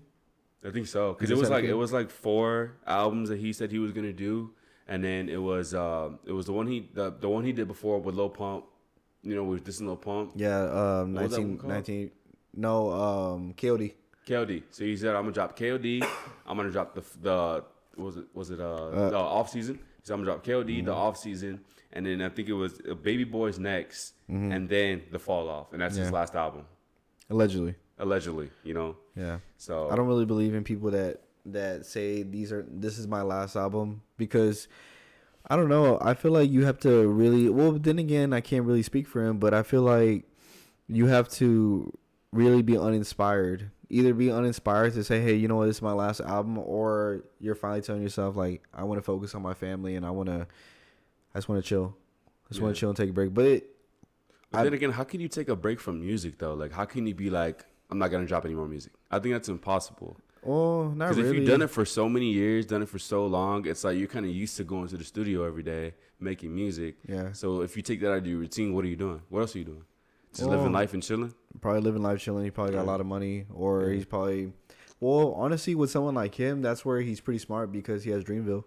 I 0.62 0.70
think 0.70 0.88
so 0.88 1.12
because 1.14 1.30
it 1.30 1.38
was 1.38 1.48
like 1.48 1.64
it 1.64 1.72
was 1.74 1.92
like 1.92 2.10
four 2.10 2.76
albums 2.86 3.28
that 3.30 3.38
he 3.38 3.52
said 3.54 3.70
he 3.70 3.78
was 3.78 3.92
gonna 3.92 4.12
do, 4.12 4.50
and 4.88 5.02
then 5.02 5.28
it 5.30 5.40
was 5.40 5.72
um 5.74 6.18
it 6.26 6.32
was 6.32 6.46
the 6.46 6.52
one 6.52 6.66
he 6.66 6.90
the, 6.92 7.10
the 7.18 7.28
one 7.28 7.44
he 7.44 7.52
did 7.52 7.68
before 7.68 7.98
with 8.00 8.14
Lil 8.16 8.28
Pump, 8.30 8.64
you 9.22 9.34
know, 9.36 9.44
with 9.44 9.64
this 9.64 9.78
and 9.78 9.88
Lil 9.88 9.96
Pump, 9.96 10.32
Yeah, 10.34 10.60
um, 10.64 11.14
What 11.14 11.22
was 11.24 11.32
that 11.32 11.40
19, 11.42 11.68
19 11.68 12.10
No, 12.54 12.90
um, 12.90 13.54
KOD. 13.54 13.92
KOD. 14.26 14.64
So 14.70 14.84
he 14.84 14.96
said 14.96 15.14
I'm 15.14 15.22
gonna 15.22 15.32
drop 15.32 15.56
KOD, 15.56 16.02
I'm 16.46 16.56
gonna 16.58 16.70
drop 16.70 16.94
the 16.94 17.04
the 17.22 17.64
was 17.98 18.16
it 18.16 18.24
was 18.34 18.50
it 18.50 18.60
uh, 18.60 19.08
the 19.10 19.16
off 19.16 19.50
season. 19.50 19.78
So 20.02 20.14
I'm 20.14 20.20
gonna 20.20 20.32
drop 20.32 20.44
KOD 20.44 20.66
Mm-hmm. 20.78 20.86
the 20.86 20.92
off 20.94 21.16
season, 21.16 21.60
and 21.92 22.06
then 22.06 22.22
I 22.22 22.28
think 22.28 22.48
it 22.48 22.52
was 22.54 22.80
uh, 22.88 22.94
Baby 22.94 23.24
Boy's 23.24 23.58
next, 23.58 24.14
and 24.28 24.68
then 24.68 25.02
the 25.10 25.18
fall 25.18 25.48
off, 25.48 25.72
and 25.72 25.80
that's 25.82 25.96
his 25.96 26.06
Mm-hmm. 26.06 26.14
Last 26.14 26.34
album 26.34 26.64
Allegedly. 27.30 27.74
allegedly, 27.98 28.50
you 28.62 28.74
know. 28.74 28.96
Yeah. 29.16 29.38
So 29.56 29.90
I 29.90 29.96
don't 29.96 30.06
really 30.06 30.24
believe 30.26 30.54
in 30.54 30.62
people 30.64 30.90
that 30.92 31.22
that 31.46 31.86
say 31.86 32.22
these 32.22 32.52
are 32.52 32.64
this 32.68 32.98
is 32.98 33.06
my 33.06 33.22
last 33.22 33.56
album 33.56 34.02
because 34.16 34.68
I 35.48 35.56
don't 35.56 35.68
know. 35.68 35.98
I 36.00 36.14
feel 36.14 36.32
like 36.32 36.50
you 36.50 36.64
have 36.64 36.78
to 36.80 37.06
really 37.08 37.48
well. 37.48 37.72
Then 37.72 37.98
again, 37.98 38.32
I 38.32 38.40
can't 38.40 38.64
really 38.64 38.82
speak 38.82 39.06
for 39.08 39.24
him, 39.24 39.38
but 39.38 39.54
I 39.54 39.62
feel 39.62 39.82
like 39.82 40.24
you 40.88 41.06
have 41.06 41.28
to 41.30 41.92
really 42.32 42.62
be 42.62 42.76
uninspired. 42.78 43.70
Either 43.88 44.12
be 44.14 44.30
uninspired 44.32 44.92
to 44.94 45.04
say, 45.04 45.20
"Hey, 45.20 45.34
you 45.36 45.46
know 45.48 45.56
what? 45.56 45.66
This 45.66 45.76
is 45.76 45.82
my 45.82 45.92
last 45.92 46.20
album," 46.20 46.58
or 46.58 47.22
you're 47.40 47.54
finally 47.54 47.80
telling 47.82 48.02
yourself, 48.02 48.34
"Like, 48.36 48.62
I 48.74 48.82
want 48.84 48.98
to 48.98 49.02
focus 49.02 49.34
on 49.34 49.42
my 49.42 49.54
family 49.54 49.94
and 49.94 50.04
I 50.04 50.10
want 50.10 50.28
to, 50.28 50.46
I 51.34 51.38
just 51.38 51.48
want 51.48 51.62
to 51.62 51.68
chill, 51.68 51.96
I 52.46 52.48
just 52.50 52.60
want 52.60 52.74
to 52.74 52.80
chill 52.80 52.88
and 52.88 52.96
take 52.96 53.10
a 53.10 53.12
break." 53.12 53.32
But 53.32 53.44
it, 53.44 53.70
But 54.50 54.58
I- 54.60 54.64
then 54.64 54.72
again, 54.74 54.90
how 54.90 55.04
can 55.04 55.20
you 55.20 55.28
take 55.28 55.48
a 55.48 55.56
break 55.56 55.78
from 55.80 56.00
music 56.00 56.38
though? 56.38 56.54
Like, 56.54 56.72
how 56.72 56.84
can 56.84 57.06
you 57.06 57.14
be 57.14 57.30
like, 57.30 57.64
I'm 57.90 57.98
not 57.98 58.10
gonna 58.10 58.26
drop 58.26 58.44
any 58.44 58.54
more 58.54 58.66
music? 58.68 58.92
I 59.10 59.18
think 59.20 59.34
that's 59.34 59.48
impossible. 59.48 60.16
oh, 60.44 60.88
not 60.90 61.08
Because 61.10 61.16
really. 61.18 61.28
if 61.30 61.34
you've 61.36 61.48
done 61.48 61.62
it 61.62 61.70
for 61.70 61.84
so 61.84 62.08
many 62.08 62.32
years, 62.32 62.66
done 62.66 62.82
it 62.82 62.88
for 62.88 62.98
so 63.00 63.26
long, 63.26 63.66
it's 63.66 63.82
like 63.84 63.98
you're 63.98 64.06
kind 64.08 64.24
of 64.26 64.32
used 64.32 64.56
to 64.56 64.64
going 64.64 64.86
to 64.88 64.96
the 64.96 65.02
studio 65.04 65.44
every 65.44 65.62
day 65.64 65.94
making 66.20 66.54
music. 66.54 66.96
yeah, 67.06 67.32
So 67.32 67.62
if 67.62 67.76
you 67.76 67.82
take 67.82 68.00
that 68.00 68.10
out 68.12 68.18
of 68.18 68.26
your 68.26 68.38
routine, 68.38 68.72
what 68.72 68.84
are 68.84 68.88
you 68.88 68.96
doing? 68.96 69.22
What 69.28 69.40
else 69.40 69.54
are 69.56 69.58
you 69.58 69.64
doing? 69.64 69.82
Just 70.36 70.48
living 70.50 70.72
life 70.72 70.92
and 70.94 71.02
chilling. 71.02 71.34
probably 71.60 71.80
living 71.80 72.02
life 72.02 72.20
chilling. 72.20 72.44
He 72.44 72.50
probably 72.50 72.74
got 72.74 72.82
a 72.82 72.90
lot 72.90 73.00
of 73.00 73.06
money, 73.06 73.46
or 73.52 73.88
Yeah. 73.88 73.94
he's 73.96 74.04
probably. 74.04 74.52
Well, 75.00 75.32
honestly, 75.32 75.74
with 75.74 75.90
someone 75.90 76.14
like 76.14 76.34
him, 76.34 76.62
that's 76.62 76.84
where 76.84 77.00
he's 77.00 77.20
pretty 77.20 77.38
smart 77.38 77.70
because 77.72 78.04
he 78.04 78.10
has 78.10 78.24
Dreamville. 78.24 78.64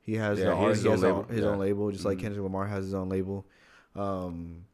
He 0.00 0.14
has 0.14 0.38
Yeah, 0.38 0.46
the 0.50 0.56
he 0.56 0.62
has 0.64 0.76
his 0.78 0.86
own 0.86 0.92
has 0.92 1.02
label. 1.02 1.22
his 1.24 1.44
own 1.44 1.58
label, 1.58 1.90
just 1.92 2.04
like 2.04 2.18
Mhm. 2.18 2.22
Kendrick 2.22 2.42
Lamar 2.42 2.66
has 2.66 2.84
his 2.84 2.94
own 2.94 3.08
label. 3.08 3.46
Um, 3.94 4.64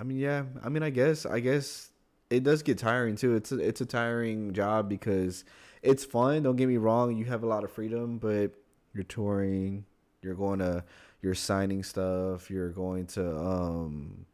I 0.00 0.04
mean, 0.04 0.18
yeah. 0.18 0.44
I 0.62 0.68
mean, 0.68 0.82
I 0.82 0.90
guess, 0.90 1.24
I 1.26 1.40
guess 1.40 1.90
it 2.30 2.42
does 2.42 2.62
get 2.62 2.78
tiring 2.78 3.16
too. 3.16 3.34
It's 3.34 3.52
a, 3.52 3.58
it's 3.58 3.80
a 3.80 3.86
tiring 3.86 4.52
job 4.52 4.88
because 4.88 5.44
it's 5.82 6.04
fun. 6.04 6.42
Don't 6.42 6.56
get 6.56 6.68
me 6.68 6.76
wrong. 6.76 7.16
You 7.16 7.24
have 7.26 7.42
a 7.42 7.46
lot 7.46 7.64
of 7.64 7.70
freedom, 7.70 8.18
but 8.18 8.52
you're 8.94 9.04
touring. 9.04 9.84
You're 10.22 10.34
going 10.34 10.58
to, 10.60 10.84
you're 11.22 11.34
signing 11.34 11.82
stuff. 11.82 12.50
You're 12.50 12.70
going 12.70 13.06
to 13.08 13.36
um 13.38 14.26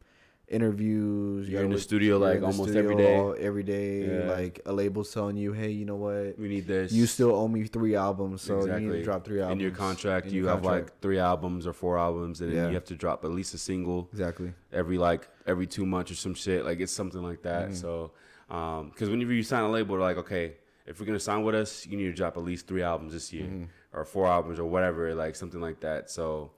interviews. 0.50 1.48
You're 1.48 1.62
in 1.62 1.70
the 1.70 1.74
with- 1.74 1.82
studio, 1.82 2.18
like, 2.18 2.40
the 2.40 2.46
almost 2.46 2.70
studio 2.70 2.82
every 2.90 2.96
day. 2.96 3.16
all- 3.16 3.36
every 3.38 3.62
day. 3.62 4.06
Yeah. 4.24 4.30
Like 4.32 4.60
a 4.66 4.72
label's 4.72 5.12
telling 5.12 5.36
you, 5.36 5.52
hey, 5.52 5.70
you 5.70 5.84
know 5.84 5.96
what? 5.96 6.38
We 6.38 6.48
need 6.48 6.66
this. 6.66 6.92
You 6.92 7.06
still 7.06 7.32
owe 7.34 7.48
me 7.48 7.64
three 7.64 7.94
albums, 7.94 8.42
so 8.42 8.58
exactly. 8.58 8.82
you 8.84 8.90
need 8.92 8.98
to 8.98 9.04
drop 9.04 9.24
three 9.24 9.40
albums 9.40 9.54
in 9.54 9.60
your 9.60 9.70
contract. 9.70 10.26
In 10.26 10.34
you 10.34 10.42
your 10.42 10.50
have 10.50 10.62
contract. 10.62 10.90
like 10.90 11.00
three 11.00 11.18
albums 11.18 11.66
or 11.66 11.72
four 11.72 11.98
albums, 11.98 12.40
and 12.40 12.50
then 12.50 12.56
Yeah. 12.58 12.68
you 12.68 12.74
have 12.74 12.84
to 12.86 12.94
drop 12.96 13.24
at 13.24 13.30
least 13.30 13.54
a 13.54 13.58
single 13.58 14.08
exactly. 14.12 14.52
every 14.72 14.98
like 14.98 15.28
every 15.46 15.66
two 15.66 15.86
months 15.86 16.10
or 16.10 16.16
some 16.16 16.34
shit. 16.34 16.64
Like 16.64 16.80
it's 16.80 16.92
something 16.92 17.22
like 17.22 17.42
that. 17.42 17.70
Mhm. 17.70 17.74
So, 17.76 18.12
because 18.48 19.08
whenever 19.08 19.32
you 19.32 19.42
sign 19.42 19.62
a 19.64 19.70
label, 19.70 19.94
they're 19.96 20.02
like, 20.04 20.16
okay, 20.18 20.54
if 20.86 20.98
we're 20.98 21.06
gonna 21.06 21.20
sign 21.20 21.42
with 21.44 21.54
us, 21.54 21.86
you 21.86 21.96
need 21.96 22.04
to 22.04 22.12
drop 22.12 22.36
at 22.36 22.42
least 22.42 22.66
three 22.66 22.82
albums 22.82 23.12
this 23.12 23.32
year 23.32 23.44
Mhm. 23.46 23.68
or 23.92 24.04
four 24.04 24.26
albums 24.26 24.58
or 24.58 24.64
whatever, 24.64 25.14
like 25.14 25.36
something 25.36 25.60
like 25.60 25.80
that. 25.80 26.10
So, 26.10 26.50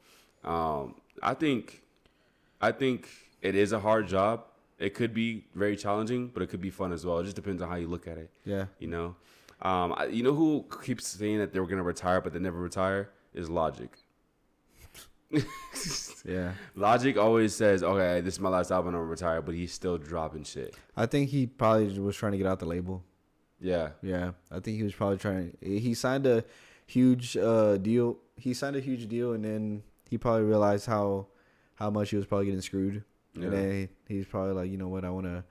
um, 0.44 0.94
I 1.22 1.34
think, 1.34 1.82
I 2.60 2.72
think 2.72 3.08
it 3.42 3.54
is 3.54 3.72
a 3.72 3.80
hard 3.80 4.06
job. 4.08 4.44
It 4.78 4.94
could 4.94 5.12
be 5.14 5.44
very 5.54 5.76
challenging, 5.76 6.28
but 6.28 6.42
it 6.42 6.48
could 6.48 6.60
be 6.60 6.70
fun 6.70 6.92
as 6.92 7.04
well. 7.06 7.18
It 7.18 7.24
just 7.24 7.36
depends 7.36 7.60
on 7.62 7.68
how 7.68 7.76
you 7.76 7.86
look 7.88 8.06
at 8.08 8.18
it. 8.18 8.30
Yeah. 8.44 8.66
You 8.78 8.88
know, 8.88 9.16
um, 9.60 9.94
I, 9.96 10.06
you 10.06 10.22
know 10.22 10.34
who 10.34 10.64
keeps 10.84 11.06
saying 11.06 11.38
that 11.38 11.52
they 11.52 11.60
were 11.60 11.66
gonna 11.66 11.82
retire, 11.82 12.20
but 12.20 12.32
they 12.32 12.38
never 12.40 12.58
retire 12.58 13.10
is 13.34 13.48
Logic. 13.50 13.90
Yeah. 16.24 16.52
Logic 16.76 17.16
always 17.16 17.54
says, 17.54 17.82
"Okay, 17.82 18.20
this 18.20 18.34
is 18.34 18.40
my 18.40 18.48
last 18.48 18.70
album. 18.70 18.88
I'm 18.94 19.00
gonna 19.00 19.06
retire," 19.10 19.42
but 19.42 19.54
he's 19.54 19.72
still 19.72 19.98
dropping 19.98 20.44
shit. 20.44 20.76
I 20.96 21.06
think 21.06 21.30
he 21.30 21.46
probably 21.46 21.98
was 21.98 22.16
trying 22.16 22.32
to 22.32 22.38
get 22.38 22.46
out 22.46 22.60
the 22.60 22.66
label. 22.66 23.02
Yeah, 23.60 23.90
Yeah. 24.02 24.32
I 24.50 24.60
think 24.60 24.76
he 24.76 24.82
was 24.82 24.92
probably 24.94 25.18
trying. 25.18 25.56
He 25.60 25.94
signed 25.94 26.26
a 26.26 26.44
huge 26.86 27.36
uh, 27.36 27.76
deal. 27.78 28.18
He 28.36 28.54
signed 28.54 28.76
a 28.76 28.80
huge 28.80 29.08
deal, 29.08 29.32
and 29.32 29.44
then 29.44 29.82
he 30.10 30.18
probably 30.18 30.42
realized 30.44 30.86
how 30.86 31.26
how 31.76 31.90
much 31.90 32.10
he 32.10 32.16
was 32.16 32.26
probably 32.26 32.46
getting 32.46 32.60
screwed. 32.60 33.02
Yeah. 33.34 33.44
And 33.44 33.52
then 33.52 33.88
he's 34.08 34.26
probably 34.26 34.52
like, 34.54 34.70
you 34.70 34.76
know 34.76 34.88
what, 34.88 35.04
I 35.04 35.10
wanna, 35.10 35.44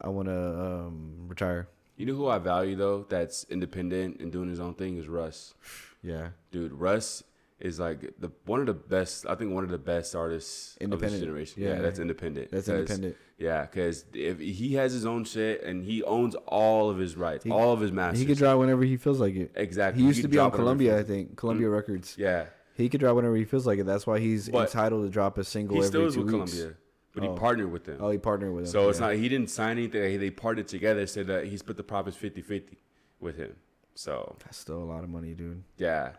I 0.00 0.08
wanna 0.08 0.86
um, 0.86 1.26
retire. 1.28 1.68
You 1.96 2.06
know 2.06 2.14
who 2.14 2.26
I 2.28 2.38
value 2.38 2.74
though? 2.76 3.06
That's 3.08 3.44
independent 3.50 4.20
and 4.20 4.32
doing 4.32 4.48
his 4.48 4.60
own 4.60 4.74
thing 4.74 4.96
is 4.96 5.08
Russ. 5.08 5.54
Yeah. 6.02 6.30
Dude, 6.50 6.72
Russ 6.72 7.22
is 7.60 7.78
like 7.78 8.14
the 8.18 8.30
one 8.44 8.58
of 8.60 8.66
the 8.66 8.74
best. 8.74 9.24
I 9.26 9.34
think 9.36 9.52
one 9.52 9.62
of 9.62 9.70
the 9.70 9.78
best 9.78 10.16
artists 10.16 10.76
of 10.80 10.98
this 10.98 11.20
generation. 11.20 11.62
Yeah. 11.62 11.74
Yeah, 11.74 11.80
that's 11.82 11.98
independent. 12.00 12.50
That's 12.50 12.68
independent. 12.68 13.16
Yeah, 13.38 13.62
because 13.62 14.04
if 14.14 14.38
he 14.40 14.74
has 14.74 14.92
his 14.92 15.04
own 15.06 15.24
shit 15.24 15.62
and 15.62 15.84
he 15.84 16.02
owns 16.04 16.34
all 16.46 16.90
of 16.90 16.98
his 16.98 17.16
rights, 17.16 17.44
He- 17.44 17.50
all 17.50 17.72
of 17.72 17.80
his 17.80 17.92
masters. 17.92 18.20
He 18.20 18.26
could 18.26 18.38
drop 18.38 18.58
whenever 18.58 18.82
he 18.84 18.96
feels 18.96 19.20
like 19.20 19.34
it. 19.34 19.52
exactly. 19.54 20.02
He 20.02 20.08
used 20.08 20.22
to 20.22 20.28
be 20.28 20.38
on 20.38 20.50
Columbia, 20.50 20.94
I 20.96 20.98
he 20.98 21.04
think. 21.04 21.36
Columbia 21.36 21.68
Records. 21.68 22.16
Yeah, 22.18 22.46
He 22.76 22.88
could 22.88 23.00
drop 23.00 23.16
whenever 23.16 23.36
he 23.36 23.44
feels 23.44 23.66
like 23.66 23.78
it. 23.78 23.86
That's 23.86 24.06
why 24.06 24.18
he's 24.18 24.48
But 24.48 24.68
entitled 24.68 25.04
to 25.04 25.10
drop 25.10 25.38
a 25.38 25.44
single 25.44 25.76
he 25.76 25.80
every 25.80 25.88
still 25.88 26.06
is 26.06 26.14
two 26.14 26.24
with 26.24 26.34
weeks. 26.34 26.52
Columbia, 26.52 26.76
but 27.14 27.24
Oh. 27.24 27.32
he 27.32 27.38
partnered 27.38 27.72
with 27.72 27.84
them. 27.84 27.98
Oh, 28.00 28.10
he 28.10 28.18
partnered 28.18 28.54
with 28.54 28.64
him. 28.64 28.70
So 28.70 28.88
it's 28.88 28.98
yeah. 29.00 29.06
not 29.08 29.16
he 29.16 29.28
didn't 29.28 29.50
sign 29.50 29.78
anything. 29.78 30.18
They 30.18 30.30
partnered 30.30 30.68
together, 30.68 31.06
Said 31.06 31.26
that 31.26 31.46
he 31.46 31.56
split 31.56 31.76
the 31.76 31.82
profits 31.82 32.16
50-50 32.16 32.76
with 33.20 33.36
him. 33.36 33.56
So 33.94 34.36
That's 34.44 34.56
still 34.56 34.78
a 34.82 34.84
lot 34.84 35.04
of 35.04 35.10
money, 35.10 35.34
dude. 35.34 35.62
yeah, 35.76 36.12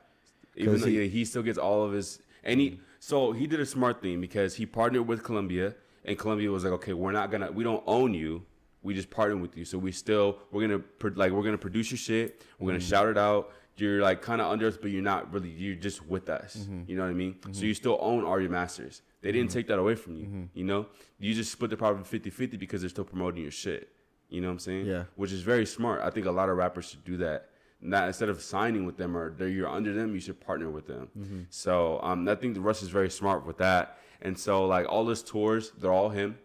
even 0.55 0.73
'Cause 0.73 0.81
though 0.81 0.87
he- 0.87 0.99
he, 1.01 1.07
he 1.09 1.25
still 1.25 1.41
gets 1.43 1.57
all 1.57 1.83
of 1.83 1.91
his 1.93 2.19
and 2.43 2.59
he 2.59 2.79
so 2.99 3.31
he 3.31 3.47
did 3.47 3.59
a 3.59 3.65
smart 3.65 4.01
thing 4.01 4.21
because 4.21 4.55
he 4.55 4.65
partnered 4.65 5.07
with 5.07 5.23
Columbia 5.23 5.73
and 6.05 6.17
Columbia 6.19 6.51
was 6.51 6.63
like, 6.63 6.73
okay, 6.73 6.93
we're 6.93 7.11
not 7.11 7.31
gonna 7.31 7.51
we 7.51 7.63
don't 7.63 7.83
own 7.87 8.13
you. 8.13 8.45
We 8.83 8.93
just 8.93 9.09
partnered 9.09 9.41
with 9.41 9.55
you, 9.57 9.63
so 9.65 9.77
we 9.77 9.91
still 9.93 10.37
we're 10.51 10.61
gonna 10.61 10.79
pro- 10.79 11.11
like 11.15 11.31
we're 11.31 11.41
gonna 11.43 11.57
produce 11.57 11.89
your 11.89 11.97
shit. 11.97 12.43
We're 12.59 12.67
gonna 12.67 12.79
mm-hmm. 12.79 12.87
shout 12.89 13.07
it 13.09 13.17
out. 13.17 13.51
You're 13.75 14.01
like 14.01 14.21
kind 14.21 14.39
of 14.39 14.51
under 14.51 14.67
us, 14.67 14.77
but 14.77 14.91
you're 14.91 15.01
not 15.01 15.33
really. 15.33 15.49
You're 15.49 15.75
just 15.75 16.05
with 16.05 16.29
us. 16.29 16.67
You 16.87 16.95
know 16.95 17.03
what 17.03 17.09
I 17.09 17.13
mean? 17.13 17.35
So 17.51 17.65
you 17.65 17.73
still 17.73 17.97
own 18.01 18.23
all 18.23 18.39
your 18.39 18.49
masters. 18.51 19.01
They 19.21 19.31
didn't 19.31 19.51
take 19.51 19.67
that 19.67 19.79
away 19.79 19.95
from 19.95 20.15
you. 20.17 20.49
You 20.53 20.63
know, 20.65 20.87
you 21.19 21.33
just 21.33 21.51
split 21.51 21.69
the 21.71 21.77
profit 21.77 22.03
50-50 22.05 22.59
because 22.59 22.81
they're 22.81 22.89
still 22.89 23.05
promoting 23.05 23.41
your 23.41 23.51
shit. 23.51 23.89
You 24.29 24.41
know 24.41 24.47
what 24.47 24.53
I'm 24.53 24.59
saying? 24.59 24.85
Yeah. 24.87 25.03
Which 25.15 25.31
is 25.31 25.41
very 25.41 25.65
smart. 25.65 26.01
I 26.01 26.09
think 26.09 26.25
a 26.25 26.31
lot 26.31 26.49
of 26.49 26.57
rappers 26.57 26.85
should 26.89 27.03
do 27.05 27.17
that. 27.17 27.49
Not 27.81 28.07
instead 28.07 28.29
of 28.29 28.41
signing 28.41 28.85
with 28.85 28.97
them 28.97 29.15
or 29.15 29.33
they're, 29.33 29.49
you're 29.49 29.67
under 29.69 29.93
them, 29.93 30.13
you 30.13 30.19
should 30.19 30.39
partner 30.39 30.69
with 30.69 30.87
them. 30.87 31.09
Mm-hmm. 31.17 31.41
So 31.49 31.99
um, 32.01 32.27
I 32.27 32.35
think 32.35 32.53
the 32.55 32.61
Russ 32.61 32.81
is 32.81 32.89
very 32.89 33.09
smart 33.09 33.45
with 33.45 33.57
that. 33.57 33.97
And 34.21 34.37
so 34.37 34.65
like 34.65 34.87
all 34.89 35.05
his 35.07 35.21
tours, 35.21 35.71
they're 35.77 35.91
all 35.91 36.09
him. 36.09 36.37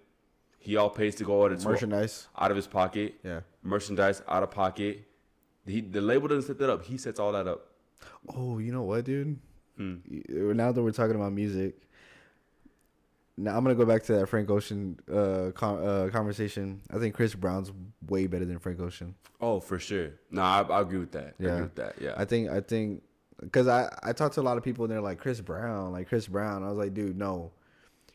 He 0.59 0.77
all 0.77 0.91
pays 0.91 1.15
to 1.17 1.25
go 1.25 1.45
out 1.45 1.53
of 1.53 1.63
tour 1.63 1.73
Merchandise. 1.73 2.29
out 2.39 2.51
of 2.51 2.57
his 2.57 2.67
pocket. 2.67 3.15
Yeah. 3.25 3.41
Merchandise 3.63 4.21
out 4.29 4.43
of 4.43 4.51
pocket. 4.51 5.08
He, 5.69 5.81
the 5.81 6.01
label 6.01 6.29
doesn't 6.29 6.43
set 6.49 6.59
that 6.59 6.71
up. 6.71 6.85
He 6.85 6.97
sets 6.99 7.19
all 7.21 7.33
that 7.33 7.47
up. 7.47 7.67
Oh, 8.35 8.59
you 8.59 8.73
know 8.73 8.83
what, 8.83 9.05
dude? 9.05 9.39
Hmm. 9.77 9.97
Now 10.29 10.73
that 10.73 10.83
we're 10.83 10.91
talking 10.93 11.17
about 11.17 11.33
music, 11.33 11.77
now 13.37 13.57
I'm 13.57 13.63
gonna 13.63 13.77
go 13.77 13.85
back 13.87 14.03
to 14.05 14.13
that 14.15 14.27
Frank 14.29 14.51
Ocean 14.51 14.99
uh, 15.13 15.51
con- 15.55 15.83
uh, 15.87 16.09
conversation. 16.13 16.81
I 16.93 16.99
think 16.99 17.15
Chris 17.15 17.35
Brown's 17.35 17.71
way 18.09 18.27
better 18.27 18.45
than 18.45 18.59
Frank 18.59 18.81
Ocean. 18.81 19.15
Oh, 19.41 19.61
for 19.61 19.79
sure. 19.79 20.11
No, 20.31 20.43
I, 20.43 20.63
I 20.63 20.81
agree 20.81 20.99
with 20.99 21.13
that. 21.13 21.35
I 21.39 21.43
Yeah. 21.45 21.49
agree 21.51 21.63
with 21.63 21.75
that. 21.77 21.95
Yeah. 22.01 22.15
I 22.17 22.25
think 22.25 22.51
I 22.51 22.61
think 22.61 23.03
because 23.41 23.69
I 23.69 23.89
I 24.03 24.13
talked 24.13 24.35
to 24.35 24.41
a 24.41 24.43
lot 24.43 24.59
of 24.59 24.65
people 24.65 24.85
and 24.85 24.93
they're 24.93 25.01
like 25.01 25.19
Chris 25.21 25.41
Brown, 25.41 25.93
like 25.93 26.09
Chris 26.09 26.27
Brown. 26.27 26.65
I 26.65 26.69
was 26.69 26.77
like, 26.79 26.95
dude, 26.95 27.17
no. 27.17 27.53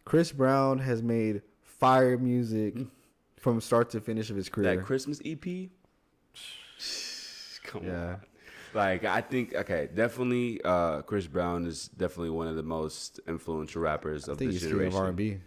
Chris 0.04 0.34
Brown 0.34 0.80
has 0.80 1.02
made 1.02 1.42
fire 1.62 2.18
music 2.18 2.76
from 3.38 3.62
start 3.62 3.90
to 3.92 4.02
finish 4.02 4.30
of 4.30 4.36
his 4.36 4.50
career. 4.50 4.76
that 4.76 4.84
Christmas 4.86 5.22
EP. 5.26 5.46
Come 7.74 7.86
Yeah. 7.86 8.08
on. 8.14 8.22
Like 8.76 9.04
I 9.04 9.22
think 9.22 9.54
okay, 9.54 9.88
definitely 9.94 10.60
uh 10.64 11.02
Chris 11.04 11.28
Brown 11.28 11.68
is 11.68 11.90
definitely 11.90 12.32
one 12.32 12.48
of 12.48 12.56
the 12.56 12.64
most 12.64 13.20
influential 13.28 13.82
rappers 13.82 14.28
I 14.28 14.32
of 14.32 14.38
think 14.40 14.52
this 14.52 14.62
he's 14.62 14.72
of 14.72 14.78
generation. 14.78 14.98
R 15.00 15.08
and 15.08 15.16
B. 15.18 15.32
I 15.32 15.40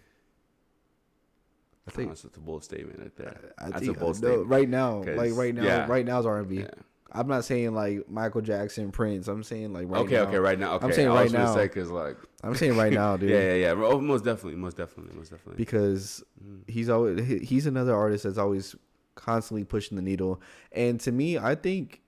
Oh, 1.89 1.93
think 1.95 2.09
that's 2.09 2.23
a 2.25 2.39
bold 2.39 2.63
statement 2.63 2.99
right 2.99 3.15
there. 3.15 3.53
I 3.57 3.69
That's 3.69 3.85
think 3.85 3.97
a 3.97 3.99
bold 3.99 4.21
no, 4.21 4.27
statement. 4.27 4.49
right 4.49 4.67
now, 4.69 5.03
'Cause- 5.03 5.17
like 5.17 5.33
right 5.35 5.55
now, 5.55 5.63
yeah. 5.63 5.87
right 5.87 6.05
now 6.05 6.19
is 6.19 6.25
R&B. 6.25 6.65
I'm 7.13 7.27
not 7.29 7.45
saying 7.45 7.73
like 7.73 8.09
Michael 8.09 8.41
Jackson, 8.41 8.91
Prince. 8.91 9.29
I'm 9.29 9.41
saying 9.43 9.71
like 9.71 9.87
right 9.89 10.01
okay, 10.01 10.15
now. 10.15 10.21
okay, 10.23 10.37
right 10.37 10.59
now. 10.59 10.75
Okay, 10.75 10.91
saying 10.91 11.07
I 11.07 11.13
right 11.15 11.23
was 11.23 11.31
gonna 11.31 11.45
now. 11.45 11.55
say 11.55 11.63
because 11.63 11.89
like 11.89 12.17
I'm 12.43 12.55
saying 12.55 12.75
right 12.75 12.91
now, 12.91 13.15
dude. 13.17 13.29
yeah, 13.29 13.53
yeah, 13.53 13.73
yeah. 13.73 13.83
Oh, 13.85 14.01
most 14.01 14.25
definitely, 14.25 14.59
most 14.59 14.75
definitely, 14.75 15.15
most 15.15 15.31
definitely. 15.31 15.55
because 15.55 16.21
Mm. 16.45 16.69
he's 16.69 16.89
always 16.89 17.25
he's 17.47 17.65
another 17.65 17.95
artist 17.95 18.25
that's 18.25 18.37
always 18.37 18.75
constantly 19.15 19.63
pushing 19.63 19.95
the 19.95 20.01
needle. 20.01 20.41
And 20.73 20.99
to 20.99 21.13
me, 21.13 21.37
I 21.37 21.55
think, 21.55 22.01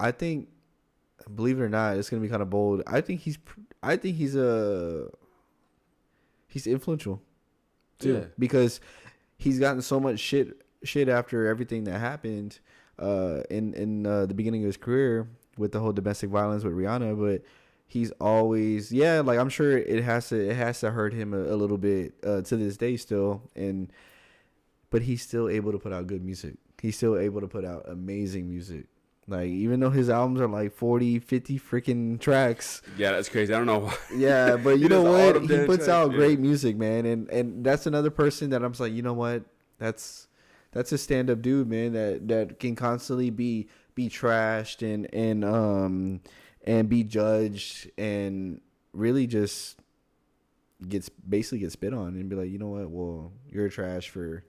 I 0.00 0.10
think, 0.12 0.48
believe 1.34 1.58
it 1.58 1.62
or 1.62 1.68
not, 1.68 1.96
it's 1.96 2.08
gonna 2.10 2.22
be 2.22 2.28
kind 2.28 2.42
of 2.42 2.50
bold. 2.50 2.82
I 2.86 3.00
think 3.00 3.20
he's, 3.20 3.38
I 3.82 3.96
think 3.96 4.16
he's 4.16 4.36
a, 4.36 5.08
he's 6.46 6.66
influential, 6.66 7.22
too, 7.98 8.14
Yeah. 8.14 8.24
because 8.38 8.80
he's 9.36 9.58
gotten 9.58 9.82
so 9.82 10.00
much 10.00 10.20
shit 10.20 10.62
shit 10.84 11.08
after 11.08 11.46
everything 11.48 11.84
that 11.84 11.98
happened, 11.98 12.60
uh, 12.98 13.42
in 13.50 13.74
in 13.74 14.06
uh, 14.06 14.26
the 14.26 14.34
beginning 14.34 14.62
of 14.62 14.66
his 14.66 14.76
career 14.76 15.28
with 15.56 15.72
the 15.72 15.80
whole 15.80 15.92
domestic 15.92 16.30
violence 16.30 16.64
with 16.64 16.74
Rihanna, 16.74 17.18
but. 17.18 17.42
He's 17.90 18.10
always 18.20 18.92
yeah, 18.92 19.22
like 19.22 19.38
I'm 19.38 19.48
sure 19.48 19.78
it 19.78 20.04
has 20.04 20.28
to 20.28 20.36
it 20.36 20.54
has 20.56 20.80
to 20.80 20.90
hurt 20.90 21.14
him 21.14 21.32
a, 21.32 21.38
a 21.38 21.56
little 21.56 21.78
bit 21.78 22.12
uh, 22.22 22.42
to 22.42 22.56
this 22.58 22.76
day 22.76 22.98
still, 22.98 23.40
and 23.56 23.90
but 24.90 25.00
he's 25.00 25.22
still 25.22 25.48
able 25.48 25.72
to 25.72 25.78
put 25.78 25.90
out 25.94 26.06
good 26.06 26.22
music. 26.22 26.56
He's 26.82 26.98
still 26.98 27.16
able 27.16 27.40
to 27.40 27.48
put 27.48 27.64
out 27.64 27.86
amazing 27.88 28.46
music. 28.50 28.88
Like 29.28 29.48
even 29.48 29.80
though 29.80 29.90
his 29.90 30.08
albums 30.08 30.40
are 30.40 30.48
like 30.48 30.72
40, 30.72 31.18
50 31.18 31.58
freaking 31.60 32.18
tracks. 32.18 32.80
yeah, 32.96 33.12
that's 33.12 33.28
crazy. 33.28 33.52
I 33.52 33.58
don't 33.58 33.66
know 33.66 33.80
why. 33.80 33.94
Yeah, 34.14 34.56
but 34.62 34.78
you 34.78 34.88
know 34.88 35.02
what? 35.02 35.42
He 35.42 35.66
puts 35.66 35.86
out 35.86 36.12
yeah. 36.12 36.16
great 36.16 36.40
music, 36.40 36.76
man. 36.76 37.04
And 37.04 37.28
and 37.28 37.64
that's 37.64 37.86
another 37.86 38.10
person 38.10 38.50
that 38.50 38.64
I'm 38.64 38.72
just 38.72 38.80
like, 38.80 38.94
you 38.94 39.02
know 39.02 39.12
what? 39.12 39.42
That's 39.78 40.28
that's 40.72 40.92
a 40.92 40.98
stand 40.98 41.28
up 41.28 41.42
dude, 41.42 41.68
man, 41.68 41.92
that 41.92 42.26
that 42.28 42.58
can 42.58 42.74
constantly 42.74 43.28
be 43.28 43.68
be 43.94 44.08
trashed 44.08 44.82
and 44.82 45.12
and 45.12 45.44
um 45.44 46.20
and 46.64 46.88
be 46.88 47.04
judged 47.04 47.90
and 47.98 48.62
really 48.94 49.26
just 49.26 49.78
gets 50.86 51.08
basically 51.08 51.58
get 51.58 51.72
spit 51.72 51.92
on 51.92 52.08
and 52.08 52.30
be 52.30 52.36
like, 52.36 52.48
you 52.50 52.58
know 52.58 52.68
what? 52.68 52.88
Well, 52.88 53.32
you're 53.50 53.68
trash 53.68 54.08
for 54.08 54.44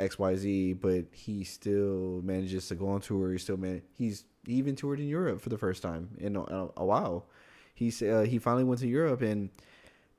X 0.00 0.18
Y 0.18 0.36
Z, 0.36 0.72
but 0.74 1.04
he 1.12 1.44
still 1.44 2.20
manages 2.24 2.68
to 2.68 2.74
go 2.74 2.88
on 2.88 3.00
tour. 3.00 3.32
He 3.32 3.38
still 3.38 3.56
man, 3.56 3.82
he's 3.96 4.24
he 4.46 4.54
even 4.54 4.74
toured 4.74 5.00
in 5.00 5.08
Europe 5.08 5.40
for 5.40 5.48
the 5.50 5.58
first 5.58 5.82
time 5.82 6.10
in 6.18 6.36
a, 6.36 6.68
a 6.76 6.84
while. 6.84 7.26
He's 7.74 8.02
uh, 8.02 8.26
he 8.28 8.38
finally 8.38 8.64
went 8.64 8.80
to 8.80 8.88
Europe 8.88 9.22
and 9.22 9.50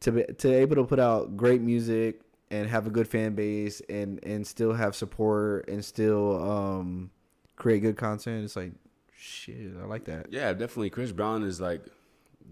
to 0.01 0.11
be, 0.11 0.23
to 0.23 0.53
able 0.53 0.75
to 0.75 0.83
put 0.83 0.99
out 0.99 1.35
great 1.35 1.61
music 1.61 2.21
and 2.49 2.69
have 2.69 2.85
a 2.87 2.89
good 2.89 3.07
fan 3.07 3.33
base 3.33 3.81
and 3.89 4.19
and 4.23 4.45
still 4.45 4.73
have 4.73 4.95
support 4.95 5.67
and 5.67 5.83
still 5.83 6.41
um 6.43 7.09
create 7.55 7.81
good 7.81 7.97
content. 7.97 8.43
It's 8.43 8.55
like 8.55 8.71
shit. 9.17 9.73
I 9.81 9.85
like 9.85 10.05
that. 10.05 10.27
Yeah, 10.31 10.53
definitely. 10.53 10.89
Chris 10.89 11.11
Brown 11.11 11.43
is 11.43 11.59
like 11.61 11.81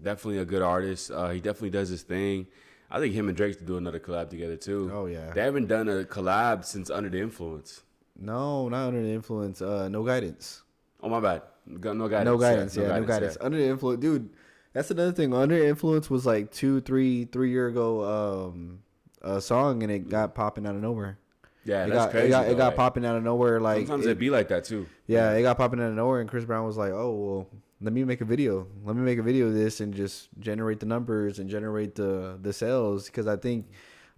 definitely 0.02 0.38
a 0.38 0.44
good 0.44 0.62
artist. 0.62 1.10
Uh, 1.10 1.30
he 1.30 1.40
definitely 1.40 1.70
does 1.70 1.88
his 1.88 2.02
thing. 2.02 2.46
I 2.90 2.98
think 2.98 3.14
him 3.14 3.28
and 3.28 3.36
Drake 3.36 3.56
should 3.56 3.66
do 3.66 3.76
another 3.76 4.00
collab 4.00 4.30
together 4.30 4.56
too. 4.56 4.90
Oh, 4.92 5.06
yeah. 5.06 5.30
they 5.32 5.42
haven't 5.42 5.66
done 5.68 5.88
a 5.88 6.04
collab 6.04 6.64
since 6.64 6.90
Under 6.90 7.08
the 7.08 7.20
Influence. 7.20 7.82
No, 8.22 8.68
not 8.68 8.88
under 8.88 9.02
the 9.02 9.08
influence. 9.12 9.62
Uh, 9.62 9.88
no 9.88 10.04
guidance. 10.04 10.62
Oh 11.02 11.08
my 11.08 11.20
bad, 11.20 11.40
no 11.66 11.78
guidance. 11.78 12.24
No 12.26 12.36
guidance. 12.36 12.76
Yeah, 12.76 12.98
no 12.98 13.04
guidance. 13.04 13.36
yeah. 13.40 13.46
Under 13.46 13.56
the 13.56 13.66
influence, 13.66 14.00
dude. 14.02 14.28
That's 14.74 14.90
another 14.90 15.12
thing. 15.12 15.32
Under 15.32 15.58
the 15.58 15.66
influence 15.66 16.10
was 16.10 16.26
like 16.26 16.52
two, 16.52 16.82
three, 16.82 17.24
three 17.24 17.50
year 17.50 17.68
ago 17.68 18.50
um, 18.50 18.80
a 19.22 19.40
song, 19.40 19.82
and 19.82 19.90
it 19.90 20.10
got 20.10 20.34
popping 20.34 20.66
out 20.66 20.74
of 20.74 20.82
nowhere. 20.82 21.18
Yeah, 21.64 21.84
it 21.86 21.88
that's 21.90 21.96
got 22.04 22.10
crazy. 22.10 22.26
it 22.26 22.30
got, 22.30 22.44
though, 22.46 22.50
it 22.52 22.56
got 22.58 22.66
like, 22.68 22.76
popping 22.76 23.06
out 23.06 23.16
of 23.16 23.22
nowhere. 23.22 23.58
Like 23.58 23.86
Sometimes 23.86 24.06
it- 24.06 24.10
it, 24.10 24.18
be 24.18 24.28
like 24.28 24.48
that 24.48 24.64
too. 24.64 24.86
Yeah, 25.06 25.32
it 25.32 25.40
got 25.42 25.56
popping 25.56 25.80
out 25.80 25.88
of 25.88 25.94
nowhere, 25.94 26.20
and 26.20 26.28
Chris 26.28 26.44
Brown 26.44 26.66
was 26.66 26.76
like, 26.76 26.92
"Oh 26.92 27.14
well, 27.14 27.46
let 27.80 27.92
me 27.92 28.04
make 28.04 28.20
a 28.20 28.24
video. 28.24 28.66
Let 28.84 28.96
me 28.96 29.02
make 29.02 29.18
a 29.18 29.22
video 29.22 29.46
of 29.46 29.54
this 29.54 29.80
and 29.80 29.94
just 29.94 30.28
generate 30.38 30.80
the 30.80 30.86
numbers 30.86 31.38
and 31.38 31.48
generate 31.48 31.94
the 31.94 32.38
the 32.40 32.52
sales." 32.52 33.06
Because 33.06 33.26
I 33.26 33.36
think, 33.36 33.66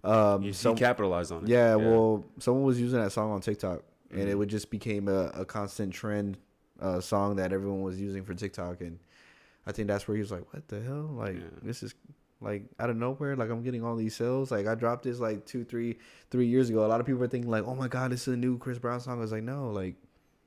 um, 0.03 0.43
You 0.43 0.53
some, 0.53 0.75
he 0.75 0.79
capitalized 0.79 1.31
on 1.31 1.43
it. 1.43 1.49
yeah, 1.49 1.75
well, 1.75 2.25
someone 2.39 2.63
was 2.63 2.79
using 2.79 2.99
that 3.01 3.11
song 3.11 3.31
on 3.31 3.41
TikTok, 3.41 3.81
and 4.11 4.19
Mm-hmm. 4.19 4.29
it 4.29 4.35
would 4.37 4.49
just 4.49 4.69
became 4.69 5.07
a, 5.07 5.27
a 5.33 5.45
constant 5.45 5.93
trend 5.93 6.37
uh, 6.79 6.99
song 6.99 7.37
that 7.37 7.53
everyone 7.53 7.81
was 7.81 7.99
using 7.99 8.23
for 8.23 8.33
TikTok, 8.33 8.81
and 8.81 8.99
I 9.65 9.71
think 9.71 9.87
that's 9.87 10.07
where 10.07 10.15
he 10.15 10.21
was 10.21 10.31
like, 10.31 10.51
"What 10.53 10.67
the 10.67 10.81
hell? 10.81 11.09
Like 11.15 11.35
Yeah. 11.35 11.59
this 11.61 11.83
is." 11.83 11.93
Like 12.41 12.65
out 12.77 12.89
of 12.89 12.97
nowhere, 12.97 13.37
like 13.37 13.49
I'm 13.49 13.63
getting 13.63 13.85
all 13.85 13.95
these 13.95 14.17
sales. 14.17 14.51
Like 14.51 14.67
I 14.67 14.75
dropped 14.75 15.03
this 15.03 15.17
like 15.21 15.45
two, 15.45 15.63
three, 15.63 15.97
three 16.29 16.45
years 16.45 16.69
ago. 16.69 16.85
A 16.85 16.87
lot 16.87 16.99
of 16.99 17.05
people 17.05 17.23
are 17.23 17.27
thinking 17.29 17.49
like, 17.49 17.65
"Oh 17.65 17.73
my 17.73 17.87
god, 17.87 18.11
this 18.11 18.27
is 18.27 18.33
a 18.33 18.37
new 18.37 18.57
Chris 18.57 18.77
Brown 18.77 18.99
song." 18.99 19.17
I 19.19 19.21
was 19.21 19.31
like, 19.31 19.43
"No, 19.43 19.69
like 19.71 19.95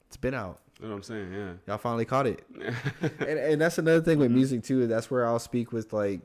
it's 0.08 0.18
been 0.18 0.34
out. 0.34 0.60
You 0.80 0.86
know 0.86 0.90
what 0.90 0.96
I'm 0.96 1.02
saying. 1.02 1.32
Yeah. 1.32 1.52
Y'all 1.66 1.78
finally 1.78 2.04
caught 2.04 2.26
it." 2.26 2.44
and, 3.20 3.38
and 3.38 3.60
that's 3.60 3.78
another 3.78 4.00
thing 4.00 4.18
with 4.18 4.30
music 4.30 4.62
too. 4.62 4.86
That's 4.86 5.10
where 5.10 5.26
I'll 5.26 5.38
speak 5.38 5.72
with 5.72 5.92
like 5.92 6.20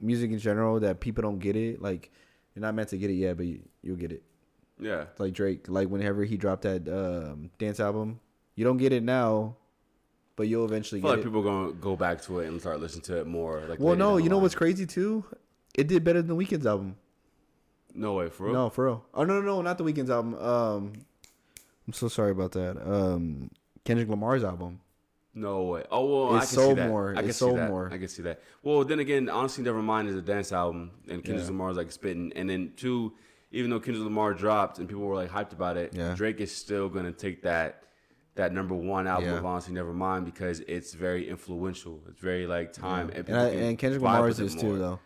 music 0.00 0.30
in 0.30 0.38
general 0.38 0.80
that 0.80 1.00
people 1.00 1.22
don't 1.22 1.38
get 1.38 1.56
it. 1.56 1.80
Like 1.80 2.10
you're 2.54 2.62
not 2.62 2.74
meant 2.74 2.90
to 2.90 2.98
get 2.98 3.10
it 3.10 3.14
yet, 3.14 3.36
but 3.36 3.46
you, 3.46 3.60
you'll 3.82 3.96
get 3.96 4.12
it. 4.12 4.22
Yeah. 4.78 5.06
Like 5.18 5.32
Drake, 5.32 5.68
like 5.68 5.88
whenever 5.88 6.24
he 6.24 6.36
dropped 6.36 6.62
that 6.62 6.88
um, 6.88 7.50
dance 7.58 7.80
album, 7.80 8.20
you 8.54 8.64
don't 8.64 8.76
get 8.76 8.92
it 8.92 9.02
now, 9.02 9.56
but 10.36 10.48
you'll 10.48 10.64
eventually 10.64 11.00
I 11.00 11.02
get 11.02 11.06
feel 11.06 11.10
like 11.16 11.20
it. 11.20 11.24
people 11.24 11.42
gonna 11.42 11.72
go 11.72 11.96
back 11.96 12.22
to 12.22 12.40
it 12.40 12.48
and 12.48 12.60
start 12.60 12.80
listening 12.80 13.02
to 13.04 13.20
it 13.20 13.26
more. 13.26 13.62
Like 13.66 13.80
well, 13.80 13.96
no, 13.96 14.18
you 14.18 14.28
know 14.28 14.38
what's 14.38 14.54
crazy 14.54 14.86
too? 14.86 15.24
It 15.74 15.88
did 15.88 16.04
better 16.04 16.22
than 16.22 16.36
the 16.36 16.44
Weeknd's 16.44 16.66
album. 16.66 16.96
No 17.94 18.14
way, 18.14 18.28
for 18.28 18.44
real. 18.44 18.52
No, 18.54 18.70
for 18.70 18.84
real. 18.86 19.04
Oh 19.14 19.24
no, 19.24 19.40
no, 19.40 19.46
no, 19.46 19.62
not 19.62 19.78
the 19.78 19.84
Weeknd's 19.84 20.10
album. 20.10 20.34
Um, 20.34 20.92
I'm 21.86 21.92
so 21.92 22.08
sorry 22.08 22.32
about 22.32 22.52
that. 22.52 22.76
Um, 22.82 23.50
Kendrick 23.86 24.08
Lamar's 24.08 24.44
album. 24.44 24.80
No 25.34 25.62
way. 25.64 25.84
Oh 25.90 26.04
well, 26.06 26.26
I 26.28 26.38
can 26.40 26.42
It's 26.42 26.48
see 26.50 26.72
that. 26.74 26.88
more. 26.88 27.10
I 27.12 27.20
can 27.20 27.28
It's 27.30 27.38
see 27.38 27.52
that. 27.52 27.68
more. 27.70 27.90
I 27.92 27.98
can 27.98 28.08
see 28.08 28.22
that. 28.22 28.40
Well, 28.62 28.84
then 28.84 29.00
again, 29.00 29.28
honestly, 29.28 29.62
never 29.64 29.82
mind 29.82 30.08
is 30.08 30.16
a 30.16 30.22
dance 30.22 30.50
album, 30.52 30.90
and 31.08 31.22
Kendrick 31.22 31.44
Yeah. 31.44 31.50
Lamar's 31.52 31.76
like 31.76 31.92
spitting, 31.92 32.32
and 32.36 32.48
then 32.48 32.72
two, 32.76 33.12
even 33.52 33.70
though 33.70 33.78
Kendrick 33.80 34.04
Lamar 34.04 34.32
dropped 34.34 34.78
and 34.78 34.88
people 34.88 35.02
were 35.02 35.14
like 35.14 35.30
hyped 35.30 35.52
about 35.52 35.76
it, 35.76 35.92
Yeah. 35.94 36.14
Drake 36.14 36.40
is 36.40 36.54
still 36.54 36.88
gonna 36.88 37.12
take 37.12 37.42
that 37.42 37.82
that 38.34 38.52
number 38.52 38.74
one 38.74 39.06
album 39.06 39.30
Yeah. 39.30 39.38
of 39.38 39.46
honestly 39.46 39.72
never 39.72 39.94
mind 39.94 40.26
because 40.26 40.60
it's 40.60 40.92
very 40.94 41.26
influential. 41.28 42.02
It's 42.08 42.20
very 42.20 42.46
like 42.46 42.72
time 42.72 43.08
and 43.14 43.26
And, 43.28 43.36
I, 43.38 43.48
and 43.48 43.78
Kendrick 43.78 44.02
Lamar's 44.02 44.40
is 44.40 44.54
is 44.54 44.60
too, 44.60 44.68
more. 44.68 44.78
though. 44.78 45.00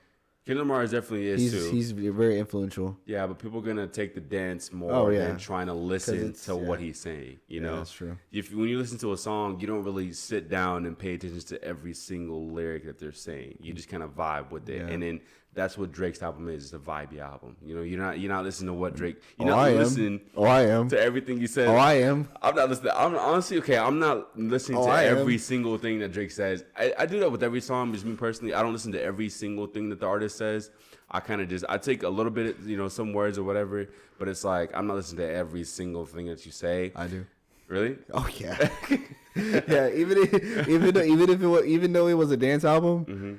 Kendrick 0.50 0.66
Lamar 0.66 0.82
is 0.82 0.90
definitely 0.90 1.28
is 1.28 1.40
He's 1.40 1.52
too. 1.52 1.70
he's 1.70 1.90
very 1.92 2.40
influential. 2.40 2.98
yeah, 3.06 3.24
but 3.24 3.38
people 3.38 3.60
are 3.60 3.62
gonna 3.62 3.86
take 3.86 4.14
the 4.16 4.20
dance 4.20 4.72
more 4.72 4.92
Oh, 4.92 5.08
yeah. 5.08 5.28
than 5.28 5.38
trying 5.38 5.68
to 5.68 5.74
listen 5.74 6.32
to 6.32 6.56
what 6.56 6.80
he's 6.80 6.98
saying. 6.98 7.38
You 7.46 7.60
Yeah, 7.60 7.66
know, 7.68 7.76
that's 7.76 7.92
true. 7.92 8.16
if 8.32 8.52
when 8.52 8.68
you 8.68 8.76
listen 8.76 8.98
to 8.98 9.12
a 9.12 9.16
song, 9.16 9.60
you 9.60 9.68
don't 9.68 9.84
really 9.84 10.12
sit 10.12 10.48
down 10.48 10.86
and 10.86 10.98
pay 10.98 11.14
attention 11.14 11.38
to 11.38 11.62
every 11.64 11.94
single 11.94 12.48
lyric 12.48 12.84
that 12.86 12.98
they're 12.98 13.12
saying. 13.12 13.58
You 13.62 13.72
just 13.74 13.88
kind 13.88 14.02
of 14.02 14.16
vibe 14.16 14.50
with 14.50 14.68
it, 14.68 14.78
Yeah. 14.78 14.88
and 14.88 15.00
then 15.00 15.20
that's 15.52 15.76
what 15.76 15.90
Drake's 15.90 16.22
album 16.22 16.48
is. 16.48 16.64
It's 16.64 16.72
a 16.72 16.78
vibey 16.78 17.18
album. 17.18 17.56
You 17.64 17.74
know, 17.74 17.82
you're 17.82 17.98
not 17.98 18.18
you're 18.20 18.30
not 18.32 18.44
listening 18.44 18.68
to 18.68 18.74
what 18.74 18.94
Drake. 18.94 19.16
Oh, 19.38 19.44
You're 19.44 19.54
not 19.56 19.58
I 19.58 19.70
am. 19.70 20.20
Oh, 20.36 20.44
I 20.44 20.62
am. 20.62 20.88
to 20.90 21.00
everything 21.00 21.38
he 21.40 21.46
says. 21.48 21.68
Oh, 21.68 21.74
I 21.76 21.94
am. 21.94 22.28
I'm 22.40 22.54
not 22.54 22.68
listening. 22.68 22.92
I'm 22.96 23.16
honestly 23.16 23.58
okay. 23.58 23.76
I'm 23.76 23.98
not 23.98 24.38
listening 24.38 24.78
Oh, 24.78 24.86
to 24.86 24.90
I 24.92 25.02
am. 25.04 25.18
every 25.18 25.38
single 25.38 25.76
thing 25.76 25.98
that 26.00 26.12
Drake 26.12 26.30
says. 26.30 26.64
I, 26.76 26.94
I 27.00 27.06
do 27.06 27.18
that 27.20 27.30
with 27.32 27.42
every 27.42 27.60
song. 27.60 27.92
Just 27.92 28.04
me 28.04 28.14
personally, 28.14 28.54
I 28.54 28.62
don't 28.62 28.72
listen 28.72 28.92
to 28.92 29.02
every 29.02 29.28
single 29.28 29.66
thing 29.66 29.88
that 29.90 29.98
the 30.00 30.06
artist 30.06 30.38
says. 30.38 30.70
I 31.10 31.18
kind 31.18 31.40
of 31.40 31.48
just 31.48 31.64
I 31.68 31.78
take 31.78 32.04
a 32.04 32.08
little 32.08 32.30
bit, 32.30 32.56
you 32.64 32.76
know, 32.76 32.88
some 32.88 33.12
words 33.12 33.36
or 33.36 33.42
whatever. 33.42 33.88
But 34.20 34.28
it's 34.28 34.44
like 34.44 34.70
I'm 34.72 34.86
not 34.86 34.94
listening 34.94 35.26
to 35.26 35.34
every 35.34 35.64
single 35.64 36.06
thing 36.06 36.26
that 36.26 36.46
you 36.46 36.52
say. 36.52 36.92
I 36.94 37.08
do. 37.08 37.26
Really? 37.66 37.96
Oh 38.14 38.28
yeah, 38.38 38.56
yeah. 39.36 39.88
Even 39.90 40.18
if, 40.18 40.68
even 40.68 40.94
though, 40.94 41.02
even 41.02 41.30
if 41.30 41.42
it 41.42 41.46
was, 41.46 41.64
even 41.66 41.92
though 41.92 42.06
it 42.06 42.14
was 42.14 42.30
a 42.30 42.36
dance 42.36 42.64
album. 42.64 43.04
Mm-hmm. 43.06 43.34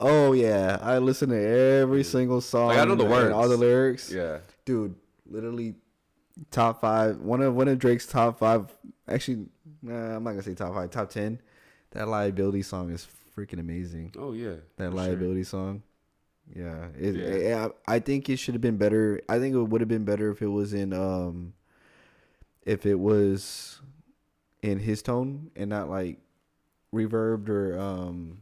Oh 0.00 0.32
yeah, 0.32 0.78
I 0.82 0.98
listen 0.98 1.28
to 1.30 1.36
every 1.80 2.02
single 2.04 2.40
song. 2.40 2.68
Like, 2.68 2.78
I 2.78 2.84
know 2.84 2.94
the 2.96 3.04
words. 3.04 3.32
all 3.32 3.48
the 3.48 3.56
lyrics. 3.56 4.10
Yeah. 4.12 4.38
dude. 4.64 4.94
Literally, 5.26 5.74
top 6.50 6.80
five. 6.80 7.18
One 7.18 7.40
of 7.40 7.54
one 7.54 7.68
of 7.68 7.78
Drake's 7.78 8.06
top 8.06 8.38
five. 8.38 8.66
Actually, 9.08 9.46
nah, 9.82 10.16
I'm 10.16 10.24
not 10.24 10.30
gonna 10.30 10.42
say 10.42 10.54
top 10.54 10.74
five. 10.74 10.90
Top 10.90 11.10
ten. 11.10 11.40
That 11.92 12.08
liability 12.08 12.62
song 12.62 12.90
is 12.90 13.06
freaking 13.36 13.60
amazing. 13.60 14.12
Oh 14.18 14.32
yeah. 14.32 14.56
That 14.76 14.90
for 14.90 14.90
sure. 14.90 14.90
liability 14.90 15.44
song. 15.44 15.82
Yeah, 16.54 16.88
it, 16.98 17.14
Yeah. 17.14 17.34
yeah, 17.36 17.68
I 17.88 18.00
think 18.00 18.28
it 18.28 18.36
should 18.36 18.54
have 18.54 18.60
been 18.60 18.76
better. 18.76 19.22
I 19.30 19.38
think 19.38 19.54
it 19.54 19.62
would 19.62 19.80
have 19.80 19.88
been 19.88 20.04
better 20.04 20.30
if 20.30 20.42
it 20.42 20.48
was 20.48 20.74
in 20.74 20.92
um, 20.92 21.54
if 22.66 22.84
it 22.84 22.96
was 22.96 23.80
in 24.60 24.78
his 24.80 25.00
tone 25.02 25.50
and 25.56 25.70
not 25.70 25.88
like 25.88 26.18
reverbed 26.92 27.48
or 27.48 27.78
um. 27.78 28.40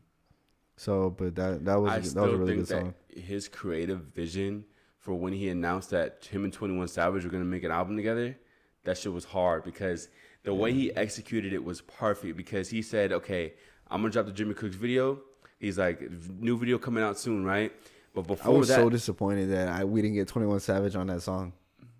So, 0.83 1.11
but 1.11 1.37
that 1.37 1.65
that 1.65 1.81
was 1.81 1.93
I 1.93 1.97
a, 1.99 2.01
that 2.01 2.23
was 2.23 2.33
a 2.33 2.37
really 2.37 2.57
good 2.57 2.67
song. 2.67 2.95
that 3.15 3.21
his 3.21 3.47
creative 3.47 4.01
vision 4.01 4.65
for 4.99 5.15
when 5.15 5.33
he 5.33 5.49
announced 5.49 5.91
that 5.91 6.25
him 6.29 6.43
and 6.43 6.53
Twenty 6.53 6.77
One 6.77 6.89
Savage 6.89 7.23
were 7.23 7.31
gonna 7.31 7.45
make 7.45 7.63
an 7.63 7.71
album 7.71 7.97
together, 7.97 8.37
that 8.83 8.99
shit 8.99 9.13
was 9.13 9.25
hard 9.25 9.63
because 9.63 10.09
the 10.43 10.53
way 10.53 10.73
he 10.73 10.93
executed 10.97 11.53
it 11.53 11.63
was 11.63 11.83
perfect. 11.83 12.37
Because 12.37 12.69
he 12.69 12.83
said, 12.83 13.13
"Okay, 13.13 13.53
I'm 13.93 14.01
gonna 14.01 14.13
drop 14.13 14.27
the 14.27 14.33
Jimmy 14.33 14.55
Cooks 14.55 14.75
video." 14.75 15.21
He's 15.61 15.79
like, 15.79 16.03
"New 16.41 16.59
video 16.59 16.79
coming 16.79 17.05
out 17.05 17.17
soon, 17.17 17.45
right?" 17.45 17.73
But 18.13 18.27
before 18.27 18.53
I 18.53 18.59
was 18.59 18.67
that, 18.67 18.79
so 18.79 18.91
disappointed 18.91 19.51
that 19.51 19.69
I 19.69 19.85
we 19.85 20.03
didn't 20.03 20.17
get 20.17 20.27
Twenty 20.27 20.49
One 20.49 20.59
Savage 20.59 20.97
on 20.97 21.07
that 21.07 21.23
song, 21.23 21.53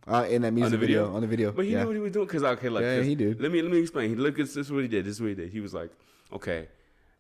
uh, 0.09 0.27
in 0.29 0.43
that 0.43 0.55
music 0.55 0.81
video? 0.81 1.15
on 1.15 1.21
the 1.21 1.29
video. 1.29 1.53
But 1.53 1.67
he 1.67 1.71
yeah. 1.71 1.83
knew 1.83 1.87
what 1.87 1.95
he 1.95 2.03
was 2.03 2.11
doing 2.11 2.27
because 2.27 2.43
okay, 2.43 2.69
like 2.69 2.83
Yeah, 2.83 3.01
he 3.03 3.15
did. 3.15 3.41
Let 3.41 3.53
me 3.53 3.63
let 3.63 3.71
me 3.71 3.79
explain. 3.79 4.11
He 4.11 4.17
look 4.17 4.37
this 4.37 4.57
is 4.57 4.73
what 4.73 4.83
he 4.83 4.89
did. 4.89 5.05
This 5.05 5.15
is 5.15 5.21
what 5.21 5.29
he 5.29 5.37
did. 5.37 5.53
He 5.53 5.61
was 5.61 5.73
like, 5.73 5.93
okay, 6.33 6.67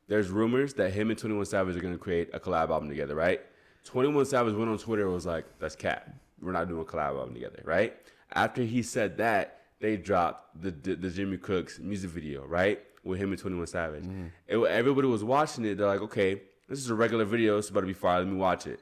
there's 0.09 0.29
rumors 0.29 0.75
that 0.75 0.93
him 0.93 1.11
and 1.11 1.19
Twenty 1.19 1.37
One 1.37 1.45
Savage 1.45 1.77
are 1.77 1.81
gonna 1.81 1.99
create 1.99 2.31
a 2.33 2.41
collab 2.41 2.71
album 2.71 2.89
together, 2.89 3.15
right? 3.15 3.41
Twenty 3.85 4.09
One 4.09 4.25
Savage 4.25 4.55
went 4.55 4.71
on 4.71 4.79
Twitter 4.79 5.05
and 5.05 5.13
was 5.13 5.27
like, 5.27 5.45
that's 5.59 5.77
cat. 5.77 6.15
We're 6.41 6.53
not 6.53 6.69
doing 6.69 6.81
a 6.81 6.85
collab 6.85 7.19
album 7.19 7.35
together, 7.35 7.63
right? 7.65 7.95
After 8.33 8.63
he 8.63 8.83
said 8.83 9.17
that, 9.19 9.61
they 9.81 9.97
dropped 9.97 10.63
the 10.63 10.71
the, 10.71 10.95
the 10.95 11.11
Jimmy 11.11 11.37
Cooks 11.37 11.79
music 11.79 12.11
video, 12.11 12.45
right, 12.47 12.81
with 13.05 13.19
him 13.19 13.31
and 13.31 13.41
Twenty 13.41 13.57
One 13.57 13.67
Savage. 13.67 14.05
Mm-hmm. 14.05 14.27
It, 14.49 14.59
everybody 14.59 15.09
was 15.09 15.25
watching 15.25 15.65
it. 15.65 15.77
They're 15.77 15.87
like, 15.87 16.03
okay, 16.03 16.43
this 16.69 16.79
is 16.79 16.91
a 16.91 16.95
regular 16.95 17.25
video. 17.25 17.59
It's 17.59 17.71
about 17.71 17.81
to 17.81 17.87
be 17.87 17.93
fire. 17.93 18.19
Let 18.19 18.29
me 18.29 18.37
watch 18.37 18.67
it 18.67 18.81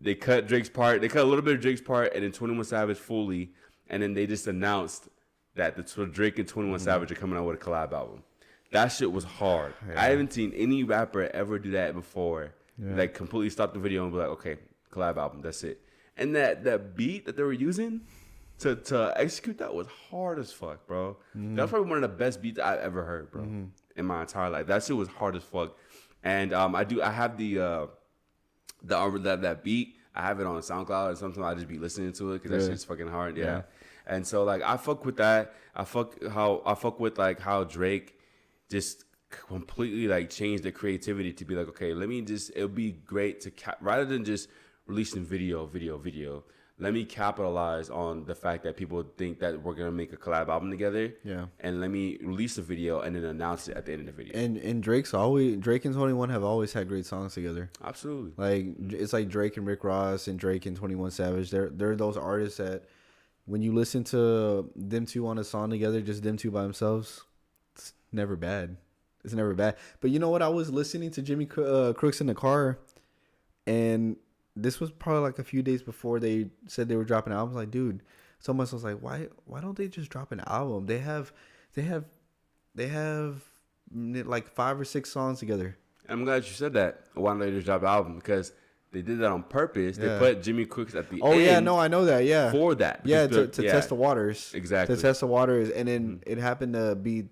they 0.00 0.14
cut 0.14 0.46
Drake's 0.46 0.68
part. 0.68 1.00
They 1.00 1.08
cut 1.08 1.22
a 1.22 1.28
little 1.28 1.42
bit 1.42 1.54
of 1.54 1.60
Drake's 1.60 1.80
part, 1.80 2.12
and 2.14 2.22
then 2.22 2.32
Twenty 2.32 2.54
One 2.54 2.64
Savage 2.64 2.98
fully, 2.98 3.52
and 3.88 4.02
then 4.02 4.14
they 4.14 4.26
just 4.26 4.46
announced 4.46 5.08
that 5.54 5.76
the 5.76 6.06
Drake 6.06 6.38
and 6.38 6.46
Twenty 6.48 6.68
One 6.70 6.78
Mm-hmm. 6.78 6.84
Savage 6.84 7.12
are 7.12 7.14
coming 7.16 7.38
out 7.38 7.46
with 7.46 7.60
a 7.60 7.64
collab 7.64 7.92
album. 7.92 8.22
That 8.74 8.88
shit 8.88 9.10
was 9.10 9.22
hard. 9.22 9.72
I 9.96 10.06
haven't 10.06 10.32
seen 10.32 10.52
any 10.52 10.82
rapper 10.82 11.30
ever 11.32 11.60
do 11.60 11.70
that 11.72 11.94
before. 11.94 12.54
Like 12.76 13.14
completely 13.14 13.50
stop 13.50 13.72
the 13.72 13.78
video 13.78 14.02
and 14.02 14.12
be 14.12 14.18
like, 14.18 14.28
okay, 14.30 14.56
collab 14.92 15.16
album, 15.16 15.42
that's 15.42 15.62
it. 15.62 15.80
And 16.16 16.34
that 16.34 16.64
that 16.64 16.96
beat 16.96 17.24
that 17.26 17.36
they 17.36 17.44
were 17.44 17.52
using 17.52 18.00
to 18.58 18.74
to 18.74 19.14
execute 19.16 19.58
that 19.58 19.72
was 19.72 19.86
hard 20.10 20.40
as 20.40 20.52
fuck, 20.52 20.86
bro. 20.88 21.16
Mm-hmm. 21.36 21.54
That 21.54 21.62
was 21.62 21.70
probably 21.70 21.88
one 21.88 22.02
of 22.02 22.10
the 22.10 22.16
best 22.16 22.42
beats 22.42 22.58
I've 22.58 22.80
ever 22.80 23.04
heard, 23.04 23.30
bro, 23.30 23.42
in 23.96 24.04
my 24.06 24.22
entire 24.22 24.50
life. 24.50 24.66
That 24.66 24.82
shit 24.82 24.96
was 24.96 25.08
hard 25.08 25.36
as 25.36 25.44
fuck. 25.44 25.76
And 26.24 26.52
um, 26.52 26.74
I 26.74 26.82
do 26.82 27.00
I 27.00 27.12
have 27.12 27.38
the 27.38 27.60
uh, 27.60 27.86
the 28.82 28.98
uh, 28.98 29.18
that 29.18 29.42
that 29.42 29.62
beat. 29.62 29.94
I 30.16 30.22
have 30.22 30.40
it 30.40 30.46
on 30.48 30.60
SoundCloud, 30.60 31.10
and 31.10 31.18
sometimes 31.18 31.44
I 31.46 31.54
just 31.54 31.68
be 31.68 31.78
listening 31.78 32.12
to 32.14 32.32
it 32.32 32.42
because 32.42 32.50
that 32.50 32.70
shit's 32.70 32.84
fucking 32.84 33.08
hard. 33.08 33.36
Yeah. 33.36 33.44
Yeah. 33.44 33.62
And 34.06 34.26
so 34.26 34.42
like 34.42 34.62
I 34.62 34.76
fuck 34.78 35.04
with 35.04 35.18
that. 35.18 35.54
I 35.76 35.84
fuck 35.84 36.20
how 36.26 36.60
I 36.66 36.74
fuck 36.74 36.98
with 36.98 37.18
like 37.18 37.38
how 37.38 37.62
Drake 37.62 38.18
just 38.74 39.04
completely 39.30 40.08
like 40.08 40.30
change 40.30 40.62
the 40.62 40.72
creativity 40.72 41.32
to 41.32 41.44
be 41.44 41.54
like, 41.54 41.68
okay, 41.68 41.94
let 41.94 42.08
me 42.08 42.20
just. 42.22 42.50
It'll 42.56 42.68
be 42.68 42.90
great 42.90 43.40
to 43.42 43.50
cap 43.50 43.78
rather 43.80 44.04
than 44.04 44.24
just 44.24 44.48
releasing 44.86 45.24
video, 45.24 45.66
video, 45.66 45.96
video. 45.96 46.44
Let 46.76 46.92
me 46.92 47.04
capitalize 47.04 47.88
on 47.88 48.24
the 48.24 48.34
fact 48.34 48.64
that 48.64 48.76
people 48.76 49.04
think 49.16 49.38
that 49.38 49.62
we're 49.62 49.74
gonna 49.74 49.92
make 49.92 50.12
a 50.12 50.16
collab 50.16 50.48
album 50.48 50.72
together. 50.72 51.14
Yeah. 51.22 51.46
And 51.60 51.80
let 51.80 51.88
me 51.88 52.18
release 52.20 52.58
a 52.58 52.62
video 52.62 53.00
and 53.02 53.14
then 53.14 53.24
announce 53.24 53.68
it 53.68 53.76
at 53.76 53.86
the 53.86 53.92
end 53.92 54.00
of 54.00 54.06
the 54.06 54.24
video. 54.24 54.36
And 54.36 54.56
and 54.56 54.82
Drake's 54.82 55.14
always 55.14 55.56
Drake 55.58 55.84
and 55.84 55.94
Twenty 55.94 56.14
One 56.14 56.30
have 56.30 56.42
always 56.42 56.72
had 56.72 56.88
great 56.88 57.06
songs 57.06 57.34
together. 57.34 57.70
Absolutely. 57.84 58.32
Like 58.36 58.92
it's 58.92 59.12
like 59.12 59.28
Drake 59.28 59.56
and 59.56 59.64
Rick 59.68 59.84
Ross 59.84 60.26
and 60.26 60.36
Drake 60.36 60.66
and 60.66 60.76
Twenty 60.76 60.96
One 60.96 61.12
Savage. 61.12 61.52
They're 61.52 61.70
they're 61.70 61.94
those 61.94 62.16
artists 62.16 62.58
that 62.58 62.82
when 63.46 63.62
you 63.62 63.72
listen 63.72 64.02
to 64.04 64.68
them 64.74 65.06
two 65.06 65.28
on 65.28 65.38
a 65.38 65.44
song 65.44 65.70
together, 65.70 66.00
just 66.00 66.24
them 66.24 66.36
two 66.36 66.50
by 66.50 66.62
themselves, 66.62 67.22
never 68.14 68.36
bad. 68.36 68.76
it's 69.24 69.34
never 69.34 69.54
bad. 69.54 69.76
But 70.00 70.10
you 70.10 70.18
know 70.18 70.30
what? 70.30 70.42
I 70.42 70.48
was 70.48 70.70
listening 70.70 71.10
to 71.12 71.22
Jimmy 71.22 71.48
uh, 71.58 71.92
Cooks 71.94 72.20
in 72.20 72.26
the 72.26 72.34
car, 72.34 72.78
and 73.66 74.16
this 74.56 74.80
was 74.80 74.90
probably 74.90 75.22
like 75.22 75.38
a 75.38 75.44
few 75.44 75.62
days 75.62 75.82
before 75.82 76.20
they 76.20 76.48
said 76.66 76.88
they 76.88 76.96
were 76.96 77.04
dropping 77.04 77.32
albums. 77.32 77.56
Like, 77.56 77.70
dude, 77.70 78.02
someone 78.38 78.66
was 78.70 78.84
like, 78.84 78.98
why 79.00 79.28
why 79.46 79.60
don't 79.60 79.76
they 79.76 79.88
just 79.88 80.10
drop 80.10 80.32
an 80.32 80.40
album? 80.46 80.86
They 80.86 80.98
have 80.98 81.32
they 81.74 81.82
have 81.82 82.04
they 82.74 82.88
have 82.88 83.42
like 83.94 84.48
five 84.48 84.78
or 84.80 84.84
six 84.84 85.10
songs 85.10 85.38
together. 85.38 85.76
I'm 86.08 86.24
glad 86.24 86.44
you 86.44 86.50
said 86.52 86.74
that. 86.74 87.04
Why 87.14 87.30
don't 87.30 87.40
they 87.40 87.50
just 87.50 87.66
drop 87.66 87.80
an 87.82 87.88
album? 87.88 88.16
Because 88.16 88.52
they 88.92 89.00
did 89.02 89.18
that 89.20 89.30
on 89.30 89.42
purpose. 89.42 89.98
Yeah. 89.98 90.06
They 90.06 90.18
put 90.34 90.42
Jimmy 90.42 90.66
Cooks 90.66 90.94
at 90.94 91.10
the 91.10 91.20
Oh 91.22 91.32
yeah, 91.32 91.60
no, 91.60 91.78
I 91.78 91.88
know 91.88 92.04
that. 92.04 92.24
Yeah, 92.26 92.52
for 92.52 92.74
that. 92.76 93.00
yeah, 93.04 93.26
to, 93.26 93.46
to 93.48 93.62
yeah, 93.62 93.72
test 93.72 93.88
the 93.88 93.94
waters. 93.94 94.52
Exactly. 94.54 94.94
To 94.94 95.00
test 95.02 95.20
the 95.20 95.26
waters, 95.26 95.70
and 95.70 95.88
then 95.88 96.16
Mhm. 96.18 96.22
it 96.26 96.38
happened 96.38 96.74
to 96.74 96.94
be 96.94 97.24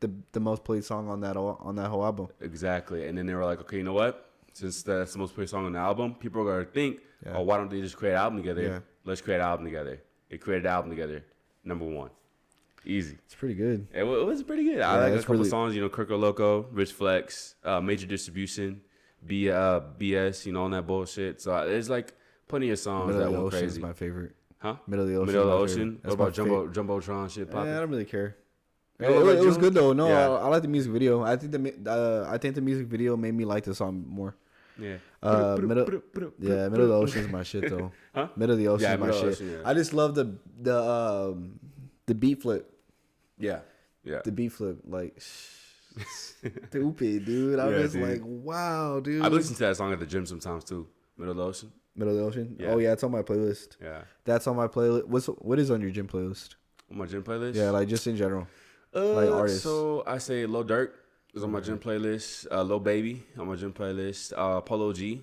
the 0.00 0.10
the 0.32 0.40
most 0.40 0.64
played 0.64 0.84
song 0.84 1.08
on 1.08 1.20
that 1.20 1.36
on 1.36 1.76
that 1.76 1.88
whole 1.88 2.04
album. 2.04 2.28
Exactly. 2.40 3.06
And 3.06 3.16
then 3.16 3.26
they 3.26 3.34
were 3.34 3.44
like, 3.44 3.60
okay, 3.60 3.76
you 3.78 3.82
know 3.82 3.92
what? 3.92 4.30
Since 4.52 4.82
that's 4.82 5.12
the 5.12 5.18
most 5.18 5.34
played 5.34 5.48
song 5.48 5.66
on 5.66 5.72
the 5.72 5.78
album, 5.78 6.14
people 6.14 6.42
are 6.42 6.52
gonna 6.62 6.64
think, 6.64 7.00
Yeah. 7.24 7.36
oh, 7.36 7.42
why 7.42 7.56
don't 7.56 7.70
they 7.70 7.80
just 7.80 7.96
create 7.96 8.12
an 8.12 8.18
album 8.18 8.38
together? 8.38 8.62
Yeah. 8.62 8.78
Let's 9.04 9.20
create 9.20 9.36
an 9.36 9.42
album 9.46 9.64
together. 9.66 10.02
They 10.28 10.38
created 10.38 10.66
an 10.66 10.72
album 10.72 10.90
together. 10.90 11.24
Number 11.64 11.84
one. 11.84 12.10
Easy. 12.84 13.18
It's 13.26 13.34
pretty 13.34 13.54
good. 13.54 13.86
It, 13.92 14.02
it 14.02 14.26
was 14.26 14.42
pretty 14.42 14.64
good. 14.64 14.80
I 14.80 14.98
like 15.02 15.12
a 15.12 15.16
it's 15.16 15.24
couple 15.24 15.36
really- 15.36 15.50
songs, 15.50 15.74
you 15.74 15.82
know, 15.82 15.90
Circo 15.90 16.18
Loco, 16.18 16.62
Rich 16.72 16.92
Flex, 16.92 17.54
uh, 17.62 17.80
Major 17.80 18.06
Distribution, 18.06 18.80
B 19.24 19.50
uh, 19.50 19.80
BS, 19.98 20.46
you 20.46 20.52
know, 20.52 20.64
on 20.64 20.70
that 20.70 20.86
bullshit. 20.86 21.40
So 21.42 21.52
uh, 21.52 21.66
there's 21.66 21.90
like 21.90 22.14
plenty 22.48 22.70
of 22.70 22.78
songs 22.78 23.08
Middle 23.08 23.20
that 23.20 23.26
of 23.26 23.32
the 23.34 23.40
went 23.40 23.52
crazy. 23.52 23.80
my 23.80 23.92
favorite. 23.92 24.34
Huh? 24.58 24.76
Middle 24.86 25.04
of 25.04 25.10
the 25.10 25.16
Ocean. 25.16 25.26
Middle 25.26 25.42
of 25.42 25.48
the 25.48 25.54
Ocean. 25.72 25.92
What 25.92 26.02
That's 26.02 26.14
about 26.14 26.32
Jumbo. 26.34 26.68
Jumbotron 26.68 27.30
shit 27.30 27.48
Eh. 27.54 27.58
I 27.58 27.64
don't 27.80 27.90
really 27.90 28.04
care. 28.06 28.36
You 29.00 29.30
It, 29.30 29.38
it 29.42 29.46
was 29.46 29.56
good 29.56 29.74
though. 29.74 29.92
No, 29.92 30.08
Yeah. 30.08 30.28
I, 30.28 30.36
I 30.42 30.46
like 30.48 30.62
the 30.62 30.68
music 30.68 30.92
video. 30.92 31.22
I 31.22 31.36
think 31.36 31.52
the 31.52 31.90
uh, 31.90 32.26
I 32.30 32.38
think 32.38 32.54
the 32.54 32.60
music 32.60 32.86
video 32.86 33.16
made 33.16 33.34
me 33.34 33.44
like 33.44 33.64
the 33.64 33.74
song 33.74 34.04
more. 34.08 34.34
Yeah. 34.78 34.96
Uh, 35.22 35.58
middle, 35.60 35.86
yeah, 36.38 36.68
middle 36.68 36.84
of 36.84 36.88
the 36.88 36.96
ocean 36.96 37.24
is 37.24 37.28
my 37.30 37.42
shit 37.42 37.68
though. 37.68 37.92
Huh? 38.14 38.28
Middle 38.36 38.54
of 38.54 38.58
the 38.58 38.68
ocean 38.68 38.82
Yeah, 38.84 38.94
is 38.94 39.00
my 39.00 39.06
Middle 39.06 39.20
of 39.20 39.26
the 39.30 39.36
shit. 39.36 39.46
Ocean, 39.46 39.60
yeah. 39.62 39.68
I 39.70 39.74
just 39.74 39.92
love 39.92 40.14
the 40.14 40.36
the 40.60 40.76
um 40.82 41.60
the 42.06 42.14
beat 42.14 42.40
flip. 42.42 42.72
Yeah. 43.38 43.60
Yeah. 44.04 44.20
The 44.24 44.32
beat 44.32 44.52
flip, 44.52 44.78
like 44.86 45.20
stupid, 46.06 47.24
dude. 47.24 47.58
I'm 47.58 47.72
Yeah, 47.72 47.78
just 47.82 47.94
dude. 47.94 48.08
like, 48.08 48.20
wow, 48.24 49.00
dude. 49.00 49.22
I 49.22 49.28
listen 49.28 49.54
to 49.56 49.60
that 49.64 49.76
song 49.76 49.92
at 49.92 50.00
the 50.00 50.06
gym 50.06 50.26
sometimes 50.26 50.64
too. 50.64 50.86
Middle 51.16 51.32
of 51.32 51.36
the 51.36 51.44
Ocean. 51.44 51.72
Middle 51.96 52.14
of 52.14 52.20
the 52.20 52.24
ocean. 52.24 52.56
Yeah. 52.58 52.68
Oh 52.68 52.78
yeah, 52.78 52.92
it's 52.92 53.02
on 53.04 53.10
my 53.10 53.22
playlist. 53.22 53.76
Yeah. 53.82 54.02
That's 54.24 54.46
on 54.46 54.56
my 54.56 54.68
playlist. 54.68 55.04
What's 55.06 55.26
what 55.26 55.58
is 55.58 55.70
on 55.70 55.80
your 55.80 55.90
gym 55.90 56.06
playlist? 56.06 56.54
On 56.90 56.96
my 56.98 57.06
gym 57.06 57.22
playlist? 57.22 57.56
Yeah, 57.56 57.70
like 57.70 57.88
just 57.88 58.06
in 58.06 58.16
general. 58.16 58.46
Uh, 58.94 59.12
like 59.14 59.30
artists. 59.30 59.62
So 59.62 60.02
I 60.06 60.18
say 60.18 60.46
Lil 60.46 60.64
Durk 60.64 60.90
is 61.34 61.42
on 61.44 61.52
my 61.52 61.60
gym 61.60 61.78
playlist. 61.78 62.46
Uh, 62.50 62.62
Lil 62.62 62.80
Baby 62.80 63.22
on 63.38 63.46
my 63.48 63.56
gym 63.56 63.72
playlist. 63.72 64.32
Uh, 64.36 64.60
Polo 64.60 64.92
G, 64.92 65.22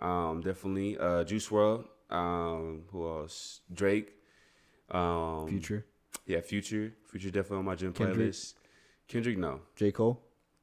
um, 0.00 0.40
definitely. 0.40 0.96
Uh, 0.98 1.24
Juice 1.24 1.48
WRLD. 1.48 1.84
Um, 2.10 2.82
who 2.92 3.08
else? 3.08 3.60
Drake. 3.72 4.12
Um, 4.90 5.48
Future, 5.48 5.84
Yeah, 6.26 6.40
Future. 6.40 6.92
Future 7.06 7.30
definitely 7.30 7.58
on 7.58 7.64
my 7.64 7.74
gym 7.74 7.92
Kendrick? 7.92 8.30
playlist. 8.30 8.54
Kendrick, 9.08 9.38
no. 9.38 9.60
J 9.76 9.90
Cole. 9.90 10.20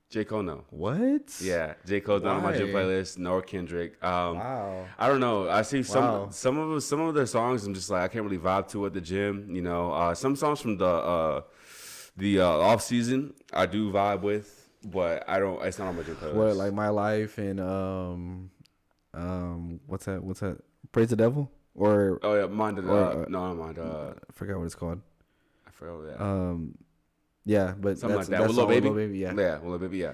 J 0.09 0.25
Cole, 0.25 0.43
no. 0.43 0.63
What? 0.69 1.39
Yeah, 1.41 1.73
J 1.85 1.99
Cole's 2.01 2.21
not 2.23 2.37
on 2.37 2.43
my 2.43 2.55
gym 2.55 2.67
playlist. 2.69 3.17
Nor 3.17 3.41
Kendrick. 3.41 4.01
Um, 4.03 4.37
Wow. 4.37 4.85
I 4.97 5.07
don't 5.07 5.19
know. 5.19 5.49
I 5.49 5.63
see 5.63 5.83
some 5.83 6.03
Wow. 6.03 6.29
some 6.31 6.57
of 6.57 6.83
some 6.83 7.01
of 7.01 7.13
their 7.15 7.25
songs. 7.25 7.65
I'm 7.65 7.73
just 7.73 7.89
like 7.89 8.03
I 8.03 8.07
can't 8.07 8.23
really 8.23 8.37
vibe 8.37 8.69
to 8.71 8.85
at 8.85 8.93
the 8.93 9.01
gym. 9.01 9.53
You 9.53 9.61
know, 9.61 9.91
uh, 9.91 10.13
some 10.13 10.35
songs 10.35 10.61
from 10.61 10.77
the 10.77 10.85
uh, 10.85 11.41
the 12.17 12.41
uh, 12.41 12.47
off 12.47 12.81
season 12.81 13.33
I 13.53 13.65
do 13.65 13.91
vibe 13.91 14.21
with, 14.21 14.69
but 14.85 15.23
I 15.27 15.39
don't. 15.39 15.63
It's 15.65 15.79
not 15.79 15.89
on 15.89 15.97
my 15.97 16.03
gym 16.03 16.15
playlist. 16.15 16.33
What 16.33 16.55
like 16.55 16.73
my 16.73 16.89
life 16.89 17.37
and 17.37 17.59
um 17.59 18.51
um 19.13 19.79
what's 19.87 20.05
that? 20.05 20.23
What's 20.23 20.39
that? 20.41 20.57
Praise 20.91 21.09
the 21.09 21.15
devil 21.15 21.51
or 21.75 22.19
Oh 22.23 22.35
yeah, 22.35 22.47
mind. 22.47 22.79
Or, 22.79 23.23
uh, 23.23 23.25
no, 23.29 23.53
mind. 23.55 23.79
Uh, 23.79 24.13
I 24.29 24.33
forgot 24.33 24.57
what 24.57 24.65
it's 24.65 24.75
called. 24.75 25.01
I 25.67 25.71
forgot 25.71 25.97
what 25.97 26.07
that. 26.07 26.23
Um, 26.23 26.77
yeah, 27.45 27.73
but 27.77 27.97
Something 27.97 28.17
that's, 28.17 28.29
like 28.29 28.39
that. 28.39 28.47
That's 28.47 28.57
With 28.57 28.69
Lil 28.69 28.91
Baby? 28.91 29.17
yeah. 29.17 29.33
yeah, 29.35 29.57
well, 29.59 29.77
baby, 29.77 29.97
yeah. 29.97 30.13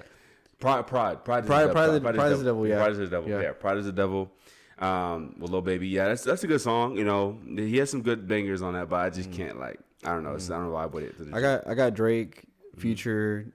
Pride, 0.60 0.88
pride, 0.88 1.24
pride, 1.24 1.44
is 1.44 1.48
Pride- 1.48 1.68
the 1.68 1.72
Pride. 2.02 2.16
Pride 2.16 2.32
is 2.32 2.40
the 2.40 2.46
devil, 2.46 2.68
yeah. 2.68 2.78
Pride 2.78 2.92
is 2.92 2.98
the 2.98 3.08
devil. 3.08 3.30
Yeah. 3.30 3.52
Pride 3.52 3.78
is 3.78 3.86
the 3.86 3.92
devil. 3.92 4.32
Um, 4.80 5.36
Lil 5.40 5.62
Baby, 5.62 5.88
yeah, 5.90 6.08
that's 6.08 6.24
that's 6.24 6.44
a 6.44 6.48
good 6.48 6.62
song. 6.62 6.98
You 6.98 7.04
know, 7.04 7.38
he 7.56 7.78
has 7.78 7.90
some 7.90 8.02
good 8.02 8.28
bangers 8.28 8.62
on 8.62 8.74
that, 8.74 8.90
but 8.90 8.98
I 8.98 9.10
just 9.10 9.32
can't 9.32 9.60
like. 9.60 9.80
I 10.04 10.10
don't 10.10 10.24
know. 10.24 10.34
It's, 10.36 10.50
I 10.50 10.58
don't 10.58 10.70
vibe 10.72 10.92
with 10.92 11.04
it. 11.06 11.18
to 11.18 11.24
the 11.24 11.32
Mm. 11.32 11.36
I 11.38 11.42
got 11.42 11.68
I 11.68 11.74
got 11.74 11.94
Drake, 11.94 12.44
Future, 12.78 13.52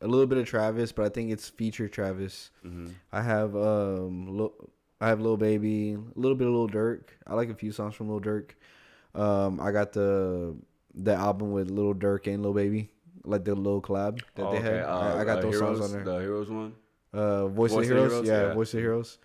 a 0.00 0.06
little 0.08 0.26
bit 0.26 0.38
of 0.38 0.46
Travis, 0.46 0.92
but 0.92 1.04
I 1.04 1.08
think 1.08 1.30
it's 1.30 1.48
feature 1.48 1.88
Travis. 1.88 2.50
Mhm. 2.66 2.92
I 3.12 3.22
have 3.22 3.54
um 3.56 4.36
Lil, 4.36 4.52
I 5.00 5.08
have 5.08 5.20
Lil 5.20 5.36
Baby, 5.36 5.94
a 5.94 6.18
little 6.18 6.36
bit 6.36 6.46
of 6.48 6.52
Lil 6.54 6.68
Durk. 6.68 7.02
I 7.26 7.34
like 7.34 7.50
a 7.50 7.54
few 7.54 7.70
songs 7.72 7.94
from 7.94 8.08
Lil 8.10 8.20
Durk. 8.20 8.50
Um, 9.14 9.60
I 9.60 9.70
got 9.72 9.92
the 9.92 10.56
the 10.94 11.14
album 11.14 11.52
with 11.52 11.70
Lil 11.70 11.94
Durk 11.94 12.26
and 12.26 12.42
Lil 12.42 12.52
Baby, 12.52 12.90
like 13.24 13.44
the 13.44 13.54
little 13.54 13.80
collab 13.80 14.20
that 14.34 14.42
Oh, 14.46 14.50
they 14.52 14.58
okay. 14.58 14.68
had. 14.68 14.84
I, 14.84 15.20
I 15.20 15.24
got 15.24 15.38
uh, 15.38 15.42
those 15.42 15.54
Heroes, 15.54 15.78
songs 15.78 15.92
on 15.94 16.04
there. 16.04 16.14
The 16.14 16.20
Heroes 16.20 16.50
one. 16.50 16.74
Uh, 17.12 17.46
Voice, 17.48 17.70
of 17.70 17.76
Voice 17.78 17.86
of 17.86 17.96
Heroes, 17.96 18.10
Heroes, 18.12 18.26
yeah, 18.28 18.42
yeah. 18.48 18.54
Voice 18.54 18.74
of 18.74 18.80
Heroes. 18.80 19.18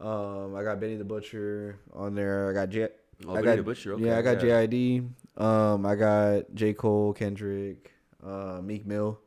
Um, 0.00 0.54
I 0.56 0.62
got 0.62 0.78
Benny 0.80 0.96
the 0.96 1.04
Butcher 1.04 1.78
on 1.92 2.14
there. 2.14 2.50
I 2.50 2.52
got 2.52 2.68
J. 2.68 2.88
Oh, 3.26 3.30
I 3.30 3.34
Benny 3.36 3.44
got 3.44 3.56
the 3.56 3.62
Butcher. 3.62 3.92
Okay, 3.94 4.04
yeah, 4.04 4.18
I 4.18 4.22
got 4.22 4.38
JID. 4.38 5.08
Um, 5.36 5.84
I 5.84 5.94
got 5.94 6.54
J 6.54 6.72
Cole, 6.72 7.12
Kendrick, 7.12 7.92
uh, 8.24 8.60
Meek 8.62 8.86
Mill. 8.86 9.18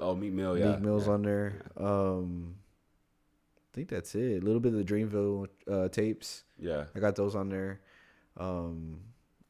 Oh, 0.00 0.14
Meek 0.14 0.32
Mill. 0.32 0.56
Yeah. 0.56 0.70
Meek 0.72 0.80
Mill's 0.80 1.06
yeah. 1.06 1.12
on 1.12 1.22
there. 1.22 1.62
Um, 1.76 2.54
I 3.56 3.74
think 3.74 3.88
that's 3.88 4.14
it. 4.14 4.42
A 4.42 4.44
little 4.44 4.60
bit 4.60 4.72
of 4.72 4.78
the 4.78 4.84
Dreamville 4.84 5.48
uh, 5.70 5.88
tapes. 5.88 6.44
Yeah. 6.58 6.84
I 6.94 7.00
got 7.00 7.16
those 7.16 7.34
on 7.34 7.48
there. 7.48 7.80
Um, 8.36 9.00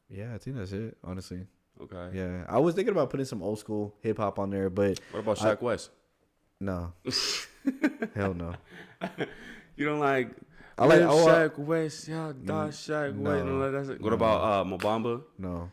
yeah, 0.09 0.33
I 0.33 0.39
think 0.39 0.55
that's 0.57 0.71
it. 0.71 0.97
Honestly, 1.03 1.45
Okay. 1.79 2.17
yeah. 2.17 2.43
I 2.49 2.57
was 2.57 2.73
thinking 2.73 2.91
about 2.91 3.11
putting 3.11 3.25
some 3.27 3.43
old 3.43 3.59
school 3.59 3.95
hip 4.01 4.17
hop 4.17 4.39
on 4.39 4.49
there, 4.49 4.69
but 4.71 4.99
What 5.11 5.19
about 5.19 5.41
I- 5.43 5.53
Sheck 5.55 5.61
Wes? 5.61 5.89
no, 6.59 6.91
hell 8.15 8.33
no. 8.33 8.53
You 9.77 9.85
don't 9.85 9.99
like. 9.99 10.31
I 10.79 10.85
like- 10.85 11.01
oh, 11.01 11.25
Sheck 11.27 11.57
Wes. 11.59 12.07
Y'all 12.07 12.33
die 12.33 12.69
Sheck 12.69 13.15
no. 13.15 13.29
Wes. 13.31 13.45
No. 13.45 13.71
That's 13.71 13.89
it. 13.89 14.01
What 14.01 14.13
about 14.13 14.43
uh, 14.43 14.65
Mo 14.65 14.77
Bamba? 14.79 15.21
No, 15.37 15.69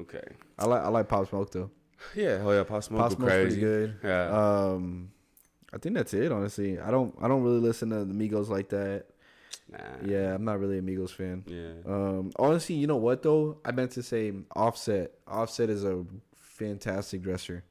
Okay. 0.00 0.22
I 0.58 0.66
like 0.66 0.82
I 0.82 0.88
like 0.88 1.08
Pop 1.08 1.28
Smoke 1.28 1.50
though. 1.50 1.70
Yeah. 2.14 2.40
Oh 2.42 2.52
yeah. 2.52 2.62
Pop 2.64 2.82
Smoke. 2.84 3.00
Pop 3.00 3.12
Smoke's 3.12 3.32
crazy. 3.32 3.60
pretty 3.60 3.60
good. 3.60 3.96
Yeah. 4.04 4.30
Um, 4.30 5.10
I 5.72 5.78
think 5.78 5.94
that's 5.96 6.14
it. 6.14 6.30
Honestly, 6.32 6.78
I 6.78 6.90
don't 6.90 7.14
I 7.20 7.28
don't 7.28 7.42
really 7.42 7.60
listen 7.60 7.90
to 7.90 8.04
the 8.04 8.14
Migos 8.14 8.48
like 8.48 8.68
that. 8.70 9.06
Nah. 9.70 9.78
Yeah, 10.04 10.34
I'm 10.34 10.44
not 10.44 10.60
really 10.60 10.78
a 10.78 10.82
Migos 10.82 11.10
fan. 11.10 11.44
Yeah. 11.46 11.72
Um, 11.90 12.30
honestly, 12.38 12.76
you 12.76 12.86
know 12.86 12.96
what 12.96 13.22
though? 13.22 13.58
I 13.64 13.72
meant 13.72 13.90
to 13.92 14.02
say 14.02 14.32
Offset. 14.54 15.12
Offset 15.26 15.68
is 15.68 15.84
a 15.84 16.04
fantastic 16.36 17.22
dresser. 17.22 17.64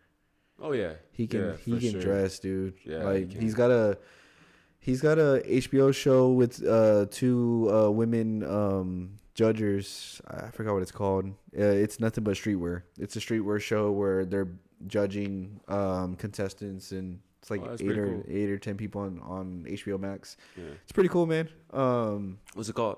Oh 0.62 0.74
yeah. 0.74 0.94
He 1.12 1.28
can 1.28 1.42
Yeah, 1.42 1.54
he 1.64 1.80
can 1.80 1.92
sure. 1.92 2.02
dress, 2.02 2.40
dude. 2.40 2.76
Yeah, 2.86 3.04
like 3.04 3.32
can. 3.32 3.42
he's 3.42 3.54
got 3.54 3.72
a 3.72 3.98
he's 4.80 5.02
got 5.02 5.18
a 5.18 5.42
HBO 5.46 5.94
show 5.94 6.30
with 6.32 6.64
uh 6.66 7.06
two 7.10 7.70
uh 7.72 7.90
women 7.92 8.44
um 8.44 9.20
judges. 9.38 10.20
I 10.28 10.50
forgot 10.52 10.74
what 10.74 10.82
it's 10.82 10.92
called. 10.92 11.28
Uh, 11.58 11.64
it's 11.64 12.00
nothing 12.02 12.24
but 12.26 12.34
streetwear. 12.36 12.82
It's 13.00 13.16
a 13.16 13.20
streetwear 13.20 13.62
show 13.62 13.92
where 13.92 14.26
they're 14.26 14.50
judging 14.86 15.60
um 15.70 16.16
contestants 16.18 16.92
and 16.92 17.20
it's 17.42 17.50
like 17.50 17.62
Oh, 17.64 17.70
that's 17.70 17.82
eight 17.82 17.98
or 17.98 18.08
cool. 18.08 18.24
eight 18.28 18.50
or 18.50 18.60
ten 18.60 18.76
people 18.78 19.02
on 19.02 19.20
on 19.24 19.66
HBO 19.68 20.00
Max. 20.00 20.36
Yeah. 20.58 20.66
It's 20.84 20.92
pretty 20.92 21.10
cool, 21.10 21.26
man. 21.26 21.48
Um, 21.72 22.40
What's 22.54 22.68
it 22.70 22.74
called? 22.76 22.98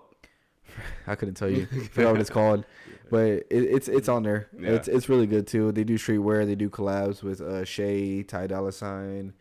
I 1.07 1.15
couldn't 1.15 1.35
tell 1.35 1.49
you. 1.49 1.67
I 1.71 1.79
forgot 1.87 2.11
what 2.13 2.21
it's 2.21 2.29
called, 2.39 2.65
but 3.09 3.25
it, 3.27 3.45
it's 3.49 3.87
it's 3.87 4.07
on 4.09 4.23
there. 4.23 4.47
Yeah. 4.57 4.71
It's 4.71 4.87
it's 4.87 5.09
really 5.09 5.27
good 5.27 5.45
too. 5.47 5.71
They 5.71 5.83
do 5.83 5.97
streetwear. 5.97 6.45
They 6.45 6.55
do 6.55 6.69
collabs 6.69 7.21
with 7.23 7.41
uh, 7.41 7.65
Shay, 7.65 8.23
Ty 8.23 8.47
Dolla 8.47 8.71
Sign. 8.71 9.33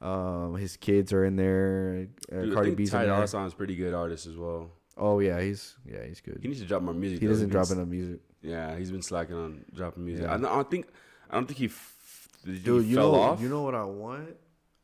Um, 0.00 0.56
his 0.56 0.76
kids 0.76 1.12
are 1.12 1.24
in 1.24 1.36
there. 1.36 2.08
Uh, 2.30 2.40
Dude, 2.42 2.50
I 2.50 2.54
Cardi 2.54 2.68
think 2.70 2.78
B's 2.78 2.90
Ty 2.90 3.02
in 3.02 3.08
Dolla 3.08 3.20
there. 3.20 3.26
Sign's 3.28 3.54
pretty 3.54 3.76
good 3.76 3.94
artist 3.94 4.26
as 4.26 4.36
well. 4.36 4.70
Oh 4.96 5.18
yeah, 5.18 5.40
he's 5.40 5.76
yeah 5.84 6.04
he's 6.06 6.20
good. 6.20 6.38
He 6.40 6.48
needs 6.48 6.60
to 6.60 6.66
drop 6.66 6.82
more 6.82 6.94
music. 6.94 7.20
He 7.20 7.26
though. 7.26 7.32
doesn't 7.32 7.48
He's 7.48 7.52
drop 7.52 7.70
enough 7.70 7.88
music. 7.88 8.20
Yeah, 8.42 8.76
he's 8.76 8.90
been 8.90 9.02
slacking 9.02 9.36
on 9.36 9.64
dropping 9.74 10.04
music. 10.04 10.24
Yeah. 10.26 10.34
I, 10.34 10.36
don't- 10.36 10.46
I 10.46 10.54
don't 10.54 10.70
think. 10.70 10.86
I 11.30 11.34
don't 11.34 11.46
think 11.46 11.58
he. 11.58 11.66
F- 11.66 12.28
he 12.44 12.58
Dude, 12.58 12.86
you 12.86 12.96
fell 12.96 13.12
know 13.12 13.20
off. 13.20 13.40
you 13.40 13.48
know 13.48 13.62
what 13.62 13.74
I 13.74 13.84
want? 13.84 14.36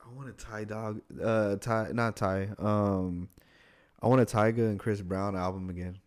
I 0.03 0.13
want 0.17 0.29
a 0.31 0.33
Ty 0.33 0.65
Dog. 0.65 1.01
Uh, 1.23 1.57
Ty 1.57 1.91
not 1.93 2.17
Ty. 2.17 2.49
Um, 2.59 3.29
I 4.03 4.07
want 4.09 4.23
a 4.23 4.25
Tyga 4.25 4.59
and 4.71 4.79
Chris 4.81 5.03
Brown 5.03 5.37
album 5.37 5.69
again. 5.69 5.99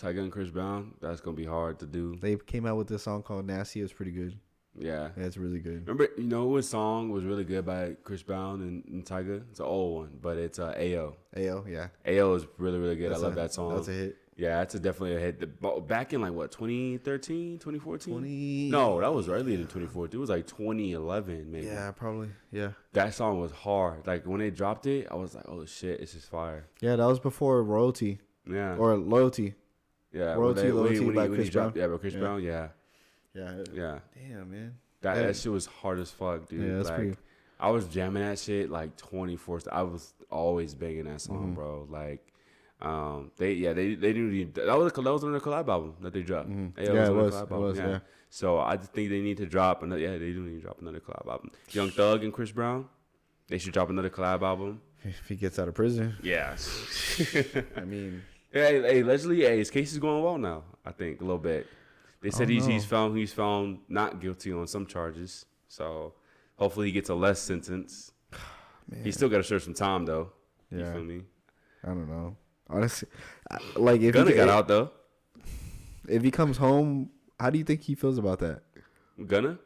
Tyga 0.00 0.20
and 0.20 0.30
Chris 0.32 0.48
Brown. 0.50 0.94
That's 1.00 1.20
gonna 1.20 1.36
be 1.36 1.44
hard 1.44 1.80
to 1.80 1.86
do. 1.86 2.16
They 2.20 2.36
came 2.36 2.64
out 2.66 2.76
with 2.76 2.86
this 2.86 3.02
song 3.02 3.22
called 3.22 3.46
Nasty. 3.46 3.80
It's 3.80 3.92
pretty 3.92 4.12
good. 4.12 4.38
Yeah. 4.78 5.08
that's 5.16 5.36
really 5.36 5.58
good. 5.58 5.86
Remember, 5.86 6.08
you 6.16 6.24
know 6.24 6.46
what 6.46 6.64
song 6.64 7.10
was 7.10 7.24
really 7.24 7.44
good 7.44 7.64
by 7.66 7.96
Chris 8.04 8.22
Brown 8.22 8.62
and, 8.62 8.84
and 8.86 9.04
Tyga? 9.04 9.42
It's 9.50 9.60
an 9.60 9.66
old 9.66 9.96
one, 9.96 10.18
but 10.20 10.36
it's 10.38 10.58
uh, 10.58 10.74
Ayo. 10.74 11.14
Ayo, 11.36 11.68
yeah. 11.70 11.88
Ayo 12.06 12.36
is 12.36 12.46
really 12.58 12.78
really 12.78 12.96
good. 12.96 13.10
That's 13.10 13.20
I 13.22 13.24
love 13.24 13.32
a- 13.34 13.36
that 13.40 13.52
song. 13.52 13.74
That's 13.74 13.88
a 13.88 13.92
hit. 13.92 14.16
Yeah, 14.34 14.56
that's 14.60 14.74
a 14.74 14.80
definitely 14.80 15.16
a 15.16 15.20
hit. 15.20 15.40
The, 15.40 15.46
but 15.46 15.86
back 15.86 16.14
in 16.14 16.22
like 16.22 16.32
what 16.32 16.50
2013, 16.52 17.58
2014? 17.58 18.12
20 18.14 18.70
No, 18.70 18.98
that 19.00 19.12
was 19.12 19.28
earlier 19.28 19.58
than 19.58 19.66
2014. 19.66 20.16
It 20.16 20.20
was 20.20 20.30
like 20.30 20.46
2011 20.46 21.52
maybe. 21.52 21.66
Yeah, 21.66 21.90
probably. 21.92 22.30
Yeah. 22.50 22.70
That 22.94 23.12
song 23.12 23.40
was 23.40 23.52
hard. 23.52 24.06
Like 24.06 24.26
when 24.26 24.40
they 24.40 24.50
dropped 24.50 24.86
it, 24.86 25.06
I 25.10 25.16
was 25.16 25.34
like, 25.34 25.44
"Oh 25.48 25.66
shit, 25.66 26.00
it's 26.00 26.12
just 26.14 26.30
fire." 26.30 26.64
Yeah, 26.80 26.96
that 26.96 27.04
was 27.04 27.20
before 27.20 27.62
royalty 27.62 28.20
Yeah. 28.50 28.76
or 28.76 28.96
loyalty. 28.96 29.54
yeah. 30.12 30.32
Royalty, 30.32 30.62
when 30.62 30.64
they- 30.64 30.72
when 30.72 30.76
Loyalty 30.84 31.04
when 31.04 31.14
by 31.14 31.22
he- 31.24 31.28
when 31.28 31.38
he 31.38 31.44
Chris 31.44 31.48
dropped- 31.52 31.74
Brown. 31.74 31.90
Yeah, 31.90 31.94
by 31.94 32.00
Chris 32.00 32.14
Yeah. 32.14 32.20
Brown. 32.20 32.42
Yeah. 32.42 32.68
Yeah. 33.34 33.62
Yeah. 33.72 33.98
Damn, 34.14 34.50
man. 34.50 34.74
That, 35.00 35.16
that 35.16 35.36
shit 35.36 35.50
was 35.52 35.66
hard 35.66 35.98
as 35.98 36.10
fuck, 36.10 36.48
dude. 36.48 36.66
Yeah, 36.68 36.76
that's 36.76 36.88
like, 36.88 36.96
pretty- 36.98 37.16
I 37.58 37.70
was 37.70 37.86
jamming 37.86 38.22
that 38.22 38.38
shit 38.38 38.70
like 38.70 38.96
24. 38.96 39.62
I 39.70 39.82
was 39.82 40.14
always 40.30 40.74
banging 40.74 41.04
that 41.04 41.20
song, 41.20 41.38
Mm-hmm. 41.38 41.54
bro. 41.54 41.86
Like, 41.90 42.26
um, 42.80 43.30
they 43.36 43.52
yeah 43.52 43.72
they 43.72 43.94
they 43.94 44.12
didn't 44.12 44.32
need 44.32 44.54
that 44.54 44.76
was 44.76 44.92
a, 44.96 45.02
that 45.02 45.12
was 45.12 45.22
on 45.22 45.30
their 45.30 45.40
collab 45.40 45.68
album 45.68 45.94
that 46.00 46.12
they 46.12 46.22
dropped. 46.22 46.50
Mhm. 46.50 46.76
it 46.76 46.92
Yeah, 46.92 47.06
it 47.06 47.14
was, 47.14 47.34
it 47.40 47.48
was, 47.50 47.78
yeah. 47.78 48.00
So 48.28 48.58
I 48.58 48.76
just 48.76 48.92
think 48.92 49.08
they 49.10 49.20
need 49.20 49.36
to 49.36 49.46
drop 49.46 49.82
another. 49.84 50.00
Yeah, 50.00 50.12
they 50.18 50.32
do 50.32 50.42
need 50.42 50.56
to 50.56 50.60
drop 50.62 50.80
another 50.80 50.98
collab 50.98 51.28
album. 51.30 51.50
Young 51.70 51.90
Thug 51.90 52.24
and 52.24 52.32
Chris 52.32 52.50
Brown, 52.50 52.86
they 53.48 53.58
should 53.58 53.72
drop 53.72 53.88
another 53.90 54.10
collab 54.10 54.42
album. 54.42 54.80
If 55.04 55.28
he 55.28 55.36
gets 55.36 55.58
out 55.60 55.68
of 55.68 55.74
prison, 55.74 56.16
Yeah. 56.22 56.56
I 57.76 57.80
mean, 57.84 58.22
Hey, 58.52 58.82
hey, 58.82 59.02
Leslie, 59.02 59.40
hey, 59.42 59.58
his 59.58 59.70
case 59.70 59.92
is 59.92 59.98
going 59.98 60.22
well 60.22 60.36
now. 60.38 60.64
I 60.84 60.90
think 60.92 61.20
a 61.20 61.24
little 61.24 61.38
bit. 61.38 61.66
They 62.22 62.28
oh, 62.28 62.30
said 62.30 62.46
Oh, 62.48 62.50
he's 62.50 62.66
no. 62.66 62.72
he's 62.72 62.84
found 62.84 63.16
he's 63.18 63.32
found 63.32 63.78
not 63.88 64.20
guilty 64.20 64.52
on 64.52 64.66
some 64.66 64.86
charges. 64.86 65.44
So 65.68 66.14
hopefully 66.56 66.86
he 66.86 66.92
gets 66.92 67.08
a 67.10 67.14
less 67.14 67.40
sentence. 67.40 68.12
man, 68.88 69.04
He 69.04 69.10
still 69.12 69.28
got 69.28 69.38
to 69.38 69.44
serve 69.44 69.62
some 69.62 69.74
time 69.74 70.06
though. 70.06 70.30
You 70.70 70.78
Yeah. 70.80 70.92
feel 70.92 71.04
me? 71.04 71.22
I 71.84 71.88
don't 71.88 72.08
know. 72.08 72.36
Honestly, 72.70 73.08
I- 73.50 73.58
like 73.76 74.00
if 74.00 74.14
Gunna 74.14 74.30
he 74.30 74.36
got 74.36 74.48
out 74.48 74.68
though. 74.68 74.90
if 76.08 76.22
he 76.22 76.30
comes 76.30 76.56
home, 76.56 77.10
how 77.38 77.50
do 77.50 77.58
you 77.58 77.64
think 77.64 77.82
he 77.82 77.94
feels 77.94 78.18
about 78.18 78.38
that? 78.38 78.62
Gunna, 79.26 79.58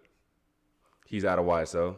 he's 1.06 1.24
out 1.24 1.38
of 1.38 1.44
YSL. 1.44 1.96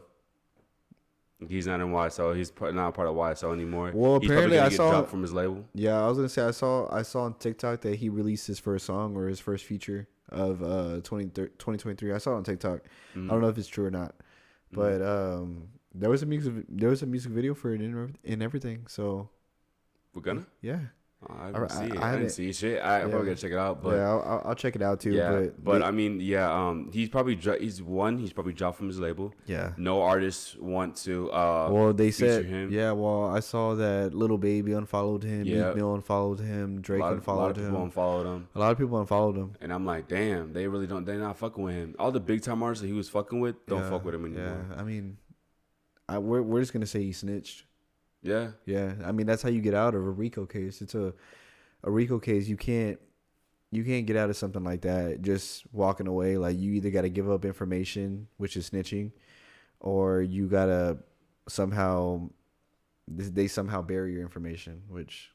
He's 1.48 1.68
not 1.68 1.80
in 1.80 1.92
YSL. 1.92 2.34
He's 2.36 2.52
not 2.60 2.94
part 2.94 3.06
of 3.06 3.14
YSL 3.14 3.52
anymore. 3.52 3.92
Well, 3.94 4.18
he's 4.18 4.28
apparently 4.28 4.58
probably 4.58 4.58
I 4.58 4.68
get 4.70 4.76
saw- 4.76 5.04
from 5.04 5.22
his 5.22 5.32
label. 5.32 5.64
Yeah, 5.72 6.02
I 6.04 6.08
was 6.08 6.18
gonna 6.18 6.28
say 6.28 6.42
I 6.42 6.50
saw 6.50 6.92
I 6.92 7.02
saw 7.02 7.22
on 7.22 7.34
TikTok 7.34 7.80
that 7.82 7.94
he 7.96 8.08
released 8.08 8.48
his 8.48 8.58
first 8.58 8.86
song 8.86 9.16
or 9.16 9.28
his 9.28 9.38
first 9.38 9.64
feature 9.64 10.08
of 10.30 10.62
uh 10.62 11.00
20, 11.02 11.26
2023. 11.30 12.12
I 12.12 12.18
saw 12.18 12.32
it 12.32 12.36
on 12.36 12.44
TikTok. 12.44 12.80
Mhm. 13.14 13.26
I 13.26 13.32
don't 13.32 13.40
know 13.40 13.48
if 13.48 13.58
it's 13.58 13.68
true 13.68 13.86
or 13.86 13.90
not, 13.90 14.14
Mm-hmm. 14.72 14.76
but 14.76 15.02
um 15.02 15.68
there 15.94 16.10
was 16.10 16.22
a 16.22 16.26
music 16.26 16.52
there 16.68 16.90
was 16.90 17.02
a 17.02 17.06
music 17.06 17.32
video 17.32 17.54
for 17.54 17.72
it 17.74 17.80
in, 17.80 18.16
in 18.22 18.42
everything. 18.42 18.86
So 18.88 19.30
we're 20.14 20.22
gonna 20.22 20.46
yeah, 20.60 20.80
oh, 21.28 21.34
I 21.34 21.48
I- 21.48 21.52
didn't 21.52 21.68
see 21.70 21.76
I. 21.78 21.82
I, 21.84 21.86
haven't- 22.06 22.20
didn't 22.20 22.32
see 22.32 22.52
shit. 22.52 22.82
I 22.82 22.98
Yeah. 23.00 23.08
probably 23.08 23.26
gotta 23.28 23.40
check 23.40 23.52
it 23.52 23.58
out. 23.58 23.82
But 23.82 23.96
yeah, 23.96 24.08
I'll, 24.10 24.42
I'll- 24.46 24.54
check 24.54 24.76
it 24.76 24.82
out 24.82 25.00
too. 25.00 25.12
yeah, 25.12 25.30
but 25.32 25.64
but 25.64 25.78
they- 25.80 25.84
I 25.84 25.90
mean, 25.90 26.20
yeah, 26.20 26.52
um, 26.52 26.90
he's 26.92 27.08
probably 27.08 27.34
he's 27.36 27.82
one. 27.82 28.18
He's 28.18 28.32
probably 28.32 28.52
dropped 28.52 28.76
from 28.78 28.86
his 28.88 28.98
label. 29.00 29.34
yeah. 29.46 29.72
No 29.76 30.02
artists 30.02 30.56
want 30.56 30.96
to. 31.04 31.30
Uh, 31.32 31.68
Well, 31.72 31.92
they 31.92 32.10
said 32.10 32.44
him. 32.46 32.70
yeah. 32.70 32.92
Well, 32.92 33.24
I 33.26 33.40
saw 33.40 33.74
that 33.74 34.14
Lil 34.14 34.38
Baby 34.38 34.72
unfollowed 34.72 35.24
him. 35.24 35.44
Yeah. 35.44 35.68
Meek 35.68 35.76
Mill 35.76 35.94
unfollowed 35.94 36.40
him. 36.40 36.80
Drake 36.80 37.00
of, 37.02 37.06
a 37.06 37.10
lot 37.10 37.14
unfollowed 37.16 37.50
of 37.50 37.56
him. 37.64 37.64
people 37.70 37.82
unfollowed 37.84 38.26
him, 38.26 38.48
a 38.54 38.58
lot 38.58 38.72
of 38.72 38.78
people 38.78 39.00
unfollowed 39.00 39.36
him. 39.36 39.52
and 39.60 39.72
I'm 39.72 39.84
like, 39.86 40.08
damn, 40.08 40.52
they 40.52 40.66
really 40.68 40.86
don't. 40.86 41.04
They're 41.04 41.18
not 41.18 41.36
fucking 41.36 41.62
with 41.62 41.74
him. 41.74 41.94
All 41.98 42.12
the 42.12 42.20
big 42.20 42.42
time 42.42 42.62
artists 42.62 42.82
that 42.82 42.88
he 42.88 42.92
was 42.92 43.08
fucking 43.08 43.40
with 43.40 43.56
don't 43.66 43.80
Yeah, 43.82 43.90
fuck 43.90 44.04
with 44.04 44.14
him 44.14 44.24
anymore. 44.24 44.64
Yeah, 44.70 44.76
I 44.80 44.84
mean, 44.84 45.16
I, 46.08 46.18
we're 46.18 46.40
we're 46.42 46.60
just 46.60 46.72
gonna 46.72 46.86
say 46.86 47.02
he 47.02 47.12
snitched. 47.12 47.64
Yeah, 48.22 48.50
Yeah, 48.66 48.94
I 49.04 49.12
mean 49.12 49.26
that's 49.26 49.42
how 49.42 49.48
you 49.48 49.60
get 49.60 49.74
out 49.74 49.94
of 49.94 50.02
a 50.04 50.10
RICO 50.10 50.46
case. 50.46 50.82
It's 50.82 50.94
a 50.94 51.14
a 51.84 51.90
RICO 51.90 52.18
case. 52.18 52.48
You 52.48 52.56
can't 52.56 52.98
you 53.70 53.84
can't 53.84 54.06
get 54.06 54.16
out 54.16 54.30
of 54.30 54.36
something 54.36 54.64
like 54.64 54.80
that 54.82 55.22
just 55.22 55.64
walking 55.72 56.06
away. 56.08 56.36
Like 56.36 56.58
you 56.58 56.72
either 56.72 56.90
got 56.90 57.02
to 57.02 57.10
give 57.10 57.30
up 57.30 57.44
information, 57.44 58.26
which 58.38 58.56
is 58.56 58.70
snitching, 58.70 59.12
or 59.80 60.20
you 60.22 60.48
gotta 60.48 60.98
somehow 61.48 62.28
they 63.06 63.46
somehow 63.48 63.82
bury 63.82 64.12
your 64.12 64.22
information, 64.22 64.82
which 64.88 65.30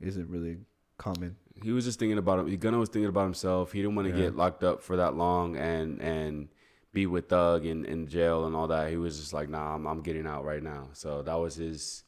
isn't 0.00 0.28
really 0.28 0.58
common. 0.98 1.36
he 1.62 1.72
was 1.72 1.84
just 1.84 1.98
thinking 1.98 2.18
about 2.18 2.38
him. 2.40 2.54
Gunna 2.56 2.78
was 2.78 2.88
thinking 2.88 3.08
about 3.08 3.24
himself. 3.24 3.72
He 3.72 3.80
didn't 3.82 3.96
want 3.96 4.08
to 4.08 4.14
Yeah. 4.16 4.26
get 4.26 4.36
locked 4.36 4.62
up 4.62 4.82
for 4.82 4.96
that 4.96 5.14
long 5.16 5.56
and 5.56 6.00
and 6.00 6.48
be 6.92 7.06
with 7.06 7.28
Thug 7.28 7.66
in, 7.66 7.84
in 7.84 8.06
jail 8.06 8.46
and 8.46 8.54
all 8.56 8.68
that. 8.68 8.90
He 8.90 8.96
was 8.96 9.18
just 9.18 9.32
like, 9.34 9.48
nah, 9.50 9.74
I'm, 9.74 9.86
I'm 9.86 10.00
getting 10.00 10.26
out 10.26 10.44
right 10.44 10.62
now. 10.62 10.88
So 10.94 11.20
that 11.22 11.34
was 11.34 11.54
his 11.56 12.04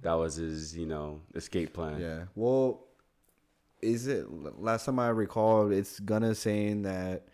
that 0.00 0.14
was 0.14 0.36
his 0.36 0.76
you 0.76 0.86
know 0.86 1.20
escape 1.34 1.72
plan. 1.74 2.00
Yeah. 2.00 2.24
Well, 2.34 2.86
is 3.80 4.06
it 4.06 4.26
last 4.60 4.86
time 4.86 4.98
I 4.98 5.08
recall? 5.08 5.70
It's 5.70 6.00
Gunna 6.00 6.34
saying 6.34 6.82
that 6.82 7.26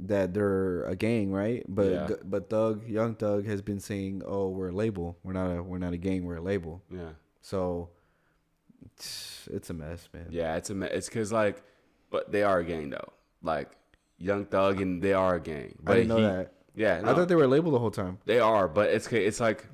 that 0.00 0.34
they're 0.34 0.82
a 0.84 0.96
gang, 0.96 1.32
right? 1.32 1.64
But 1.68 1.90
Yeah. 1.92 2.08
But 2.24 2.50
Thug, 2.50 2.86
Young 2.88 3.14
Thug, 3.14 3.46
has 3.46 3.62
been 3.62 3.80
saying, 3.80 4.22
"Oh, 4.26 4.48
we're 4.48 4.70
a 4.70 4.74
label. 4.74 5.16
We're 5.22 5.32
not 5.34 5.56
a 5.56 5.62
we're 5.62 5.78
not 5.78 5.92
a 5.92 5.98
gang. 5.98 6.24
We're 6.24 6.36
a 6.36 6.42
label." 6.42 6.82
yeah. 6.90 7.10
So 7.40 7.90
it's, 8.96 9.70
a 9.70 9.74
mess, 9.74 10.08
man. 10.12 10.26
Yeah, 10.30 10.56
it's 10.56 10.70
a 10.70 10.74
me- 10.74 10.86
it's 10.86 11.08
because 11.08 11.30
like, 11.32 11.62
but 12.10 12.32
they 12.32 12.42
are 12.42 12.60
a 12.60 12.64
gang 12.64 12.90
though. 12.90 13.12
Like 13.42 13.70
Young 14.18 14.46
Thug 14.46 14.80
and 14.80 15.02
they 15.02 15.12
are 15.12 15.36
a 15.36 15.40
gang. 15.40 15.74
But 15.82 15.92
I 15.92 15.94
didn't 15.96 16.08
know 16.08 16.16
he- 16.16 16.22
that. 16.22 16.52
Yeah, 16.76 17.02
I 17.04 17.14
thought 17.14 17.28
they 17.28 17.36
were 17.36 17.44
a 17.44 17.48
label 17.48 17.70
the 17.70 17.78
whole 17.78 17.90
time. 17.90 18.18
they 18.24 18.40
are. 18.40 18.66
But 18.66 18.90
it's 18.90 19.06
it's 19.12 19.38
like 19.40 19.66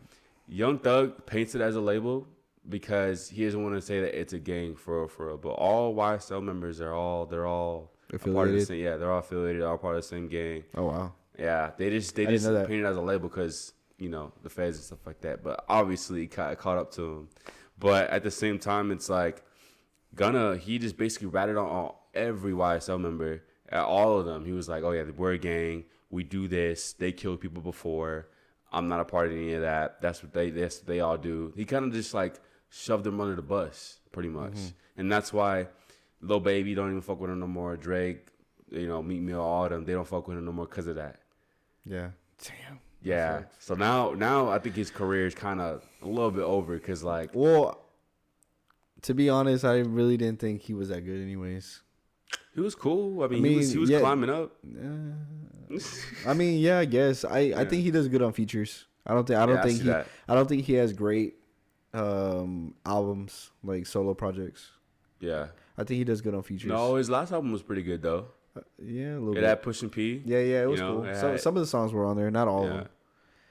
Young 0.53 0.79
Thug 0.81 1.27
paints 1.27 1.55
it 1.55 1.61
as 1.61 1.77
a 1.77 1.81
label 1.81 2.27
because 2.69 3.29
he 3.29 3.45
doesn't 3.45 3.63
want 3.63 3.75
to 3.77 3.81
say 3.81 4.01
that 4.01 4.19
it's 4.19 4.33
a 4.33 4.39
gang 4.39 4.75
for 4.75 5.07
for. 5.09 5.37
But 5.37 5.51
all 5.51 5.95
YSL 5.95 6.43
members 6.43 6.81
are 6.81 6.93
all 6.93 7.25
they're 7.27 7.47
all 7.47 7.93
part 8.11 8.13
of 8.13 8.21
the 8.23 8.31
Affiliated? 8.31 8.67
same. 8.67 8.81
Yeah, 8.85 8.97
they're 8.97 9.13
all 9.13 9.21
affiliated. 9.21 9.63
All 9.63 9.79
part 9.79 9.97
of 9.97 10.03
the 10.03 10.09
same 10.09 10.29
gang. 10.29 10.65
Oh 10.77 10.87
wow. 10.87 11.13
Yeah, 11.39 11.71
they 11.79 11.91
just 11.91 12.15
they 12.17 12.23
I 12.23 12.27
didn't 12.27 12.37
just 12.41 12.47
know 12.47 12.55
that. 12.55 12.69
paint 12.69 12.83
it 12.83 12.87
as 12.87 12.97
a 12.97 13.01
label 13.01 13.29
because 13.29 13.73
you 13.99 14.09
know 14.09 14.33
the 14.43 14.51
feds 14.51 14.77
and 14.77 14.85
stuff 14.85 15.07
like 15.07 15.21
that. 15.21 15.43
But 15.45 15.65
obviously, 15.69 16.25
it 16.25 16.33
caught, 16.33 16.59
caught 16.59 16.79
up 16.79 16.91
to 16.95 17.03
him. 17.03 17.29
But 17.79 18.11
at 18.11 18.23
the 18.25 18.31
same 18.31 18.59
time, 18.59 18.91
it's 18.91 19.09
like 19.09 19.43
Gunna. 20.15 20.57
He 20.57 20.79
just 20.79 20.97
basically 20.97 21.29
ratted 21.29 21.57
on 21.57 21.67
all, 21.67 22.11
every 22.13 22.53
YSL 22.53 23.01
member, 23.01 23.43
all 23.73 24.19
of 24.19 24.27
them. 24.27 24.45
He 24.45 24.53
was 24.53 24.69
like, 24.69 24.83
"Oh 24.83 24.91
yeah, 24.91 25.05
we're 25.17 25.33
a 25.33 25.39
gang. 25.39 25.85
We 26.11 26.25
do 26.25 26.49
this. 26.49 26.93
They 26.93 27.13
killed 27.13 27.41
people 27.41 27.63
before. 27.63 28.29
I'm 28.73 28.89
not 28.89 29.01
a 29.01 29.05
part 29.05 29.27
of 29.27 29.33
any 29.33 29.55
of 29.55 29.63
that. 29.63 30.01
That's 30.01 30.23
what 30.23 30.33
they 30.33 30.51
that's 30.51 30.79
what 30.79 30.87
they 30.87 31.01
all 31.01 31.19
do." 31.19 31.53
He 31.57 31.65
kind 31.65 31.85
of 31.85 31.93
just 31.93 32.15
like 32.15 32.41
shoved 32.69 33.05
them 33.05 33.21
under 33.21 33.37
the 33.37 33.43
bus, 33.43 33.99
pretty 34.13 34.29
much, 34.29 34.53
mm-hmm. 34.53 35.01
and 35.01 35.11
that's 35.11 35.33
why 35.33 35.67
Lil 36.21 36.41
Baby 36.41 36.75
don't 36.75 36.91
even 36.91 37.01
fuck 37.01 37.21
with 37.21 37.31
him 37.31 37.41
no 37.41 37.47
more. 37.47 37.77
Drake, 37.77 38.29
you 38.71 38.87
know, 38.87 39.03
Meek 39.03 39.21
Mill 39.21 39.41
all 39.41 39.69
them, 39.69 39.85
they 39.85 39.93
don't 39.93 40.07
fuck 40.07 40.29
with 40.29 40.39
him 40.39 40.45
no 40.45 40.53
more 40.53 40.67
because 40.67 40.87
of 40.87 40.97
that. 40.97 41.21
Yeah. 41.85 42.11
Damn. 42.43 42.81
Yeah. 43.03 43.43
So 43.59 43.75
now, 43.75 44.13
now 44.13 44.51
I 44.51 44.59
think 44.59 44.75
his 44.75 44.91
career 44.91 45.27
is 45.27 45.35
kind 45.35 45.61
of 45.61 45.85
a 46.03 46.07
little 46.07 46.31
bit 46.31 46.43
over 46.43 46.75
because 46.75 47.03
like 47.03 47.31
Well, 47.33 47.81
to 49.03 49.15
be 49.15 49.31
honest, 49.31 49.65
I 49.65 49.79
really 49.79 50.17
didn't 50.17 50.41
think 50.41 50.63
he 50.63 50.75
was 50.75 50.91
that 50.91 51.03
good, 51.03 51.21
anyways. 51.21 51.81
He 52.55 52.61
was 52.61 52.75
cool. 52.75 53.23
I 53.23 53.29
mean, 53.29 53.45
I 53.45 53.49
he 53.49 53.57
was 53.57 53.73
he 53.73 53.79
was 53.79 53.91
yeah. 53.91 54.01
climbing 54.01 54.31
up. 54.31 54.53
Uh, 54.67 55.79
I 56.27 56.35
mean, 56.35 56.59
yeah, 56.59 56.79
I 56.81 56.85
guess. 56.85 57.25
I, 57.25 57.39
I 57.57 57.65
think 57.65 57.83
he 57.83 57.91
does 57.91 58.09
good 58.09 58.23
on 58.23 58.33
features. 58.33 58.87
I 59.07 59.15
don't 59.15 59.27
think 59.27 59.39
I 59.39 59.47
don't 59.47 59.57
Yeah, 59.57 59.63
think 59.63 59.77
see 59.79 59.85
he 59.85 59.89
that. 59.91 60.07
I 60.29 60.35
don't 60.35 60.49
think 60.49 60.65
he 60.65 60.75
has 60.75 60.93
great 60.93 61.37
um 61.93 62.75
albums 62.87 63.51
like 63.65 63.87
solo 63.87 64.15
projects. 64.15 64.71
Yeah. 65.21 65.49
I 65.79 65.85
think 65.85 65.99
he 65.99 66.05
does 66.05 66.21
good 66.21 66.35
on 66.35 66.43
features. 66.43 66.69
No, 66.69 66.97
his 66.97 67.09
last 67.09 67.33
album 67.33 67.53
was 67.53 67.63
pretty 67.63 67.83
good 67.83 68.03
though. 68.03 68.27
Uh, 68.57 68.61
yeah, 68.83 69.13
a 69.13 69.19
little 69.19 69.31
It 69.33 69.35
bit. 69.37 69.45
had 69.45 69.63
Pushin 69.63 69.91
P. 69.91 70.23
yeah, 70.25 70.39
yeah, 70.41 70.63
it 70.63 70.69
was 70.69 70.81
you 70.81 70.87
know, 70.87 70.95
cool. 70.97 71.05
it 71.05 71.17
Some 71.17 71.31
had- 71.31 71.41
some 71.41 71.57
of 71.57 71.61
the 71.63 71.67
songs 71.67 71.93
were 71.93 72.05
on 72.05 72.17
there, 72.17 72.31
not 72.31 72.49
all 72.49 72.65
of 72.65 72.71
Yeah. 72.71 72.77
them. 72.77 72.89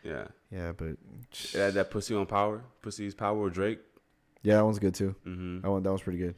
Yeah. 0.03 0.27
Yeah, 0.51 0.72
but 0.73 0.88
It 1.53 1.57
had 1.57 1.73
that 1.76 1.89
Pussy 1.91 2.15
on 2.15 2.26
Power. 2.26 2.64
Pussy's 2.81 3.14
Power 3.15 3.49
Drake. 3.49 3.80
yeah, 4.43 4.56
that 4.57 4.65
one's 4.65 4.80
good 4.80 4.93
too. 4.95 5.15
hmm 5.23 5.61
That 5.61 5.69
one 5.69 5.84
that 5.84 5.91
was 5.91 6.01
pretty 6.01 6.19
good. 6.19 6.35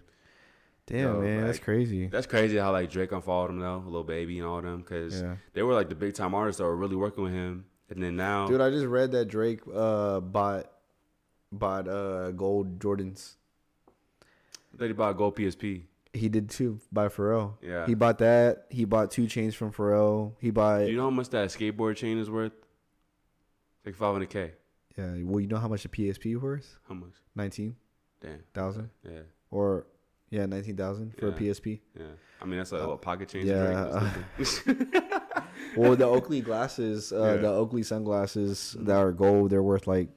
Damn, 0.87 0.99
Yo, 0.99 1.21
man, 1.21 1.45
that's 1.45 1.59
crazy. 1.59 2.07
That's 2.07 2.27
crazy 2.27 2.57
how 2.57 2.71
like 2.71 2.89
Drake 2.89 3.11
unfollowed 3.11 3.51
him 3.51 3.59
though, 3.59 3.83
Lil 3.85 4.03
Baby 4.03 4.39
and 4.39 4.47
all 4.47 4.61
them, 4.61 4.79
because 4.79 5.21
Yeah. 5.21 5.35
they 5.53 5.63
were 5.63 5.73
like 5.73 5.89
the 5.89 5.95
big 5.95 6.13
time 6.15 6.33
artists 6.33 6.57
that 6.57 6.65
were 6.65 6.75
really 6.75 6.95
working 6.95 7.23
with 7.23 7.33
him, 7.33 7.65
and 7.89 8.01
then 8.03 8.15
now, 8.15 8.47
Dude, 8.47 8.59
I 8.61 8.69
just 8.69 8.85
read 8.87 9.11
that 9.11 9.25
Drake 9.25 9.61
uh 9.73 10.19
bought 10.19 10.69
bought 11.51 11.87
uh 11.87 12.31
gold 12.31 12.79
Jordans. 12.79 13.35
they 14.73 14.91
bought 14.91 15.17
Gold 15.17 15.35
PSP. 15.35 15.83
He 16.13 16.27
did 16.27 16.49
too 16.49 16.79
by 16.91 17.07
Pharrell. 17.07 17.53
Yeah. 17.61 17.85
He 17.85 17.93
bought 17.93 18.17
that. 18.17 18.65
He 18.69 18.83
bought 18.83 19.11
two 19.11 19.27
chains 19.27 19.55
from 19.55 19.71
Pharrell. 19.71 20.33
He 20.39 20.49
bought 20.51 20.79
Do 20.79 20.87
you 20.91 20.97
know 20.97 21.03
how 21.03 21.09
much 21.09 21.29
that 21.29 21.49
skateboard 21.49 21.95
chain 21.95 22.17
is 22.17 22.29
worth? 22.29 22.51
Like 23.85 23.95
500k. 23.95 24.51
yeah. 24.97 25.13
Well, 25.23 25.39
you 25.39 25.47
know 25.47 25.57
how 25.57 25.67
much 25.69 25.85
a 25.85 25.89
PSP 25.89 26.35
worth? 26.39 26.77
How 26.87 26.95
much? 26.95 27.13
Nineteen 27.35 27.75
Damn. 28.19 28.39
thousand 28.53 28.89
Yeah. 29.09 29.21
or 29.51 29.87
yeah, 30.31 30.47
nineteen 30.47 30.75
thousand 30.75 31.15
for 31.15 31.27
Yeah. 31.27 31.33
a 31.33 31.37
PSP. 31.37 31.79
Yeah. 31.97 32.05
I 32.41 32.45
mean, 32.45 32.57
that's 32.57 32.71
a, 32.71 32.87
what 32.87 33.01
pocket 33.03 33.29
change. 33.29 33.45
yeah. 33.45 34.11
Well, 35.77 35.95
the 35.95 36.05
Oakley 36.05 36.41
glasses, 36.41 37.13
uh, 37.13 37.35
Yeah. 37.35 37.41
the 37.43 37.49
Oakley 37.49 37.83
sunglasses 37.83 38.75
that 38.79 38.97
are 38.97 39.11
gold, 39.13 39.51
they're 39.51 39.63
worth 39.63 39.85
like 39.87 40.09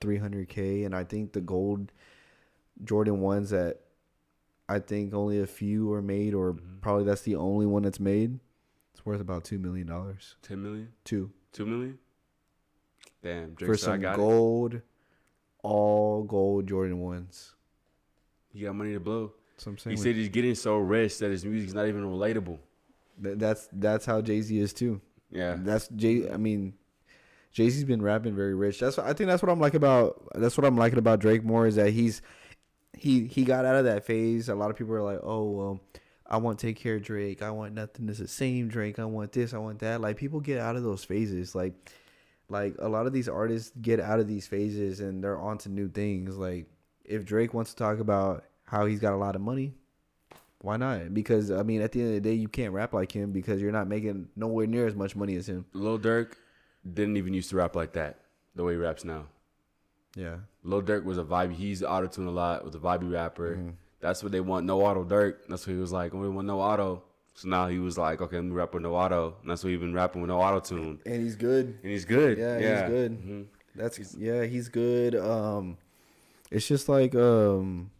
three 0.00 0.16
hundred 0.16 0.48
k, 0.48 0.84
and 0.84 0.94
I 0.94 1.04
think 1.04 1.32
the 1.32 1.40
gold 1.42 1.92
Jordan 2.82 3.20
ones 3.20 3.50
that 3.50 3.80
I 4.68 4.78
think 4.78 5.12
only 5.12 5.40
a 5.40 5.46
few 5.46 5.92
are 5.92 6.00
made, 6.00 6.32
or 6.34 6.54
Mhm. 6.54 6.80
probably 6.80 7.04
that's 7.04 7.22
the 7.22 7.36
only 7.36 7.66
one 7.66 7.82
that's 7.82 8.00
made. 8.00 8.38
It's 8.94 9.04
worth 9.04 9.20
about 9.20 9.44
two 9.44 9.58
million 9.58 9.86
dollars. 9.86 10.36
Ten 10.40 10.62
million, 10.62 10.92
Two 11.04 11.30
two 11.52 11.66
million. 11.66 11.98
Damn, 13.22 13.54
Drake 13.54 13.68
for 13.70 13.76
some 13.76 14.00
got 14.00 14.14
it. 14.14 14.16
gold, 14.18 14.80
all 15.62 16.22
gold 16.24 16.66
Jordan 16.68 17.00
ones. 17.00 17.54
He 18.54 18.60
got 18.60 18.74
money 18.74 18.92
to 18.92 19.00
blow. 19.00 19.32
So 19.58 19.70
I'm 19.70 19.78
saying. 19.78 19.96
He 19.96 20.02
said 20.02 20.14
he's 20.14 20.28
getting 20.28 20.54
so 20.54 20.78
rich 20.78 21.18
that 21.18 21.30
his 21.30 21.44
music's 21.44 21.74
not 21.74 21.86
even 21.88 22.04
relatable. 22.04 22.58
Th- 23.22 23.36
that's 23.36 23.68
that's 23.72 24.06
how 24.06 24.20
Jay 24.20 24.40
Z 24.40 24.56
is 24.58 24.72
too. 24.72 25.00
Yeah, 25.30 25.56
That's 25.58 25.88
Jay. 25.88 26.30
I 26.30 26.36
mean, 26.36 26.74
Jay 27.52 27.68
Z's 27.68 27.84
been 27.84 28.00
rapping 28.02 28.36
very 28.36 28.54
rich. 28.54 28.78
That's 28.78 28.98
I 28.98 29.12
think 29.12 29.28
that's 29.28 29.42
what 29.42 29.50
I'm 29.50 29.60
like 29.60 29.74
about. 29.74 30.28
That's 30.34 30.56
what 30.56 30.64
I'm 30.64 30.76
liking 30.76 30.98
about 30.98 31.18
Drake 31.18 31.44
more 31.44 31.66
is 31.66 31.74
that 31.74 31.90
he's 31.90 32.22
he 32.96 33.26
he 33.26 33.44
got 33.44 33.64
out 33.64 33.74
of 33.76 33.84
that 33.84 34.04
phase. 34.04 34.48
A 34.48 34.54
lot 34.54 34.70
of 34.70 34.76
people 34.76 34.94
are 34.94 35.02
like, 35.02 35.20
oh 35.22 35.50
well, 35.50 35.80
I 36.26 36.36
want 36.36 36.58
to 36.60 36.66
take 36.66 36.76
care 36.76 36.96
of 36.96 37.02
Drake. 37.02 37.42
I 37.42 37.50
want 37.50 37.74
nothing 37.74 38.06
that's 38.06 38.20
the 38.20 38.28
same 38.28 38.68
Drake. 38.68 38.98
I 39.00 39.04
want 39.04 39.32
this. 39.32 39.54
I 39.54 39.58
want 39.58 39.80
that. 39.80 40.00
Like 40.00 40.16
people 40.16 40.40
get 40.40 40.60
out 40.60 40.76
of 40.76 40.84
those 40.84 41.02
phases. 41.02 41.54
Like 41.54 41.74
like 42.48 42.76
a 42.78 42.88
lot 42.88 43.06
of 43.06 43.12
these 43.12 43.28
artists 43.28 43.72
get 43.80 43.98
out 43.98 44.20
of 44.20 44.28
these 44.28 44.46
phases 44.46 45.00
and 45.00 45.24
they're 45.24 45.38
on 45.38 45.58
to 45.58 45.68
new 45.68 45.88
things. 45.88 46.36
Like 46.36 46.66
if 47.04 47.24
Drake 47.24 47.54
wants 47.54 47.70
to 47.72 47.76
talk 47.76 47.98
about 47.98 48.44
how 48.64 48.86
he's 48.86 49.00
got 49.00 49.12
a 49.12 49.16
lot 49.16 49.34
of 49.36 49.40
money. 49.42 49.74
Why 50.60 50.76
not? 50.78 51.12
Because 51.12 51.50
I 51.50 51.62
mean, 51.62 51.82
at 51.82 51.92
the 51.92 52.00
end 52.00 52.08
of 52.16 52.22
the 52.22 52.30
day, 52.30 52.34
you 52.34 52.48
can't 52.48 52.72
rap 52.72 52.94
like 52.94 53.12
him 53.12 53.32
because 53.32 53.60
you're 53.60 53.72
not 53.72 53.86
making 53.86 54.28
nowhere 54.34 54.66
near 54.66 54.86
as 54.86 54.94
much 54.94 55.14
money 55.14 55.36
as 55.36 55.46
him. 55.48 55.66
Lil 55.74 55.98
Durk 55.98 56.32
didn't 56.90 57.16
even 57.18 57.34
used 57.34 57.50
to 57.50 57.56
rap 57.56 57.76
like 57.76 57.92
that. 57.92 58.20
The 58.54 58.64
way 58.64 58.72
he 58.72 58.78
raps 58.78 59.04
now. 59.04 59.26
Yeah. 60.16 60.36
Lil 60.62 60.80
Durk 60.82 61.04
was 61.04 61.18
a 61.18 61.24
vibe. 61.24 61.52
He's 61.52 61.82
auto 61.82 62.06
tune 62.06 62.26
a 62.26 62.30
lot. 62.30 62.64
Was 62.64 62.74
a 62.74 62.78
vibey 62.78 63.12
rapper. 63.12 63.56
Mhm. 63.56 63.72
That's 64.00 64.22
what 64.22 64.32
they 64.32 64.40
want. 64.40 64.64
No 64.64 64.80
auto 64.82 65.04
Durk. 65.04 65.34
That's 65.48 65.66
what 65.66 65.74
he 65.74 65.78
was 65.78 65.92
like. 65.92 66.14
We 66.14 66.28
want 66.30 66.46
no 66.46 66.60
auto. 66.60 67.02
So 67.34 67.48
now 67.48 67.66
he 67.68 67.78
was 67.78 67.98
like, 67.98 68.20
okay, 68.22 68.36
let 68.36 68.44
me 68.44 68.52
rap 68.52 68.72
with 68.72 68.84
no 68.84 68.94
auto. 68.94 69.36
And 69.42 69.50
that's 69.50 69.64
what 69.64 69.70
he's 69.70 69.80
been 69.80 69.92
rapping 69.92 70.22
with 70.22 70.28
no 70.30 70.40
auto 70.40 70.60
tune. 70.60 71.00
And 71.04 71.22
he's 71.22 71.36
good. 71.36 71.78
And 71.82 71.90
he's 71.90 72.04
good. 72.04 72.38
Yeah, 72.38 72.58
Yeah, 72.58 72.80
he's 72.82 72.90
good. 72.90 73.12
Mhm. 73.22 73.46
That's 73.74 74.14
yeah, 74.16 74.44
he's 74.44 74.68
good. 74.68 75.16
Um, 75.16 75.76
it's 76.50 76.66
just 76.68 76.88
like 76.88 77.14
um, 77.14 77.90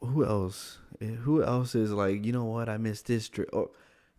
who 0.00 0.24
else? 0.24 0.78
Eh, 1.00 1.06
Who 1.06 1.42
else 1.42 1.74
is 1.74 1.90
like 1.92 2.24
you 2.24 2.32
know 2.32 2.44
what? 2.44 2.68
I 2.68 2.76
miss 2.76 3.02
this. 3.02 3.28
Dra- 3.28 3.46
Oh, 3.52 3.70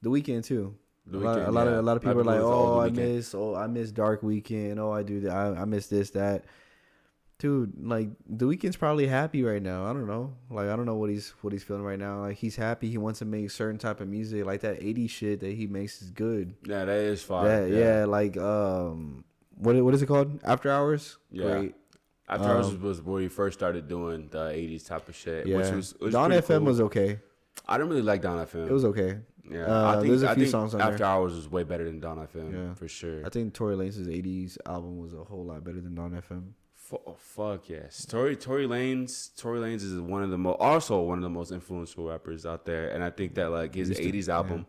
the 0.02 0.10
Weeknd 0.10 0.45
too. 0.45 0.76
The 1.08 1.18
a 1.18 1.20
lot, 1.20 1.40
a 1.40 1.52
lot 1.52 1.68
of 1.68 1.74
a 1.74 1.82
lot 1.82 1.98
of 1.98 2.03
people 2.03 2.20
are 2.22 2.24
like, 2.24 2.40
oh, 2.41 2.80
I 2.80 2.90
miss, 2.90 3.34
oh, 3.34 3.56
I 3.56 3.68
miss 3.68 3.91
Dark 3.91 4.22
Weeknd. 4.22 4.78
Oh, 4.78 4.91
I 4.91 5.03
do 5.03 5.22
that. 5.22 5.32
I, 5.32 5.62
I 5.62 5.66
miss 5.66 5.88
this 5.88 6.12
that. 6.12 6.45
Dude, 7.40 7.74
like 7.84 8.10
the 8.30 8.45
Weeknd's 8.45 8.78
probably 8.78 9.08
happy 9.08 9.41
right 9.41 9.62
now. 9.64 9.86
I 9.90 9.94
don't 9.94 10.06
know. 10.06 10.36
Like 10.52 10.70
I 10.70 10.76
don't 10.76 10.86
know 10.86 10.95
what 10.95 11.10
he's 11.10 11.30
what 11.41 11.52
he's 11.53 11.64
feeling 11.64 11.82
right 11.82 11.98
now. 11.98 12.20
Like 12.22 12.38
he's 12.38 12.56
happy. 12.56 12.88
He 12.90 12.99
wants 12.99 13.18
to 13.20 13.26
make 13.26 13.49
certain 13.49 13.80
type 13.80 13.99
of 13.99 14.08
music. 14.08 14.45
Like 14.45 14.62
that 14.62 14.80
80s 14.80 15.10
shit 15.10 15.40
that 15.40 15.53
he 15.56 15.66
makes 15.66 16.03
is 16.03 16.12
good. 16.12 16.53
Yeah, 16.68 16.86
that 16.86 16.98
is 16.99 17.24
fire. 17.24 17.68
Yeah, 17.68 17.80
yeah, 17.99 18.06
like 18.06 18.38
um, 18.38 19.24
what 19.58 19.76
what 19.84 19.95
is 19.95 20.03
it 20.03 20.06
called? 20.06 20.40
After 20.44 20.70
Hours. 20.70 21.18
Yeah. 21.32 21.49
Great. 21.49 21.76
After 22.32 22.48
Hours 22.48 22.68
Um, 22.70 22.82
was 22.82 23.02
where 23.02 23.22
he 23.22 23.28
first 23.28 23.60
started 23.60 23.88
doing 23.88 24.30
the 24.32 24.45
80s 24.52 24.88
type 24.88 25.08
of 25.10 25.16
shit. 25.16 25.45
Yeah. 25.48 25.58
Which 25.58 25.72
was, 25.72 25.94
was 25.99 26.14
Dawn 26.14 26.32
FM 26.32 26.48
cool. 26.48 26.60
was 26.62 26.80
okay. 26.82 27.20
I 27.68 27.78
didn't 27.78 27.90
really 27.90 28.02
like 28.02 28.22
Dawn 28.22 28.38
FM. 28.45 28.68
It 28.68 28.72
was 28.72 28.86
okay. 28.86 29.20
Yeah, 29.49 29.66
uh, 29.66 29.90
I 29.90 29.94
think, 29.95 30.08
there's 30.08 30.24
a 30.24 30.30
I 30.30 30.36
few 30.36 30.44
think 30.45 30.52
songs 30.52 30.74
on 30.76 30.82
After 30.82 30.99
there. 30.99 31.08
Hours 31.08 31.34
was 31.36 31.49
way 31.49 31.64
better 31.64 31.84
than 31.84 31.99
Dawn 31.99 32.18
FM. 32.34 32.53
Yeah. 32.53 32.74
For 32.76 32.88
sure. 32.88 33.26
I 33.26 33.30
think 33.30 33.53
Tory 33.53 33.76
Lanez's 33.76 34.08
'80s 34.08 34.58
album 34.66 34.98
was 34.99 35.14
a 35.14 35.24
whole 35.24 35.44
lot 35.45 35.64
better 35.64 35.82
than 35.82 35.94
Dawn 35.95 36.12
FM. 36.12 36.53
Oh, 36.94 37.16
fuck 37.18 37.70
yes, 37.70 38.06
Tory 38.06 38.36
Tory 38.36 38.68
Lanez 38.68 39.34
Tory 39.38 39.60
Lanez 39.62 39.82
is 39.82 39.98
one 39.99 40.24
of 40.24 40.30
the 40.30 40.38
most 40.38 40.58
also 40.60 40.99
one 41.02 41.18
of 41.18 41.22
the 41.24 41.30
most 41.30 41.52
influential 41.53 42.08
rappers 42.10 42.45
out 42.45 42.66
there, 42.66 42.90
and 42.90 43.02
I 43.03 43.10
think 43.10 43.36
that 43.36 43.49
like 43.49 43.74
his 43.76 43.90
Used 43.90 44.02
to- 44.02 44.12
'80s 44.12 44.28
album 44.30 44.66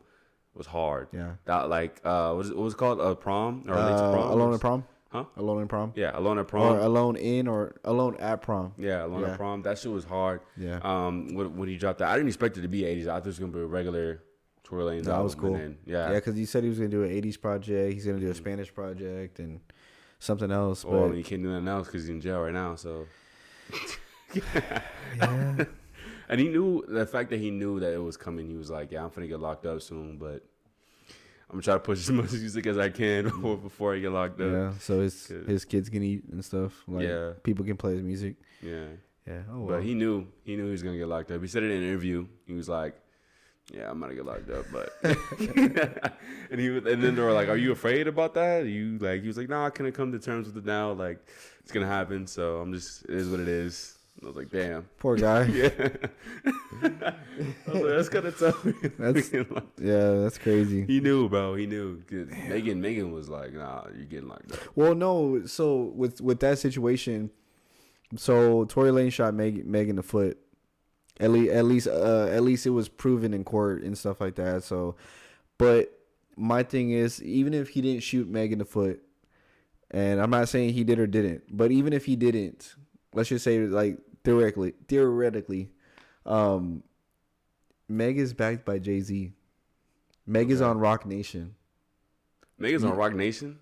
was 0.55 0.67
hard. 0.67 1.09
Yeah. 1.13 1.33
That 1.47 1.69
like 1.69 2.01
uh, 2.05 2.33
what, 2.35 2.47
is, 2.47 2.53
what 2.53 2.63
was 2.65 2.75
it 2.75 2.77
called? 2.77 3.01
Uh, 3.01 3.15
prom 3.17 3.65
or 3.69 3.75
Uh, 3.75 4.13
prom? 4.13 4.31
Alone 4.31 4.53
in 4.53 4.59
Prom. 4.61 4.85
Huh? 5.13 5.25
Alone 5.37 5.61
in 5.61 5.69
Prom. 5.69 5.93
Yeah, 5.95 6.19
Alone 6.19 6.39
at 6.39 6.43
Or 6.43 6.45
prom. 6.47 6.79
Alone 6.79 7.17
in 7.17 7.47
or 7.47 7.77
Alone 7.85 8.17
at 8.19 8.41
Prom. 8.41 8.73
yeah, 8.79 9.05
Alone 9.05 9.21
yeah. 9.21 9.33
at 9.33 9.37
prom. 9.37 9.61
That 9.61 9.77
shit 9.79 9.93
was 9.93 10.05
hard. 10.07 10.41
Yeah. 10.57 10.81
Um, 10.83 11.29
when, 11.35 11.55
when 11.59 11.69
he 11.69 11.77
dropped 11.77 11.99
that, 11.99 12.09
I 12.09 12.15
didn't 12.17 12.29
expect 12.29 12.57
it 12.57 12.63
to 12.63 12.69
be 12.69 12.81
'80s. 12.83 13.03
I 13.03 13.05
thought 13.17 13.19
it 13.19 13.27
was 13.27 13.39
gonna 13.39 13.53
be 13.53 13.59
a 13.61 13.67
regular 13.67 14.23
Tory 14.65 14.85
Lanez 14.85 15.05
That 15.05 15.23
was 15.23 15.35
cool. 15.35 15.53
Then, 15.53 15.77
Yeah, 15.85 16.09
yeah. 16.09 16.15
because 16.15 16.35
he 16.35 16.47
said 16.47 16.63
he 16.63 16.71
was 16.71 16.79
gonna 16.79 16.89
do 16.89 17.03
an 17.03 17.11
'80s 17.11 17.39
project. 17.39 17.93
He's 17.93 18.07
gonna 18.07 18.21
do 18.21 18.31
a 18.31 18.35
Spanish 18.35 18.73
project 18.73 19.39
and 19.39 19.61
something 20.19 20.51
else. 20.51 20.83
But 20.83 21.11
he 21.11 21.23
can't 21.23 21.43
do 21.43 21.51
nothing 21.51 21.69
else 21.69 21.89
because 21.89 22.05
he's 22.05 22.11
in 22.11 22.23
jail 22.23 22.41
right 22.41 22.55
now. 22.55 22.77
So, 22.77 23.07
yeah, 24.35 25.65
and 26.29 26.41
he 26.41 26.49
knew 26.49 26.85
the 26.89 27.05
fact 27.05 27.29
that 27.31 27.39
he 27.39 27.51
knew 27.51 27.81
that 27.81 27.93
it 27.93 28.03
was 28.03 28.17
coming. 28.17 28.47
He 28.49 28.57
was 28.57 28.71
like, 28.71 28.91
"Yeah, 28.93 29.05
I'm 29.05 29.11
gonna 29.11 29.27
get 29.27 29.41
locked 29.41 29.67
up 29.67 29.83
soon, 29.83 30.17
but 30.17 30.43
I'm 31.53 31.59
gonna 31.59 31.63
try 31.65 31.75
to 31.75 31.81
push 31.81 31.99
as 32.01 32.11
much 32.21 32.33
music 32.33 32.67
as 32.67 32.79
I 32.79 32.89
can 32.89 33.25
before, 33.31 33.57
before 33.59 33.95
I 33.95 33.99
get 33.99 34.11
locked 34.11 34.41
up." 34.41 34.51
yeah. 34.51 34.73
So 34.81 35.01
his 35.01 35.27
his 35.47 35.65
kids 35.67 35.89
can 35.91 36.03
eat 36.03 36.25
and 36.33 36.43
stuff. 36.45 36.73
Like 36.89 37.07
Yeah. 37.07 37.33
people 37.43 37.65
can 37.65 37.77
play 37.77 37.93
his 37.93 38.03
music. 38.03 38.37
Yeah. 38.63 38.87
Yeah. 39.27 39.43
Oh 39.53 39.59
well. 39.61 39.67
But 39.79 39.83
he 39.85 39.95
knew 39.95 40.27
he 40.45 40.57
knew 40.57 40.65
he 40.65 40.71
was 40.73 40.83
gonna 40.83 40.97
get 40.97 41.09
locked 41.09 41.31
up. 41.31 41.41
He 41.43 41.47
said 41.49 41.63
it 41.63 41.71
in 41.71 41.77
an 41.83 41.89
interview. 41.89 42.27
He 42.47 42.55
was 42.55 42.69
like, 42.69 42.95
"Yeah, 43.73 43.91
I'm 43.91 44.01
gonna 44.01 44.15
get 44.15 44.25
locked 44.25 44.51
up," 44.51 44.65
but 44.73 44.89
and 46.51 46.59
he 46.61 46.71
was, 46.71 46.85
and 46.87 47.03
then 47.03 47.15
they 47.15 47.23
were 47.23 47.33
like, 47.33 47.49
"Are 47.49 47.57
you 47.57 47.73
afraid 47.73 48.09
about 48.09 48.35
that?" 48.35 48.67
You 48.67 48.99
like 48.99 49.21
he 49.21 49.29
was 49.29 49.37
like, 49.37 49.49
"No, 49.49 49.65
I 49.65 49.71
couldn't 49.71 49.93
come 49.93 50.11
to 50.13 50.19
terms 50.19 50.47
with 50.47 50.57
it 50.57 50.65
now. 50.65 50.93
Like 50.93 51.19
it's 51.61 51.71
gonna 51.71 51.87
happen. 51.87 52.27
So 52.27 52.59
I'm 52.61 52.73
just 52.73 53.05
it 53.05 53.11
is 53.11 53.29
what 53.29 53.41
it 53.41 53.49
is." 53.49 53.99
I 54.23 54.27
was 54.27 54.37
like, 54.37 54.51
"Damn." 54.51 54.83
Poor 54.99 55.17
guy. 55.17 55.45
Yeah. 55.53 55.89
I 57.67 57.71
was 57.71 57.83
like, 57.83 57.85
that's 57.97 58.09
kind 58.09 58.27
of 58.27 58.39
tough. 58.39 58.63
That's- 58.99 59.33
yeah, 59.81 60.11
that's 60.23 60.39
crazy. 60.39 60.85
he 60.85 61.01
knew, 61.01 61.29
bro. 61.29 61.55
He 61.55 61.67
knew. 61.67 62.03
Megan, 62.49 62.81
Megan 62.81 63.13
was 63.13 63.29
like, 63.29 63.53
"Nah, 63.53 63.85
you're 63.95 64.05
getting 64.07 64.29
locked 64.29 64.53
up." 64.53 64.59
Well, 64.77 64.95
no. 64.95 65.47
So 65.47 65.93
with 65.95 66.21
with 66.21 66.41
that 66.41 66.59
situation, 66.59 67.31
so 68.17 68.65
Tory 68.67 68.91
Lane 68.91 69.11
shot 69.11 69.35
Meg, 69.35 69.65
Meg 69.67 69.89
in 69.89 69.97
the 69.97 70.03
foot. 70.03 70.39
At 71.21 71.31
least, 71.31 71.53
at 71.53 71.65
least, 71.67 71.87
uh, 71.89 72.27
at 72.31 72.43
least 72.43 72.67
it 72.67 72.71
was 72.71 72.89
proven 72.89 73.33
in 73.35 73.45
court 73.45 73.83
and 73.83 73.97
stuff 73.97 74.21
like 74.21 74.35
that. 74.37 74.65
So, 74.65 74.97
but 75.59 75.93
my 76.37 76.63
thing 76.63 76.91
is, 76.91 77.23
even 77.23 77.55
if 77.55 77.69
he 77.69 77.81
didn't 77.83 78.03
shoot 78.03 78.29
Meg 78.29 78.53
in 78.53 78.59
the 78.59 78.65
foot, 78.65 79.01
and 79.91 80.21
I'm 80.21 80.31
not 80.31 80.49
saying 80.49 80.71
he 80.75 80.85
did 80.85 80.99
or 80.99 81.07
didn't, 81.07 81.45
but 81.51 81.71
even 81.71 81.93
if 81.93 82.07
he 82.07 82.17
didn't, 82.17 82.75
let's 83.15 83.29
just 83.29 83.45
say 83.45 83.59
like 83.61 83.99
theoretically, 84.25 84.75
theoretically, 84.89 85.71
um, 86.27 86.83
Meg 87.89 88.19
is 88.19 88.33
backed 88.35 88.65
by 88.65 88.79
Jay 88.79 89.01
Z. 89.01 89.33
Meg 90.27 90.51
is 90.51 90.61
on 90.61 90.79
Roc 90.79 91.05
Nation. 91.05 91.55
Megan's 92.59 92.85
on 92.85 92.97
Roc 92.97 93.13
Nation. 93.15 93.59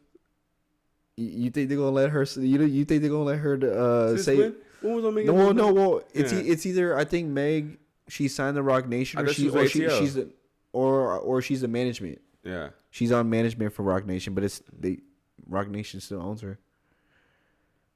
You, 1.17 1.27
you 1.45 1.51
think 1.51 1.69
they're 1.69 1.79
gonna 1.79 1.91
let 1.91 2.11
her? 2.11 2.27
You 2.37 2.63
you 2.65 2.85
think 2.85 3.01
they're 3.01 3.11
gonna 3.11 3.25
let 3.25 3.39
her 3.39 3.55
uh, 3.63 4.09
Since 4.11 4.25
say? 4.25 4.37
when? 4.37 4.55
When 4.83 4.95
was 4.95 5.05
on 5.05 5.15
Megan? 5.15 5.35
No, 5.37 5.53
no. 5.53 5.73
Well, 5.73 6.03
it's 6.13 6.33
Yeah. 6.33 6.41
e- 6.41 6.49
it's 6.49 6.67
either 6.67 6.97
I 6.97 7.05
think 7.05 7.29
Meg 7.29 7.79
she 8.09 8.29
signed 8.29 8.57
the 8.57 8.63
Roc 8.63 8.87
Nation 8.87 9.21
or 9.21 9.29
she, 9.33 9.43
she 9.43 9.51
or 9.51 9.67
she 9.69 9.89
she's 9.89 10.15
the, 10.15 10.29
or 10.73 11.17
or 11.19 11.41
she's 11.41 11.61
the 11.63 11.69
management. 11.69 12.21
Yeah. 12.45 12.71
She's 12.91 13.13
on 13.13 13.31
management 13.31 13.73
for 13.73 13.83
Roc 13.85 14.05
Nation, 14.07 14.35
but 14.35 14.45
it's 14.45 14.63
they 14.79 14.99
Roc 15.47 15.69
Nation 15.69 16.01
still 16.01 16.21
owns 16.21 16.41
her. 16.43 16.59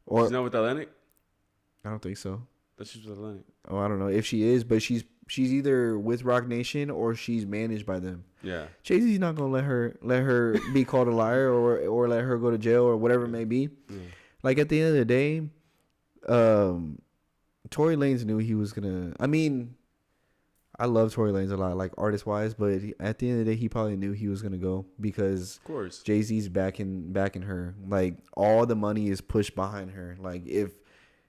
Or 0.06 0.24
She's 0.24 0.30
not 0.30 0.44
with 0.44 0.54
Atlantic. 0.54 0.90
I 1.84 1.90
don't 1.90 2.00
think 2.02 2.16
so. 2.16 2.42
That 2.76 2.88
she's 2.88 3.04
with 3.04 3.16
Atlantic. 3.18 3.44
Oh, 3.68 3.78
I 3.78 3.88
don't 3.88 3.98
know 3.98 4.08
if 4.08 4.26
she 4.26 4.42
is, 4.42 4.64
but 4.64 4.82
she's 4.82 5.04
she's 5.28 5.52
either 5.52 5.98
with 5.98 6.22
Roc 6.24 6.46
Nation 6.46 6.90
or 6.90 7.14
she's 7.14 7.46
managed 7.46 7.86
by 7.86 7.98
them. 7.98 8.24
Yeah. 8.42 8.66
Jay 8.82 9.00
Z's 9.00 9.18
not 9.18 9.36
gonna 9.36 9.52
let 9.52 9.64
her 9.64 9.96
let 10.02 10.22
her 10.22 10.58
be 10.72 10.84
called 10.90 11.08
a 11.08 11.12
liar 11.14 11.50
or 11.52 11.78
or 11.86 12.08
let 12.08 12.22
her 12.24 12.36
go 12.38 12.50
to 12.50 12.58
jail 12.58 12.82
or 12.84 12.96
whatever 12.96 13.24
it 13.24 13.28
may 13.28 13.44
be. 13.44 13.68
yeah. 13.88 13.98
like 14.42 14.58
at 14.58 14.68
the 14.68 14.80
end 14.80 14.88
of 14.90 14.94
the 14.96 15.04
day, 15.04 15.42
um, 16.28 16.98
Tory 17.70 17.96
Lanez 17.96 18.24
knew 18.24 18.38
he 18.38 18.54
was 18.54 18.72
gonna. 18.72 19.14
I 19.20 19.26
mean, 19.26 19.74
I 20.78 20.86
love 20.86 21.12
Tory 21.12 21.32
Lanez 21.32 21.52
a 21.52 21.56
lot, 21.56 21.76
like 21.76 21.92
artist 21.96 22.26
wise, 22.26 22.54
but 22.54 22.72
at 22.98 23.18
the 23.18 23.28
end 23.30 23.40
of 23.40 23.46
the 23.46 23.52
day, 23.52 23.56
he 23.56 23.68
probably 23.68 23.96
knew 23.96 24.12
he 24.12 24.28
was 24.28 24.42
gonna 24.42 24.58
go 24.58 24.86
because 25.00 25.58
Of 25.58 25.64
course. 25.64 26.02
Jay 26.02 26.22
Z's 26.22 26.48
backing 26.48 27.12
backing 27.12 27.42
her. 27.42 27.74
Like 27.86 28.16
all 28.36 28.66
the 28.66 28.76
money 28.76 29.08
is 29.08 29.20
pushed 29.20 29.54
behind 29.54 29.92
her. 29.92 30.16
Like 30.20 30.46
if 30.46 30.72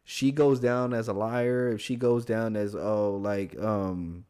she 0.06 0.32
goes 0.32 0.60
down 0.60 0.94
as 0.94 1.07
a 1.07 1.14
liar, 1.14 1.72
if 1.73 1.82
she 1.82 1.95
goes 1.95 2.23
down 2.26 2.56
as 2.56 2.76
oh 2.76 3.18
like 3.22 3.60
um 3.60 4.23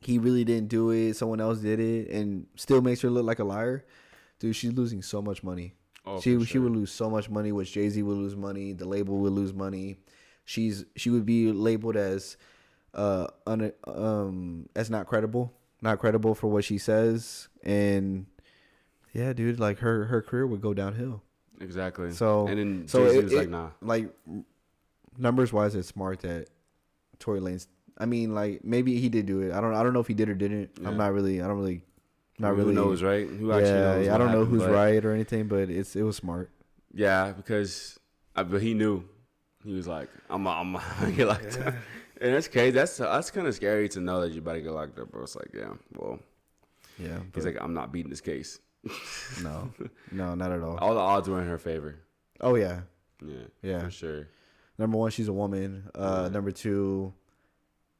he 0.00 0.18
really 0.18 0.44
didn't 0.44 0.68
do 0.68 0.90
it, 0.90 1.14
someone 1.14 1.40
else 1.40 1.58
did 1.60 1.80
it, 1.80 2.08
and 2.10 2.46
still 2.56 2.80
makes 2.82 3.00
her 3.00 3.10
look 3.10 3.24
like 3.24 3.38
a 3.38 3.44
liar, 3.44 3.84
dude, 4.38 4.54
she's 4.54 4.72
losing 4.72 5.00
so 5.02 5.22
much 5.22 5.42
money 5.42 5.74
Oh, 6.04 6.20
she 6.20 6.36
for 6.36 6.44
she 6.44 6.58
would 6.58 6.72
lose 6.72 6.90
so 6.90 7.08
much 7.08 7.30
money, 7.30 7.52
which 7.52 7.72
Jay 7.72 7.88
Z 7.88 8.02
would 8.02 8.16
lose 8.16 8.34
money. 8.34 8.72
The 8.72 8.84
label 8.86 9.18
would 9.18 9.32
lose 9.32 9.54
money. 9.54 9.98
She's 10.44 10.84
she 10.96 11.10
would 11.10 11.24
be 11.24 11.52
labeled 11.52 11.96
as 11.96 12.36
uh 12.94 13.28
un, 13.46 13.72
um 13.86 14.68
as 14.74 14.90
not 14.90 15.06
credible, 15.06 15.52
not 15.80 16.00
credible 16.00 16.34
for 16.34 16.48
what 16.48 16.64
she 16.64 16.76
says, 16.78 17.48
and 17.62 18.26
yeah, 19.12 19.32
dude, 19.32 19.60
like 19.60 19.78
her 19.78 20.06
her 20.06 20.20
career 20.22 20.44
would 20.46 20.60
go 20.60 20.74
downhill. 20.74 21.22
Exactly. 21.60 22.10
So- 22.10 22.48
and 22.48 22.58
then 22.58 22.88
so 22.88 23.04
Jay-Z 23.04 23.18
it- 23.18 23.24
was 23.24 23.32
like, 23.34 23.44
it- 23.44 23.50
"Nah." 23.50 23.70
Like 23.80 24.12
numbers 25.18 25.52
wise, 25.52 25.74
it's 25.74 25.88
smart 25.88 26.20
that 26.20 26.48
Tory 27.18 27.40
Lanez. 27.40 27.66
I 27.98 28.06
mean, 28.06 28.34
like 28.34 28.64
maybe 28.64 28.98
he 28.98 29.08
did 29.08 29.26
do 29.26 29.40
it. 29.42 29.52
I 29.52 29.60
don't. 29.60 29.74
I 29.74 29.82
don't 29.82 29.92
know 29.92 30.00
if 30.00 30.06
he 30.08 30.14
did 30.14 30.28
or 30.28 30.34
didn't. 30.34 30.70
Yeah. 30.80 30.88
I'm 30.88 30.96
not 30.96 31.12
really. 31.12 31.40
I 31.42 31.46
don't 31.46 31.58
really. 31.58 31.82
Not 32.38 32.50
Who 32.50 32.56
really. 32.56 32.74
knows, 32.74 33.02
right? 33.02 33.26
Who 33.28 33.48
yeah, 33.50 33.56
actually 33.56 33.72
knows? 33.72 34.08
I 34.08 34.18
don't 34.18 34.32
know 34.32 34.44
who's 34.44 34.62
but- 34.62 34.72
right 34.72 35.04
or 35.04 35.12
anything, 35.12 35.46
but 35.48 35.68
it's 35.70 35.94
it 35.94 36.02
was 36.02 36.16
smart. 36.16 36.50
Yeah, 36.94 37.32
because 37.32 37.98
I, 38.34 38.42
but 38.42 38.62
he 38.62 38.74
knew. 38.74 39.04
He 39.64 39.72
was 39.74 39.86
like, 39.86 40.08
"I'm, 40.28 40.44
I'm, 40.46 40.74
I'm 40.76 40.82
gonna 41.00 41.12
get 41.16 41.28
locked 41.28 41.58
up," 41.60 41.74
and 42.20 42.34
that's 42.34 42.48
crazy. 42.48 42.72
That's 42.72 42.96
that's 42.96 43.30
kind 43.30 43.46
of 43.46 43.54
scary 43.54 43.88
to 43.90 44.00
know 44.00 44.20
that 44.22 44.32
you 44.32 44.38
about 44.40 44.54
to 44.54 44.60
get 44.60 44.72
locked 44.72 44.98
up, 44.98 45.12
bro. 45.12 45.22
It's 45.22 45.36
like, 45.36 45.50
yeah, 45.54 45.74
well, 45.94 46.18
Yeah. 46.98 47.18
he's 47.34 47.44
like, 47.44 47.58
I'm 47.60 47.72
not 47.72 47.92
beating 47.92 48.10
this 48.10 48.20
case. 48.20 48.58
no, 49.42 49.70
no, 50.10 50.34
not 50.34 50.50
at 50.50 50.60
all. 50.62 50.78
All 50.78 50.94
the 50.94 51.00
odds 51.00 51.28
were 51.28 51.40
in 51.40 51.46
her 51.46 51.58
favor. 51.58 51.94
Oh 52.40 52.56
yeah, 52.56 52.80
Yeah, 53.24 53.36
yeah. 53.62 53.84
for 53.84 53.90
sure. 53.90 54.26
Number 54.78 54.96
one, 54.98 55.10
she's 55.10 55.28
a 55.28 55.32
woman. 55.32 55.90
Uh. 55.94 56.28
Number 56.32 56.50
two, 56.50 57.12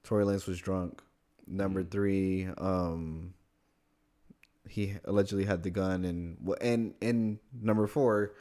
Tory 0.02 0.24
Lanez 0.24 0.46
was 0.46 0.58
drunk. 0.58 1.02
Number 1.46 1.82
Mhm. 1.82 1.90
three, 1.90 2.46
um, 2.58 3.34
he 4.68 4.94
allegedly 5.04 5.44
had 5.44 5.62
the 5.62 5.70
gun, 5.70 6.04
and 6.04 6.38
and 6.60 6.94
and 7.02 7.38
number 7.52 7.86
four, 7.86 8.32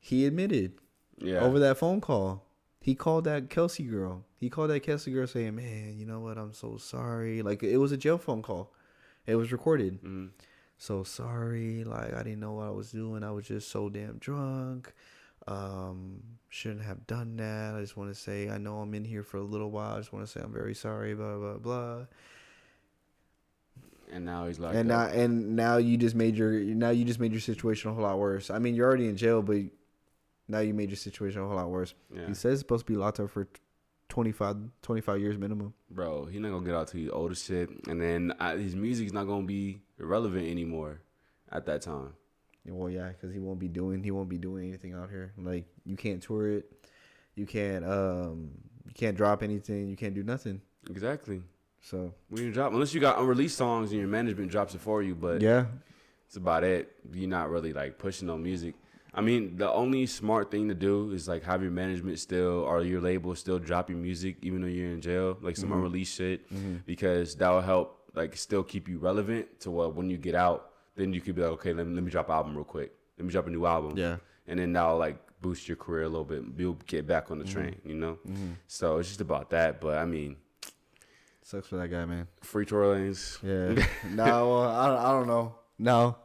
he 0.00 0.26
admitted 0.26 0.72
Yeah, 1.18 1.40
over 1.40 1.58
that 1.58 1.76
phone 1.78 2.00
call. 2.00 2.46
He 2.80 2.94
called 2.94 3.24
that 3.24 3.50
Kelsey 3.50 3.84
girl. 3.84 4.24
He 4.38 4.50
called 4.50 4.70
that 4.70 4.80
Kelsey 4.80 5.12
girl 5.12 5.26
saying, 5.26 5.54
"Man, 5.56 5.98
you 5.98 6.06
know 6.06 6.20
what? 6.20 6.38
I'm 6.38 6.52
so 6.52 6.76
sorry." 6.76 7.42
Like 7.42 7.62
it 7.62 7.78
was 7.78 7.92
a 7.92 7.96
jail 7.96 8.18
phone 8.18 8.42
call. 8.42 8.72
It 9.26 9.36
was 9.36 9.52
recorded. 9.52 10.02
Mhm. 10.02 10.30
So 10.76 11.02
sorry. 11.02 11.82
Like 11.84 12.12
I 12.14 12.22
didn't 12.22 12.40
know 12.40 12.52
what 12.54 12.66
I 12.66 12.70
was 12.70 12.90
doing. 12.92 13.22
I 13.22 13.30
was 13.32 13.46
just 13.46 13.68
so 13.70 13.88
damn 13.88 14.18
drunk. 14.18 14.92
Um, 15.46 16.22
shouldn't 16.48 16.82
have 16.82 17.06
done 17.06 17.36
that. 17.36 17.74
I 17.74 17.80
just 17.80 17.96
want 17.96 18.10
to 18.10 18.18
say 18.18 18.48
I 18.48 18.58
know 18.58 18.78
I'm 18.78 18.94
in 18.94 19.04
here 19.04 19.22
for 19.22 19.36
a 19.38 19.42
little 19.42 19.70
while. 19.70 19.94
I 19.94 19.98
just 19.98 20.12
want 20.12 20.24
to 20.26 20.30
say 20.30 20.40
I'm 20.40 20.52
very 20.52 20.74
sorry. 20.74 21.14
Blah 21.14 21.36
blah 21.38 21.58
blah. 21.58 21.98
and 24.12 24.24
now 24.24 24.46
he's 24.46 24.58
like, 24.58 24.74
and 24.74 24.88
now 24.88 25.06
and 25.06 25.56
now 25.56 25.76
you 25.78 25.96
just 25.96 26.14
made 26.14 26.36
your 26.36 26.50
now 26.52 26.90
you 26.90 27.04
just 27.04 27.20
made 27.20 27.32
your 27.32 27.40
situation 27.40 27.90
a 27.90 27.94
whole 27.94 28.04
lot 28.04 28.18
worse. 28.18 28.50
I 28.50 28.58
mean, 28.58 28.74
you're 28.74 28.86
already 28.86 29.08
in 29.08 29.16
jail, 29.16 29.42
but 29.42 29.58
now 30.48 30.60
you 30.60 30.74
made 30.74 30.90
your 30.90 30.96
situation 30.96 31.40
a 31.40 31.46
whole 31.46 31.56
lot 31.56 31.70
worse. 31.70 31.94
yeah, 32.14 32.26
He 32.26 32.34
says 32.34 32.52
he's 32.52 32.58
supposed 32.60 32.86
to 32.86 32.92
be 32.92 32.98
locked 32.98 33.18
up 33.18 33.30
for 33.30 33.48
25, 34.10 34.56
25 34.82 35.20
years 35.20 35.38
minimum. 35.38 35.72
bro, 35.90 36.26
he's 36.26 36.40
not 36.40 36.50
gonna 36.50 36.64
get 36.64 36.74
out 36.74 36.88
till 36.88 37.00
he's 37.00 37.10
old 37.10 37.32
as 37.32 37.42
shit, 37.42 37.68
and 37.88 38.00
then 38.00 38.32
uh, 38.38 38.56
his 38.56 38.76
music's 38.76 39.12
not 39.12 39.24
gonna 39.26 39.46
be 39.46 39.80
irrelevant 39.98 40.46
anymore 40.48 41.00
at 41.50 41.66
that 41.66 41.82
time. 41.82 42.12
Well, 42.66 42.90
yeah, 42.90 43.08
because 43.08 43.32
he 43.32 43.38
won't 43.38 43.58
be 43.58 43.68
doing 43.68 44.02
he 44.02 44.10
won't 44.10 44.28
be 44.28 44.38
doing 44.38 44.68
anything 44.68 44.94
out 44.94 45.10
here. 45.10 45.32
Like 45.36 45.64
you 45.84 45.96
can't 45.96 46.22
tour 46.22 46.48
it, 46.50 46.64
you 47.34 47.46
can't 47.46 47.84
um 47.84 48.50
you 48.86 48.92
can't 48.94 49.16
drop 49.16 49.42
anything, 49.42 49.88
you 49.88 49.96
can't 49.96 50.14
do 50.14 50.22
nothing. 50.22 50.60
Exactly. 50.90 51.42
So 51.82 52.14
When 52.30 52.42
you 52.42 52.50
drop, 52.52 52.72
unless 52.72 52.94
you 52.94 53.00
got 53.00 53.18
unreleased 53.18 53.58
songs 53.58 53.90
and 53.90 53.98
your 54.00 54.08
management 54.08 54.50
drops 54.50 54.74
it 54.74 54.80
for 54.80 55.02
you, 55.02 55.14
but 55.14 55.42
yeah, 55.42 55.66
it's 56.26 56.36
about 56.36 56.64
it. 56.64 56.90
You're 57.12 57.28
not 57.28 57.50
really 57.50 57.72
like 57.74 57.98
pushing 57.98 58.30
on 58.30 58.42
music. 58.42 58.74
I 59.16 59.20
mean, 59.20 59.56
the 59.58 59.70
only 59.70 60.06
smart 60.06 60.50
thing 60.50 60.66
to 60.68 60.74
do 60.74 61.12
is 61.12 61.28
like 61.28 61.44
have 61.44 61.62
your 61.62 61.70
management 61.70 62.18
still 62.18 62.60
or 62.66 62.82
your 62.82 63.00
label 63.02 63.34
still 63.36 63.58
drop 63.58 63.88
your 63.90 63.98
music 63.98 64.38
even 64.42 64.62
though 64.62 64.66
you're 64.68 64.90
in 64.90 65.00
jail, 65.02 65.36
like 65.42 65.56
some 65.56 65.68
Mhm. 65.70 65.74
unreleased 65.76 66.14
shit, 66.16 66.50
Mhm. 66.50 66.80
because 66.86 67.36
that 67.36 67.50
will 67.50 67.60
help 67.60 68.10
like 68.14 68.36
still 68.36 68.62
keep 68.62 68.88
you 68.88 68.98
relevant 68.98 69.60
to 69.60 69.70
what 69.70 69.94
when 69.94 70.08
you 70.08 70.16
get 70.16 70.34
out, 70.34 70.72
then 70.96 71.12
you 71.12 71.20
could 71.20 71.34
be 71.34 71.42
like, 71.42 71.52
okay, 71.52 71.72
let 71.72 71.86
me, 71.86 71.94
let 71.94 72.02
me 72.04 72.10
drop 72.10 72.28
an 72.28 72.34
album 72.34 72.54
real 72.54 72.64
quick. 72.64 72.92
Let 73.18 73.24
me 73.26 73.30
drop 73.32 73.46
a 73.46 73.50
new 73.50 73.64
album, 73.66 73.96
yeah. 73.96 74.16
and 74.46 74.58
then 74.58 74.72
that'll 74.72 74.96
like 74.98 75.16
boost 75.40 75.68
your 75.68 75.76
career 75.76 76.04
a 76.04 76.08
little 76.08 76.24
bit. 76.24 76.42
You'll 76.56 76.78
get 76.86 77.06
back 77.06 77.30
on 77.30 77.38
the 77.38 77.44
Mhm. 77.44 77.52
train, 77.52 77.76
you 77.84 77.94
know. 77.94 78.18
Mm-hmm. 78.26 78.52
So 78.66 78.98
it's 78.98 79.08
just 79.08 79.20
about 79.20 79.50
that. 79.50 79.80
But 79.80 79.98
I 79.98 80.04
mean, 80.04 80.36
Sucks 81.42 81.66
for 81.68 81.76
that 81.76 81.88
guy, 81.88 82.04
man. 82.06 82.26
free 82.40 82.64
Tory 82.64 82.86
Lanez. 83.10 83.38
Yeah. 83.42 83.84
no, 84.10 84.60
I 84.62 84.86
don't, 84.88 84.98
I 84.98 85.10
don't 85.10 85.26
know. 85.26 85.54
No. 85.78 86.16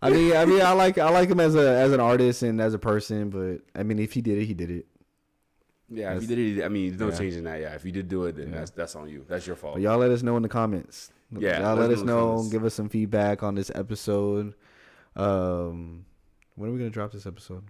I 0.00 0.10
mean, 0.10 0.36
I 0.36 0.44
mean, 0.44 0.60
I 0.60 0.72
like 0.72 0.98
I 0.98 1.08
like 1.10 1.28
him 1.28 1.40
as 1.40 1.54
a 1.54 1.66
as 1.76 1.92
an 1.92 2.00
artist 2.00 2.42
and 2.42 2.60
as 2.60 2.74
a 2.74 2.78
person, 2.78 3.30
but 3.30 3.62
I 3.78 3.82
mean, 3.82 3.98
if 3.98 4.12
he 4.12 4.20
did 4.20 4.38
it, 4.38 4.44
he 4.44 4.54
did 4.54 4.70
it. 4.70 4.86
Yeah, 5.90 6.14
if 6.14 6.22
you 6.22 6.28
did 6.28 6.58
it, 6.58 6.64
I 6.64 6.68
mean, 6.68 6.88
there's 6.90 7.00
no 7.00 7.08
yeah. 7.08 7.18
changing 7.18 7.44
that. 7.44 7.60
Yeah, 7.60 7.74
if 7.74 7.84
you 7.84 7.92
did 7.92 8.08
do 8.08 8.24
it, 8.24 8.36
then 8.36 8.48
Yeah. 8.50 8.58
that's 8.58 8.70
that's 8.70 8.96
on 8.96 9.08
you. 9.08 9.24
That's 9.28 9.46
your 9.46 9.56
fault. 9.56 9.74
But 9.74 9.82
y'all 9.82 9.98
let 9.98 10.10
us 10.10 10.22
know 10.22 10.36
in 10.36 10.42
the 10.42 10.48
comments. 10.48 11.10
Yeah, 11.38 11.60
y'all 11.60 11.76
let 11.76 11.90
us 11.90 11.98
know 11.98 12.00
in 12.00 12.06
the 12.06 12.12
know. 12.12 12.26
comments. 12.28 12.52
Give 12.52 12.64
us 12.64 12.74
some 12.74 12.88
feedback 12.88 13.42
on 13.42 13.54
this 13.54 13.70
episode. 13.74 14.54
Um, 15.16 16.04
when 16.56 16.70
are 16.70 16.72
we 16.72 16.78
gonna 16.78 16.90
drop 16.90 17.12
this 17.12 17.26
episode? 17.26 17.64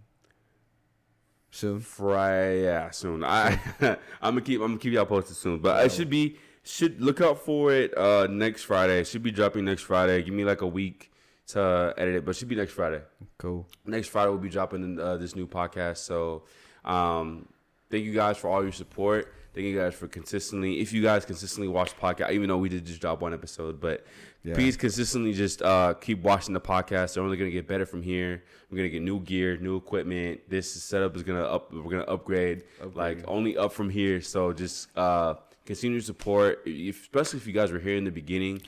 Soon. 1.51 1.81
Friday, 1.81 2.65
yeah, 2.65 2.91
soon. 2.91 3.23
I 3.25 3.61
I'm 3.81 3.97
gonna 4.23 4.41
keep 4.41 4.61
I'm 4.61 4.69
gonna 4.69 4.79
keep 4.79 4.93
y'all 4.93 5.07
posted 5.07 5.37
soon, 5.37 5.61
but 5.61 5.77
I 5.77 5.89
should 5.89 6.11
be 6.11 6.37
should 6.63 7.01
look 7.01 7.21
out 7.21 7.39
for 7.39 7.73
it 7.73 7.97
uh 7.97 8.27
next 8.29 8.65
Friday. 8.65 9.01
It 9.01 9.07
should 9.07 9.23
be 9.23 9.31
dropping 9.31 9.65
next 9.65 9.83
Friday. 9.83 10.23
Give 10.23 10.35
me 10.35 10.45
like 10.45 10.63
a 10.63 10.67
week 10.67 11.13
to 11.49 11.95
edit 11.97 12.17
it, 12.17 12.25
but 12.25 12.33
it 12.33 12.39
should 12.39 12.49
be 12.49 12.57
next 12.57 12.73
Friday. 12.73 13.03
Cool. 13.39 13.67
Next 13.87 14.09
Friday 14.09 14.31
we'll 14.31 14.39
be 14.39 14.49
dropping 14.49 14.99
uh, 14.99 15.17
this 15.17 15.37
new 15.37 15.47
podcast. 15.47 15.99
So, 15.99 16.45
um, 16.85 17.47
thank 17.91 18.05
you 18.05 18.15
guys 18.15 18.37
for 18.37 18.49
all 18.49 18.63
your 18.63 18.73
support. 18.73 19.33
Thank 19.55 19.67
you 19.67 19.79
guys 19.79 19.95
for 19.95 20.09
consistently. 20.09 20.81
If 20.81 20.93
you 20.93 21.01
guys 21.01 21.25
consistently 21.25 21.69
watch 21.69 21.95
the 21.95 22.01
podcast, 22.01 22.33
even 22.33 22.49
though 22.49 22.59
we 22.59 22.69
did 22.69 22.85
just 22.85 23.01
drop 23.01 23.21
one 23.21 23.33
episode, 23.33 23.81
but 23.81 24.05
Yeah. 24.43 24.55
please 24.55 24.77
consistently 24.77 25.33
just 25.33 25.63
uh, 25.63 25.95
keep 25.95 26.23
watching 26.23 26.55
the 26.55 26.61
podcast. 26.61 27.15
They're 27.15 27.23
only 27.23 27.37
gonna 27.37 27.51
get 27.51 27.69
better 27.69 27.87
from 27.87 28.03
here. 28.03 28.43
We're 28.71 28.79
gonna 28.79 28.89
get 28.89 29.03
new 29.03 29.21
gear, 29.21 29.57
new 29.57 29.77
equipment. 29.77 30.41
This 30.49 30.71
setup 30.73 31.15
is 31.17 31.23
gonna 31.23 31.45
up. 31.45 31.73
We're 31.73 31.89
gonna 31.91 32.03
upgrade, 32.03 32.65
like 32.95 33.19
only 33.29 33.57
up 33.57 33.73
from 33.73 33.91
here. 33.91 34.21
So 34.21 34.53
just 34.53 34.89
uh, 34.97 35.35
continue 35.65 36.01
to 36.01 36.05
support, 36.05 36.63
if, 36.67 37.03
especially 37.03 37.39
if 37.39 37.47
you 37.47 37.53
guys 37.53 37.71
were 37.71 37.79
here 37.79 37.97
in 37.97 38.03
the 38.05 38.11
beginning 38.11 38.61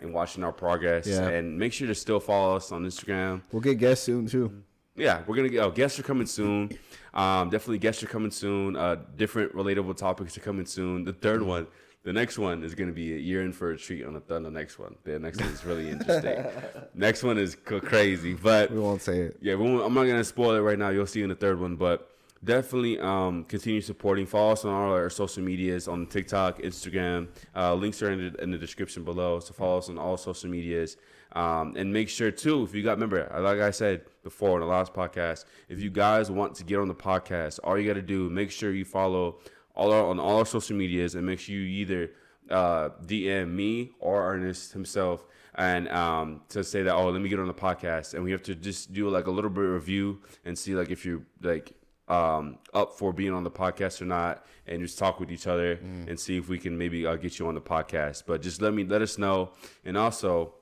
and 0.00 0.12
watching 0.12 0.42
our 0.42 0.52
progress. 0.52 1.06
Yeah. 1.06 1.28
And 1.28 1.56
make 1.56 1.72
sure 1.72 1.86
to 1.86 1.94
still 1.94 2.18
follow 2.20 2.56
us 2.56 2.72
on 2.72 2.84
Instagram. 2.84 3.42
We'll 3.52 3.62
get 3.62 3.78
guests 3.78 4.04
soon 4.04 4.26
too. 4.26 4.62
Yeah, 4.96 5.22
we're 5.26 5.36
gonna 5.36 5.50
get 5.50 5.60
oh, 5.60 5.70
guests 5.70 6.00
are 6.00 6.02
coming 6.02 6.26
soon. 6.26 6.76
Um, 7.16 7.48
definitely 7.48 7.78
guests 7.78 8.02
are 8.02 8.06
coming 8.06 8.30
soon. 8.30 8.76
Uh, 8.76 8.96
different 9.16 9.54
relatable 9.54 9.96
topics 9.96 10.36
are 10.36 10.40
coming 10.42 10.66
soon. 10.66 11.04
The 11.04 11.14
third 11.14 11.42
one, 11.42 11.66
the 12.04 12.12
next 12.12 12.38
one 12.38 12.62
is 12.62 12.74
gonna 12.74 12.92
be 12.92 13.14
a 13.14 13.18
year 13.18 13.42
in 13.42 13.52
for 13.52 13.70
a 13.72 13.78
treat 13.78 14.04
on 14.04 14.14
the, 14.14 14.34
on 14.34 14.42
the 14.42 14.50
next 14.50 14.78
one. 14.78 14.94
The 15.04 15.18
next 15.18 15.40
one 15.40 15.48
is 15.48 15.64
really 15.64 15.88
interesting. 15.88 16.44
next 16.94 17.22
one 17.22 17.38
is 17.38 17.56
crazy, 17.56 18.34
but 18.34 18.70
We 18.70 18.78
won't 18.78 19.00
say 19.02 19.20
it. 19.20 19.38
yeah, 19.40 19.54
we 19.54 19.64
won't- 19.64 19.82
I'm 19.84 19.94
not 19.94 20.04
gonna 20.04 20.22
spoil 20.24 20.54
it 20.56 20.60
right 20.60 20.78
now. 20.78 20.90
You'll 20.90 21.06
see 21.06 21.22
in 21.22 21.30
the 21.30 21.34
third 21.34 21.58
one, 21.58 21.76
but 21.76 22.10
definitely 22.44 23.00
um, 23.00 23.44
continue 23.44 23.80
supporting. 23.80 24.26
Follow 24.26 24.52
us 24.52 24.64
on 24.66 24.72
all 24.74 24.92
our 24.92 25.08
social 25.08 25.42
medias 25.42 25.88
on 25.88 26.06
TikTok, 26.06 26.60
Instagram. 26.60 27.28
Uh, 27.56 27.74
links 27.74 28.02
are 28.02 28.12
in 28.12 28.30
the, 28.34 28.42
in 28.42 28.50
the 28.50 28.58
description 28.58 29.04
below. 29.04 29.40
So 29.40 29.54
follow 29.54 29.78
us 29.78 29.88
on 29.88 29.96
all 29.98 30.18
social 30.18 30.50
medias, 30.50 30.98
um, 31.36 31.74
and 31.76 31.92
make 31.92 32.08
sure 32.08 32.30
too 32.30 32.62
if 32.64 32.74
you 32.74 32.82
got 32.82 32.92
remember 32.92 33.30
like 33.40 33.60
I 33.60 33.70
said 33.70 34.02
before 34.24 34.54
in 34.54 34.60
the 34.60 34.66
last 34.66 34.92
podcast, 34.92 35.44
if 35.68 35.80
you 35.80 35.90
guys 35.90 36.30
want 36.30 36.54
to 36.56 36.64
get 36.64 36.78
on 36.78 36.88
the 36.88 36.94
podcast, 36.94 37.60
all 37.62 37.78
you 37.78 37.86
got 37.86 37.94
to 37.94 38.02
do 38.02 38.28
make 38.30 38.50
sure 38.50 38.72
you 38.72 38.84
follow 38.84 39.38
all 39.74 39.92
our, 39.92 40.06
on 40.06 40.18
all 40.18 40.38
our 40.38 40.46
social 40.46 40.76
medias 40.76 41.14
and 41.14 41.26
make 41.26 41.38
sure 41.38 41.54
you 41.54 41.62
either 41.62 42.10
uh, 42.50 42.88
DM 43.04 43.50
me 43.50 43.92
or 44.00 44.32
Ernest 44.32 44.72
himself 44.72 45.26
and 45.56 45.88
um, 45.88 46.40
to 46.48 46.64
say 46.64 46.82
that 46.82 46.94
oh 46.94 47.10
let 47.10 47.20
me 47.20 47.28
get 47.28 47.38
on 47.38 47.46
the 47.46 47.54
podcast. 47.54 48.14
And 48.14 48.24
we 48.24 48.30
have 48.32 48.42
to 48.44 48.54
just 48.54 48.92
do 48.92 49.08
like 49.08 49.26
a 49.26 49.30
little 49.30 49.50
bit 49.50 49.64
of 49.64 49.70
review 49.70 50.22
and 50.44 50.58
see 50.58 50.74
like 50.74 50.90
if 50.90 51.04
you're 51.04 51.22
like 51.42 51.72
um, 52.08 52.58
up 52.72 52.96
for 52.98 53.12
being 53.12 53.32
on 53.32 53.44
the 53.44 53.50
podcast 53.50 54.00
or 54.00 54.04
not 54.06 54.46
and 54.66 54.80
just 54.80 54.98
talk 54.98 55.20
with 55.20 55.30
each 55.30 55.46
other 55.46 55.72
and 56.08 56.18
see 56.18 56.38
if 56.38 56.48
we 56.48 56.58
can 56.58 56.78
maybe 56.78 57.04
uh, 57.06 57.16
get 57.16 57.38
you 57.38 57.46
on 57.48 57.54
the 57.54 57.60
podcast. 57.60 58.22
But 58.26 58.42
just 58.42 58.62
let 58.62 58.72
me 58.72 58.84
let 58.84 59.02
us 59.02 59.18
know. 59.18 59.50
And 59.84 59.96
also 59.96 60.54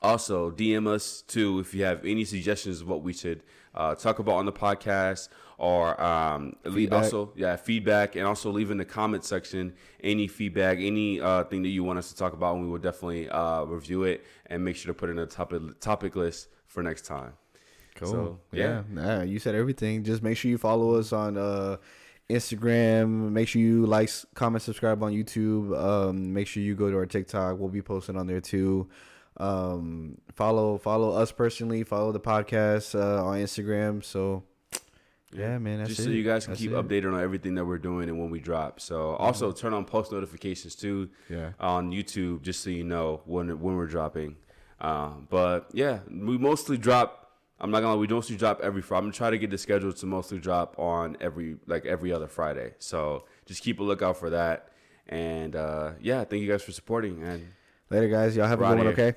also, 0.00 0.50
DM 0.50 0.86
us 0.86 1.22
too 1.22 1.58
if 1.58 1.74
you 1.74 1.84
have 1.84 2.04
any 2.04 2.24
suggestions 2.24 2.80
of 2.80 2.88
what 2.88 3.02
we 3.02 3.12
should 3.12 3.42
uh, 3.74 3.94
talk 3.94 4.18
about 4.18 4.36
on 4.36 4.46
the 4.46 4.52
podcast, 4.52 5.28
or 5.58 6.00
um, 6.00 6.54
also 6.92 7.32
yeah 7.34 7.56
feedback, 7.56 8.14
and 8.14 8.26
also 8.26 8.50
leave 8.50 8.70
in 8.70 8.78
the 8.78 8.84
comment 8.84 9.24
section 9.24 9.74
any 10.02 10.28
feedback, 10.28 10.78
any 10.80 11.20
uh, 11.20 11.44
thing 11.44 11.62
that 11.62 11.70
you 11.70 11.82
want 11.82 11.98
us 11.98 12.10
to 12.10 12.16
talk 12.16 12.32
about, 12.32 12.54
and 12.54 12.64
we 12.64 12.70
will 12.70 12.78
definitely 12.78 13.28
uh, 13.28 13.64
review 13.64 14.04
it 14.04 14.24
and 14.46 14.64
make 14.64 14.76
sure 14.76 14.92
to 14.92 14.98
put 14.98 15.08
it 15.08 15.12
in 15.12 15.18
a 15.18 15.26
topic 15.26 15.62
topic 15.80 16.14
list 16.14 16.48
for 16.66 16.82
next 16.82 17.04
time. 17.04 17.32
Cool. 17.96 18.08
So, 18.08 18.38
yeah. 18.52 18.82
Nah, 18.88 19.22
you 19.22 19.40
said 19.40 19.56
everything. 19.56 20.04
Just 20.04 20.22
make 20.22 20.36
sure 20.36 20.50
you 20.50 20.58
follow 20.58 20.94
us 20.94 21.12
on 21.12 21.36
uh, 21.36 21.78
Instagram. 22.30 23.30
Make 23.32 23.48
sure 23.48 23.60
you 23.60 23.86
like, 23.86 24.10
comment, 24.34 24.62
subscribe 24.62 25.02
on 25.02 25.12
YouTube. 25.12 25.76
Um, 25.76 26.32
make 26.32 26.46
sure 26.46 26.62
you 26.62 26.76
go 26.76 26.90
to 26.90 26.96
our 26.96 27.06
TikTok. 27.06 27.58
We'll 27.58 27.68
be 27.68 27.82
posting 27.82 28.16
on 28.16 28.28
there 28.28 28.40
too. 28.40 28.88
Um, 29.38 30.18
follow 30.34 30.78
follow 30.78 31.12
us 31.12 31.32
personally. 31.32 31.84
Follow 31.84 32.12
the 32.12 32.20
podcast 32.20 32.98
uh, 32.98 33.24
on 33.24 33.38
Instagram. 33.38 34.04
So 34.04 34.42
yeah, 35.32 35.58
man. 35.58 35.78
That's 35.78 35.90
just 35.90 36.00
it. 36.00 36.04
so 36.04 36.10
you 36.10 36.24
guys 36.24 36.44
can 36.44 36.52
That's 36.52 36.60
keep 36.60 36.72
it. 36.72 36.74
Mm-hmm. 36.74 36.88
updated 36.88 37.14
on 37.14 37.20
everything 37.22 37.54
that 37.54 37.64
we're 37.64 37.78
doing 37.78 38.08
and 38.08 38.18
when 38.18 38.30
we 38.30 38.40
drop. 38.40 38.80
So 38.80 39.14
also 39.16 39.52
turn 39.52 39.74
on 39.74 39.84
post 39.84 40.10
notifications 40.10 40.74
too. 40.74 41.10
Yeah. 41.28 41.52
on 41.60 41.92
YouTube 41.92 42.42
just 42.42 42.62
so 42.62 42.70
you 42.70 42.84
know 42.84 43.22
when 43.26 43.60
when 43.60 43.76
we're 43.76 43.86
dropping. 43.86 44.36
Um, 44.80 45.26
but 45.30 45.68
yeah, 45.72 46.00
we 46.10 46.38
mostly 46.38 46.78
drop. 46.78 47.26
I'm 47.60 47.70
not 47.72 47.80
gonna 47.80 47.94
lie, 47.94 47.98
we 48.00 48.06
mostly 48.06 48.36
drop 48.36 48.60
every 48.62 48.82
Friday. 48.82 48.98
I'm 48.98 49.04
gonna 49.06 49.12
try 49.14 49.30
to 49.30 49.38
get 49.38 49.50
the 49.50 49.58
schedule 49.58 49.92
to 49.92 50.06
mostly 50.06 50.38
drop 50.38 50.78
on 50.78 51.16
every 51.20 51.56
like 51.66 51.84
every 51.86 52.12
other 52.12 52.28
Friday. 52.28 52.74
So 52.78 53.24
just 53.46 53.62
keep 53.62 53.80
a 53.80 53.82
lookout 53.82 54.16
for 54.16 54.30
that. 54.30 54.68
And 55.08 55.56
uh, 55.56 55.92
yeah, 56.00 56.24
thank 56.24 56.42
you 56.42 56.48
guys 56.48 56.62
for 56.62 56.72
supporting. 56.72 57.22
And 57.22 57.48
Later, 57.90 58.08
guys. 58.08 58.36
Y'all 58.36 58.46
have 58.46 58.60
a 58.60 58.68
good 58.68 58.78
one. 58.78 58.86
Okay. 58.88 59.14